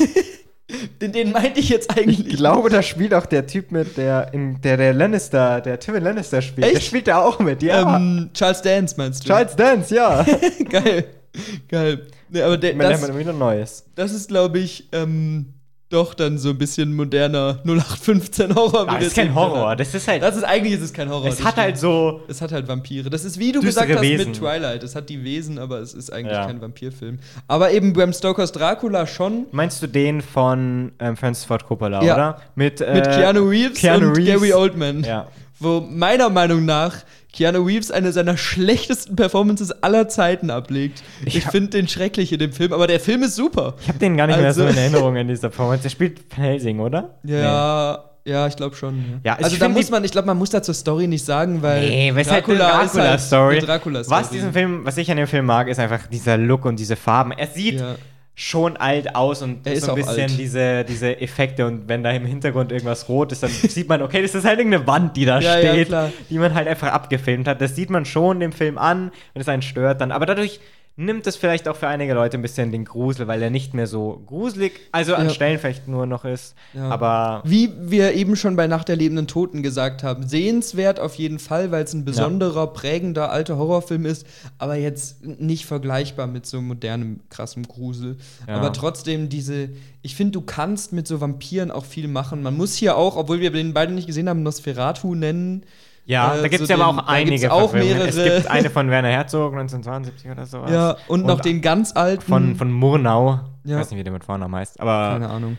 Den, 1.01 1.13
den 1.13 1.33
meinte 1.33 1.61
ich 1.61 1.71
jetzt 1.71 1.97
eigentlich. 1.97 2.27
Ich 2.27 2.37
glaube, 2.37 2.69
da 2.69 2.83
spielt 2.83 3.15
auch 3.15 3.25
der 3.25 3.47
Typ 3.47 3.73
mit, 3.73 3.97
der, 3.97 4.35
in, 4.35 4.61
der, 4.61 4.77
der 4.77 4.93
Lannister, 4.93 5.63
der 5.63 5.81
Tywin 5.81 6.03
Lannister 6.03 6.43
spielt. 6.43 6.67
Der 6.67 6.77
Echt? 6.77 6.87
spielt 6.87 7.09
da 7.09 7.23
auch 7.23 7.39
mit, 7.39 7.63
ja. 7.63 7.97
ähm, 7.97 8.29
Charles 8.35 8.61
Dance 8.61 8.95
meinst 8.99 9.25
du? 9.25 9.29
Charles 9.29 9.57
Dance, 9.57 9.95
ja. 9.95 10.27
Geil. 10.69 11.07
Geil. 11.69 12.07
Nee, 12.31 12.43
aber 12.43 12.57
der, 12.57 12.75
Man 12.75 12.89
lernt 12.89 13.03
das, 13.03 13.11
mal 13.11 13.19
wieder 13.19 13.33
Neues. 13.33 13.85
das 13.95 14.13
ist, 14.13 14.29
glaube 14.29 14.59
ich, 14.59 14.89
ähm, 14.93 15.55
doch 15.91 16.13
dann 16.13 16.37
so 16.37 16.51
ein 16.51 16.59
bisschen 16.59 16.95
moderner 16.95 17.61
0815 17.65 18.55
Horror. 18.55 18.87
wir 18.87 18.95
das 18.99 19.05
ist 19.07 19.17
kein 19.17 19.35
Horror, 19.35 19.75
das 19.75 19.95
ist 19.95 20.07
halt. 20.07 20.23
Das 20.23 20.37
ist 20.37 20.43
eigentlich 20.45 20.75
ist 20.75 20.83
es 20.83 20.93
kein 20.93 21.09
Horror. 21.09 21.29
es 21.29 21.37
hat 21.43 21.53
stimmt. 21.53 21.57
halt 21.57 21.79
so. 21.79 22.21
Es 22.29 22.43
hat 22.43 22.53
halt 22.53 22.69
Vampire. 22.69 23.09
Das 23.09 23.25
ist 23.25 23.39
wie 23.39 23.53
du 23.53 23.63
gesagt 23.63 23.91
hast 23.91 24.03
Wesen. 24.03 24.29
mit 24.33 24.37
Twilight. 24.39 24.83
Es 24.83 24.95
hat 24.95 25.09
die 25.09 25.25
Wesen, 25.25 25.59
aber 25.59 25.79
es 25.79 25.95
ist 25.95 26.13
eigentlich 26.13 26.35
Ja. 26.37 26.45
kein 26.45 26.61
Vampirfilm. 26.61 27.19
Aber 27.47 27.71
eben 27.73 27.95
Bram 27.95 28.13
Stokers 28.13 28.53
Dracula 28.53 29.07
schon. 29.07 29.47
Meinst 29.51 29.83
du 29.83 29.87
den 29.87 30.21
von 30.21 30.93
ähm, 30.99 31.17
Francis 31.17 31.47
Ford 31.47 31.65
Coppola, 31.65 32.03
Ja. 32.05 32.15
oder? 32.15 32.43
Mit, 32.55 32.83
äh, 32.83 32.93
Mit 32.93 33.05
Keanu 33.05 33.49
Reeves 33.49 33.79
Keanu 33.79 34.09
und 34.09 34.17
Reeves. 34.19 34.27
Gary 34.43 34.53
Oldman. 34.53 35.05
Ja. 35.05 35.29
Wo 35.61 35.81
meiner 35.81 36.31
Meinung 36.31 36.65
nach 36.65 36.97
Keanu 37.33 37.63
Reeves 37.65 37.91
eine 37.91 38.13
seiner 38.13 38.37
schlechtesten 38.37 39.17
Performances 39.17 39.71
aller 39.83 40.09
Zeiten 40.09 40.51
ablegt. 40.51 41.03
Ich, 41.25 41.37
Ich 41.37 41.45
finde 41.45 41.71
den 41.71 41.89
schrecklich 41.89 42.33
in 42.33 42.39
dem 42.39 42.53
Film, 42.53 42.73
aber 42.73 42.87
der 42.87 43.01
Film 43.01 43.23
ist 43.23 43.35
super. 43.37 43.75
Ich 43.83 43.89
habe 43.89 43.99
den 43.99 44.17
gar 44.17 44.27
nicht 44.27 44.37
Also- 44.37 44.63
mehr 44.65 44.73
so 44.73 44.79
in 44.79 44.83
Erinnerung 44.83 45.17
in 45.17 45.29
dieser 45.29 45.49
Performance. 45.49 45.83
Der 45.83 45.91
spielt 45.91 46.21
Van 46.35 46.45
Helsing, 46.45 46.81
oder? 46.81 47.15
Ja, 47.25 48.05
ja, 48.25 48.47
ich 48.47 48.57
glaube 48.57 48.77
schon. 48.77 49.21
Ja, 49.25 49.35
also 49.37 49.53
ich 49.53 49.59
da 49.59 49.69
muss 49.69 49.91
man, 49.91 50.05
ich 50.05 50.13
glaube, 50.13 50.27
man 50.27 50.37
muss 50.39 50.51
da 50.51 50.63
zur 50.63 50.75
Story 50.75 51.07
nicht 51.07 51.25
sagen, 51.25 51.63
weil 51.63 51.89
Nee, 51.89 52.13
was 52.15 52.31
halt 52.31 52.47
Dracula 52.47 52.83
ist 52.83 52.95
halt 52.95 52.95
Dracula-Story. 52.95 53.57
eine 53.59 53.67
Dracula-Story. 53.67 54.21
was 54.21 54.31
diesen 54.31 54.53
Film, 54.53 54.81
was 54.85 54.97
ich 54.97 55.11
an 55.11 55.17
dem 55.17 55.27
Film 55.27 55.47
mag, 55.47 55.69
ist 55.69 55.79
einfach 55.81 56.07
dieser 56.09 56.37
Look 56.37 56.65
und 56.67 56.79
diese 56.79 56.97
Farben. 56.97 57.33
Er 57.33 57.47
sieht 57.47 57.81
Ja. 57.81 57.97
Schon 58.41 58.77
alt 58.77 59.17
aus 59.17 59.43
und 59.43 59.67
Er 59.67 59.73
ist 59.73 59.85
so 59.85 59.91
ein 59.91 59.97
bisschen 59.97 60.21
alt. 60.23 60.39
diese, 60.39 60.85
diese 60.85 61.21
Effekte 61.21 61.67
und 61.67 61.89
wenn 61.89 62.05
da 62.05 62.13
im 62.13 62.25
Hintergrund 62.25 62.71
irgendwas 62.71 63.09
rot 63.09 63.33
ist, 63.33 63.43
dann 63.43 63.51
sieht 63.69 63.89
man, 63.89 64.01
okay, 64.01 64.23
das 64.23 64.33
ist 64.37 64.45
halt 64.45 64.61
irgendeine 64.61 64.87
Wand, 64.87 65.17
die 65.17 65.25
da 65.25 65.41
Ja, 65.41 65.59
ja, 65.59 65.73
steht, 65.73 65.89
klar. 65.89 66.13
die 66.31 66.39
man 66.39 66.55
halt 66.55 66.69
einfach 66.69 66.93
abgefilmt 66.93 67.49
hat. 67.49 67.61
Das 67.61 67.75
sieht 67.75 67.91
man 67.91 68.05
schon 68.05 68.39
dem 68.39 68.53
Film 68.53 68.79
an, 68.79 69.11
wenn 69.35 69.43
es 69.43 69.49
einen 69.49 69.63
stört 69.63 70.01
dann. 70.01 70.13
Aber 70.13 70.25
dadurch 70.25 70.61
nimmt 70.99 71.29
es 71.29 71.37
vielleicht 71.37 71.69
auch 71.69 71.77
für 71.77 71.87
einige 71.87 72.13
Leute 72.13 72.37
ein 72.37 72.43
bisschen 72.43 72.73
den 72.73 72.85
Grusel, 72.85 73.29
weil 73.29 73.41
er 73.41 73.51
nicht 73.51 73.73
mehr 73.73 73.87
so 73.87 74.21
gruselig, 74.27 74.81
also 74.91 75.15
an 75.15 75.29
Ja. 75.29 75.31
Stellen 75.31 75.61
vielleicht 75.61 75.87
nur 75.87 76.07
noch 76.07 76.25
ist. 76.25 76.57
Ja. 76.75 76.89
Aber 76.89 77.41
Wie 77.45 77.73
wir 77.79 78.15
eben 78.15 78.35
schon 78.35 78.57
bei 78.57 78.67
Nacht 78.67 78.89
der 78.89 78.97
lebenden 78.97 79.29
Toten 79.29 79.63
gesagt 79.63 80.03
haben, 80.03 80.27
sehenswert 80.27 80.99
auf 80.99 81.15
jeden 81.15 81.39
Fall, 81.39 81.71
weil 81.71 81.85
es 81.85 81.95
ein 81.95 82.05
besonderer, 82.05 82.67
prägender 82.73 83.31
alter 83.31 83.57
Horrorfilm 83.59 84.07
ist, 84.07 84.27
aber 84.59 84.75
jetzt 84.75 85.25
nicht 85.25 85.67
vergleichbar 85.67 86.27
mit 86.27 86.47
so 86.47 86.61
modernem, 86.61 87.21
krassem 87.31 87.63
Grusel. 87.63 88.17
Ja. 88.49 88.57
Aber 88.57 88.73
trotzdem 88.73 89.29
diese, 89.29 89.69
ich 90.03 90.17
finde, 90.17 90.33
du 90.33 90.41
kannst 90.41 90.93
mit 90.93 91.07
so 91.07 91.21
Vampiren 91.21 91.71
auch 91.71 91.85
viel 91.85 92.09
machen. 92.09 92.43
Man 92.43 92.57
muss 92.57 92.75
hier 92.75 92.97
auch, 92.97 93.17
obwohl 93.17 93.39
wir 93.39 93.53
den 93.53 93.73
beide 93.73 93.93
nicht 93.93 94.09
gesehen 94.09 94.29
haben, 94.29 94.43
Nosferatu 94.43 95.15
nennen. 95.15 95.63
Ja, 96.09 96.35
Äh, 96.35 96.43
da 96.43 96.49
gibt 96.49 96.63
es 96.63 96.69
so 96.69 96.75
ja 96.75 96.81
aber 96.85 97.03
auch 97.03 97.07
einige 97.07 97.53
auch 97.53 97.71
Verfilmungen. 97.71 98.09
Es 98.09 98.17
mehrere. 98.17 98.35
gibt 98.39 98.51
eine 98.51 98.71
von 98.71 98.91
Werner 98.91 99.09
Herzog 99.11 99.53
1972 99.53 100.31
oder 100.31 100.47
sowas. 100.47 100.71
Ja, 100.71 100.97
und, 101.07 101.25
noch 101.27 101.41
den 101.41 101.61
ganz 101.61 101.95
alten. 101.95 102.23
von, 102.23 102.57
von 102.57 102.73
Murnau. 102.73 103.41
Ich 103.65 103.71
Ja. 103.71 103.79
weiß 103.79 103.91
nicht, 103.91 104.01
wie 104.01 104.05
der 104.05 104.13
mit 104.13 104.25
Vornamen 104.25 104.55
heißt. 104.57 104.81
Aber 104.81 105.11
keine 105.13 105.29
Ahnung. 105.29 105.59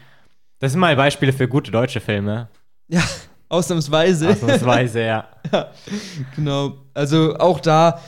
das 0.59 0.71
sind 0.73 0.81
mal 0.81 0.95
Beispiele 0.95 1.31
für 1.31 1.47
gute 1.47 1.71
deutsche 1.71 2.01
Filme. 2.01 2.49
Ja, 2.88 3.01
ausnahmsweise. 3.49 4.30
Ausnahmsweise, 4.30 5.01
ja. 5.03 5.26
Genau. 6.35 6.73
Also 6.93 7.35
auch 7.38 7.59
da 7.59 7.99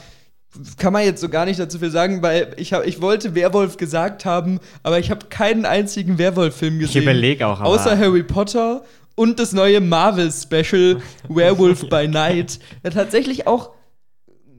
kann 0.76 0.92
man 0.92 1.02
jetzt 1.04 1.20
so 1.22 1.28
gar 1.30 1.46
nicht 1.46 1.58
dazu 1.58 1.78
viel 1.78 1.90
sagen, 1.90 2.20
weil 2.22 2.52
ich, 2.58 2.74
hab, 2.74 2.84
ich 2.84 3.00
wollte 3.00 3.34
Werwolf 3.34 3.78
gesagt 3.78 4.26
haben, 4.26 4.60
aber 4.82 4.98
ich 4.98 5.10
habe 5.10 5.26
keinen 5.30 5.64
einzigen 5.64 6.18
Werwolf-Film 6.18 6.74
Ich 6.74 6.88
gesehen. 6.88 7.02
überlege 7.04 7.46
auch, 7.46 7.60
aber. 7.60 7.68
Außer 7.70 7.96
Harry 7.98 8.22
Potter 8.22 8.82
und 9.14 9.38
das 9.38 9.52
neue 9.52 9.80
Marvel-Special 9.80 11.00
Werewolf 11.28 11.88
by 11.88 12.08
Night. 12.08 12.58
Der 12.84 12.90
tatsächlich 12.90 13.46
auch, 13.46 13.70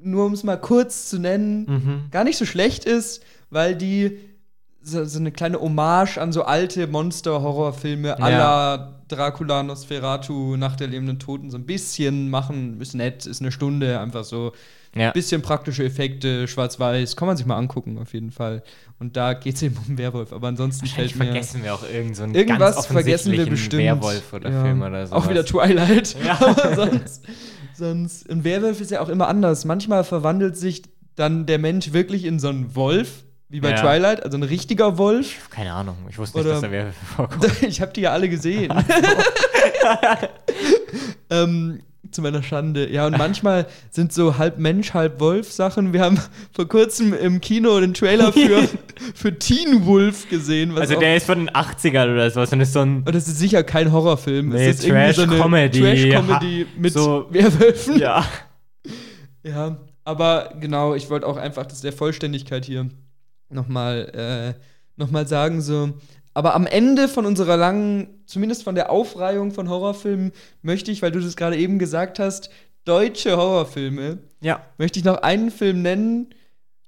nur 0.02 0.26
um 0.26 0.34
es 0.34 0.44
mal 0.44 0.58
kurz 0.58 1.10
zu 1.10 1.20
nennen, 1.20 1.66
Mhm. 1.66 2.04
gar 2.12 2.24
nicht 2.24 2.38
so 2.38 2.46
schlecht 2.46 2.86
ist, 2.86 3.24
weil 3.50 3.76
die 3.76 4.20
so, 4.82 5.06
so 5.06 5.18
eine 5.20 5.32
kleine 5.32 5.62
Hommage 5.62 6.18
an 6.18 6.34
so 6.34 6.44
alte 6.44 6.88
Monster-Horrorfilme 6.88 8.18
à 8.20 8.30
la 8.38 9.00
Dracula, 9.08 9.64
Nosferatu, 9.64 10.58
Nacht 10.58 10.80
der 10.80 10.88
lebenden 10.88 11.20
Toten 11.20 11.50
so 11.52 11.58
ein 11.58 11.66
bisschen 11.66 12.30
machen. 12.30 12.80
Ist 12.82 12.94
nett, 12.96 13.26
ist 13.26 13.42
eine 13.42 13.52
Stunde, 13.52 14.00
einfach 14.00 14.24
so 14.24 14.52
Ja. 14.96 15.12
bisschen 15.12 15.42
praktische 15.42 15.84
Effekte, 15.84 16.48
schwarz-weiß. 16.48 17.16
Kann 17.16 17.28
man 17.28 17.36
sich 17.38 17.46
mal 17.46 17.58
angucken, 17.58 17.98
auf 17.98 18.14
jeden 18.14 18.32
Fall. 18.32 18.62
Und 19.00 19.18
da 19.18 19.34
geht 19.34 19.56
es 19.56 19.62
eben 19.64 19.78
um 19.88 19.98
Werwolf. 19.98 20.32
Aber 20.32 20.48
ansonsten 20.50 20.86
fällt 20.88 21.16
mir. 21.16 21.26
vergessen 21.26 21.64
wir 21.64 21.74
auch 21.74 21.84
irgend 21.90 22.16
so 22.16 22.24
einen 22.24 22.36
Irgendwas 22.36 22.76
ganz 22.76 22.86
vergessen 22.88 23.32
wir 23.32 23.46
bestimmt. 23.48 23.82
Werwolf 23.84 24.32
oder 24.34 24.52
Ja. 24.52 24.62
Film 24.64 24.82
oder 24.82 25.08
so. 25.08 25.16
Auch 25.16 25.30
wieder 25.30 25.44
Twilight. 25.46 26.16
Ja. 26.24 26.38
Sonst, 26.76 27.24
sonst. 27.76 28.30
Und 28.30 28.44
Werwolf 28.44 28.80
ist 28.82 28.92
ja 28.92 29.02
auch 29.02 29.10
immer 29.10 29.28
anders. 29.28 29.66
Manchmal 29.66 30.04
verwandelt 30.04 30.56
sich 30.58 30.84
dann 31.16 31.46
der 31.48 31.58
Mensch 31.60 31.92
wirklich 31.94 32.26
in 32.26 32.38
so 32.40 32.50
einen 32.50 32.76
Wolf, 32.76 33.24
wie 33.50 33.60
bei 33.62 33.72
Ja. 33.72 33.76
Twilight, 33.82 34.24
also 34.24 34.38
ein 34.38 34.44
richtiger 34.44 34.98
Wolf. 35.00 35.50
Keine 35.50 35.74
Ahnung, 35.74 35.96
ich 36.10 36.18
wusste 36.20 36.38
nicht, 36.38 36.46
Oder- 36.46 36.54
dass 36.54 36.62
da 36.62 36.72
Werwölfe 36.72 37.06
vorkommen. 37.06 37.52
Ich 37.68 37.82
habe 37.82 37.92
die 37.94 38.02
ja 38.02 38.12
alle 38.12 38.30
gesehen. 38.30 38.72
ähm, 41.30 41.82
zu 42.14 42.22
meiner 42.22 42.44
Schande. 42.44 42.90
Ja, 42.92 43.08
und 43.08 43.18
manchmal 43.18 43.68
sind 43.92 44.14
so 44.14 44.38
halb 44.38 44.58
Mensch, 44.60 44.94
halb 44.94 45.20
Wolf 45.20 45.52
Sachen. 45.52 45.94
Wir 45.94 46.02
haben 46.02 46.20
vor 46.54 46.68
kurzem 46.68 47.14
im 47.14 47.42
Kino 47.42 47.80
den 47.80 47.94
Trailer 47.94 48.32
für, 48.32 48.68
für 49.16 49.38
Teen 49.40 49.86
Wolf 49.86 50.30
gesehen. 50.30 50.74
Was 50.76 50.82
Also 50.82 51.00
der 51.00 51.16
ist 51.18 51.26
von 51.26 51.40
den 51.40 51.50
80ern 51.50 52.14
oder 52.14 52.30
sowas 52.32 52.52
und 52.54 52.62
ist 52.62 52.74
so 52.74 52.80
ein. 52.82 52.98
und 53.06 53.14
das 53.14 53.28
ist 53.28 53.40
sicher 53.40 53.64
kein 53.64 53.92
Horrorfilm. 53.92 54.50
Nee, 54.50 54.68
es 54.70 54.80
ist 54.80 54.86
irgendwie 54.86 55.14
so 55.14 55.26
Trash-Comedy. 55.26 55.80
Trash-Comedy 55.82 56.66
mit 56.78 56.94
so- 56.94 57.28
Werwölfen. 57.30 57.98
Ja. 58.00 58.26
Ja, 59.46 59.78
aber 60.06 60.54
genau, 60.60 60.96
ich 60.96 61.10
wollte 61.10 61.28
auch 61.28 61.36
einfach 61.38 61.66
das 61.66 61.82
der 61.82 61.92
Vollständigkeit 61.92 62.64
hier 62.64 62.88
nochmal 63.50 64.56
äh, 64.58 64.60
noch 64.96 65.12
mal 65.12 65.28
sagen, 65.28 65.62
so. 65.62 65.90
Aber 66.34 66.56
am 66.56 66.66
Ende 66.66 67.08
von 67.08 67.26
unserer 67.26 67.58
langen, 67.58 68.08
zumindest 68.26 68.64
von 68.64 68.76
der 68.76 68.90
Aufreihung 68.92 69.52
von 69.52 69.70
Horrorfilmen, 69.70 70.32
möchte 70.62 70.92
ich, 70.92 71.02
weil 71.02 71.12
du 71.12 71.20
das 71.20 71.36
gerade 71.36 71.58
eben 71.58 71.78
gesagt 71.80 72.20
hast, 72.20 72.50
deutsche 72.86 73.38
Horrorfilme, 73.38 74.18
Ja. 74.42 74.62
möchte 74.78 75.00
ich 75.00 75.06
noch 75.06 75.18
einen 75.22 75.52
Film 75.52 75.82
nennen, 75.82 76.34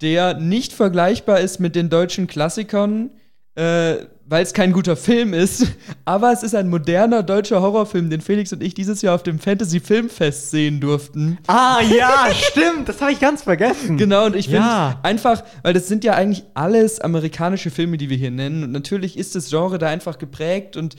der 0.02 0.34
nicht 0.34 0.74
vergleichbar 0.74 1.40
ist 1.40 1.60
mit 1.60 1.76
den 1.76 1.90
deutschen 1.90 2.28
Klassikern, 2.28 3.12
äh, 3.56 3.98
weil 4.28 4.42
es 4.44 4.54
kein 4.54 4.72
guter 4.74 4.96
Film 4.96 5.34
ist, 5.34 5.68
aber 6.06 6.32
es 6.32 6.42
ist 6.44 6.56
ein 6.56 6.70
moderner 6.70 7.22
deutscher 7.24 7.62
Horrorfilm, 7.62 8.10
den 8.10 8.22
Felix 8.22 8.52
und 8.54 8.64
ich 8.64 8.74
dieses 8.74 9.02
Jahr 9.02 9.16
auf 9.16 9.24
dem 9.24 9.40
Fantasy 9.40 9.80
Filmfest 9.80 10.52
sehen 10.52 10.80
durften. 10.80 11.38
Ah, 11.48 11.80
ja, 11.82 12.28
stimmt, 12.34 12.90
das 12.90 13.02
habe 13.02 13.12
ich 13.12 13.20
ganz 13.20 13.44
vergessen. 13.44 13.98
Genau, 13.98 14.26
und 14.26 14.36
ich 14.36 14.46
finde 14.48 14.60
Ja. 14.62 15.00
einfach, 15.04 15.44
weil 15.64 15.74
das 15.74 15.88
sind 15.88 16.04
ja 16.04 16.14
eigentlich 16.14 16.44
alles 16.56 17.00
amerikanische 17.02 17.70
Filme, 17.70 17.98
die 17.98 18.10
wir 18.10 18.18
hier 18.18 18.32
nennen. 18.32 18.64
Und 18.64 18.72
natürlich 18.72 19.18
ist 19.18 19.36
das 19.36 19.50
Genre 19.50 19.78
da 19.78 19.88
einfach 19.88 20.18
geprägt 20.18 20.76
und 20.78 20.96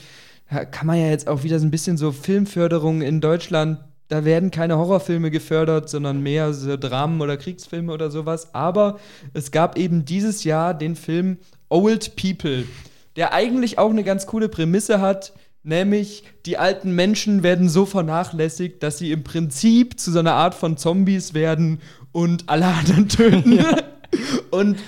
kann 0.71 0.87
man 0.87 1.01
ja 1.01 1.09
jetzt 1.09 1.27
auch 1.27 1.43
wieder 1.43 1.59
so 1.59 1.67
ein 1.67 1.73
bisschen 1.73 1.97
so 1.97 2.13
Filmförderung 2.13 3.03
in 3.03 3.21
Deutschland. 3.21 3.79
Da 4.07 4.25
werden 4.25 4.53
keine 4.53 4.79
Horrorfilme 4.79 5.33
gefördert, 5.33 5.91
sondern 5.91 6.23
mehr 6.23 6.53
so 6.55 6.77
Dramen 6.77 7.21
oder 7.21 7.37
Kriegsfilme 7.37 7.93
oder 7.93 8.13
sowas. 8.13 8.55
Aber 8.55 9.01
es 9.35 9.51
gab 9.51 9.77
eben 9.77 10.05
dieses 10.05 10.45
Jahr 10.45 10.73
den 10.75 10.95
Film 10.95 11.39
Old 11.69 12.15
People, 12.15 12.63
der 13.17 13.33
eigentlich 13.33 13.79
auch 13.79 13.91
eine 13.91 14.05
ganz 14.05 14.27
coole 14.27 14.49
Prämisse 14.49 15.01
hat, 15.01 15.33
nämlich 15.63 16.25
die 16.45 16.59
alten 16.59 16.93
Menschen 16.93 17.43
werden 17.43 17.69
so 17.69 17.87
vernachlässigt, 17.87 18.83
dass 18.83 18.99
sie 18.99 19.11
im 19.11 19.25
Prinzip 19.25 19.99
zu 19.99 20.13
so 20.13 20.21
einer 20.21 20.35
Art 20.35 20.55
von 20.55 20.77
Zombies 20.77 21.35
werden 21.35 21.81
und 22.13 22.49
alle 22.49 22.67
anderen 22.67 23.09
töten. 23.09 23.65
Und 24.51 24.79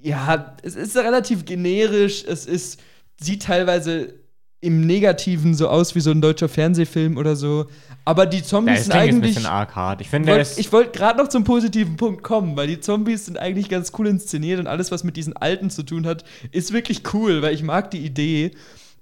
ja, 0.00 0.56
es 0.62 0.76
ist 0.76 0.96
relativ 0.96 1.44
generisch, 1.44 2.24
es 2.24 2.46
ist, 2.46 2.80
sieht 3.20 3.42
teilweise 3.42 4.14
im 4.60 4.86
Negativen 4.86 5.54
so 5.54 5.68
aus 5.68 5.94
wie 5.94 6.00
so 6.00 6.10
ein 6.10 6.20
deutscher 6.20 6.48
Fernsehfilm 6.48 7.16
oder 7.16 7.36
so. 7.36 7.66
Aber 8.04 8.26
die 8.26 8.42
Zombies 8.42 8.78
das 8.78 8.84
sind 8.86 8.94
Ding 8.94 9.02
ist 9.02 9.08
ein 9.08 9.14
eigentlich. 9.16 9.34
bisschen 9.36 9.50
arg 9.50 9.76
hart. 9.76 10.00
Ich 10.00 10.08
finde, 10.08 10.32
Wollt, 10.32 10.58
ich 10.58 10.72
wollte 10.72 10.90
gerade 10.98 11.18
noch 11.18 11.28
zum 11.28 11.44
positiven 11.44 11.96
Punkt 11.96 12.22
kommen, 12.22 12.56
weil 12.56 12.66
die 12.66 12.80
Zombies 12.80 13.26
sind 13.26 13.38
eigentlich 13.38 13.68
ganz 13.68 13.92
cool 13.98 14.08
inszeniert 14.08 14.58
und 14.58 14.66
alles, 14.66 14.90
was 14.90 15.04
mit 15.04 15.16
diesen 15.16 15.36
Alten 15.36 15.70
zu 15.70 15.82
tun 15.84 16.06
hat, 16.06 16.24
ist 16.50 16.72
wirklich 16.72 17.02
cool, 17.12 17.42
weil 17.42 17.54
ich 17.54 17.62
mag 17.62 17.90
die 17.90 17.98
Idee. 18.04 18.50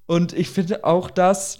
Und 0.06 0.32
ich 0.34 0.50
finde 0.50 0.84
auch, 0.84 1.10
dass 1.10 1.58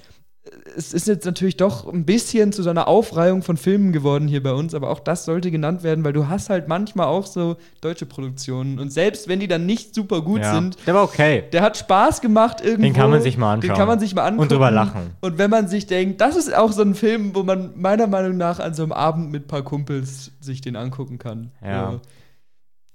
es 0.77 0.93
ist 0.93 1.09
jetzt 1.09 1.25
natürlich 1.25 1.57
doch 1.57 1.91
ein 1.93 2.05
bisschen 2.05 2.53
zu 2.53 2.63
so 2.63 2.71
einer 2.71 2.89
Aufreihung 2.89 3.43
von 3.43 3.57
Filmen 3.57 3.93
geworden 3.93 4.29
hier 4.29 4.43
bei 4.43 4.53
uns, 4.53 4.75
aber 4.75 4.91
auch 4.91 5.01
das 5.01 5.25
sollte 5.25 5.51
genannt 5.51 5.83
werden, 5.83 6.05
weil 6.05 6.13
du 6.13 6.29
hast 6.29 6.51
halt 6.51 6.69
manchmal 6.69 7.07
auch 7.07 7.27
so 7.27 7.57
deutsche 7.81 8.07
Produktionen 8.07 8.79
und 8.79 8.93
selbst 8.93 9.29
wenn 9.29 9.41
die 9.41 9.49
dann 9.49 9.67
nicht 9.67 9.95
super 9.95 10.23
gut 10.23 10.41
ja, 10.41 10.55
sind, 10.55 10.77
der 10.87 10.95
war 10.95 11.03
okay. 11.03 11.45
der 11.53 11.63
hat 11.63 11.77
Spaß 11.77 12.21
gemacht 12.21 12.61
irgendwo. 12.61 12.83
Den 12.83 12.93
kann 12.93 13.11
man 13.11 13.23
sich 13.23 13.37
mal 13.37 13.55
anschauen. 13.55 13.71
Den 13.71 13.77
kann 13.77 13.89
man 13.89 14.01
sich 14.01 14.15
mal 14.15 14.23
angucken. 14.23 14.43
Und 14.43 14.53
drüber 14.53 14.71
lachen. 14.71 15.11
Und 15.21 15.39
wenn 15.39 15.51
man 15.51 15.69
sich 15.69 15.87
denkt, 15.87 16.21
das 16.21 16.37
ist 16.37 16.55
auch 16.55 16.73
so 16.73 16.83
ein 16.83 16.95
Film, 16.95 17.35
wo 17.35 17.43
man 17.43 17.73
meiner 17.77 18.07
Meinung 18.07 18.37
nach 18.37 18.59
an 18.59 18.75
so 18.75 18.83
einem 18.83 18.93
Abend 18.93 19.31
mit 19.31 19.45
ein 19.45 19.49
paar 19.49 19.63
Kumpels 19.63 20.33
sich 20.41 20.61
den 20.61 20.77
angucken 20.77 21.19
kann. 21.19 21.51
Ja. 21.65 22.01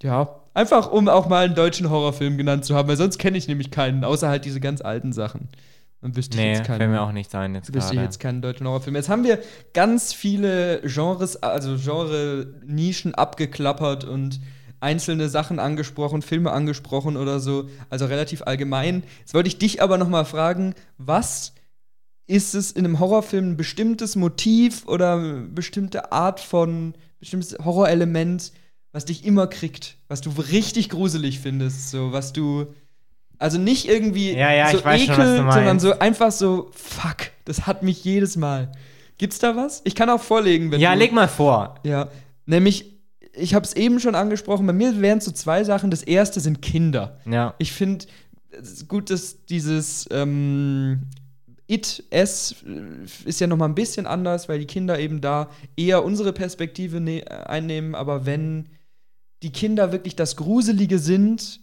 Ja, 0.03 0.30
einfach 0.56 0.91
um 0.91 1.07
auch 1.07 1.30
mal 1.30 1.45
einen 1.45 1.53
deutschen 1.53 1.90
Horrorfilm 1.90 2.38
genannt 2.38 2.65
zu 2.65 2.76
haben, 2.76 2.88
weil 2.90 2.98
sonst 2.98 3.19
kenne 3.19 3.38
ich 3.38 3.48
nämlich 3.48 3.69
keinen, 3.69 4.03
außer 4.03 4.30
halt 4.30 4.45
diese 4.45 4.60
ganz 4.60 4.82
alten 4.82 5.14
Sachen. 5.14 5.49
Dann 6.02 6.15
wüsste 6.15 6.36
ich 6.36 6.44
Nee, 6.44 6.53
jetzt 6.53 6.65
keinen. 6.65 6.78
fällt 6.78 6.91
mir 6.91 7.02
auch 7.02 7.11
nicht 7.11 7.34
ein 7.36 7.53
jetzt 7.56 7.73
Wüsste 7.73 7.94
ich 7.94 8.02
jetzt 8.02 8.19
keinen 8.19 8.41
deutschen 8.41 8.68
Horrorfilm. 8.68 8.95
Jetzt 8.95 9.10
haben 9.10 9.23
wir 9.23 9.40
ganz 9.73 10.14
viele 10.14 10.82
Genres, 10.82 11.41
also 11.41 11.78
Genre-Nischen 11.78 13.14
abgeklappert 13.15 14.03
und 14.03 14.40
einzelne 14.80 15.30
Sachen 15.30 15.60
angesprochen, 15.60 16.23
Filme 16.23 16.52
angesprochen 16.52 17.15
oder 17.15 17.40
so, 17.40 17.69
also 17.90 18.06
relativ 18.06 18.41
allgemein. 18.41 19.03
Jetzt 19.19 19.36
wollte 19.36 19.48
ich 19.48 19.60
dich 19.60 19.82
aber 19.82 19.98
noch 19.99 20.10
mal 20.10 20.26
fragen, 20.26 20.73
was 20.98 21.53
ist 22.26 22.56
es 22.56 22.72
in 22.72 22.86
einem 22.86 22.99
Horrorfilm 22.99 23.52
ein 23.52 23.57
bestimmtes 23.57 24.15
Motiv 24.15 24.88
oder 24.88 25.14
eine 25.14 25.41
bestimmte 25.41 26.11
Art 26.11 26.40
von 26.40 26.95
bestimmtes 27.19 27.57
Horrorelement, 27.64 28.52
was 28.91 29.06
dich 29.06 29.23
immer 29.26 29.48
kriegt, 29.48 29.98
was 30.07 30.22
du 30.22 30.32
richtig 30.32 30.90
gruselig 30.90 31.40
findest, 31.40 31.91
so 31.91 32.11
was 32.11 32.34
du 32.34 32.73
also 33.41 33.57
nicht 33.57 33.88
irgendwie 33.88 34.34
Ja, 34.34 34.53
ja, 34.53 34.72
so 34.72 34.77
ich 34.77 34.85
weiß 34.85 35.01
Ekel, 35.01 35.15
schon, 35.15 35.51
sondern 35.51 35.80
so 35.80 35.97
einfach 35.99 36.31
so 36.31 36.69
fuck, 36.73 37.31
das 37.45 37.68
hat 37.68 37.84
mich 37.84 38.03
jedes 38.03 38.38
Mal. 38.38 38.72
Gibt's 39.18 39.39
da 39.39 39.55
was? 39.55 39.81
Ich 39.84 39.95
kann 39.95 40.09
auch 40.09 40.22
vorlegen, 40.22 40.72
wenn 40.72 40.80
Ja, 40.80 40.93
du 40.93 40.99
leg 40.99 41.11
mal 41.11 41.27
vor. 41.27 41.76
ja, 41.84 42.07
nämlich 42.45 42.91
ich 43.34 43.53
habe 43.53 43.65
es 43.65 43.73
eben 43.73 43.99
schon 44.01 44.15
angesprochen, 44.15 44.68
bei 44.68 44.73
mir 44.73 44.99
wären 45.01 45.19
es 45.19 45.26
so 45.26 45.31
zwei 45.31 45.63
Sachen. 45.63 45.89
Das 45.89 46.03
erste 46.03 46.41
sind 46.41 46.61
Kinder. 46.61 47.19
Ja. 47.26 47.53
Ich 47.59 47.72
finde 47.72 48.05
es 48.51 48.72
ist 48.73 48.88
gut, 48.89 49.09
dass 49.09 49.45
dieses 49.45 50.05
ähm, 50.11 51.03
It, 51.68 52.03
S 52.09 52.55
äh, 52.68 53.30
ist 53.30 53.39
ja 53.39 53.47
noch 53.47 53.55
mal 53.55 53.68
ein 53.69 53.76
bisschen 53.76 54.05
anders, 54.05 54.49
weil 54.49 54.59
die 54.59 54.65
Kinder 54.65 54.99
eben 54.99 55.22
da 55.22 55.49
eher 55.77 56.03
unsere 56.03 56.34
Perspektive 56.34 56.99
ne 56.99 57.23
einnehmen. 57.47 57.95
Aber 57.95 58.26
wenn 58.26 58.68
die 59.43 59.53
Kinder 59.53 59.93
wirklich 59.93 60.18
das 60.18 60.35
Gruselige 60.35 60.99
sind, 60.99 61.61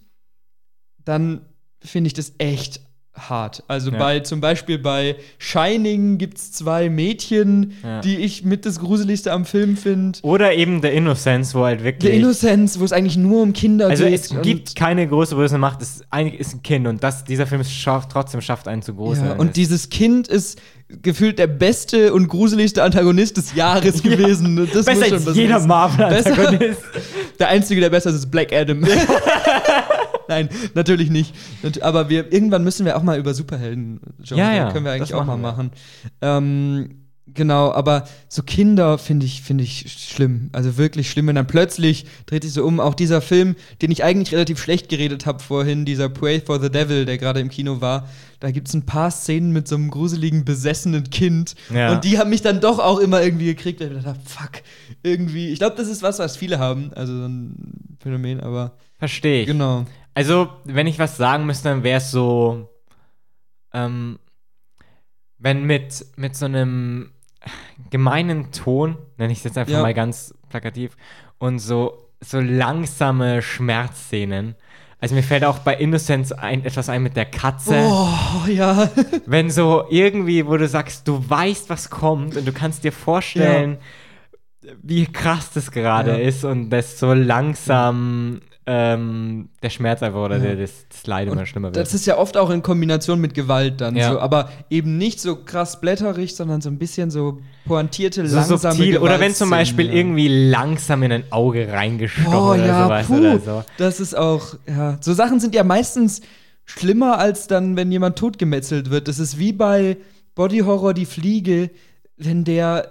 dann 1.05 1.45
finde 1.83 2.07
ich 2.07 2.13
das 2.13 2.33
echt 2.37 2.81
hart. 3.15 3.63
Also 3.67 3.91
Ja. 3.91 3.97
bei 3.97 4.19
zum 4.21 4.39
Beispiel 4.39 4.77
bei 4.77 5.17
Shining 5.39 6.17
gibt 6.17 6.37
es 6.37 6.53
zwei 6.53 6.89
Mädchen, 6.89 7.73
Ja. 7.83 7.99
die 7.99 8.15
ich 8.17 8.45
mit 8.45 8.65
das 8.65 8.79
Gruseligste 8.79 9.33
am 9.33 9.43
Film 9.43 9.75
finde. 9.75 10.19
Oder 10.21 10.53
eben 10.53 10.81
The 10.81 10.87
Innocence, 10.87 11.53
wo 11.53 11.65
halt 11.65 11.79
The 11.79 11.85
wirklich. 11.85 12.13
Innocence, 12.13 12.79
wo 12.79 12.85
es 12.85 12.93
eigentlich 12.93 13.17
nur 13.17 13.41
um 13.41 13.51
Kinder 13.51 13.87
also 13.87 14.05
geht. 14.05 14.13
es 14.13 14.29
gibt 14.41 14.75
keine 14.75 15.05
große 15.05 15.35
böse 15.35 15.57
Macht, 15.57 15.81
es 15.81 15.97
ist, 15.97 16.05
ein, 16.11 16.31
ist 16.31 16.53
ein 16.53 16.63
Kind 16.63 16.87
und 16.87 17.03
das, 17.03 17.25
dieser 17.25 17.45
Film 17.45 17.61
schafft, 17.65 18.09
trotzdem 18.11 18.39
schafft 18.39 18.69
einen 18.69 18.83
zu 18.83 18.93
groß. 18.93 19.17
Ja, 19.17 19.33
und 19.33 19.57
dieses 19.57 19.89
Kind 19.89 20.29
ist 20.29 20.57
gefühlt 21.01 21.39
der 21.39 21.47
beste 21.47 22.13
und 22.13 22.29
gruseligste 22.29 22.83
Antagonist 22.83 23.35
des 23.35 23.53
Jahres 23.53 24.01
gewesen. 24.03 24.55
Das 24.73 24.85
Besser 24.85 24.99
muss 25.01 25.07
schon 25.09 25.27
als 25.27 25.35
jeder. 25.35 25.59
Marvel-Antagonist. 25.67 26.81
Der 27.37 27.49
einzige, 27.49 27.81
der 27.81 27.89
besser 27.89 28.11
ist, 28.11 28.15
ist 28.17 28.31
Black 28.31 28.53
Adam. 28.53 28.81
Nein, 30.29 30.47
natürlich 30.75 31.09
nicht. 31.09 31.33
Aber 31.81 32.07
wir, 32.07 32.31
irgendwann 32.31 32.63
müssen 32.63 32.85
wir 32.85 32.95
auch 32.97 33.03
mal 33.03 33.19
über 33.19 33.33
Superhelden 33.33 33.99
Ja, 34.23 34.53
ja, 34.53 34.71
können 34.71 34.85
wir 34.85 34.91
eigentlich 34.93 35.13
auch 35.13 35.25
mal 35.25 35.35
machen 35.37 35.41
wir. 35.41 35.51
machen. 35.51 35.71
Ähm, 36.21 36.95
genau, 37.33 37.71
aber 37.71 38.07
so 38.27 38.43
Kinder 38.43 38.97
finde 38.99 39.25
ich, 39.25 39.41
finde 39.41 39.63
ich 39.63 39.91
schlimm. 39.91 40.49
Also 40.53 40.77
wirklich 40.77 41.09
schlimm, 41.09 41.27
wenn 41.27 41.35
dann 41.35 41.47
plötzlich 41.47 42.05
dreht 42.27 42.43
sich 42.43 42.53
so 42.53 42.63
um. 42.63 42.79
Auch 42.79 42.93
dieser 42.93 43.21
Film, 43.21 43.55
den 43.81 43.89
ich 43.91 44.03
eigentlich 44.03 44.33
relativ 44.33 44.61
schlecht 44.61 44.87
geredet 44.89 45.25
habe 45.25 45.39
vorhin, 45.39 45.83
dieser 45.85 46.09
Pray 46.09 46.39
for 46.41 46.61
the 46.61 46.69
Devil, 46.69 47.05
der 47.05 47.17
gerade 47.17 47.39
im 47.39 47.49
Kino 47.49 47.81
war, 47.81 48.07
da 48.39 48.51
gibt 48.51 48.67
es 48.67 48.73
ein 48.75 48.85
paar 48.85 49.09
Szenen 49.11 49.51
mit 49.51 49.67
so 49.67 49.75
einem 49.75 49.89
gruseligen, 49.89 50.45
besessenen 50.45 51.09
Kind. 51.09 51.55
Ja. 51.73 51.91
Und 51.93 52.03
die 52.03 52.19
haben 52.19 52.29
mich 52.29 52.41
dann 52.41 52.61
doch 52.61 52.77
auch 52.79 52.99
immer 52.99 53.21
irgendwie 53.21 53.45
gekriegt, 53.47 53.79
weil 53.81 53.97
ich 53.97 54.03
dachte, 54.03 54.19
fuck, 54.25 54.61
irgendwie. 55.03 55.49
Ich 55.49 55.59
glaube, 55.59 55.75
das 55.75 55.87
ist 55.87 56.03
was, 56.03 56.19
was 56.19 56.37
viele 56.37 56.59
haben. 56.59 56.91
Also 56.93 57.13
so 57.17 57.25
ein 57.27 57.95
Phänomen, 57.99 58.39
aber 58.41 58.77
Verstehe 58.97 59.41
ich. 59.41 59.47
genau. 59.47 59.85
Also, 60.19 60.49
wenn 60.65 60.85
ich 60.85 60.99
was 60.99 61.15
sagen 61.15 61.45
müsste, 61.45 61.69
dann 61.69 61.83
wäre 61.83 61.99
es 61.99 62.11
so, 62.11 62.67
ähm, 63.73 64.19
wenn 65.37 65.63
mit, 65.63 66.05
mit 66.17 66.35
so 66.35 66.43
einem 66.45 67.13
gemeinen 67.89 68.51
Ton, 68.51 68.97
nenne 69.17 69.31
ich 69.31 69.37
es 69.37 69.43
jetzt 69.45 69.57
einfach 69.57 69.71
Ja. 69.75 69.81
mal 69.81 69.93
ganz 69.93 70.33
plakativ, 70.49 70.97
und 71.37 71.59
so, 71.59 72.09
so 72.19 72.41
langsame 72.41 73.41
Schmerzszenen. 73.41 74.55
Also 74.99 75.15
mir 75.15 75.23
fällt 75.23 75.45
auch 75.45 75.59
bei 75.59 75.75
Innocence 75.77 76.33
ein, 76.33 76.65
etwas 76.65 76.89
ein 76.89 77.01
mit 77.01 77.15
der 77.15 77.23
Katze. 77.27 77.77
Oh, 77.89 78.45
ja. 78.49 78.91
Wenn 79.25 79.49
so 79.49 79.85
irgendwie, 79.89 80.45
wo 80.45 80.57
du 80.57 80.67
sagst, 80.67 81.07
du 81.07 81.23
weißt, 81.29 81.69
was 81.69 81.89
kommt 81.89 82.35
und 82.35 82.45
du 82.45 82.51
kannst 82.51 82.83
dir 82.83 82.91
vorstellen, 82.91 83.77
wie 84.83 85.05
krass 85.05 85.51
das 85.53 85.71
gerade 85.71 86.11
Ja. 86.21 86.27
ist 86.27 86.43
und 86.43 86.71
das 86.71 86.99
so 86.99 87.13
langsam 87.13 88.41
ähm, 88.71 89.49
der 89.63 89.71
Schmerz 89.71 90.03
einfach 90.03 90.19
oder 90.19 90.37
Ja. 90.37 90.43
der, 90.43 90.55
das, 90.57 90.85
das 90.89 91.07
Leid 91.07 91.27
immer 91.27 91.47
schlimmer 91.47 91.69
wird. 91.69 91.77
Das 91.77 91.95
ist 91.95 92.05
ja 92.05 92.17
oft 92.19 92.37
auch 92.37 92.51
in 92.51 92.61
Kombination 92.61 93.19
mit 93.19 93.33
Gewalt 93.33 93.81
dann 93.81 93.95
Ja. 93.95 94.11
so, 94.11 94.19
aber 94.19 94.49
eben 94.69 94.97
nicht 94.99 95.19
so 95.19 95.37
krass 95.37 95.81
blätterig, 95.81 96.35
sondern 96.35 96.61
so 96.61 96.69
ein 96.69 96.77
bisschen 96.77 97.09
so 97.09 97.39
pointierte, 97.65 98.27
so 98.27 98.35
langsame 98.35 98.75
subtil. 98.75 98.99
Oder 98.99 99.19
wenn 99.19 99.33
zum 99.33 99.49
Beispiel 99.49 99.87
ja. 99.87 99.93
irgendwie 99.93 100.27
langsam 100.49 101.01
in 101.01 101.11
ein 101.11 101.23
Auge 101.31 101.67
reingestochen 101.71 102.31
Oh 102.33 102.51
oder 102.53 102.65
ja, 102.67 102.83
sowas 102.83 103.07
puh, 103.07 103.17
oder 103.17 103.39
so. 103.39 103.63
das 103.77 103.99
ist 103.99 104.15
auch, 104.15 104.53
ja, 104.67 104.97
so 105.01 105.13
Sachen 105.13 105.39
sind 105.39 105.55
ja 105.55 105.63
meistens 105.63 106.21
schlimmer 106.65 107.17
als 107.17 107.47
dann, 107.47 107.75
wenn 107.75 107.91
jemand 107.91 108.19
totgemetzelt 108.19 108.91
wird. 108.91 109.07
Das 109.07 109.17
ist 109.17 109.39
wie 109.39 109.51
bei 109.51 109.97
Body 110.35 110.59
Horror 110.59 110.93
die 110.93 111.07
Fliege, 111.07 111.71
wenn 112.19 112.43
der 112.43 112.89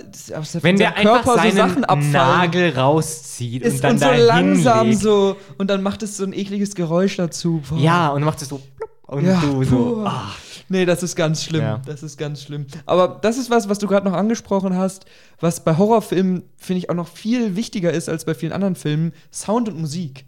Wenn 0.62 0.76
der 0.78 0.88
seinem 0.88 0.96
einfach 0.96 1.22
Körper 1.24 1.30
so 1.30 1.36
seinen 1.36 1.56
Sachen 1.56 1.84
abfallen. 1.84 2.12
Nagel 2.12 2.70
rauszieht 2.76 3.62
ist 3.62 3.74
und 3.76 3.82
dann 3.84 3.92
und 3.92 3.98
so 4.18 4.26
langsam 4.26 4.78
hinlegt. 4.80 5.02
so 5.02 5.36
und 5.59 5.68
dann 5.70 5.82
macht 5.82 6.02
es 6.02 6.16
so 6.16 6.24
ein 6.24 6.32
ekliges 6.32 6.74
Geräusch 6.74 7.16
dazu. 7.16 7.62
Boah. 7.68 7.78
Ja, 7.78 8.09
und 8.09 8.20
du 8.22 8.26
machst 8.26 8.42
es 8.42 8.48
so 8.48 8.60
und 9.06 9.24
Ja, 9.24 9.40
du 9.40 9.62
so. 9.64 10.02
ah. 10.06 10.32
Nee, 10.70 10.84
das 10.84 11.02
ist 11.02 11.16
ganz 11.16 11.44
schlimm. 11.44 11.62
Ja. 11.62 11.80
Das 11.86 12.02
ist 12.02 12.18
ganz 12.18 12.42
schlimm. 12.42 12.66
Aber 12.84 13.18
das 13.22 13.38
ist 13.38 13.48
was, 13.50 13.68
was 13.70 13.78
du 13.78 13.86
gerade 13.86 14.06
noch 14.06 14.14
angesprochen 14.16 14.76
hast, 14.76 15.06
was 15.40 15.64
bei 15.64 15.78
Horrorfilmen, 15.78 16.42
finde 16.59 16.78
ich, 16.78 16.90
auch 16.90 16.94
noch 16.94 17.09
viel 17.09 17.56
wichtiger 17.56 17.90
ist 17.90 18.09
als 18.10 18.26
bei 18.26 18.34
vielen 18.34 18.52
anderen 18.52 18.74
Filmen: 18.76 19.12
Sound 19.32 19.68
und 19.70 19.78
Musik. 19.80 20.26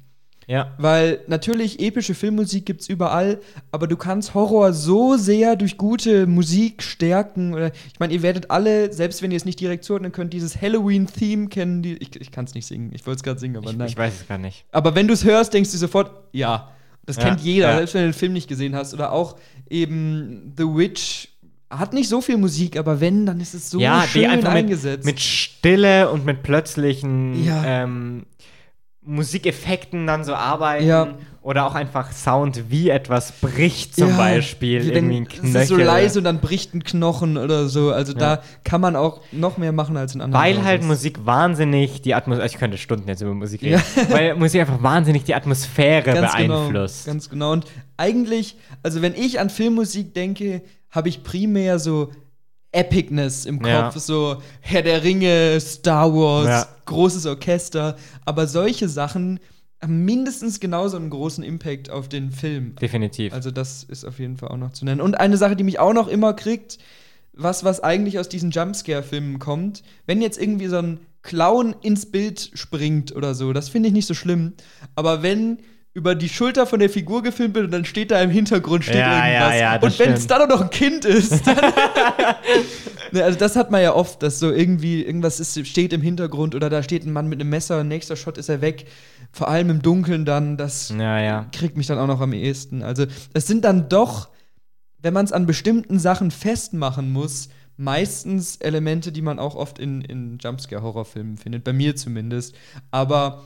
Ja. 0.50 0.74
Weil 0.78 1.20
natürlich 1.28 1.78
epische 1.80 2.12
Filmmusik 2.14 2.66
gibt's 2.66 2.88
überall, 2.88 3.38
aber 3.70 3.86
du 3.86 3.96
kannst 3.96 4.34
Horror 4.34 4.72
so 4.72 5.16
sehr 5.16 5.54
durch 5.54 5.76
gute 5.76 6.26
Musik 6.26 6.82
stärken. 6.82 7.54
Oder 7.54 7.68
ich 7.68 8.00
meine, 8.00 8.12
ihr 8.12 8.22
werdet 8.22 8.50
alle, 8.50 8.92
selbst 8.92 9.22
wenn 9.22 9.30
ihr 9.30 9.36
es 9.36 9.44
nicht 9.44 9.60
direkt 9.60 9.84
zuordnen 9.84 10.10
könnt, 10.10 10.32
dieses 10.32 10.60
Halloween-Theme 10.60 11.46
kennen. 11.48 11.82
Die, 11.82 11.92
ich 11.98 12.20
ich 12.20 12.32
kann 12.32 12.46
es 12.46 12.54
nicht 12.54 12.66
singen. 12.66 12.90
Ich 12.92 13.06
wollte 13.06 13.18
es 13.18 13.22
gerade 13.22 13.38
singen, 13.38 13.58
aber 13.58 13.70
Ich, 13.70 13.76
nein. 13.76 13.86
ich 13.88 13.96
weiß 13.96 14.12
es 14.22 14.26
gar 14.26 14.38
nicht. 14.38 14.64
Aber 14.72 14.96
wenn 14.96 15.06
du 15.06 15.14
es 15.14 15.22
hörst, 15.24 15.54
denkst 15.54 15.70
du 15.70 15.78
sofort, 15.78 16.10
ja. 16.32 16.72
Das 17.06 17.16
Ja, 17.16 17.22
kennt 17.24 17.40
jeder, 17.42 17.70
ja. 17.70 17.76
selbst 17.76 17.94
wenn 17.94 18.02
du 18.02 18.08
den 18.08 18.14
Film 18.14 18.32
nicht 18.32 18.48
gesehen 18.48 18.74
hast. 18.74 18.92
Oder 18.92 19.12
auch 19.12 19.36
eben 19.68 20.52
The 20.56 20.64
Witch 20.64 21.28
hat 21.70 21.92
nicht 21.92 22.08
so 22.08 22.20
viel 22.20 22.36
Musik, 22.36 22.76
aber 22.76 23.00
wenn, 23.00 23.24
dann 23.24 23.40
ist 23.40 23.54
es 23.54 23.70
so 23.70 23.78
ja, 23.78 24.02
schön 24.02 24.22
die 24.22 24.26
einfach 24.26 24.48
mit, 24.52 24.64
eingesetzt. 24.64 25.04
mit 25.06 25.20
Stille 25.20 26.10
und 26.10 26.26
mit 26.26 26.42
plötzlichen 26.42 27.44
Ja. 27.44 27.62
ähm, 27.84 28.24
Musikeffekten 29.02 30.06
dann 30.06 30.24
so 30.24 30.34
arbeiten. 30.34 30.86
Ja. 30.86 31.14
Oder 31.42 31.66
auch 31.66 31.74
einfach 31.74 32.12
Sound, 32.12 32.64
wie 32.70 32.90
etwas 32.90 33.32
bricht 33.32 33.94
zum 33.96 34.10
Ja, 34.10 34.16
Beispiel. 34.18 34.84
wie 34.84 34.92
irgendwie 34.92 35.16
ein 35.16 35.20
wenn- 35.22 35.28
Knöchel. 35.28 35.56
Es 35.56 35.62
ist 35.62 35.68
so 35.68 35.76
leise 35.76 36.18
und 36.18 36.24
dann 36.24 36.40
bricht 36.40 36.74
ein 36.74 36.84
Knochen 36.84 37.38
oder 37.38 37.66
so. 37.68 37.92
Also 37.92 38.12
Ja. 38.12 38.18
da 38.18 38.42
kann 38.62 38.82
man 38.82 38.94
auch 38.94 39.22
noch 39.32 39.56
mehr 39.56 39.72
machen 39.72 39.96
als 39.96 40.14
in 40.14 40.20
anderen. 40.20 40.44
Weil 40.44 40.62
halt 40.62 40.80
Genres. 40.82 40.98
Musik 40.98 41.24
wahnsinnig 41.24 42.02
die 42.02 42.14
Atmosphäre, 42.14 42.46
ich 42.46 42.58
könnte 42.58 42.76
Stunden 42.76 43.08
jetzt 43.08 43.22
über 43.22 43.32
Musik 43.34 43.62
reden, 43.62 43.80
weil 44.10 44.34
Musik 44.36 44.60
einfach 44.60 44.82
wahnsinnig 44.82 45.24
die 45.24 45.34
Atmosphäre 45.34 46.02
ganz 46.12 46.32
beeinflusst. 46.32 47.04
Genau, 47.06 47.14
ganz 47.14 47.30
genau. 47.30 47.52
Und 47.52 47.64
eigentlich, 47.96 48.56
also 48.82 49.00
wenn 49.00 49.14
ich 49.14 49.40
an 49.40 49.48
Filmmusik 49.48 50.12
denke, 50.12 50.60
habe 50.90 51.08
ich 51.08 51.22
primär 51.22 51.78
so 51.78 52.10
Epicness 52.72 53.46
im 53.46 53.58
Kopf, 53.60 53.68
Ja. 53.68 53.92
so 53.96 54.40
Herr 54.60 54.82
der 54.82 55.02
Ringe, 55.02 55.58
Star 55.60 56.12
Wars, 56.14 56.46
Ja. 56.46 56.68
großes 56.86 57.26
Orchester. 57.26 57.96
Aber 58.24 58.46
solche 58.46 58.88
Sachen 58.88 59.40
haben 59.82 60.04
mindestens 60.04 60.60
genauso 60.60 60.96
einen 60.96 61.10
großen 61.10 61.42
Impact 61.42 61.90
auf 61.90 62.08
den 62.08 62.30
Film. 62.30 62.74
Definitiv. 62.76 63.32
Also 63.32 63.50
das 63.50 63.82
ist 63.84 64.04
auf 64.04 64.18
jeden 64.18 64.36
Fall 64.36 64.50
auch 64.50 64.56
noch 64.58 64.72
zu 64.72 64.84
nennen. 64.84 65.00
Und 65.00 65.18
eine 65.18 65.36
Sache, 65.36 65.56
die 65.56 65.64
mich 65.64 65.78
auch 65.78 65.94
noch 65.94 66.06
immer 66.08 66.34
kriegt, 66.34 66.78
was, 67.32 67.64
was 67.64 67.80
eigentlich 67.82 68.18
aus 68.18 68.28
diesen 68.28 68.50
Jumpscare-Filmen 68.50 69.38
kommt, 69.38 69.82
wenn 70.06 70.20
jetzt 70.20 70.40
irgendwie 70.40 70.66
so 70.66 70.76
ein 70.78 71.00
Clown 71.22 71.74
ins 71.82 72.06
Bild 72.10 72.50
springt 72.54 73.14
oder 73.16 73.34
so, 73.34 73.52
das 73.52 73.68
finde 73.68 73.88
ich 73.88 73.94
nicht 73.94 74.06
so 74.06 74.14
schlimm. 74.14 74.52
Aber 74.94 75.22
wenn 75.22 75.58
über 75.92 76.14
die 76.14 76.28
Schulter 76.28 76.66
von 76.66 76.78
der 76.78 76.88
Figur 76.88 77.22
gefilmt 77.22 77.54
wird 77.54 77.66
und 77.66 77.72
dann 77.72 77.84
steht 77.84 78.10
da 78.10 78.20
im 78.20 78.30
Hintergrund 78.30 78.84
steht 78.84 78.96
Ja, 78.96 79.26
ja, 79.26 79.32
irgendwas. 79.32 79.60
ja, 79.60 79.78
das 79.78 79.92
und 79.92 79.98
wenn 80.06 80.12
es 80.14 80.26
dann 80.26 80.42
auch 80.42 80.48
noch 80.48 80.60
ein 80.62 80.70
Kind 80.70 81.04
ist, 81.04 81.46
dann 81.46 81.56
Ne, 83.12 83.24
also 83.24 83.38
das 83.38 83.56
hat 83.56 83.70
man 83.70 83.82
ja 83.82 83.94
oft, 83.94 84.22
dass 84.22 84.38
so 84.38 84.50
irgendwie 84.50 85.02
irgendwas 85.02 85.40
ist, 85.40 85.66
steht 85.66 85.92
im 85.92 86.00
Hintergrund 86.02 86.54
oder 86.54 86.70
da 86.70 86.82
steht 86.82 87.04
ein 87.04 87.12
Mann 87.12 87.28
mit 87.28 87.40
einem 87.40 87.50
Messer, 87.50 87.82
nächster 87.84 88.16
Shot 88.16 88.38
ist 88.38 88.48
er 88.48 88.60
weg. 88.60 88.86
Vor 89.32 89.48
allem 89.48 89.70
im 89.70 89.82
Dunkeln 89.82 90.24
dann, 90.24 90.56
das 90.56 90.90
ja, 90.96 91.20
ja. 91.20 91.46
kriegt 91.52 91.76
mich 91.76 91.86
dann 91.86 91.98
auch 91.98 92.06
noch 92.06 92.20
am 92.20 92.32
ehesten. 92.32 92.82
Also, 92.82 93.06
es 93.32 93.46
sind 93.46 93.64
dann 93.64 93.88
doch, 93.88 94.28
wenn 94.98 95.14
man 95.14 95.24
es 95.24 95.32
an 95.32 95.46
bestimmten 95.46 95.98
Sachen 95.98 96.30
festmachen 96.30 97.12
muss, 97.12 97.48
meistens 97.76 98.56
Elemente, 98.56 99.10
die 99.12 99.22
man 99.22 99.38
auch 99.38 99.54
oft 99.54 99.78
in, 99.78 100.02
in 100.02 100.38
Jumpscare-Horrorfilmen 100.38 101.36
findet, 101.36 101.64
bei 101.64 101.72
mir 101.72 101.96
zumindest. 101.96 102.54
Aber 102.90 103.44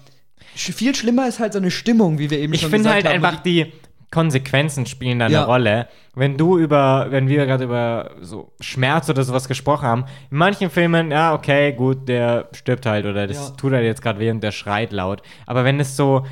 viel 0.54 0.94
schlimmer 0.94 1.26
ist 1.28 1.40
halt 1.40 1.52
so 1.52 1.58
eine 1.58 1.70
Stimmung, 1.70 2.18
wie 2.18 2.30
wir 2.30 2.38
eben 2.38 2.52
Ich 2.54 2.60
schon 2.60 2.70
finde 2.70 2.88
gesagt 2.90 3.04
halt 3.04 3.14
haben. 3.16 3.24
einfach, 3.24 3.42
die 3.42 3.72
Konsequenzen 4.10 4.86
spielen 4.86 5.18
da 5.18 5.24
eine 5.26 5.34
Ja. 5.34 5.44
Rolle. 5.44 5.88
Wenn 6.14 6.36
du 6.36 6.56
über, 6.58 7.06
wenn 7.10 7.26
wir 7.26 7.46
gerade 7.46 7.64
über 7.64 8.12
so 8.20 8.52
Schmerz 8.60 9.10
oder 9.10 9.24
sowas 9.24 9.48
gesprochen 9.48 9.86
haben, 9.88 10.04
in 10.30 10.36
manchen 10.38 10.70
Filmen, 10.70 11.10
ja, 11.10 11.34
okay, 11.34 11.72
gut, 11.72 12.08
der 12.08 12.48
stirbt 12.52 12.86
halt 12.86 13.06
oder 13.06 13.26
das 13.26 13.48
Ja. 13.48 13.54
tut 13.56 13.72
halt 13.72 13.84
jetzt 13.84 14.02
gerade 14.02 14.20
weh 14.20 14.30
und 14.30 14.40
der 14.42 14.52
schreit 14.52 14.92
laut. 14.92 15.22
Aber 15.46 15.64
wenn 15.64 15.80
es 15.80 15.96
so 15.96 16.24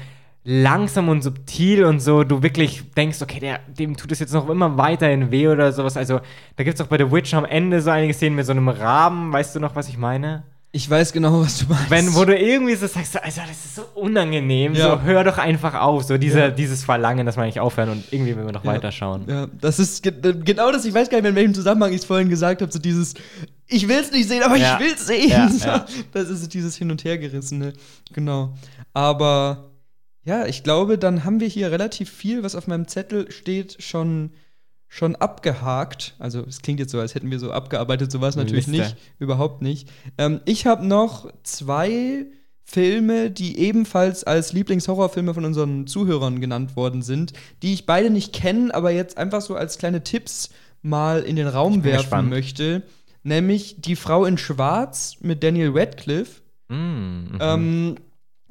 langsam 0.44 1.09
und 1.09 1.22
subtil 1.22 1.84
und 1.84 2.01
so, 2.01 2.22
du 2.24 2.43
wirklich 2.43 2.82
denkst, 2.97 3.20
okay, 3.22 3.40
der, 3.40 3.60
dem 3.66 3.97
tut 3.97 4.12
es 4.12 4.18
jetzt 4.20 4.32
noch 4.34 4.48
immer 4.48 4.76
weiterhin 4.76 5.30
weh 5.30 5.48
oder 5.48 5.72
sowas. 5.72 5.97
Also, 5.97 6.20
da 6.56 6.64
gibt 6.64 6.74
es 6.76 6.80
auch 6.80 6.89
bei 6.89 6.98
The 6.98 7.10
Witch 7.10 7.34
am 7.34 7.44
Ende 7.44 7.80
so 7.80 7.90
einige 7.90 8.12
Szenen 8.14 8.36
mit 8.36 8.47
so 8.47 8.52
einem 8.52 8.68
Raben, 8.68 9.32
weißt 9.32 9.55
du 9.56 9.60
noch, 9.60 9.74
was 9.76 9.89
ich 9.89 9.98
meine? 9.98 10.44
Ich 10.74 10.88
weiß 10.88 11.12
genau, 11.12 11.42
was 11.42 11.58
du 11.58 11.66
meinst. 11.66 11.90
Wenn, 11.90 12.14
wo 12.14 12.24
du 12.24 12.34
irgendwie 12.34 12.74
so 12.76 12.86
sagst, 12.86 13.12
so, 13.12 13.18
also 13.18 13.42
das 13.46 13.62
ist 13.66 13.74
so 13.76 13.82
unangenehm, 13.94 14.72
Ja. 14.74 14.92
so 14.96 15.02
hör 15.02 15.22
doch 15.22 15.36
einfach 15.36 15.74
auf, 15.74 16.04
so 16.04 16.16
diese, 16.16 16.38
Ja. 16.38 16.50
dieses 16.50 16.82
Verlangen, 16.82 17.26
dass 17.26 17.36
man 17.36 17.44
nicht 17.44 17.60
aufhören 17.60 17.90
und 17.90 18.04
irgendwie 18.10 18.34
will 18.36 18.44
man 18.44 18.54
noch 18.54 18.64
Ja. 18.64 18.72
weiterschauen. 18.72 19.24
Ja, 19.28 19.48
das 19.60 19.78
ist 19.78 20.02
ge 20.02 20.12
genau 20.44 20.72
das, 20.72 20.86
ich 20.86 20.94
weiß 20.94 21.10
gar 21.10 21.18
nicht 21.18 21.24
mehr, 21.24 21.30
in 21.30 21.36
welchem 21.36 21.52
Zusammenhang 21.54 21.90
ich 21.92 21.98
es 22.00 22.04
vorhin 22.06 22.30
gesagt 22.30 22.62
habe, 22.62 22.72
so 22.72 22.78
dieses, 22.78 23.12
ich 23.66 23.86
will 23.86 23.98
es 23.98 24.12
nicht 24.12 24.26
sehen, 24.28 24.42
aber 24.42 24.56
ich 24.56 24.62
will 24.78 24.92
es 24.94 25.06
sehen. 25.06 25.50
So. 25.58 25.68
Das 26.12 26.30
ist 26.30 26.54
dieses 26.54 26.74
Hin- 26.76 26.90
und 26.90 27.04
Hergerissene. 27.04 27.74
Genau. 28.14 28.54
Aber 28.94 29.72
ja, 30.24 30.46
ich 30.46 30.62
glaube, 30.62 30.96
dann 30.96 31.24
haben 31.24 31.40
wir 31.40 31.48
hier 31.48 31.70
relativ 31.70 32.10
viel, 32.10 32.42
was 32.44 32.54
auf 32.54 32.66
meinem 32.66 32.88
Zettel 32.88 33.30
steht, 33.30 33.76
schon, 33.82 34.30
schon 34.94 35.16
abgehakt. 35.16 36.14
Also, 36.19 36.44
es 36.47 36.60
klingt 36.60 36.78
jetzt 36.78 36.93
so, 36.93 37.01
als 37.01 37.14
hätten 37.14 37.31
wir 37.31 37.39
so 37.39 37.51
abgearbeitet, 37.51 38.12
so 38.12 38.20
war 38.20 38.28
es 38.28 38.36
Eine 38.36 38.44
natürlich 38.44 38.66
Liste. 38.66 38.82
nicht. 38.82 38.97
Überhaupt 39.19 39.62
nicht. 39.62 39.89
Ähm, 40.19 40.40
ich 40.44 40.66
habe 40.66 40.86
noch 40.86 41.32
zwei 41.44 42.27
Filme, 42.62 43.31
die 43.31 43.59
ebenfalls 43.59 44.23
als 44.23 44.52
Lieblingshorrorfilme 44.52 45.32
von 45.32 45.47
unseren 45.47 45.86
Zuhörern 45.86 46.43
genannt 46.43 46.77
worden 46.77 47.01
sind, 47.01 47.32
die 47.62 47.73
ich 47.73 47.86
beide 47.86 48.10
nicht 48.10 48.35
kenne, 48.35 48.74
aber 48.74 48.90
jetzt 48.90 49.16
einfach 49.16 49.40
so 49.40 49.55
als 49.55 49.78
kleine 49.78 50.05
Tipps 50.05 50.51
mal 50.82 51.23
in 51.23 51.36
den 51.36 51.48
Raum 51.48 51.85
werfen 51.85 51.98
gespannt. 52.02 52.28
möchte. 52.28 52.82
Nämlich 53.23 53.81
Die 53.81 53.97
Frau 53.97 54.27
in 54.27 54.36
Schwarz 54.36 55.16
mit 55.20 55.43
Daniel 55.43 55.70
Radcliffe 55.74 56.43
Mm, 56.69 56.74
mhm. 56.74 57.39
ähm, 57.40 57.94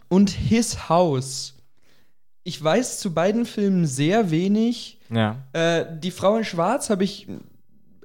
und 0.09 0.29
His 0.31 0.89
House. 0.89 1.55
Ich 2.43 2.61
weiß 2.63 2.99
zu 2.99 3.13
beiden 3.13 3.45
Filmen 3.45 3.85
sehr 3.85 4.31
wenig. 4.31 4.97
Ja. 5.11 5.37
Äh, 5.53 5.85
die 5.99 6.11
Frau 6.11 6.35
in 6.37 6.43
Schwarz 6.45 6.89
habe 6.89 7.03
ich 7.03 7.27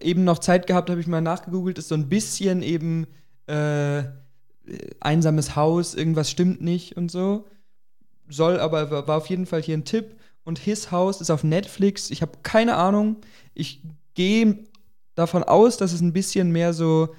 eben 0.01 0.25
noch 0.25 0.39
Zeit 0.39 0.67
gehabt, 0.67 0.91
habe 0.91 1.01
ich 1.01 1.07
mal 1.07 1.21
nachgegoogelt, 1.21 1.79
ist 1.79 1.89
so 1.89 1.95
ein 1.95 2.09
bisschen 2.09 2.63
eben 2.63 3.07
äh, 3.47 4.05
einsames 5.01 5.57
Haus, 5.57 5.95
irgendwas 5.95 6.31
stimmt 6.31 6.61
nicht 6.61 6.97
und 6.97 7.11
so. 7.11 7.47
Soll 8.29 8.59
aber, 8.59 9.07
war 9.07 9.17
auf 9.17 9.27
jeden 9.29 9.47
Fall 9.47 9.63
hier 9.63 9.77
ein 9.77 9.85
Tipp. 9.85 10.17
Und 10.45 10.59
His 10.59 10.91
House 10.93 11.21
ist 11.21 11.31
auf 11.31 11.45
Netflix. 11.45 12.11
Ich 12.11 12.23
habe 12.23 12.33
keine 12.43 12.77
Ahnung. 12.77 13.17
Ich 13.55 13.83
gehe 14.15 14.59
davon 15.15 15.43
aus, 15.45 15.77
dass 15.77 15.93
es 15.93 16.01
ein 16.01 16.13
bisschen 16.13 16.51
mehr 16.53 16.73
so 16.73 17.15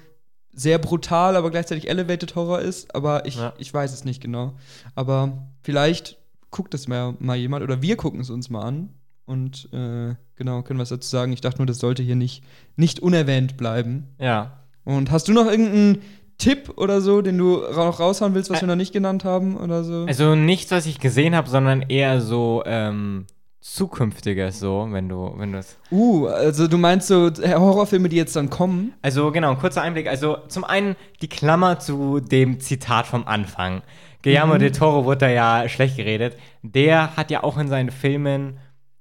sehr 0.52 0.78
brutal, 0.78 1.36
aber 1.36 1.50
gleichzeitig 1.50 1.88
Elevated 1.88 2.34
Horror 2.34 2.60
ist. 2.60 2.94
Aber 2.94 3.26
ich, 3.26 3.36
Ja. 3.36 3.52
ich 3.58 3.72
weiß 3.72 3.92
es 3.92 4.04
nicht 4.04 4.20
genau. 4.22 4.54
Aber 4.94 5.46
vielleicht 5.62 6.18
guckt 6.50 6.74
es 6.74 6.88
mal, 6.88 7.14
mal 7.18 7.36
jemand 7.36 7.62
oder 7.62 7.82
wir 7.82 7.96
gucken 7.96 8.20
es 8.20 8.30
uns 8.30 8.50
mal 8.50 8.62
an. 8.62 8.94
Und 9.28 9.68
äh, 9.72 10.14
genau, 10.36 10.62
können 10.62 10.80
was 10.80 10.88
dazu 10.88 11.08
sagen. 11.08 11.32
Ich 11.32 11.40
dachte 11.40 11.58
nur, 11.58 11.66
das 11.66 11.78
sollte 11.78 12.02
hier 12.02 12.16
nicht, 12.16 12.42
nicht 12.76 12.98
unerwähnt 13.00 13.56
bleiben. 13.56 14.08
ja. 14.18 14.52
Und 14.84 15.10
hast 15.10 15.28
du 15.28 15.34
noch 15.34 15.44
irgendeinen 15.44 15.98
Tipp 16.38 16.72
oder 16.78 17.02
so, 17.02 17.20
den 17.20 17.36
du 17.36 17.58
noch 17.58 18.00
raushauen 18.00 18.32
willst, 18.34 18.48
was 18.48 18.58
Ä- 18.58 18.62
wir 18.62 18.68
noch 18.68 18.74
nicht 18.76 18.94
genannt 18.94 19.22
haben 19.22 19.54
oder 19.58 19.84
so? 19.84 20.06
Also 20.08 20.34
nichts, 20.34 20.70
was 20.70 20.86
ich 20.86 20.98
gesehen 20.98 21.34
habe, 21.36 21.46
sondern 21.50 21.82
eher 21.82 22.22
so 22.22 22.62
ähm, 22.64 23.26
zukünftiges, 23.72 24.58
so, 24.60 24.86
wenn 24.90 25.08
du, 25.10 25.34
wenn 25.36 25.52
du 25.52 25.58
es. 25.58 25.76
uh, 25.90 26.26
also 26.28 26.66
du 26.68 26.78
meinst 26.78 27.08
so 27.08 27.30
Horrorfilme, 27.30 28.08
die 28.08 28.16
jetzt 28.16 28.34
dann 28.34 28.48
kommen? 28.50 28.94
Also 29.02 29.30
genau, 29.30 29.50
ein 29.50 29.58
kurzer 29.58 29.82
Einblick. 29.82 30.08
Also 30.08 30.38
zum 30.48 30.64
einen 30.64 30.96
die 31.20 31.28
Klammer 31.28 31.78
zu 31.78 32.20
dem 32.20 32.60
Zitat 32.60 33.06
vom 33.06 33.26
Anfang. 33.26 33.82
Guillermo 34.22 34.54
Mhm. 34.54 34.58
del 34.60 34.72
Toro 34.72 35.04
wurde 35.04 35.18
da 35.18 35.28
ja 35.28 35.68
schlecht 35.68 35.96
geredet. 35.96 36.36
Der 36.62 37.14
hat 37.16 37.30
ja 37.30 37.42
auch 37.44 37.58
in 37.58 37.68
seinen 37.68 37.90
Filmen 37.90 38.56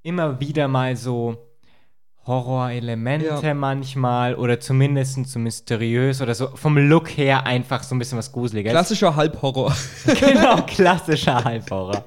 immer 0.08 0.40
wieder 0.40 0.68
mal 0.68 0.96
so 0.96 1.38
Horrorelemente 2.26 3.40
Ja. 3.42 3.54
manchmal 3.54 4.36
oder 4.36 4.60
zumindest 4.60 5.26
so 5.28 5.40
mysteriös 5.40 6.22
oder 6.22 6.36
so 6.36 6.48
vom 6.56 6.78
Look 6.78 7.10
her 7.18 7.46
einfach 7.46 7.84
so 7.84 7.96
ein 7.96 8.00
bisschen 8.00 8.18
was 8.18 8.32
Gruseliges. 8.34 8.72
Klassischer 8.72 9.16
Halbhorror. 9.16 9.74
genau, 10.20 10.62
klassischer 10.64 11.44
Halbhorror. 11.44 12.04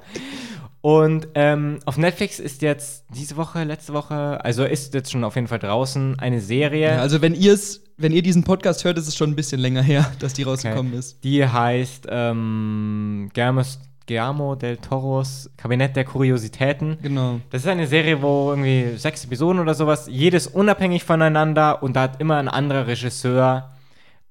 Und 0.81 1.27
ähm, 1.35 1.79
auf 1.85 1.97
Netflix 1.97 2.39
ist 2.39 2.61
jetzt 2.61 3.05
diese 3.09 3.35
Woche, 3.37 3.63
letzte 3.63 3.93
Woche, 3.93 4.43
also 4.43 4.63
ist 4.63 4.93
jetzt 4.93 5.11
schon 5.11 5.23
auf 5.23 5.35
jeden 5.35 5.47
Fall 5.47 5.59
draußen 5.59 6.19
eine 6.19 6.39
Serie. 6.39 6.95
Ja, 6.95 7.01
also 7.01 7.21
wenn 7.21 7.33
ihr 7.35 7.53
es, 7.53 7.83
wenn 7.97 8.11
ihr 8.11 8.21
diesen 8.23 8.43
Podcast 8.43 8.83
hört, 8.83 8.97
ist 8.97 9.07
es 9.07 9.15
schon 9.15 9.31
ein 9.31 9.35
bisschen 9.35 9.59
länger 9.59 9.81
her, 9.83 10.11
dass 10.19 10.33
die 10.33 10.43
rausgekommen 10.43 10.93
ist. 10.93 11.23
Die 11.23 11.45
heißt 11.45 12.07
ähm, 12.09 13.29
Guillermo's, 13.33 13.79
Guillermo 14.11 14.55
del 14.55 14.75
Toros 14.77 15.49
Kabinett 15.55 15.95
der 15.95 16.03
Kuriositäten. 16.03 16.97
Genau. 17.01 17.39
Das 17.49 17.61
ist 17.61 17.67
eine 17.67 17.87
Serie, 17.87 18.21
wo 18.21 18.49
irgendwie 18.49 18.97
sechs 18.97 19.23
Episoden 19.23 19.61
oder 19.61 19.73
sowas, 19.73 20.07
jedes 20.11 20.47
unabhängig 20.47 21.05
voneinander 21.05 21.81
und 21.81 21.95
da 21.95 22.01
hat 22.01 22.19
immer 22.19 22.35
ein 22.35 22.49
anderer 22.49 22.87
Regisseur 22.87 23.71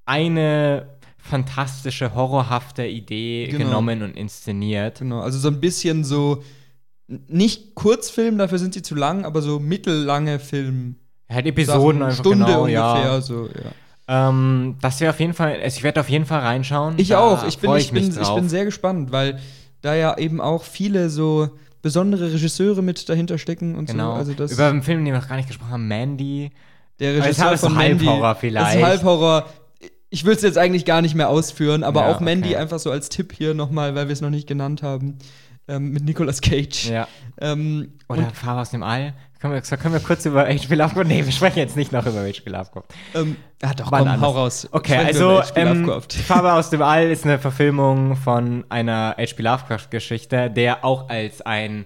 eine 0.05 0.85
fantastische, 1.17 2.13
horrorhafte 2.13 2.85
Idee 2.85 3.47
Genau. 3.47 3.65
genommen 3.65 4.03
und 4.03 4.15
inszeniert. 4.15 4.99
Genau. 4.99 5.21
Also 5.21 5.39
so 5.39 5.47
ein 5.47 5.59
bisschen 5.59 6.03
so 6.03 6.43
nicht 7.07 7.73
Kurzfilm, 7.73 8.37
dafür 8.37 8.59
sind 8.59 8.75
sie 8.75 8.83
zu 8.83 8.93
lang, 8.93 9.25
aber 9.25 9.41
so 9.41 9.59
mittellange 9.59 10.37
Film. 10.39 10.95
Halt 11.27 11.47
Episoden 11.47 12.03
einfach 12.03 12.19
Stunde 12.19 12.45
genau, 12.45 12.61
ungefähr, 12.61 13.03
ja. 13.03 13.21
so, 13.21 13.47
ja. 13.47 13.71
Ähm, 14.29 14.75
das 14.81 14.99
wäre 14.99 15.11
auf 15.11 15.19
jeden 15.19 15.33
Fall, 15.33 15.59
also 15.61 15.77
ich 15.77 15.83
werde 15.83 16.01
auf 16.01 16.09
jeden 16.09 16.25
Fall 16.25 16.41
reinschauen. 16.41 16.95
Ich 16.97 17.15
auch. 17.15 17.47
Ich 17.47 17.59
bin, 17.59 17.69
freu 17.69 17.77
ich, 17.77 17.91
bin, 17.91 18.09
ich 18.09 18.35
bin 18.35 18.49
sehr 18.49 18.65
gespannt, 18.65 19.11
weil 19.11 19.39
da 19.81 19.95
ja 19.95 20.17
eben 20.17 20.39
auch 20.41 20.63
viele 20.63 21.09
so 21.09 21.49
besondere 21.81 22.31
Regisseure 22.33 22.81
mit 22.81 23.09
dahinter 23.09 23.37
stecken 23.37 23.75
und 23.75 23.87
Genau. 23.89 24.11
so. 24.13 24.17
Also 24.19 24.33
das, 24.33 24.51
Über 24.51 24.67
einen 24.67 24.83
Film, 24.83 25.03
den 25.03 25.13
wir 25.13 25.19
noch 25.19 25.27
gar 25.27 25.35
nicht 25.37 25.47
gesprochen 25.47 25.71
haben, 25.71 25.87
Mandy. 25.87 26.51
der 26.99 27.15
es 27.17 27.23
Regisseur 27.25 27.57
von 27.57 27.73
Mandy. 27.75 28.05
Halbhorror 28.05 28.35
vielleicht. 28.35 28.77
ist 28.77 28.83
Halbhorror. 28.85 29.45
Ich 30.11 30.25
will 30.25 30.33
es 30.35 30.41
jetzt 30.41 30.57
eigentlich 30.57 30.85
gar 30.85 31.01
nicht 31.01 31.15
mehr 31.15 31.29
ausführen, 31.29 31.83
aber 31.83 32.01
Ja, 32.01 32.11
auch 32.11 32.19
Mandy 32.19 32.49
okay. 32.49 32.57
einfach 32.57 32.79
so 32.79 32.91
als 32.91 33.09
Tipp 33.09 33.33
hier 33.35 33.53
nochmal, 33.53 33.95
weil 33.95 34.07
wir 34.07 34.13
es 34.13 34.21
noch 34.21 34.29
nicht 34.29 34.47
genannt 34.47 34.83
haben. 34.83 35.17
ähm, 35.67 35.91
mit 35.91 36.03
Nicolas 36.03 36.41
Cage. 36.41 36.89
Ja. 36.89 37.07
Ähm, 37.39 37.93
Oder 38.09 38.29
Farbe 38.31 38.61
aus 38.61 38.71
dem 38.71 38.83
All. 38.83 39.13
Können 39.41 39.53
wir, 39.55 39.61
können 39.77 39.93
wir 39.95 40.01
kurz 40.01 40.25
über 40.27 40.43
H.P. 40.45 40.75
Lovecraft? 40.75 41.05
Nee, 41.05 41.25
wir 41.25 41.31
sprechen 41.31 41.57
jetzt 41.57 41.75
nicht 41.75 41.91
noch 41.91 42.05
über 42.05 42.21
H.P. 42.21 42.47
Lovecraft. 42.47 42.83
ähm, 43.15 43.35
ah, 43.63 43.73
doch, 43.73 43.91
Wann 43.91 43.99
komm, 44.03 44.07
anders? 44.09 44.21
hau 44.29 44.31
raus. 44.37 44.69
Okay, 44.71 44.97
also 44.97 45.41
ähm. 45.55 45.91
Farbe 46.27 46.53
aus 46.53 46.69
dem 46.69 46.83
All 46.83 47.09
ist 47.09 47.25
eine 47.25 47.39
Verfilmung 47.39 48.15
von 48.15 48.65
einer 48.69 49.15
H.P. 49.17 49.41
Lovecraft-Geschichte, 49.41 50.51
der 50.51 50.85
auch 50.85 51.09
als 51.09 51.41
ein 51.41 51.85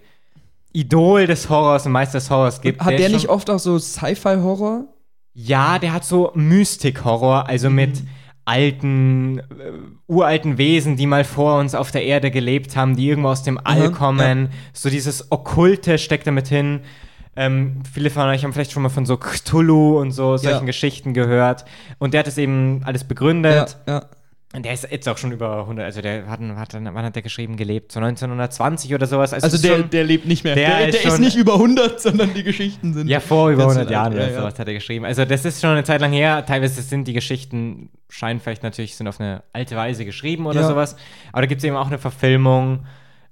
Idol 0.74 1.28
des 1.28 1.50
Horrors 1.50 1.86
und 1.86 1.94
Meister 1.94 2.18
des 2.18 2.30
Horrors 2.30 2.60
gibt. 2.60 2.82
Hat 2.82 2.92
der 2.92 3.08
ist 3.08 3.14
nicht 3.14 3.30
oft 3.30 3.50
auch 3.50 3.60
so 3.60 3.80
Sci-Fi-Horror? 3.80 4.84
Ja, 5.34 5.80
der 5.80 5.94
hat 5.94 6.04
so 6.04 6.32
Mystik-Horror, 6.36 7.48
also 7.48 7.70
Mhm. 7.70 7.76
mit 7.76 8.04
alten, 8.44 9.40
äh, 9.40 9.44
uralten 10.08 10.58
Wesen, 10.58 10.98
die 10.98 11.08
mal 11.08 11.24
vor 11.24 11.58
uns 11.60 11.74
auf 11.74 11.92
der 11.92 12.04
Erde 12.04 12.30
gelebt 12.32 12.76
haben, 12.76 12.96
die 12.96 13.08
irgendwo 13.08 13.30
aus 13.30 13.44
dem 13.44 13.58
All 13.64 13.84
Aha, 13.88 13.90
kommen. 13.90 14.50
So 14.74 14.90
dieses 14.90 15.32
Okkulte 15.32 15.98
steckt 15.98 16.28
damit 16.28 16.48
hin. 16.48 16.82
Ähm, 17.36 17.82
viele 17.92 18.10
von 18.10 18.24
euch 18.30 18.44
haben 18.44 18.54
vielleicht 18.54 18.72
schon 18.72 18.84
mal 18.84 18.90
von 18.90 19.06
so 19.06 19.18
Cthulhu 19.18 20.00
und 20.00 20.12
so 20.12 20.38
solchen 20.38 20.60
Ja. 20.60 20.66
Geschichten 20.66 21.14
gehört. 21.14 21.66
Und 22.00 22.14
der 22.14 22.20
hat 22.20 22.28
es 22.28 22.38
eben 22.38 22.82
alles 22.86 23.04
begründet. 23.04 23.78
Ja, 23.88 23.94
ja. 23.94 24.06
Und 24.54 24.64
der 24.64 24.72
ist 24.72 24.88
jetzt 24.90 25.10
auch 25.10 25.18
schon 25.18 25.34
über 25.34 25.60
100, 25.64 25.84
also 25.84 26.02
der 26.02 26.28
hat, 26.28 26.40
hat 26.40 26.74
wann 26.74 27.04
hat 27.04 27.14
der 27.14 27.24
geschrieben, 27.24 27.58
gelebt? 27.58 27.92
So 27.92 28.00
1920 28.00 28.94
oder 28.96 29.06
sowas. 29.06 29.34
Also 29.34 29.48
ist 29.48 29.66
der, 29.66 29.80
schon- 29.80 29.90
der 29.90 30.06
lebt 30.06 30.26
nicht 30.28 30.46
mehr. 30.46 30.56
der 30.56 30.78
Der, 30.78 30.88
ist 30.90 31.04
der 31.04 31.12
ist 31.12 31.20
nicht 31.20 31.36
über 31.36 31.56
100, 31.56 32.00
sondern 32.00 32.34
die 32.34 32.44
Geschichten 32.44 32.94
sind. 32.94 33.10
Ja, 33.10 33.20
vor 33.20 33.50
über 33.50 33.64
Ganz 33.64 33.76
100 33.80 33.88
alt, 33.88 33.92
Jahren 33.92 34.14
ja, 34.14 34.20
oder 34.24 34.32
ja. 34.32 34.40
sowas 34.40 34.58
hat 34.58 34.66
er 34.70 34.74
geschrieben. 34.74 35.04
Also 35.04 35.26
das 35.26 35.44
ist 35.44 35.60
schon 35.60 35.72
eine 35.72 35.84
Zeit 35.84 36.00
lang 36.00 36.14
her. 36.14 36.46
Teilweise 36.46 36.82
sind 36.82 37.06
die 37.06 37.12
Geschichten, 37.14 37.90
scheinen 38.08 38.40
vielleicht 38.40 38.64
natürlich, 38.64 38.96
sind 38.96 39.10
auf 39.10 39.20
eine 39.20 39.44
alte 39.52 39.76
Weise 39.76 40.06
geschrieben 40.06 40.46
oder 40.46 40.66
sowas. 40.66 40.96
Aber 41.34 41.42
da 41.42 41.48
gibt 41.48 41.60
es 41.60 41.66
eben 41.66 41.76
auch 41.76 41.88
eine 41.88 41.98
Verfilmung 41.98 42.86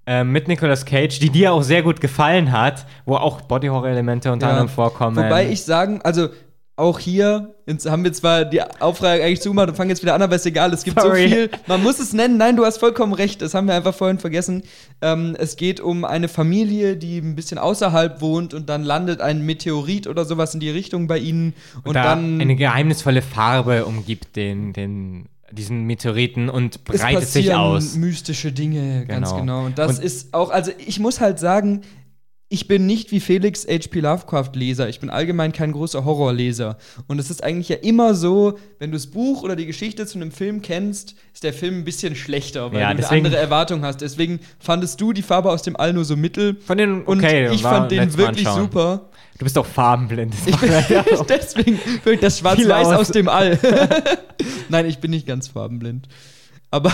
äh, 0.06 0.24
mit 0.24 0.48
Nicolas 0.48 0.86
Cage, 0.86 1.20
die 1.20 1.30
dir 1.30 1.54
auch 1.54 1.64
sehr 1.64 1.82
gut 1.84 2.02
gefallen 2.02 2.52
hat, 2.52 2.86
wo 3.06 3.16
auch 3.16 3.42
Body-Horror-Elemente 3.42 4.32
unter 4.32 4.48
Ja. 4.48 4.52
anderem 4.52 4.70
vorkommen. 4.70 5.16
Wobei 5.16 5.50
ich 5.50 5.64
sagen, 5.64 6.02
also 6.04 6.30
auch 6.76 6.98
hier, 6.98 7.54
jetzt 7.68 7.88
haben 7.88 8.04
wir 8.04 8.12
zwar 8.14 8.46
die 8.46 8.60
Aufrage 8.82 9.24
eigentlich 9.24 9.42
zugemacht 9.42 9.70
und 9.70 9.76
fangen 9.76 9.92
jetzt 9.92 10.02
wieder 10.02 10.16
an, 10.16 10.24
aber 10.24 10.36
ist 10.36 10.46
egal, 10.48 10.74
es 10.74 10.84
gibt 10.84 11.00
Sorry. 11.00 11.30
so 11.30 11.36
viel. 11.36 11.50
Man 11.68 11.84
muss 11.84 12.00
es 12.00 12.14
nennen, 12.14 12.38
nein, 12.38 12.56
du 12.56 12.66
hast 12.66 12.80
vollkommen 12.80 13.14
recht, 13.14 13.44
das 13.44 13.54
haben 13.54 13.68
wir 13.68 13.76
einfach 13.76 13.94
vorhin 13.94 14.18
vergessen. 14.18 14.64
Ähm, 15.00 15.36
es 15.38 15.56
geht 15.56 15.80
um 15.80 16.04
eine 16.04 16.28
Familie, 16.28 16.98
die 16.98 17.20
ein 17.20 17.36
bisschen 17.36 17.60
außerhalb 17.60 18.22
wohnt 18.22 18.56
und 18.56 18.70
dann 18.70 18.84
landet 18.84 19.22
ein 19.22 19.46
Meteorit 19.46 20.08
oder 20.08 20.26
sowas 20.26 20.56
in 20.56 20.62
die 20.62 20.72
Richtung 20.72 21.06
bei 21.06 21.20
ihnen 21.20 21.54
und, 21.78 21.90
und 21.90 21.94
da 21.94 22.04
dann 22.06 22.42
eine 22.42 22.56
geheimnisvolle 22.56 23.22
Farbe 23.22 23.86
umgibt 23.86 24.36
den, 24.36 24.74
den, 24.74 25.30
diesen 25.54 25.84
Meteoriten 25.84 26.50
und 26.50 26.84
breitet 26.84 27.28
sich 27.30 27.54
aus. 27.54 27.96
mystische 27.96 28.52
Dinge, 28.52 29.06
ganz 29.06 29.30
Genau. 29.30 29.40
genau. 29.42 29.66
Und 29.66 29.78
das 29.78 29.98
Und- 30.00 30.04
ist 30.06 30.34
auch, 30.34 30.50
also 30.50 30.72
ich 30.86 31.00
muss 31.00 31.20
halt 31.22 31.40
sagen, 31.40 31.82
ich 32.50 32.68
bin 32.68 32.86
nicht 32.86 33.12
wie 33.12 33.20
Felix 33.20 33.66
H.P. 33.68 34.00
Lovecraft-Leser. 34.02 34.88
Ich 34.88 35.00
bin 35.00 35.10
allgemein 35.10 35.54
kein 35.54 35.72
großer 35.72 36.06
Horrorleser. 36.06 36.78
Und 37.08 37.18
es 37.18 37.32
ist 37.32 37.44
eigentlich 37.44 37.70
ja 37.70 37.78
immer 37.78 38.14
so, 38.14 38.60
wenn 38.78 38.92
du 38.92 38.98
das 38.98 39.08
Buch 39.08 39.42
oder 39.42 39.56
die 39.56 39.66
Geschichte 39.66 40.06
zu 40.06 40.20
einem 40.20 40.32
Film 40.32 40.62
kennst, 40.62 41.16
ist 41.34 41.44
der 41.44 41.54
Film 41.54 41.80
ein 41.80 41.84
bisschen 41.84 42.16
schlechter, 42.16 42.72
weil 42.72 42.82
Ja, 42.82 42.94
du 42.94 43.00
eine 43.08 43.10
andere 43.26 43.38
Erwartung 43.38 43.84
hast. 43.84 44.02
Deswegen 44.02 44.40
fandest 44.60 45.02
du 45.02 45.14
die 45.14 45.24
Farbe 45.24 45.50
aus 45.50 45.64
dem 45.64 45.76
All 45.76 45.94
nur 45.94 46.06
so 46.06 46.16
mittel. 46.16 46.58
Von 46.64 46.78
den, 46.78 47.02
Und 47.04 47.20
okay, 47.24 47.50
ich 47.52 47.64
war 47.64 47.80
fand 47.80 47.92
den 47.92 48.16
wirklich 48.18 48.48
super. 48.48 49.10
Du 49.40 49.46
bist 49.46 49.58
auch 49.58 49.66
farbenblind. 49.66 50.34
Das 50.34 50.48
Ich 50.48 50.58
bin 50.58 50.72
ja 50.90 51.04
auch- 51.20 51.26
deswegen 51.26 51.80
wirklich 52.04 52.20
das 52.22 52.40
Schwarz-Weiß 52.40 52.88
aus. 52.88 52.94
aus 52.96 53.08
dem 53.10 53.28
All. 53.30 53.58
Nein, 54.70 54.86
ich 54.86 55.00
bin 55.00 55.12
nicht 55.12 55.26
ganz 55.28 55.48
farbenblind. 55.48 56.08
Aber 56.72 56.92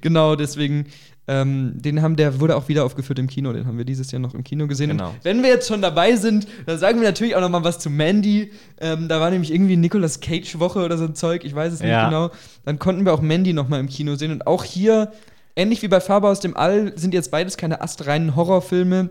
genau, 0.00 0.36
deswegen, 0.36 0.86
ähm, 1.26 1.72
den 1.76 2.02
haben, 2.02 2.16
der 2.16 2.40
wurde 2.40 2.56
auch 2.56 2.68
wieder 2.68 2.84
aufgeführt 2.84 3.18
im 3.18 3.26
Kino, 3.26 3.52
den 3.52 3.66
haben 3.66 3.78
wir 3.78 3.84
dieses 3.84 4.10
Jahr 4.10 4.20
noch 4.20 4.34
im 4.34 4.44
Kino 4.44 4.66
gesehen. 4.66 4.90
Genau. 4.90 5.14
Wenn 5.22 5.42
wir 5.42 5.50
jetzt 5.50 5.68
schon 5.68 5.82
dabei 5.82 6.16
sind, 6.16 6.46
dann 6.66 6.78
sagen 6.78 7.00
wir 7.00 7.08
natürlich 7.08 7.36
auch 7.36 7.40
noch 7.40 7.48
mal 7.50 7.64
was 7.64 7.78
zu 7.78 7.90
Mandy. 7.90 8.52
Ähm, 8.80 9.08
da 9.08 9.20
war 9.20 9.30
nämlich 9.30 9.52
irgendwie 9.52 9.76
Nicolas 9.76 10.20
Cage-Woche 10.20 10.84
oder 10.84 10.96
so 10.98 11.04
ein 11.04 11.14
Zeug, 11.14 11.44
ich 11.44 11.54
weiß 11.54 11.72
es 11.72 11.80
nicht 11.80 11.90
Ja. 11.90 12.06
genau. 12.08 12.30
Dann 12.64 12.78
konnten 12.78 13.04
wir 13.04 13.12
auch 13.14 13.20
Mandy 13.20 13.52
noch 13.52 13.68
mal 13.68 13.80
im 13.80 13.88
Kino 13.88 14.14
sehen. 14.16 14.32
Und 14.32 14.46
auch 14.46 14.64
hier, 14.64 15.12
ähnlich 15.56 15.82
wie 15.82 15.88
bei 15.88 16.00
Farbe 16.00 16.28
aus 16.28 16.40
dem 16.40 16.56
All, 16.56 16.92
sind 16.96 17.14
jetzt 17.14 17.30
beides 17.30 17.56
keine 17.56 17.80
astreinen 17.80 18.36
Horrorfilme. 18.36 19.10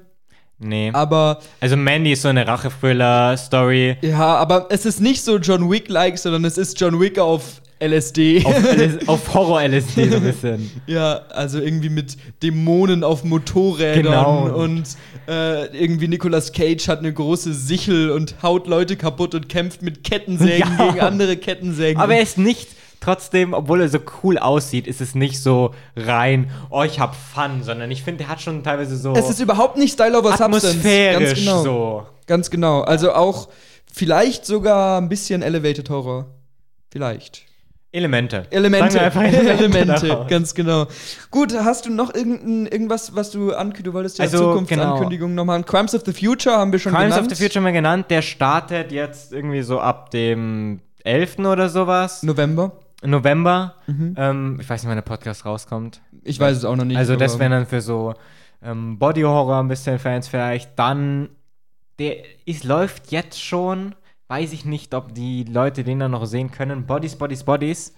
Nee. 0.64 0.90
Aber 0.94 1.40
Also 1.60 1.76
Mandy 1.77 2.11
ist 2.14 2.22
so 2.22 2.30
eine 2.30 2.48
Rache-Thriller-Story. 2.48 3.98
Ja, 4.02 4.35
aber 4.38 4.68
es 4.69 4.85
ist 4.85 4.99
nicht 5.02 5.22
so 5.23 5.38
John 5.38 5.69
Wick-like, 5.69 6.18
sondern 6.18 6.45
es 6.45 6.57
ist 6.57 6.80
John 6.80 6.99
Wick 6.99 7.19
auf 7.19 7.61
LSD. 7.80 8.45
Auf, 8.45 8.64
LS 8.77 9.07
auf 9.07 9.34
Horror-LSD 9.34 10.10
so 10.10 10.18
ein 10.18 10.23
bisschen. 10.23 10.72
ja, 10.88 11.22
also 11.31 11.60
irgendwie 11.60 11.90
mit 11.90 12.15
Dämonen 12.41 13.03
auf 13.03 13.23
Motorrädern 13.23 14.03
Genau. 14.03 14.45
und 14.56 14.84
äh, 15.27 15.65
irgendwie 15.77 16.07
Nicolas 16.07 16.53
Cage 16.53 16.88
hat 16.88 16.99
eine 16.99 17.11
große 17.11 17.53
Sichel 17.53 18.11
und 18.11 18.35
haut 18.41 18.68
Leute 18.68 18.95
kaputt 18.95 19.35
und 19.35 19.49
kämpft 19.49 19.81
mit 19.81 20.03
Kettensägen 20.03 20.69
Ja. 20.80 20.88
gegen 20.88 20.99
andere 21.02 21.35
Kettensägen. 21.35 22.02
Aber 22.02 22.15
er 22.15 22.22
ist 22.22 22.38
nicht, 22.38 22.69
trotzdem, 23.03 23.53
obwohl 23.53 23.81
er 23.81 23.89
so 23.89 23.99
cool 24.23 24.38
aussieht, 24.38 24.88
ist 24.88 25.01
es 25.01 25.15
nicht 25.15 25.41
so 25.41 25.73
rein, 25.95 26.49
oh, 26.69 26.84
ich 26.84 26.99
hab 26.99 27.15
Fun, 27.15 27.63
sondern 27.63 27.91
ich 27.91 28.03
finde, 28.03 28.19
der 28.19 28.30
hat 28.30 28.41
schon 28.41 28.63
teilweise 28.63 28.97
so 28.97 29.13
es 29.13 29.30
ist 29.30 29.39
überhaupt 29.39 29.77
nicht 29.77 29.93
Style 29.93 30.17
over 30.17 30.35
Substance. 30.38 30.84
Ganz 30.84 31.34
genau. 31.35 31.63
so. 31.63 32.05
Ganz 32.27 32.49
genau. 32.49 32.81
Also 32.81 33.13
auch 33.13 33.49
vielleicht 33.91 34.45
sogar 34.45 34.99
ein 34.99 35.09
bisschen 35.09 35.41
Elevated 35.41 35.89
Horror. 35.89 36.27
Vielleicht. 36.91 37.43
Elemente. 37.91 38.47
Elemente, 38.49 38.95
wir 38.95 39.15
Elemente, 39.49 40.07
daraus. 40.07 40.27
ganz 40.27 40.55
genau. 40.55 40.88
Gut, 41.30 41.53
hast 41.53 41.85
du 41.85 41.91
noch 41.91 42.13
irgendein, 42.15 42.65
irgendwas, 42.65 43.15
was 43.15 43.30
du 43.30 43.53
ankündigst? 43.53 43.85
Du 43.85 43.93
wolltest 43.93 44.17
ja 44.17 44.23
Also, 44.25 44.38
Zukunftsankündigungen 44.51 45.35
noch 45.35 45.45
machen. 45.45 45.63
Crimes 45.63 45.93
of 45.93 46.01
the 46.03 46.11
Future 46.11 46.55
haben 46.57 46.71
wir 46.71 46.80
schon 46.80 46.91
Crimes 46.91 47.13
genannt. 47.13 47.31
of 47.31 47.38
the 47.38 47.43
Future 47.43 47.61
mal 47.61 47.71
genannt, 47.71 48.07
der 48.09 48.23
startet 48.23 48.91
jetzt 48.91 49.31
irgendwie 49.31 49.61
so 49.61 49.80
ab 49.80 50.09
dem 50.09 50.80
11. 51.03 51.39
oder 51.39 51.69
sowas. 51.69 52.23
November. 52.23 52.71
November. 53.05 53.75
Mhm. 53.88 54.15
Ähm, 54.17 54.57
ich 54.61 54.69
weiß 54.69 54.84
nicht, 54.84 54.89
wann 54.89 54.97
der 54.97 55.01
Podcast 55.03 55.45
rauskommt. 55.45 56.01
Ich 56.23 56.39
weiß 56.39 56.57
es 56.57 56.65
auch 56.65 56.75
noch 56.75 56.85
nicht. 56.85 56.97
Also 56.97 57.15
das 57.15 57.39
wäre 57.39 57.49
dann 57.49 57.65
für 57.65 57.81
so 57.81 58.13
ähm, 58.63 58.97
Body 58.97 59.21
Horror 59.21 59.59
ein 59.59 59.67
bisschen 59.67 59.99
Fans 59.99 60.27
vielleicht. 60.27 60.77
Dann, 60.77 61.30
der 61.99 62.17
ist, 62.45 62.63
läuft 62.63 63.11
jetzt 63.11 63.41
schon. 63.43 63.95
Weiß 64.27 64.53
ich 64.53 64.65
nicht, 64.65 64.93
ob 64.93 65.13
die 65.13 65.43
Leute 65.43 65.84
den 65.84 65.99
dann 65.99 66.11
noch 66.11 66.25
sehen 66.25 66.49
können. 66.49 66.85
Bodies, 66.85 67.15
Bodies, 67.15 67.43
Bodies. 67.43 67.93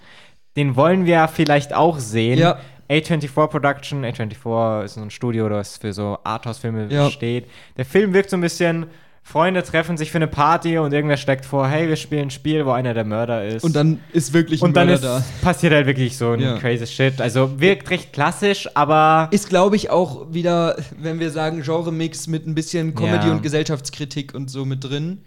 Den 0.58 0.76
wollen 0.76 1.06
wir 1.06 1.28
vielleicht 1.28 1.74
auch 1.74 2.00
sehen. 2.00 2.40
Ja. 2.40 2.60
A24 2.90 3.48
Production. 3.48 4.04
A24 4.06 4.84
ist 4.84 4.94
so 4.96 5.02
ein 5.02 5.10
Studio, 5.12 5.50
das 5.50 5.78
für 5.78 5.94
so 5.94 6.18
Arthouse-Filme 6.24 6.88
Ja. 6.92 7.10
steht. 7.10 7.48
Der 7.78 7.86
Film 7.86 8.14
wirkt 8.14 8.30
so 8.30 8.38
ein 8.38 8.42
bisschen. 8.42 8.88
Freunde 9.28 9.64
treffen 9.64 9.98
sich 9.98 10.12
für 10.12 10.20
eine 10.20 10.28
Party 10.28 10.78
und 10.78 10.94
irgendwer 10.94 11.18
schlägt 11.18 11.46
vor, 11.46 11.68
hey, 11.68 11.90
wir 11.90 11.96
spielen 11.96 12.28
ein 12.28 12.30
Spiel, 12.30 12.64
wo 12.68 12.70
einer 12.72 12.94
der 12.94 13.06
Mörder 13.06 13.44
ist. 13.44 13.64
Und 13.64 13.76
dann 13.76 14.00
ist 14.14 14.34
wirklich 14.34 14.62
ein 14.62 14.66
Und 14.68 14.78
dann 14.78 14.88
Mörder 14.88 15.18
ist, 15.18 15.42
passiert 15.42 15.74
halt 15.74 15.88
wirklich 15.88 16.16
so 16.16 16.34
ein 16.34 16.40
Ja. 16.40 16.58
crazy 16.60 16.86
Shit. 16.86 17.20
Also 17.20 17.60
wirkt 17.60 17.90
recht 17.90 18.14
klassisch, 18.14 18.70
aber 18.76 19.28
Ist, 19.32 19.50
glaube 19.50 19.78
ich, 19.78 19.90
auch 19.90 20.32
wieder, 20.32 20.78
wenn 21.00 21.20
wir 21.20 21.32
sagen, 21.32 21.64
Genre-Mix 21.64 22.28
mit 22.28 22.46
ein 22.46 22.54
bisschen 22.54 22.94
Comedy 22.94 23.26
Ja. 23.26 23.32
und 23.34 23.42
Gesellschaftskritik 23.42 24.36
und 24.36 24.52
so 24.52 24.64
mit 24.64 24.84
drin. 24.84 25.24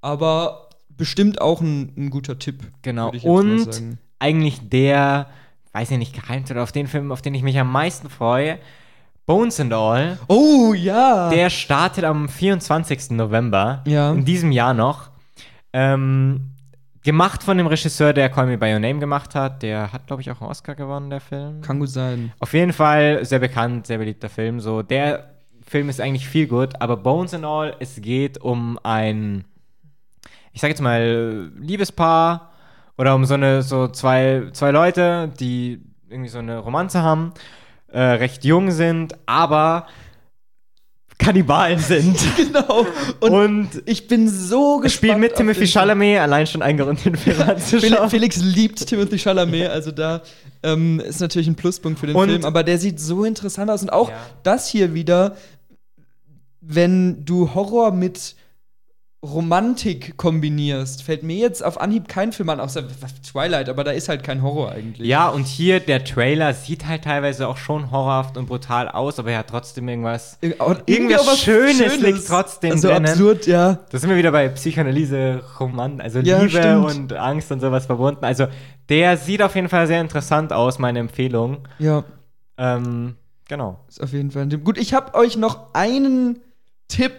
Aber 0.00 0.70
bestimmt 0.88 1.40
auch 1.42 1.60
ein, 1.60 1.92
ein 1.98 2.08
guter 2.08 2.38
Tipp. 2.38 2.62
genau. 2.80 3.12
Und 3.24 3.98
eigentlich 4.20 4.70
der, 4.70 5.26
weiß 5.72 5.90
ich 5.90 5.98
nicht, 5.98 6.14
geheimt 6.14 6.50
oder 6.50 6.62
auf 6.62 6.72
den 6.72 6.86
Film, 6.86 7.12
auf 7.12 7.20
den 7.20 7.34
ich 7.34 7.42
mich 7.42 7.58
am 7.58 7.70
meisten 7.70 8.08
freue, 8.08 8.58
Bones 9.26 9.58
and 9.60 9.72
All, 9.72 10.18
Oh, 10.28 10.74
ja. 10.74 11.30
der 11.30 11.48
startet 11.50 12.04
am 12.04 12.28
24. 12.28 13.10
November 13.12 13.82
Ja. 13.86 14.12
in 14.12 14.24
diesem 14.24 14.52
Jahr 14.52 14.74
noch. 14.74 15.10
Ähm, 15.72 16.50
gemacht 17.02 17.42
von 17.42 17.56
dem 17.58 17.66
Regisseur, 17.66 18.12
der 18.12 18.28
Call 18.30 18.46
Me 18.46 18.58
By 18.58 18.72
Your 18.72 18.78
Name 18.80 18.98
gemacht 18.98 19.34
hat. 19.34 19.62
Der 19.62 19.92
hat, 19.92 20.06
glaube 20.06 20.22
ich, 20.22 20.30
auch 20.30 20.40
einen 20.40 20.50
Oscar 20.50 20.74
gewonnen, 20.74 21.10
der 21.10 21.20
Film. 21.20 21.60
Kann 21.62 21.78
gut 21.80 21.88
sein. 21.90 22.32
Auf 22.40 22.52
jeden 22.52 22.72
Fall 22.72 23.24
sehr 23.24 23.38
bekannt, 23.38 23.86
sehr 23.86 23.98
beliebter 23.98 24.28
Film. 24.28 24.60
So, 24.60 24.82
der 24.82 25.30
Film 25.66 25.88
ist 25.88 26.00
eigentlich 26.00 26.28
viel 26.28 26.46
gut, 26.46 26.74
aber 26.80 26.96
Bones 26.98 27.32
and 27.34 27.44
All, 27.46 27.74
es 27.80 28.00
geht 28.00 28.38
um 28.42 28.78
ein, 28.82 29.44
ich 30.52 30.60
sag 30.60 30.68
jetzt 30.68 30.82
mal, 30.82 31.50
Liebespaar 31.58 32.50
oder 32.98 33.14
um 33.14 33.24
so 33.24 33.34
eine, 33.34 33.62
so 33.62 33.88
zwei, 33.88 34.44
zwei 34.52 34.70
Leute, 34.70 35.32
die 35.40 35.82
irgendwie 36.10 36.28
so 36.28 36.38
eine 36.38 36.58
Romanze 36.58 37.02
haben, 37.02 37.32
äh, 37.94 38.00
recht 38.00 38.44
jung 38.44 38.70
sind, 38.70 39.14
aber 39.26 39.86
Kannibalen 41.16 41.78
sind. 41.78 42.18
genau. 42.36 42.86
Und, 43.20 43.30
Und, 43.30 43.68
ich 43.86 44.08
bin 44.08 44.28
so 44.28 44.78
es 44.78 44.82
gespannt. 44.82 44.92
spielt 45.12 45.18
mit 45.18 45.34
Timothy. 45.36 45.66
Chalamet, 45.68 46.18
allein 46.18 46.46
schon 46.46 46.60
ein 46.60 46.76
Grund, 46.76 47.04
den 47.04 47.14
Film 47.16 47.40
anzuschauen. 47.48 48.10
Felix 48.10 48.36
liebt 48.42 48.84
Timothy 48.86 49.16
Chalamet, 49.18 49.68
also 49.70 49.92
da 49.92 50.22
ähm, 50.64 50.98
ist 51.00 51.20
natürlich 51.20 51.46
ein 51.46 51.54
Pluspunkt 51.54 52.00
für 52.00 52.08
den 52.08 52.16
Und- 52.16 52.28
Film, 52.30 52.44
aber 52.44 52.64
der 52.64 52.78
sieht 52.78 52.98
so 53.00 53.24
interessant 53.24 53.70
aus 53.70 53.82
und 53.82 53.90
auch 53.92 54.08
Ja. 54.10 54.16
das 54.42 54.66
hier 54.68 54.92
wieder, 54.92 55.36
wenn 56.60 57.24
du 57.24 57.54
Horror 57.54 57.92
mit 57.92 58.34
Romantik 59.24 60.16
kombinierst, 60.18 61.02
fällt 61.02 61.22
mir 61.22 61.36
jetzt 61.36 61.64
auf 61.64 61.80
Anhieb 61.80 62.08
kein 62.08 62.30
Film 62.32 62.50
an, 62.50 62.60
außer 62.60 62.84
Twilight, 63.26 63.68
aber 63.70 63.82
da 63.82 63.90
ist 63.90 64.08
halt 64.10 64.22
kein 64.22 64.42
Horror 64.42 64.72
eigentlich. 64.72 65.08
Ja, 65.08 65.28
und 65.28 65.46
hier 65.46 65.80
der 65.80 66.04
Trailer 66.04 66.52
sieht 66.52 66.86
halt 66.86 67.04
teilweise 67.04 67.48
auch 67.48 67.56
schon 67.56 67.90
horrorhaft 67.90 68.36
und 68.36 68.46
brutal 68.46 68.88
aus, 68.88 69.18
aber 69.18 69.30
er 69.32 69.38
hat 69.38 69.48
trotzdem 69.48 69.88
irgendwas. 69.88 70.36
Ir 70.42 70.56
auch 70.60 70.76
Irgendwas 70.86 71.26
was 71.26 71.40
Schönes 71.40 71.98
liegt 72.00 72.26
trotzdem 72.26 72.72
also 72.72 72.88
drinnen. 72.88 73.06
absurd, 73.06 73.46
ja. 73.46 73.78
Da 73.90 73.98
sind 73.98 74.10
wir 74.10 74.16
wieder 74.16 74.30
bei 74.30 74.48
Psychoanalyse, 74.48 75.42
Roman, 75.58 76.00
also 76.00 76.20
Ja, 76.20 76.38
Liebe 76.42 76.50
stimmt. 76.50 76.84
und 76.86 77.12
Angst 77.14 77.50
und 77.50 77.60
sowas 77.60 77.86
verbunden. 77.86 78.24
Also 78.24 78.46
der 78.90 79.16
sieht 79.16 79.40
auf 79.40 79.54
jeden 79.54 79.70
Fall 79.70 79.86
sehr 79.86 80.00
interessant 80.02 80.52
aus, 80.52 80.78
meine 80.78 80.98
Empfehlung. 80.98 81.66
Ja, 81.78 82.04
Ähm, 82.58 83.16
genau. 83.48 83.80
ist 83.88 84.02
auf 84.02 84.12
jeden 84.12 84.30
Fall 84.30 84.42
ein 84.42 84.50
Tipp. 84.50 84.64
Gut, 84.64 84.76
ich 84.78 84.92
habe 84.92 85.14
euch 85.14 85.36
noch 85.38 85.72
einen 85.72 86.40
Tipp 86.88 87.14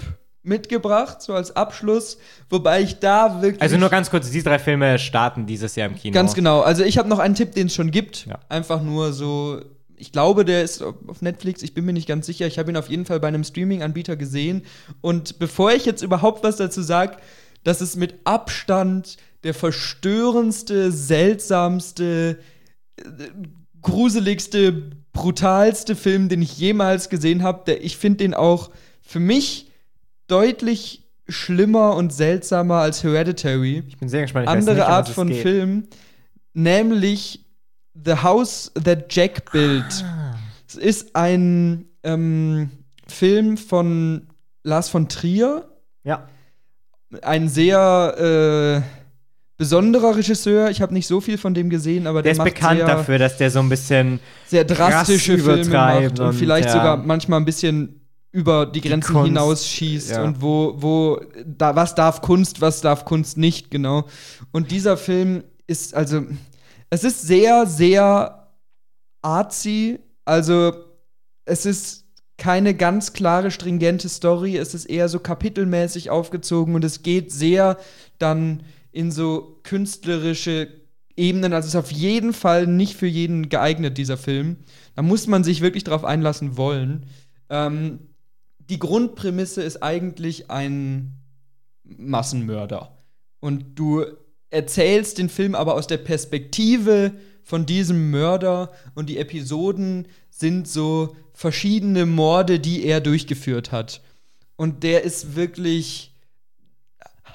mitgebracht, 0.46 1.22
so 1.22 1.34
als 1.34 1.56
Abschluss, 1.56 2.18
wobei 2.50 2.82
ich 2.82 3.00
da 3.00 3.42
wirklich. 3.42 3.62
Also 3.62 3.78
nur 3.78 3.90
ganz 3.90 4.10
kurz, 4.10 4.30
diese 4.30 4.46
drei 4.46 4.60
Filme 4.60 5.00
starten 5.00 5.46
dieses 5.46 5.76
Jahr 5.76 5.90
im 5.90 5.96
Kino. 5.96 6.14
Ganz 6.14 6.34
genau. 6.34 6.62
Also 6.62 6.84
ich 6.84 6.98
habe 6.98 7.10
noch 7.10 7.20
einen 7.20 7.36
Tipp, 7.36 7.54
den 7.54 7.68
es 7.68 7.76
schon 7.76 7.92
gibt. 7.92 8.26
Ja. 8.26 8.40
Einfach 8.50 8.82
nur 8.82 9.14
so. 9.14 9.62
Ich 9.98 10.12
glaube, 10.12 10.44
der 10.44 10.64
ist 10.64 10.82
auf 10.82 11.22
Netflix. 11.22 11.64
Ich 11.64 11.74
bin 11.74 11.86
mir 11.86 11.94
nicht 11.94 12.08
ganz 12.08 12.26
sicher. 12.26 12.46
Ich 12.48 12.60
habe 12.60 12.70
ihn 12.70 12.78
auf 12.78 12.90
jeden 12.90 13.06
Fall 13.06 13.20
bei 13.20 13.30
einem 13.30 13.44
Streaming-Anbieter 13.46 14.18
gesehen. 14.18 14.64
Und 15.02 15.40
bevor 15.40 15.72
ich 15.72 15.86
jetzt 15.86 16.02
überhaupt 16.02 16.44
was 16.44 16.58
dazu 16.58 16.82
sage, 16.82 17.18
das 17.64 17.82
ist 17.82 17.96
mit 17.96 18.16
Abstand 18.26 19.18
der 19.46 19.54
verstörendste, 19.54 20.92
seltsamste, 20.92 22.40
gruseligste, 23.82 24.92
brutalste 25.14 25.96
Film, 25.96 26.28
den 26.30 26.42
ich 26.42 26.58
jemals 26.58 27.10
gesehen 27.10 27.42
habe. 27.42 27.74
Ich 27.74 27.98
finde 27.98 28.18
den 28.18 28.34
auch 28.34 28.72
für 29.02 29.20
mich 29.20 29.65
deutlich 30.27 31.03
schlimmer 31.27 31.95
und 31.95 32.14
seltsamer 32.14 32.76
als 32.76 33.03
Hereditary 33.03 33.84
Ich 33.88 33.97
bin 33.97 34.10
sehr 34.10 34.22
gespannt. 34.22 34.45
Ich 34.45 34.52
andere 34.52 34.76
nicht, 34.76 34.85
Art 34.85 35.10
von 35.10 35.27
geht. 35.27 35.41
Film, 35.41 35.88
nämlich 36.53 37.45
The 38.03 38.14
House 38.22 38.72
That 38.84 39.14
Jack 39.14 39.52
Built. 39.52 40.03
Ah. 40.03 40.35
Es 40.68 40.76
ist 40.76 41.15
ein 41.15 41.85
ähm, 42.03 42.69
Film 43.07 43.57
von 43.57 44.27
Lars 44.64 44.89
von 44.89 45.07
Trier, 45.07 45.69
Ja. 46.03 46.27
ein 47.22 47.47
sehr 47.49 48.84
äh, 48.84 49.06
besonderer 49.57 50.18
Regisseur. 50.18 50.69
Ich 50.69 50.81
habe 50.81 50.93
nicht 50.93 51.07
so 51.07 51.22
viel 51.22 51.38
von 51.38 51.53
dem 51.53 51.69
gesehen, 51.69 52.07
aber 52.07 52.22
Der 52.22 52.34
der, 52.34 52.45
ist 52.45 52.53
bekannt 52.53 52.81
dafür, 52.81 53.18
dass 53.19 53.38
der 53.38 53.52
so 53.52 53.60
ein 53.60 53.69
bisschen 53.69 54.19
sehr 54.47 54.68
Filme 54.68 55.41
übertreibt 55.41 55.72
macht 55.72 56.19
und, 56.19 56.27
und, 56.27 56.34
vielleicht 56.34 56.68
ja. 56.68 56.73
sogar 56.73 56.97
manchmal 56.97 57.39
ein 57.39 57.45
bisschen 57.45 58.05
über 58.36 58.66
die 58.66 58.82
Grenzen 58.82 59.14
Kunst, 59.14 59.28
hinausschießt 59.28 60.12
ja. 60.12 60.24
und 60.24 60.41
wo, 60.41 60.76
wo 60.76 61.22
da, 61.45 61.78
was 61.78 61.95
darf 61.95 62.22
Kunst, 62.22 62.60
was 62.60 62.82
darf 62.82 63.06
Kunst 63.06 63.38
nicht, 63.38 63.72
genau. 63.72 64.03
Und 64.52 64.72
dieser 64.72 64.98
Film 64.98 65.45
ist 65.68 65.95
also, 65.95 66.24
es 66.90 67.06
ist 67.06 67.22
sehr, 67.22 67.66
sehr 67.66 68.49
artsy, 69.22 69.99
also 70.26 70.74
es 71.45 71.66
ist 71.66 72.03
keine 72.38 72.74
ganz 72.76 73.14
klare, 73.14 73.52
stringente 73.52 74.10
Story, 74.10 74.57
es 74.57 74.74
ist 74.74 74.84
eher 74.84 75.07
so 75.07 75.20
kapitelmäßig 75.20 76.10
aufgezogen 76.10 76.76
und 76.76 76.84
es 76.84 77.03
geht 77.03 77.32
sehr 77.32 77.78
dann 78.20 78.64
in 78.91 79.14
so 79.14 79.62
künstlerische 79.64 80.68
Ebenen. 81.16 81.53
Also 81.53 81.68
es 81.68 81.74
ist 81.74 81.80
auf 81.80 81.91
jeden 81.94 82.34
Fall 82.34 82.68
nicht 82.68 82.98
für 82.98 83.07
jeden 83.07 83.48
geeignet, 83.48 83.98
dieser 83.98 84.18
Film. 84.18 84.57
Da 84.94 85.03
muss 85.03 85.26
man 85.28 85.45
sich 85.45 85.62
wirklich 85.62 85.86
drauf 85.86 86.03
einlassen 86.03 86.57
wollen. 86.57 87.06
Ähm, 87.49 87.99
die 88.70 88.80
Grundprämisse 88.80 89.62
ist 89.62 89.84
eigentlich 89.84 90.50
ein 90.50 91.18
Massenmörder. 91.84 92.98
Und 93.40 93.76
du 93.76 94.06
erzählst 94.50 95.18
den 95.18 95.30
Film 95.30 95.56
aber 95.56 95.76
aus 95.76 95.88
der 95.88 95.98
Perspektive 95.98 97.14
von 97.44 97.66
diesem 97.66 98.10
Mörder 98.10 98.72
und 98.96 99.10
die 99.10 99.18
Episoden 99.18 100.08
sind 100.30 100.68
so 100.68 101.16
verschiedene 101.34 102.06
Morde, 102.06 102.60
die 102.60 102.84
er 102.84 103.02
durchgeführt 103.02 103.72
hat. 103.72 104.02
Und 104.56 104.84
der 104.84 105.04
ist 105.04 105.36
wirklich 105.36 106.15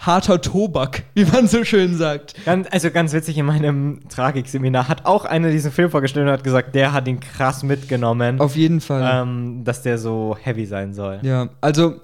harter 0.01 0.41
Tobak, 0.41 1.03
wie 1.15 1.25
man 1.27 1.47
so 1.47 1.63
schön 1.65 1.95
sagt. 1.97 2.35
Ganz, 2.45 2.67
also 2.71 2.91
ganz 2.91 3.13
witzig, 3.13 3.37
in 3.39 3.47
meinem 3.47 4.01
Tragikseminar 4.09 4.89
hat 4.89 5.05
auch 5.07 5.25
einer 5.25 5.51
diesen 5.51 5.71
Film 5.73 5.91
vorgestellt 5.91 6.27
und 6.27 6.33
hat 6.33 6.43
gesagt, 6.45 6.75
der 6.75 6.93
hat 6.93 7.07
ihn 7.07 7.21
krass 7.21 7.63
mitgenommen, 7.63 8.41
Auf 8.41 8.57
jeden 8.57 8.81
Fall. 8.81 9.23
ähm, 9.23 9.63
dass 9.65 9.83
der 9.83 9.99
so 9.99 10.37
heavy 10.41 10.65
sein 10.67 10.95
soll. 10.95 11.21
Ja, 11.23 11.51
also, 11.61 12.01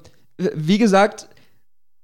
wie 0.55 0.79
gesagt, 0.79 1.29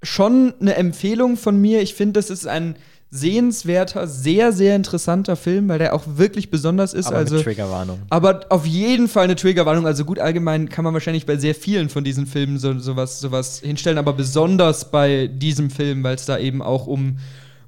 schon 0.02 0.54
eine 0.60 0.74
Empfehlung 0.76 1.36
von 1.36 1.60
mir. 1.60 1.82
Ich 1.82 1.94
finde, 1.94 2.14
das 2.14 2.30
ist 2.30 2.46
ein 2.46 2.76
sehenswerter, 3.14 4.06
sehr, 4.06 4.52
sehr 4.52 4.74
interessanter 4.74 5.36
Film, 5.36 5.68
weil 5.68 5.78
der 5.78 5.94
auch 5.94 6.04
wirklich 6.16 6.50
besonders 6.50 6.94
ist. 6.94 7.08
Aber 7.08 7.18
also, 7.18 7.34
mit 7.36 7.44
Triggerwarnung. 7.44 8.00
aber 8.08 8.46
auf 8.48 8.64
jeden 8.66 9.06
Fall 9.06 9.24
eine 9.24 9.36
Triggerwarnung. 9.36 9.86
Also 9.86 10.06
gut, 10.06 10.18
allgemein 10.18 10.70
kann 10.70 10.82
man 10.82 10.94
wahrscheinlich 10.94 11.26
bei 11.26 11.36
sehr 11.36 11.54
vielen 11.54 11.90
von 11.90 12.04
diesen 12.04 12.26
Filmen 12.26 12.58
so, 12.58 12.78
sowas, 12.78 13.20
sowas 13.20 13.60
hinstellen, 13.60 13.98
aber 13.98 14.14
besonders 14.14 14.90
bei 14.90 15.26
diesem 15.26 15.68
Film, 15.70 16.02
weil 16.02 16.14
es 16.14 16.24
da 16.24 16.38
eben 16.38 16.62
auch 16.62 16.86
um 16.86 17.18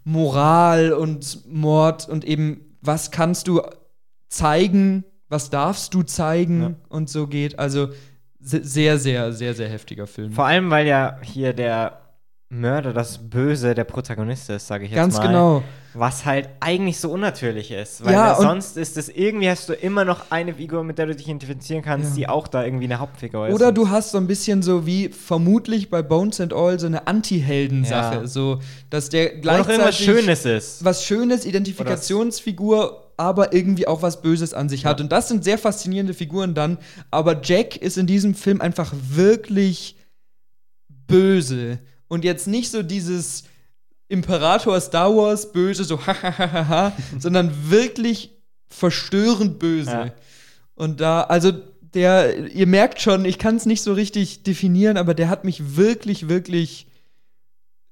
Moral 0.04 0.92
und 0.94 1.40
Mord 1.52 2.08
und 2.08 2.24
eben, 2.24 2.60
was 2.80 3.10
kannst 3.10 3.46
du 3.46 3.60
zeigen, 4.28 5.04
was 5.28 5.50
darfst 5.50 5.92
du 5.94 6.02
zeigen 6.02 6.62
Ja. 6.62 6.74
und 6.88 7.08
so 7.10 7.26
geht. 7.26 7.58
Also 7.58 7.88
se- 8.40 8.64
sehr, 8.64 8.98
sehr, 8.98 9.32
sehr, 9.32 9.54
sehr 9.54 9.68
heftiger 9.68 10.06
Film. 10.06 10.32
Vor 10.32 10.46
allem, 10.46 10.70
weil 10.70 10.86
ja 10.86 11.18
hier 11.22 11.52
der 11.52 12.00
Mörder, 12.60 12.92
das 12.92 13.18
Böse, 13.18 13.74
der 13.74 13.84
Protagonist 13.84 14.48
ist, 14.50 14.66
sage 14.66 14.84
ich 14.84 14.90
jetzt 14.90 14.96
Ganz 14.96 15.16
mal. 15.18 15.26
genau. 15.26 15.62
Was 15.96 16.24
halt 16.24 16.48
eigentlich 16.58 16.98
so 16.98 17.10
unnatürlich 17.12 17.70
ist. 17.70 18.04
Weil 18.04 18.12
Ja, 18.14 18.28
ja, 18.28 18.34
sonst 18.34 18.76
ist 18.76 18.96
es 18.96 19.08
irgendwie, 19.08 19.48
hast 19.48 19.68
du 19.68 19.74
immer 19.74 20.04
noch 20.04 20.30
eine 20.30 20.54
Figur, 20.54 20.82
mit 20.82 20.98
der 20.98 21.06
du 21.06 21.14
dich 21.14 21.26
identifizieren 21.26 21.82
kannst, 21.82 22.10
Ja. 22.10 22.16
die 22.16 22.28
auch 22.28 22.48
da 22.48 22.64
irgendwie 22.64 22.84
eine 22.84 22.98
Hauptfigur 22.98 23.48
ist. 23.48 23.54
Oder 23.54 23.70
du 23.70 23.88
hast 23.88 24.10
so 24.10 24.18
ein 24.18 24.26
bisschen 24.26 24.62
so 24.62 24.86
wie 24.86 25.08
vermutlich 25.08 25.90
bei 25.90 26.02
Bones 26.02 26.40
and 26.40 26.52
All 26.52 26.78
so 26.80 26.86
eine 26.86 27.06
Anti-Helden-Sache. 27.06 28.14
Ja. 28.16 28.26
So, 28.26 28.60
dass 28.90 29.08
der 29.08 29.32
Oder 29.32 29.40
gleichzeitig 29.40 29.70
irgendwas 29.78 29.98
Schönes 29.98 30.44
ist. 30.44 30.84
was 30.84 31.04
Schönes, 31.04 31.46
Identifikationsfigur, 31.46 33.12
aber 33.16 33.52
irgendwie 33.52 33.86
auch 33.86 34.02
was 34.02 34.20
Böses 34.20 34.52
an 34.52 34.68
sich 34.68 34.86
hat. 34.86 35.00
Und 35.00 35.12
das 35.12 35.28
sind 35.28 35.44
sehr 35.44 35.58
faszinierende 35.58 36.14
Figuren 36.14 36.54
dann. 36.54 36.78
Aber 37.12 37.40
Jack 37.42 37.76
ist 37.76 37.98
in 37.98 38.06
diesem 38.08 38.34
Film 38.34 38.60
einfach 38.60 38.92
wirklich 39.10 39.96
böse. 41.06 41.78
Und 42.14 42.22
jetzt 42.22 42.46
nicht 42.46 42.70
so 42.70 42.84
dieses 42.84 43.42
Imperator 44.06 44.80
Star 44.80 45.16
Wars 45.16 45.50
böse, 45.50 45.82
so 45.82 46.06
hahaha, 46.06 46.92
sondern 47.18 47.70
wirklich 47.70 48.30
verstörend 48.68 49.58
böse. 49.58 49.90
Ja. 49.90 50.12
Und 50.76 51.00
da, 51.00 51.22
also 51.22 51.50
der, 51.82 52.52
ihr 52.54 52.68
merkt 52.68 53.00
schon, 53.00 53.24
ich 53.24 53.36
kann 53.36 53.56
es 53.56 53.66
nicht 53.66 53.82
so 53.82 53.92
richtig 53.94 54.44
definieren, 54.44 54.96
aber 54.96 55.14
der 55.14 55.28
hat 55.28 55.44
mich 55.44 55.74
wirklich, 55.74 56.28
wirklich, 56.28 56.86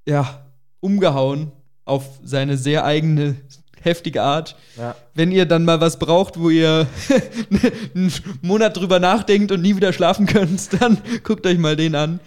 ja, 0.07 0.47
umgehauen 0.79 1.51
auf 1.85 2.21
seine 2.23 2.57
sehr 2.57 2.85
eigene, 2.85 3.35
heftige 3.81 4.23
Art. 4.23 4.55
Ja. 4.79 4.95
Wenn 5.15 5.33
ihr 5.33 5.47
dann 5.47 5.65
mal 5.65 5.81
was 5.81 5.99
braucht, 5.99 6.39
wo 6.39 6.49
ihr 6.49 6.87
einen 7.97 8.13
Monat 8.41 8.77
drüber 8.77 9.01
nachdenkt 9.01 9.51
und 9.51 9.63
nie 9.63 9.75
wieder 9.75 9.93
schlafen 9.93 10.27
könnt, 10.27 10.73
dann 10.81 10.99
guckt 11.25 11.45
euch 11.45 11.59
mal 11.59 11.75
den 11.75 11.97
an. 11.97 12.21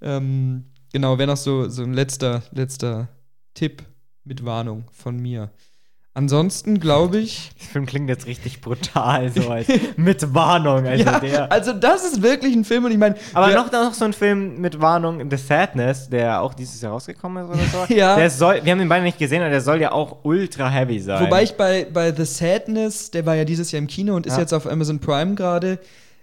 Ähm, 0.00 0.69
genau, 0.92 1.18
wäre 1.18 1.28
noch 1.28 1.36
so, 1.36 1.68
so 1.68 1.82
ein 1.82 1.92
letzter, 1.94 2.42
letzter 2.52 3.08
Tipp 3.54 3.82
mit 4.24 4.44
Warnung 4.44 4.84
von 4.92 5.16
mir. 5.18 5.50
Ansonsten 6.12 6.80
glaube 6.80 7.18
ich, 7.18 7.52
Der 7.60 7.68
Film 7.68 7.86
klingt 7.86 8.08
jetzt 8.08 8.26
richtig 8.26 8.60
brutal, 8.60 9.30
so 9.30 9.48
als 9.48 9.68
mit 9.96 10.34
Warnung. 10.34 10.84
Also 10.86 11.04
ja, 11.04 11.20
der. 11.20 11.52
also 11.52 11.72
das 11.72 12.04
ist 12.04 12.20
wirklich 12.20 12.54
ein 12.54 12.64
Film 12.64 12.84
und 12.84 12.90
ich 12.90 12.98
meine, 12.98 13.14
Aber 13.32 13.54
noch, 13.54 13.70
noch 13.70 13.94
so 13.94 14.04
ein 14.04 14.12
Film 14.12 14.60
mit 14.60 14.80
Warnung, 14.80 15.30
The 15.30 15.36
Sadness, 15.36 16.08
der 16.10 16.42
auch 16.42 16.52
dieses 16.54 16.80
Jahr 16.80 16.92
rausgekommen 16.92 17.44
ist 17.44 17.50
oder 17.50 17.86
so. 17.86 17.94
Ja. 17.94 18.16
Der 18.16 18.28
soll, 18.28 18.60
wir 18.64 18.72
haben 18.72 18.80
den 18.80 18.88
beide 18.88 19.04
nicht 19.04 19.18
gesehen, 19.18 19.40
aber 19.40 19.50
der 19.50 19.60
soll 19.60 19.80
ja 19.80 19.92
auch 19.92 20.24
ultra 20.24 20.68
heavy 20.68 20.98
sein. 20.98 21.24
Wobei 21.24 21.44
ich 21.44 21.52
bei, 21.56 21.86
bei 21.90 22.12
The 22.12 22.24
Sadness, 22.24 23.12
der 23.12 23.24
war 23.24 23.36
ja 23.36 23.44
dieses 23.44 23.70
Jahr 23.70 23.78
im 23.80 23.86
Kino 23.86 24.16
und 24.16 24.26
ist 24.26 24.34
Ja. 24.34 24.40
jetzt 24.40 24.52
auf 24.52 24.66
Amazon 24.66 24.98
Prime 24.98 25.36
gerade, 25.36 25.78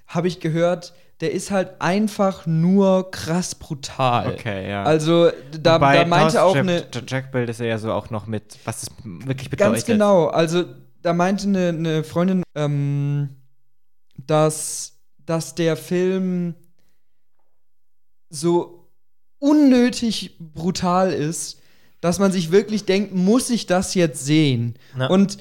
habe 0.08 0.28
ich 0.28 0.42
gehört, 0.42 0.94
der 1.22 1.32
ist 1.32 1.50
halt 1.50 1.82
einfach 1.82 2.46
nur 2.46 3.10
krass 3.12 3.56
brutal. 3.56 4.34
Okay, 4.34 4.70
ja. 4.70 4.84
Also 4.84 5.32
da, 5.52 5.80
da 5.80 6.06
meinte 6.06 6.44
auch 6.44 6.56
eine. 6.56 6.86
Jack- 6.94 7.04
Jack 7.10 7.32
Bild 7.32 7.50
ist 7.50 7.60
ja 7.60 7.78
so 7.80 7.92
auch 7.92 8.10
noch 8.12 8.28
mit, 8.28 8.58
was 8.66 8.84
es 8.84 8.90
wirklich 9.04 9.50
bedeutet. 9.50 9.74
Ganz 9.74 9.86
genau. 9.86 10.28
Also 10.28 10.66
da 11.02 11.14
meinte 11.14 11.48
eine, 11.48 11.70
eine 11.70 12.04
Freundin, 12.04 12.44
ähm, 12.56 13.30
dass, 14.18 15.00
dass 15.26 15.56
der 15.56 15.76
Film 15.78 16.54
so 18.30 18.90
unnötig 19.40 20.38
brutal 20.40 21.12
ist, 21.12 21.62
dass 22.02 22.20
man 22.20 22.32
sich 22.32 22.52
wirklich 22.52 22.86
denkt, 22.86 23.14
muss 23.14 23.50
ich 23.50 23.66
das 23.66 23.96
jetzt 23.96 24.26
sehen? 24.26 24.76
Ja. 24.98 25.08
Und 25.08 25.38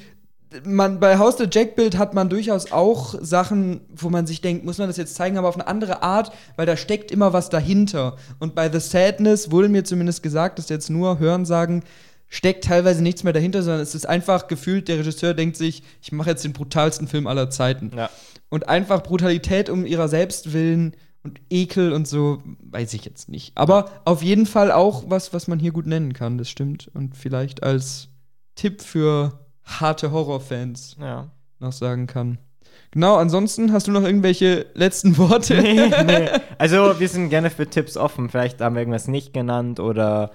man, 0.65 1.01
bei 1.01 1.19
Haus 1.19 1.37
der 1.37 1.49
Jack-Bild 1.51 1.99
hat 1.99 2.15
man 2.15 2.29
durchaus 2.29 2.73
auch 2.73 3.15
Sachen, 3.21 3.81
wo 3.95 4.11
man 4.11 4.27
sich 4.27 4.41
denkt, 4.41 4.65
muss 4.65 4.79
man 4.79 4.89
das 4.89 4.97
jetzt 4.97 5.15
zeigen, 5.15 5.39
aber 5.39 5.49
auf 5.49 5.57
eine 5.57 5.67
andere 5.67 6.03
Art, 6.03 6.33
weil 6.57 6.67
da 6.67 6.77
steckt 6.77 7.11
immer 7.11 7.33
was 7.33 7.51
dahinter. 7.51 8.17
Und 8.39 8.55
bei 8.55 8.71
The 8.71 8.81
Sadness 8.81 9.51
wurde 9.51 9.69
mir 9.69 9.85
zumindest 9.85 10.23
gesagt, 10.23 10.59
dass 10.59 10.69
jetzt 10.69 10.91
nur 10.91 11.19
Hören 11.19 11.45
sagen, 11.45 11.83
steckt 12.29 12.65
teilweise 12.65 13.03
nichts 13.03 13.25
mehr 13.25 13.33
dahinter, 13.33 13.63
sondern 13.63 13.83
es 13.83 13.95
ist 13.95 14.07
einfach 14.07 14.49
gefühlt, 14.49 14.89
der 14.89 14.99
Regisseur 14.99 15.35
denkt 15.35 15.57
sich, 15.57 15.83
ich 16.03 16.13
mache 16.13 16.31
jetzt 16.31 16.45
den 16.45 16.53
brutalsten 16.53 17.09
Film 17.09 17.27
aller 17.27 17.51
Zeiten. 17.51 17.93
Ja. 17.97 18.11
Und 18.49 18.69
einfach 18.69 19.03
Brutalität 19.03 19.71
um 19.71 19.87
ihrer 19.87 20.09
selbst 20.09 20.53
willen 20.53 20.97
und 21.23 21.41
Ekel 21.51 21.93
und 21.93 22.07
so, 22.07 22.43
weiß 22.71 22.95
ich 22.95 23.05
jetzt 23.05 23.29
nicht. 23.29 23.53
Aber 23.57 23.91
auf 24.05 24.23
jeden 24.23 24.47
Fall 24.47 24.71
auch 24.71 25.05
was, 25.09 25.33
was 25.33 25.49
man 25.49 25.59
hier 25.59 25.73
gut 25.73 25.87
nennen 25.87 26.13
kann, 26.13 26.39
das 26.39 26.49
stimmt. 26.49 26.89
Und 26.95 27.17
vielleicht 27.17 27.63
als 27.63 28.09
Tipp 28.55 28.81
für 28.83 29.46
harte 29.67 30.11
Horrorfans 30.13 30.97
Ja. 31.01 31.29
noch 31.59 31.73
sagen 31.73 32.07
kann. 32.07 32.39
Genau, 32.93 33.17
ansonsten 33.17 33.73
hast 33.73 33.87
du 33.89 33.93
noch 33.93 34.03
irgendwelche 34.03 34.67
letzten 34.75 35.19
Worte? 35.19 35.61
nee, 35.61 35.91
nee. 36.05 36.29
Also, 36.59 36.99
wir 36.99 37.09
sind 37.09 37.29
gerne 37.29 37.51
für 37.51 37.67
Tipps 37.69 37.97
offen. 37.97 38.31
Vielleicht 38.31 38.61
haben 38.61 38.75
wir 38.75 38.81
irgendwas 38.81 39.09
nicht 39.09 39.35
genannt 39.35 39.81
oder 39.81 40.31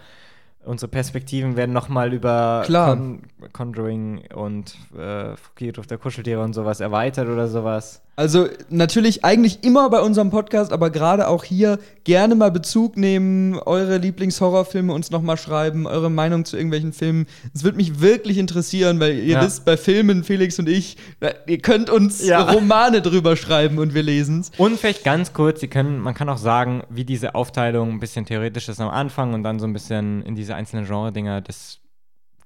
unsere 0.63 0.89
Perspektiven 0.91 1.55
werden 1.55 1.71
nochmal 1.73 2.13
über. 2.13 2.63
Con 2.67 3.23
Conjuring 3.53 4.23
und 4.35 4.75
äh, 4.95 5.35
Friedhof 5.55 5.87
der 5.87 5.97
Kuscheltiere 5.97 6.43
und 6.43 6.53
sowas 6.53 6.79
erweitert 6.81 7.27
oder 7.29 7.47
sowas. 7.47 8.03
Also 8.21 8.47
natürlich 8.69 9.25
eigentlich 9.25 9.63
immer 9.63 9.89
bei 9.89 9.99
unserem 9.99 10.29
Podcast, 10.29 10.71
aber 10.73 10.91
gerade 10.91 11.27
auch 11.27 11.43
hier 11.43 11.79
gerne 12.03 12.35
mal 12.35 12.51
Bezug 12.51 12.95
nehmen, 12.95 13.57
eure 13.57 13.97
Lieblingshorrorfilme 13.97 14.93
uns 14.93 15.09
nochmal 15.09 15.37
schreiben, 15.37 15.87
eure 15.87 16.11
Meinung 16.11 16.45
zu 16.45 16.55
irgendwelchen 16.55 16.93
Filmen. 16.93 17.25
Es 17.55 17.63
würde 17.63 17.77
mich 17.77 17.99
wirklich 17.99 18.37
interessieren, 18.37 18.99
weil 18.99 19.15
ihr 19.15 19.33
Ja. 19.37 19.43
wisst, 19.43 19.65
bei 19.65 19.75
Filmen, 19.75 20.23
Felix 20.23 20.59
und 20.59 20.69
ich, 20.69 20.97
ihr 21.47 21.57
könnt 21.57 21.89
uns 21.89 22.23
Ja. 22.23 22.51
Romane 22.51 23.01
drüber 23.01 23.35
schreiben 23.35 23.79
und 23.79 23.95
wir 23.95 24.03
lesen's. 24.03 24.51
Und 24.59 24.77
vielleicht 24.79 25.03
ganz 25.03 25.33
kurz, 25.33 25.61
können, 25.71 25.97
man 25.99 26.13
kann 26.13 26.29
auch 26.29 26.37
sagen, 26.37 26.83
wie 26.91 27.05
diese 27.05 27.33
Aufteilung 27.33 27.89
ein 27.89 27.99
bisschen 27.99 28.25
theoretisch 28.27 28.69
ist 28.69 28.79
am 28.79 28.89
Anfang 28.89 29.33
und 29.33 29.41
dann 29.41 29.59
so 29.59 29.65
ein 29.65 29.73
bisschen 29.73 30.21
in 30.23 30.35
diese 30.35 30.53
einzelnen 30.53 30.85
Genre-Dinger 30.85 31.41
das 31.41 31.79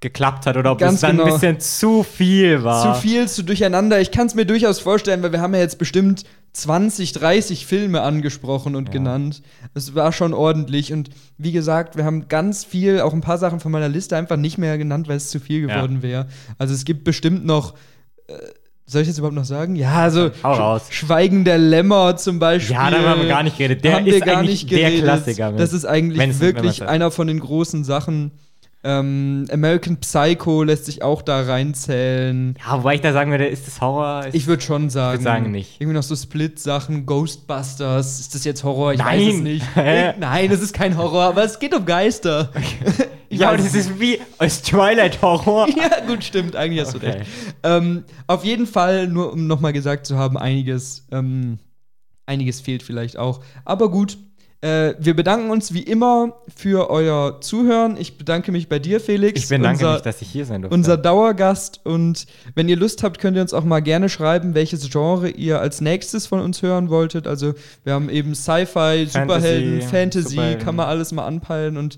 geklappt 0.05 0.45
hat 0.45 0.55
oder 0.55 0.71
ob 0.71 0.77
Ganz 0.77 0.95
es 0.95 1.01
dann 1.01 1.17
genau. 1.17 1.25
ein 1.25 1.33
bisschen 1.33 1.59
zu 1.59 2.03
viel 2.03 2.63
war. 2.63 2.93
Zu 2.95 3.01
viel, 3.01 3.27
zu 3.27 3.43
durcheinander. 3.43 3.99
Ich 3.99 4.11
kann 4.11 4.27
es 4.27 4.35
mir 4.35 4.45
durchaus 4.45 4.79
vorstellen, 4.79 5.23
weil 5.23 5.31
wir 5.31 5.41
haben 5.41 5.53
ja 5.55 5.61
jetzt 5.61 5.79
bestimmt 5.79 6.23
20, 6.53 7.11
30 7.13 7.65
Filme 7.65 8.01
angesprochen 8.01 8.75
und 8.75 8.87
Ja. 8.89 8.93
genannt. 8.93 9.41
Es 9.73 9.95
war 9.95 10.11
schon 10.13 10.33
ordentlich. 10.33 10.93
Und 10.93 11.09
wie 11.39 11.51
gesagt, 11.51 11.97
wir 11.97 12.05
haben 12.05 12.27
ganz 12.29 12.63
viel, 12.63 13.01
auch 13.01 13.13
ein 13.13 13.21
paar 13.21 13.37
Sachen 13.39 13.59
von 13.59 13.71
meiner 13.71 13.89
Liste 13.89 14.15
einfach 14.15 14.37
nicht 14.37 14.57
mehr 14.59 14.77
genannt, 14.77 15.07
weil 15.07 15.17
es 15.17 15.29
zu 15.29 15.39
viel 15.39 15.67
Ja. 15.67 15.75
geworden 15.75 16.03
wäre. 16.03 16.27
Also 16.59 16.73
es 16.73 16.85
gibt 16.85 17.03
bestimmt 17.03 17.45
noch. 17.45 17.73
Äh, 18.27 18.33
soll 18.87 19.01
ich 19.01 19.07
jetzt 19.07 19.17
überhaupt 19.17 19.35
noch 19.35 19.45
sagen? 19.45 19.75
Ja, 19.75 19.95
also 19.95 20.29
Hau 20.43 20.53
raus. 20.53 20.83
Schweigen 20.91 21.43
der 21.43 21.57
Lämmer 21.57 22.17
zum 22.17 22.37
Beispiel. 22.37 22.75
Ja, 22.75 22.91
darüber 22.91 23.09
haben 23.09 23.21
wir 23.23 23.27
gar 23.29 23.41
nicht 23.41 23.57
geredet. 23.57 23.83
Der 23.83 23.95
haben 23.95 24.05
ist 24.05 24.23
gar 24.23 24.37
eigentlich 24.37 24.61
nicht 24.61 24.71
der 24.71 24.79
geredet. 24.91 25.03
Klassiker 25.05 25.49
mit- 25.51 25.59
Das 25.59 25.73
ist 25.73 25.85
eigentlich 25.85 26.39
wirklich 26.39 26.83
einer 26.83 27.09
von 27.09 27.25
den 27.25 27.39
großen 27.39 27.83
Sachen. 27.83 28.29
Ähm, 28.87 29.45
American 29.51 29.97
Psycho 29.97 30.61
lässt 30.61 30.85
sich 30.85 31.01
auch 31.01 31.23
da 31.23 31.41
reinzählen. 31.41 32.55
Ja, 32.63 32.77
wobei 32.77 32.95
ich 32.95 33.01
da 33.01 33.13
sagen 33.13 33.31
würde, 33.31 33.47
ist 33.47 33.65
das 33.65 33.81
Horror? 33.81 34.27
Ist 34.27 34.35
Ich 34.35 34.45
würde 34.45 34.61
schon 34.61 34.91
sagen. 34.91 35.23
sagen 35.23 35.49
nicht. 35.51 35.81
Irgendwie 35.81 35.95
noch 35.95 36.03
so 36.03 36.15
Split-Sachen, 36.15 37.07
Ghostbusters. 37.07 38.19
Ist 38.19 38.35
das 38.35 38.43
jetzt 38.43 38.63
Horror? 38.63 38.93
Ich 38.93 38.99
Nein. 38.99 39.19
weiß 39.19 39.33
es 39.35 39.41
nicht. 39.41 39.65
Hä? 39.75 40.13
Nein, 40.19 40.51
es 40.51 40.61
ist 40.61 40.73
kein 40.73 40.95
Horror, 40.97 41.23
aber 41.23 41.43
es 41.43 41.57
geht 41.59 41.73
um 41.73 41.85
Geister. 41.85 42.51
Ich 43.27 43.39
ja, 43.39 43.51
und 43.51 43.59
es 43.59 43.73
ist 43.73 43.99
wie 43.99 44.19
aus 44.37 44.61
Twilight 44.61 45.19
Horror. 45.21 45.67
ja, 45.67 46.05
gut, 46.05 46.23
stimmt. 46.23 46.55
Eigentlich 46.55 46.85
hast 46.85 46.93
du 46.93 46.97
Okay. 46.99 47.09
recht. 47.09 47.29
Ähm, 47.63 48.03
auf 48.27 48.45
jeden 48.45 48.67
Fall, 48.67 49.07
nur 49.07 49.33
um 49.33 49.47
nochmal 49.47 49.73
gesagt 49.73 50.05
zu 50.05 50.15
haben, 50.15 50.37
einiges, 50.37 51.07
ähm, 51.11 51.57
einiges 52.27 52.61
fehlt 52.61 52.83
vielleicht 52.83 53.17
auch. 53.17 53.41
Aber 53.65 53.89
gut, 53.89 54.19
äh, 54.61 54.95
wir 54.99 55.15
bedanken 55.15 55.49
uns 55.51 55.73
wie 55.73 55.83
immer 55.83 56.33
für 56.55 56.89
euer 56.89 57.39
Zuhören. 57.41 57.97
Ich 57.97 58.17
bedanke 58.17 58.51
mich 58.51 58.69
bei 58.69 58.79
dir, 58.79 58.99
Felix. 58.99 59.43
Ich 59.43 59.49
bedanke 59.49 59.85
unser, 59.85 59.93
mich, 59.93 60.01
dass 60.01 60.21
ich 60.21 60.29
hier 60.29 60.45
sein 60.45 60.61
durfte. 60.61 60.73
unser 60.73 60.97
Dauergast. 60.97 61.81
Und 61.83 62.25
wenn 62.55 62.67
ihr 62.67 62.77
Lust 62.77 63.03
habt, 63.03 63.19
könnt 63.19 63.35
ihr 63.35 63.41
uns 63.41 63.53
auch 63.53 63.63
mal 63.63 63.81
gerne 63.81 64.09
schreiben, 64.09 64.55
welches 64.55 64.89
Genre 64.89 65.29
ihr 65.29 65.59
als 65.61 65.81
nächstes 65.81 66.25
von 66.25 66.39
uns 66.39 66.61
hören 66.61 66.89
wolltet. 66.89 67.27
Also, 67.27 67.53
wir 67.83 67.93
haben 67.93 68.09
eben 68.09 68.33
Sci-Fi, 68.33 69.07
Superhelden, 69.07 69.81
Fantasy, 69.81 70.29
Superhelden. 70.29 70.63
kann 70.63 70.75
man 70.75 70.87
alles 70.87 71.11
mal 71.11 71.25
anpeilen 71.25 71.77
und 71.77 71.97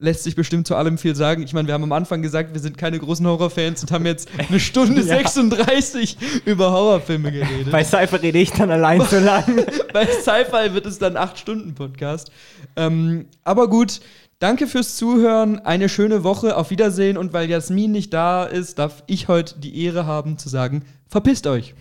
lässt 0.00 0.22
sich 0.22 0.36
bestimmt 0.36 0.66
zu 0.66 0.76
allem 0.76 0.96
viel 0.96 1.16
sagen. 1.16 1.42
Ich 1.42 1.52
meine, 1.52 1.66
wir 1.66 1.74
haben 1.74 1.82
am 1.82 1.92
Anfang 1.92 2.22
gesagt, 2.22 2.54
wir 2.54 2.60
sind 2.60 2.78
keine 2.78 2.98
großen 2.98 3.26
Horrorfans 3.26 3.82
und 3.82 3.90
haben 3.90 4.06
jetzt 4.06 4.28
eine 4.36 4.60
Stunde 4.60 5.00
Ja. 5.08 5.16
36 5.16 6.16
über 6.44 6.70
Horrorfilme 6.70 7.32
geredet. 7.32 7.72
Bei 7.72 7.82
Cypher 7.82 8.22
rede 8.22 8.38
ich 8.38 8.52
dann 8.52 8.70
allein 8.70 9.00
so 9.00 9.18
lang. 9.18 9.44
Bei 9.92 10.06
Sci-Fi 10.06 10.72
wird 10.74 10.86
es 10.86 10.98
dann 10.98 11.16
8-Stunden-Podcast. 11.16 12.30
Ähm, 12.76 13.26
aber 13.42 13.68
gut, 13.68 14.00
danke 14.38 14.68
fürs 14.68 14.96
Zuhören. 14.96 15.58
Eine 15.60 15.88
schöne 15.88 16.22
Woche. 16.22 16.56
Auf 16.56 16.70
Wiedersehen. 16.70 17.16
Und 17.16 17.32
weil 17.32 17.50
Jasmin 17.50 17.90
nicht 17.90 18.12
da 18.12 18.44
ist, 18.44 18.78
darf 18.78 19.02
ich 19.08 19.26
heute 19.26 19.58
die 19.58 19.84
Ehre 19.84 20.06
haben 20.06 20.38
zu 20.38 20.48
sagen: 20.48 20.84
Verpisst 21.08 21.46
euch. 21.48 21.74